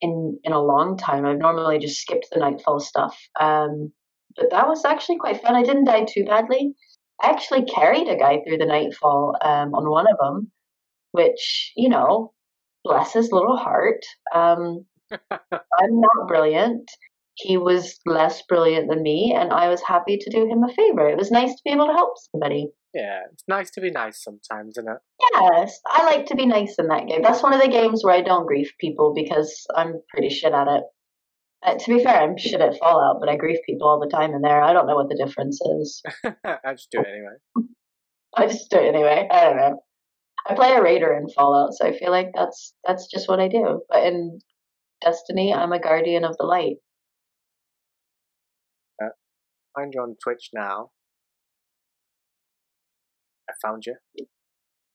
in 0.00 0.38
in 0.44 0.52
a 0.52 0.62
long 0.62 0.96
time. 0.96 1.24
I've 1.24 1.38
normally 1.38 1.78
just 1.78 2.00
skipped 2.00 2.28
the 2.30 2.40
nightfall 2.40 2.80
stuff. 2.80 3.18
Um, 3.40 3.92
but 4.36 4.50
that 4.50 4.68
was 4.68 4.84
actually 4.84 5.18
quite 5.18 5.42
fun. 5.42 5.54
I 5.54 5.62
didn't 5.62 5.84
die 5.84 6.04
too 6.04 6.24
badly. 6.24 6.74
I 7.22 7.30
actually 7.30 7.64
carried 7.64 8.08
a 8.08 8.16
guy 8.16 8.40
through 8.42 8.58
the 8.58 8.66
nightfall 8.66 9.36
um, 9.42 9.74
on 9.74 9.88
one 9.88 10.06
of 10.10 10.18
them, 10.18 10.50
which 11.12 11.72
you 11.76 11.88
know, 11.88 12.32
bless 12.84 13.12
his 13.12 13.30
little 13.32 13.56
heart. 13.56 14.04
Um, 14.34 14.86
I'm 15.30 16.00
not 16.00 16.28
brilliant. 16.28 16.90
He 17.34 17.56
was 17.56 17.98
less 18.04 18.42
brilliant 18.42 18.90
than 18.90 19.02
me, 19.02 19.34
and 19.36 19.52
I 19.52 19.68
was 19.68 19.82
happy 19.82 20.18
to 20.18 20.30
do 20.30 20.46
him 20.46 20.62
a 20.64 20.72
favor. 20.72 21.08
It 21.08 21.16
was 21.16 21.30
nice 21.30 21.50
to 21.50 21.62
be 21.64 21.72
able 21.72 21.86
to 21.86 21.94
help 21.94 22.14
somebody. 22.30 22.68
Yeah, 22.94 23.20
it's 23.32 23.44
nice 23.48 23.70
to 23.72 23.80
be 23.80 23.90
nice 23.90 24.22
sometimes, 24.22 24.76
isn't 24.76 24.90
it? 24.90 24.98
Yes, 25.40 25.80
I 25.86 26.04
like 26.04 26.26
to 26.26 26.34
be 26.34 26.44
nice 26.44 26.74
in 26.78 26.88
that 26.88 27.06
game. 27.06 27.22
That's 27.22 27.42
one 27.42 27.54
of 27.54 27.62
the 27.62 27.68
games 27.68 28.04
where 28.04 28.14
I 28.14 28.20
don't 28.20 28.46
grief 28.46 28.72
people 28.78 29.14
because 29.14 29.66
I'm 29.74 30.02
pretty 30.12 30.28
shit 30.28 30.52
at 30.52 30.68
it. 30.68 30.82
Uh, 31.64 31.74
to 31.78 31.96
be 31.96 32.02
fair, 32.02 32.20
I'm 32.20 32.36
shit 32.36 32.60
at 32.60 32.78
Fallout, 32.78 33.18
but 33.20 33.28
I 33.28 33.36
grief 33.36 33.60
people 33.64 33.88
all 33.88 34.00
the 34.00 34.14
time 34.14 34.34
in 34.34 34.42
there. 34.42 34.62
I 34.62 34.72
don't 34.72 34.86
know 34.86 34.96
what 34.96 35.08
the 35.08 35.16
difference 35.16 35.60
is. 35.80 36.02
I 36.44 36.72
just 36.72 36.90
do 36.90 37.00
it 37.00 37.06
anyway. 37.08 37.36
I 38.36 38.46
just 38.46 38.70
do 38.70 38.78
it 38.78 38.94
anyway. 38.94 39.28
I 39.30 39.44
don't 39.44 39.56
know. 39.56 39.82
I 40.46 40.54
play 40.54 40.72
a 40.72 40.82
raider 40.82 41.14
in 41.14 41.28
Fallout, 41.28 41.72
so 41.74 41.86
I 41.86 41.96
feel 41.96 42.10
like 42.10 42.32
that's 42.34 42.74
that's 42.86 43.06
just 43.06 43.28
what 43.28 43.40
I 43.40 43.48
do. 43.48 43.82
But 43.88 44.04
in 44.04 44.40
Destiny, 45.00 45.54
I'm 45.54 45.72
a 45.72 45.80
guardian 45.80 46.24
of 46.24 46.36
the 46.36 46.46
light. 46.46 46.76
Find 49.74 49.92
you 49.94 50.02
on 50.02 50.16
Twitch 50.22 50.50
now. 50.54 50.90
I 53.48 53.54
found 53.66 53.84
you. 53.86 53.96
I 54.20 54.24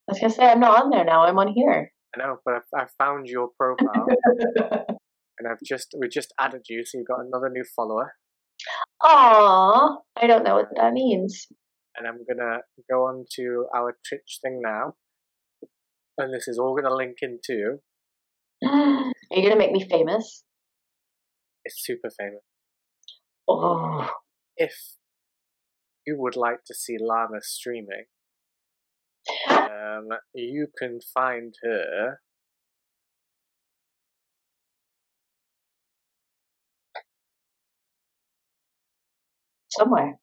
was 0.10 0.20
gonna 0.20 0.34
say 0.34 0.46
I'm 0.46 0.60
not 0.60 0.84
on 0.84 0.90
there 0.90 1.04
now. 1.04 1.24
I'm 1.24 1.38
on 1.38 1.54
here. 1.54 1.92
I 2.16 2.20
know, 2.20 2.38
but 2.46 2.56
I, 2.74 2.84
I 2.84 2.86
found 2.98 3.28
your 3.28 3.50
profile, 3.60 4.08
and 5.40 5.48
I've 5.50 5.60
just 5.66 5.94
we 6.00 6.08
just 6.08 6.34
added 6.40 6.62
you, 6.70 6.84
so 6.86 6.98
you've 6.98 7.08
got 7.08 7.26
another 7.26 7.50
new 7.50 7.64
follower. 7.76 8.14
Aww, 9.04 9.98
I 10.16 10.28
don't 10.28 10.44
know 10.44 10.56
what 10.56 10.70
that 10.76 10.94
means. 10.94 11.48
And 11.96 12.08
I'm 12.08 12.20
gonna 12.28 12.60
go 12.90 13.06
on 13.08 13.26
to 13.36 13.66
our 13.76 13.98
Twitch 14.08 14.40
thing 14.42 14.62
now, 14.64 14.96
and 16.18 16.34
this 16.34 16.48
is 16.48 16.58
all 16.58 16.76
gonna 16.76 16.96
link 16.96 17.18
into. 17.22 17.80
Are 18.66 19.12
you 19.32 19.44
gonna 19.44 19.58
make 19.58 19.72
me 19.72 19.88
famous? 19.90 20.44
It's 21.66 21.84
super 21.86 22.10
famous. 22.18 22.42
Oh. 23.48 24.10
If 24.58 24.74
you 26.06 26.16
would 26.18 26.36
like 26.36 26.64
to 26.66 26.74
see 26.74 26.98
Llama 27.00 27.42
streaming, 27.42 28.06
um, 29.50 30.08
you 30.34 30.68
can 30.78 31.00
find 31.14 31.54
her. 31.64 32.20
Somewhere. 39.70 40.18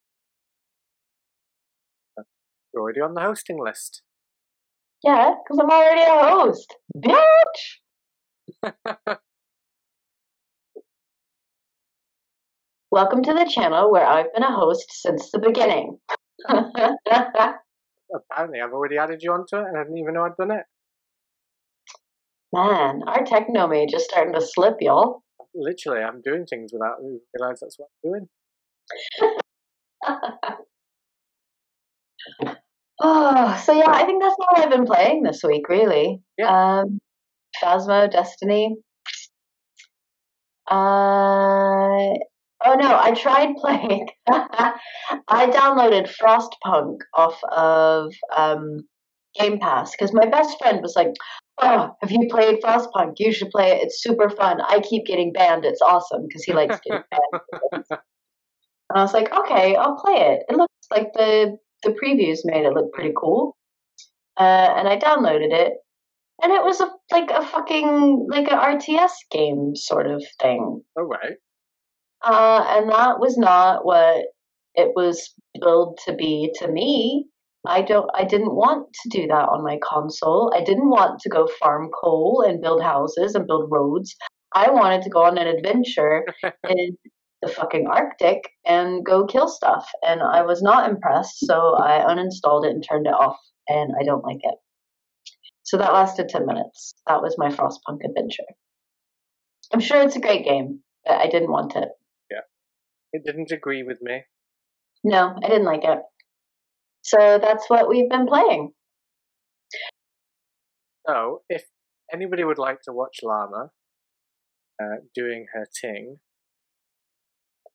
You're 2.72 2.82
already 2.82 3.00
on 3.00 3.14
the 3.14 3.20
hosting 3.20 3.62
list. 3.62 4.02
Yeah, 5.04 5.34
because 5.44 5.60
I'm 5.62 5.70
already 5.70 6.00
a 6.02 6.28
host. 6.28 6.74
Bitch! 6.96 7.80
Welcome 12.94 13.24
to 13.24 13.32
the 13.32 13.50
channel 13.52 13.90
where 13.90 14.06
I've 14.06 14.32
been 14.32 14.44
a 14.44 14.54
host 14.54 14.86
since 14.88 15.32
the 15.32 15.40
beginning. 15.40 15.98
apparently 16.48 17.00
I've 18.60 18.72
already 18.72 18.98
added 18.98 19.20
you 19.20 19.32
onto 19.32 19.56
it 19.56 19.66
and 19.66 19.76
I 19.76 19.82
didn't 19.82 19.98
even 19.98 20.14
know 20.14 20.22
I'd 20.22 20.36
done 20.36 20.52
it. 20.52 20.62
Man, 22.52 23.02
our 23.08 23.24
techno 23.24 23.66
mage 23.66 23.94
is 23.94 24.04
starting 24.04 24.32
to 24.34 24.40
slip, 24.40 24.76
y'all. 24.78 25.24
Literally, 25.56 26.04
I'm 26.04 26.22
doing 26.22 26.46
things 26.46 26.70
without 26.72 26.98
realize 27.36 27.58
that's 27.60 27.80
what 27.80 27.88
I'm 28.04 28.12
doing. 28.12 28.28
oh, 33.02 33.60
so 33.66 33.72
yeah, 33.72 33.90
I 33.90 34.06
think 34.06 34.22
that's 34.22 34.36
all 34.38 34.62
I've 34.62 34.70
been 34.70 34.86
playing 34.86 35.24
this 35.24 35.42
week, 35.42 35.68
really. 35.68 36.20
Yeah. 36.38 36.82
Um, 36.82 37.00
Phasmo, 37.60 38.08
Destiny. 38.08 38.76
Uh, 40.70 42.14
Oh 42.64 42.74
no, 42.74 42.98
I 42.98 43.12
tried 43.12 43.56
playing. 43.60 44.08
I 44.28 44.72
downloaded 45.28 46.08
Frostpunk 46.08 46.98
off 47.12 47.38
of 47.52 48.12
um, 48.34 48.80
Game 49.38 49.58
Pass 49.58 49.92
because 49.92 50.12
my 50.14 50.26
best 50.26 50.58
friend 50.58 50.80
was 50.80 50.94
like, 50.96 51.12
"Oh, 51.60 51.90
have 52.00 52.10
you 52.10 52.26
played 52.30 52.60
Frostpunk? 52.62 53.14
You 53.18 53.32
should 53.32 53.50
play 53.50 53.72
it. 53.72 53.82
It's 53.82 54.02
super 54.02 54.30
fun. 54.30 54.60
I 54.62 54.80
keep 54.80 55.04
getting 55.06 55.32
banned. 55.32 55.64
It's 55.64 55.82
awesome 55.82 56.26
because 56.26 56.44
he 56.44 56.52
likes 56.52 56.80
getting 56.80 57.02
banned." 57.10 57.84
and 57.90 57.98
I 58.94 59.02
was 59.02 59.12
like, 59.12 59.32
"Okay, 59.32 59.76
I'll 59.76 59.96
play 59.96 60.14
it. 60.14 60.44
It 60.48 60.56
looks 60.56 60.72
like 60.90 61.12
the 61.12 61.58
the 61.82 61.90
previews 61.90 62.38
made 62.44 62.64
it 62.64 62.72
look 62.72 62.92
pretty 62.92 63.12
cool." 63.16 63.56
Uh, 64.38 64.74
and 64.76 64.88
I 64.88 64.96
downloaded 64.96 65.52
it, 65.52 65.74
and 66.42 66.52
it 66.52 66.64
was 66.64 66.80
a 66.80 66.90
like 67.12 67.30
a 67.30 67.44
fucking 67.44 68.26
like 68.30 68.50
an 68.50 68.58
RTS 68.58 69.12
game 69.30 69.76
sort 69.76 70.06
of 70.06 70.24
thing. 70.40 70.82
All 70.96 71.04
right. 71.04 71.36
Uh, 72.24 72.64
and 72.70 72.90
that 72.90 73.20
was 73.20 73.36
not 73.36 73.84
what 73.84 74.26
it 74.74 74.92
was 74.96 75.34
billed 75.60 75.98
to 76.06 76.14
be 76.14 76.52
to 76.60 76.68
me. 76.68 77.26
I 77.66 77.82
don't 77.82 78.10
I 78.14 78.24
didn't 78.24 78.54
want 78.54 78.88
to 79.02 79.08
do 79.08 79.26
that 79.28 79.48
on 79.48 79.64
my 79.64 79.78
console. 79.82 80.52
I 80.54 80.62
didn't 80.62 80.88
want 80.90 81.20
to 81.20 81.28
go 81.28 81.48
farm 81.60 81.90
coal 82.02 82.44
and 82.46 82.60
build 82.60 82.82
houses 82.82 83.34
and 83.34 83.46
build 83.46 83.70
roads. 83.70 84.14
I 84.54 84.70
wanted 84.70 85.02
to 85.02 85.10
go 85.10 85.24
on 85.24 85.38
an 85.38 85.46
adventure 85.46 86.24
in 86.68 86.96
the 87.42 87.48
fucking 87.48 87.86
Arctic 87.86 88.48
and 88.66 89.04
go 89.04 89.26
kill 89.26 89.48
stuff. 89.48 89.90
And 90.02 90.22
I 90.22 90.42
was 90.42 90.62
not 90.62 90.88
impressed, 90.88 91.40
so 91.40 91.74
I 91.76 92.04
uninstalled 92.08 92.66
it 92.66 92.70
and 92.70 92.84
turned 92.86 93.06
it 93.06 93.14
off 93.14 93.38
and 93.68 93.92
I 94.00 94.04
don't 94.04 94.24
like 94.24 94.40
it. 94.42 94.54
So 95.62 95.78
that 95.78 95.92
lasted 95.92 96.28
10 96.28 96.46
minutes. 96.46 96.94
That 97.06 97.22
was 97.22 97.36
my 97.38 97.48
Frostpunk 97.48 98.04
adventure. 98.04 98.44
I'm 99.72 99.80
sure 99.80 100.02
it's 100.02 100.16
a 100.16 100.20
great 100.20 100.44
game, 100.44 100.80
but 101.04 101.14
I 101.20 101.26
didn't 101.26 101.50
want 101.50 101.76
it. 101.76 101.88
It 103.14 103.22
didn't 103.24 103.52
agree 103.52 103.84
with 103.84 103.98
me. 104.02 104.22
No, 105.04 105.36
I 105.40 105.48
didn't 105.48 105.66
like 105.66 105.84
it. 105.84 106.00
So 107.02 107.38
that's 107.40 107.70
what 107.70 107.88
we've 107.88 108.10
been 108.10 108.26
playing. 108.26 108.72
So, 111.06 111.42
if 111.48 111.62
anybody 112.12 112.42
would 112.42 112.58
like 112.58 112.78
to 112.86 112.92
watch 112.92 113.18
Llama 113.22 113.70
uh, 114.82 114.96
doing 115.14 115.46
her 115.54 115.64
ting, 115.80 116.16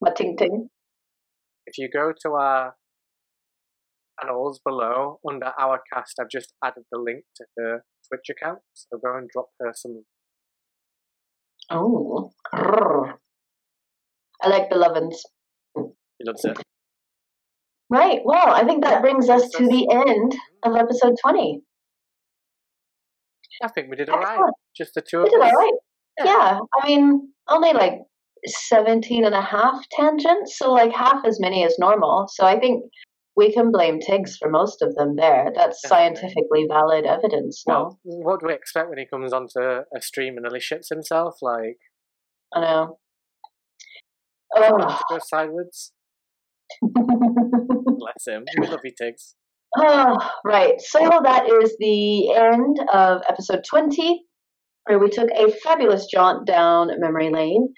my 0.02 0.12
ting 0.12 0.36
ting, 0.36 0.70
if 1.68 1.78
you 1.78 1.90
go 1.90 2.12
to 2.22 2.30
our 2.32 2.76
channels 4.20 4.60
below 4.66 5.22
under 5.26 5.54
our 5.58 5.80
cast, 5.94 6.16
I've 6.20 6.30
just 6.30 6.54
added 6.62 6.84
the 6.92 7.00
link 7.00 7.24
to 7.38 7.46
her 7.58 7.84
Twitch 8.10 8.30
account. 8.30 8.60
So 8.74 8.98
go 8.98 9.16
and 9.16 9.30
drop 9.30 9.48
her 9.62 9.72
some. 9.74 10.04
Oh, 11.70 12.32
I 14.42 14.50
like 14.50 14.70
the 14.70 14.76
Lovins. 14.76 15.18
He 16.18 16.26
loves 16.26 16.44
it. 16.46 16.58
Right. 17.90 18.20
Well, 18.24 18.50
I 18.50 18.64
think 18.66 18.84
that 18.84 19.02
brings 19.02 19.30
us 19.30 19.50
to 19.50 19.64
the 19.68 19.88
end 19.92 20.36
of 20.64 20.76
episode 20.76 21.16
20. 21.22 21.62
I 23.64 23.68
think 23.70 23.90
we 23.90 23.96
did 23.96 24.10
all 24.10 24.20
right. 24.20 24.40
Just 24.78 24.94
the 24.94 25.02
two 25.02 25.20
of 25.20 25.26
us. 25.26 25.32
We 25.34 25.40
did 25.40 25.46
all 25.46 25.60
right. 25.60 25.74
Yeah. 26.20 26.26
yeah. 26.26 26.60
I 26.82 26.88
mean, 26.88 27.34
only 27.48 27.74
like 27.74 27.94
17 28.46 29.26
and 29.26 29.36
a 29.36 29.42
half 29.42 29.84
tangents, 29.92 30.58
so 30.58 30.72
like 30.72 30.94
half 30.94 31.26
as 31.26 31.40
many 31.40 31.66
as 31.66 31.76
normal. 31.80 32.28
So 32.30 32.46
I 32.46 32.60
think 32.60 32.84
we 33.36 33.52
can 33.52 33.72
blame 33.72 34.00
Tiggs 34.00 34.38
for 34.38 34.50
most 34.50 34.82
of 34.82 34.96
them 34.96 35.16
there. 35.16 35.52
That's 35.56 35.82
Definitely. 35.82 36.16
scientifically 36.16 36.68
valid 36.70 37.06
evidence 37.06 37.64
now. 37.68 37.98
Well, 38.04 38.34
what 38.34 38.40
do 38.42 38.48
we 38.48 38.54
expect 38.54 38.90
when 38.90 38.98
he 38.98 39.06
comes 39.06 39.34
onto 39.34 39.60
a 39.60 40.02
stream 40.02 40.36
and 40.36 40.44
nearly 40.44 40.60
shits 40.60 40.90
himself? 40.90 41.36
Like, 41.42 41.78
I 42.54 42.62
know. 42.62 42.98
Oh. 44.62 44.78
To 44.78 45.04
go 45.10 45.20
sideways. 45.26 45.92
Bless 46.82 48.28
him. 48.28 48.46
We 48.60 48.68
love 48.68 48.80
you, 48.84 48.92
Tiggs. 48.98 49.36
Oh, 49.78 50.18
right. 50.46 50.80
So 50.80 51.00
that 51.24 51.48
is 51.62 51.76
the 51.80 52.34
end 52.34 52.80
of 52.92 53.22
episode 53.30 53.64
20, 53.70 54.24
where 54.86 55.00
we 55.00 55.10
took 55.10 55.30
a 55.32 55.52
fabulous 55.52 56.08
jaunt 56.12 56.48
down 56.48 56.90
memory 57.00 57.30
lane. 57.30 57.74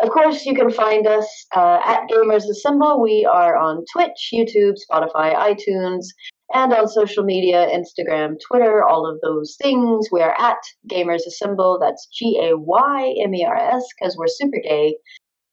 Of 0.00 0.10
course, 0.10 0.44
you 0.44 0.54
can 0.54 0.70
find 0.70 1.06
us 1.06 1.28
uh, 1.54 1.78
at 1.84 2.08
Gaymers 2.08 2.48
Assemble. 2.48 3.00
We 3.00 3.24
are 3.24 3.56
on 3.56 3.84
Twitch, 3.92 4.30
YouTube, 4.32 4.74
Spotify, 4.90 5.34
iTunes, 5.34 6.06
and 6.52 6.72
on 6.72 6.88
social 6.88 7.22
media 7.24 7.68
Instagram, 7.68 8.34
Twitter, 8.46 8.82
all 8.82 9.08
of 9.08 9.20
those 9.20 9.56
things. 9.62 10.08
We 10.10 10.20
are 10.20 10.34
at 10.38 10.58
Gaymers 10.88 11.26
Assemble. 11.26 11.78
That's 11.80 12.08
G 12.12 12.38
A 12.42 12.56
Y 12.56 13.14
M 13.24 13.34
E 13.34 13.44
R 13.44 13.56
S 13.56 13.84
because 13.98 14.16
we're 14.16 14.26
super 14.26 14.58
gay. 14.62 14.96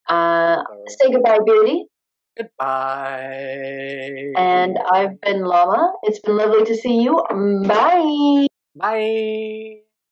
Uh, 0.10 0.64
say 0.88 1.12
goodbye, 1.12 1.40
Beardy. 1.46 1.86
Goodbye. 2.38 3.28
And 4.38 4.78
I've 4.92 5.20
been 5.22 5.44
Llama. 5.44 5.94
It's 6.04 6.20
been 6.20 6.38
lovely 6.38 6.66
to 6.66 6.76
see 6.76 7.02
you. 7.02 7.22
Bye. 7.68 8.48
Bye. 8.76 9.89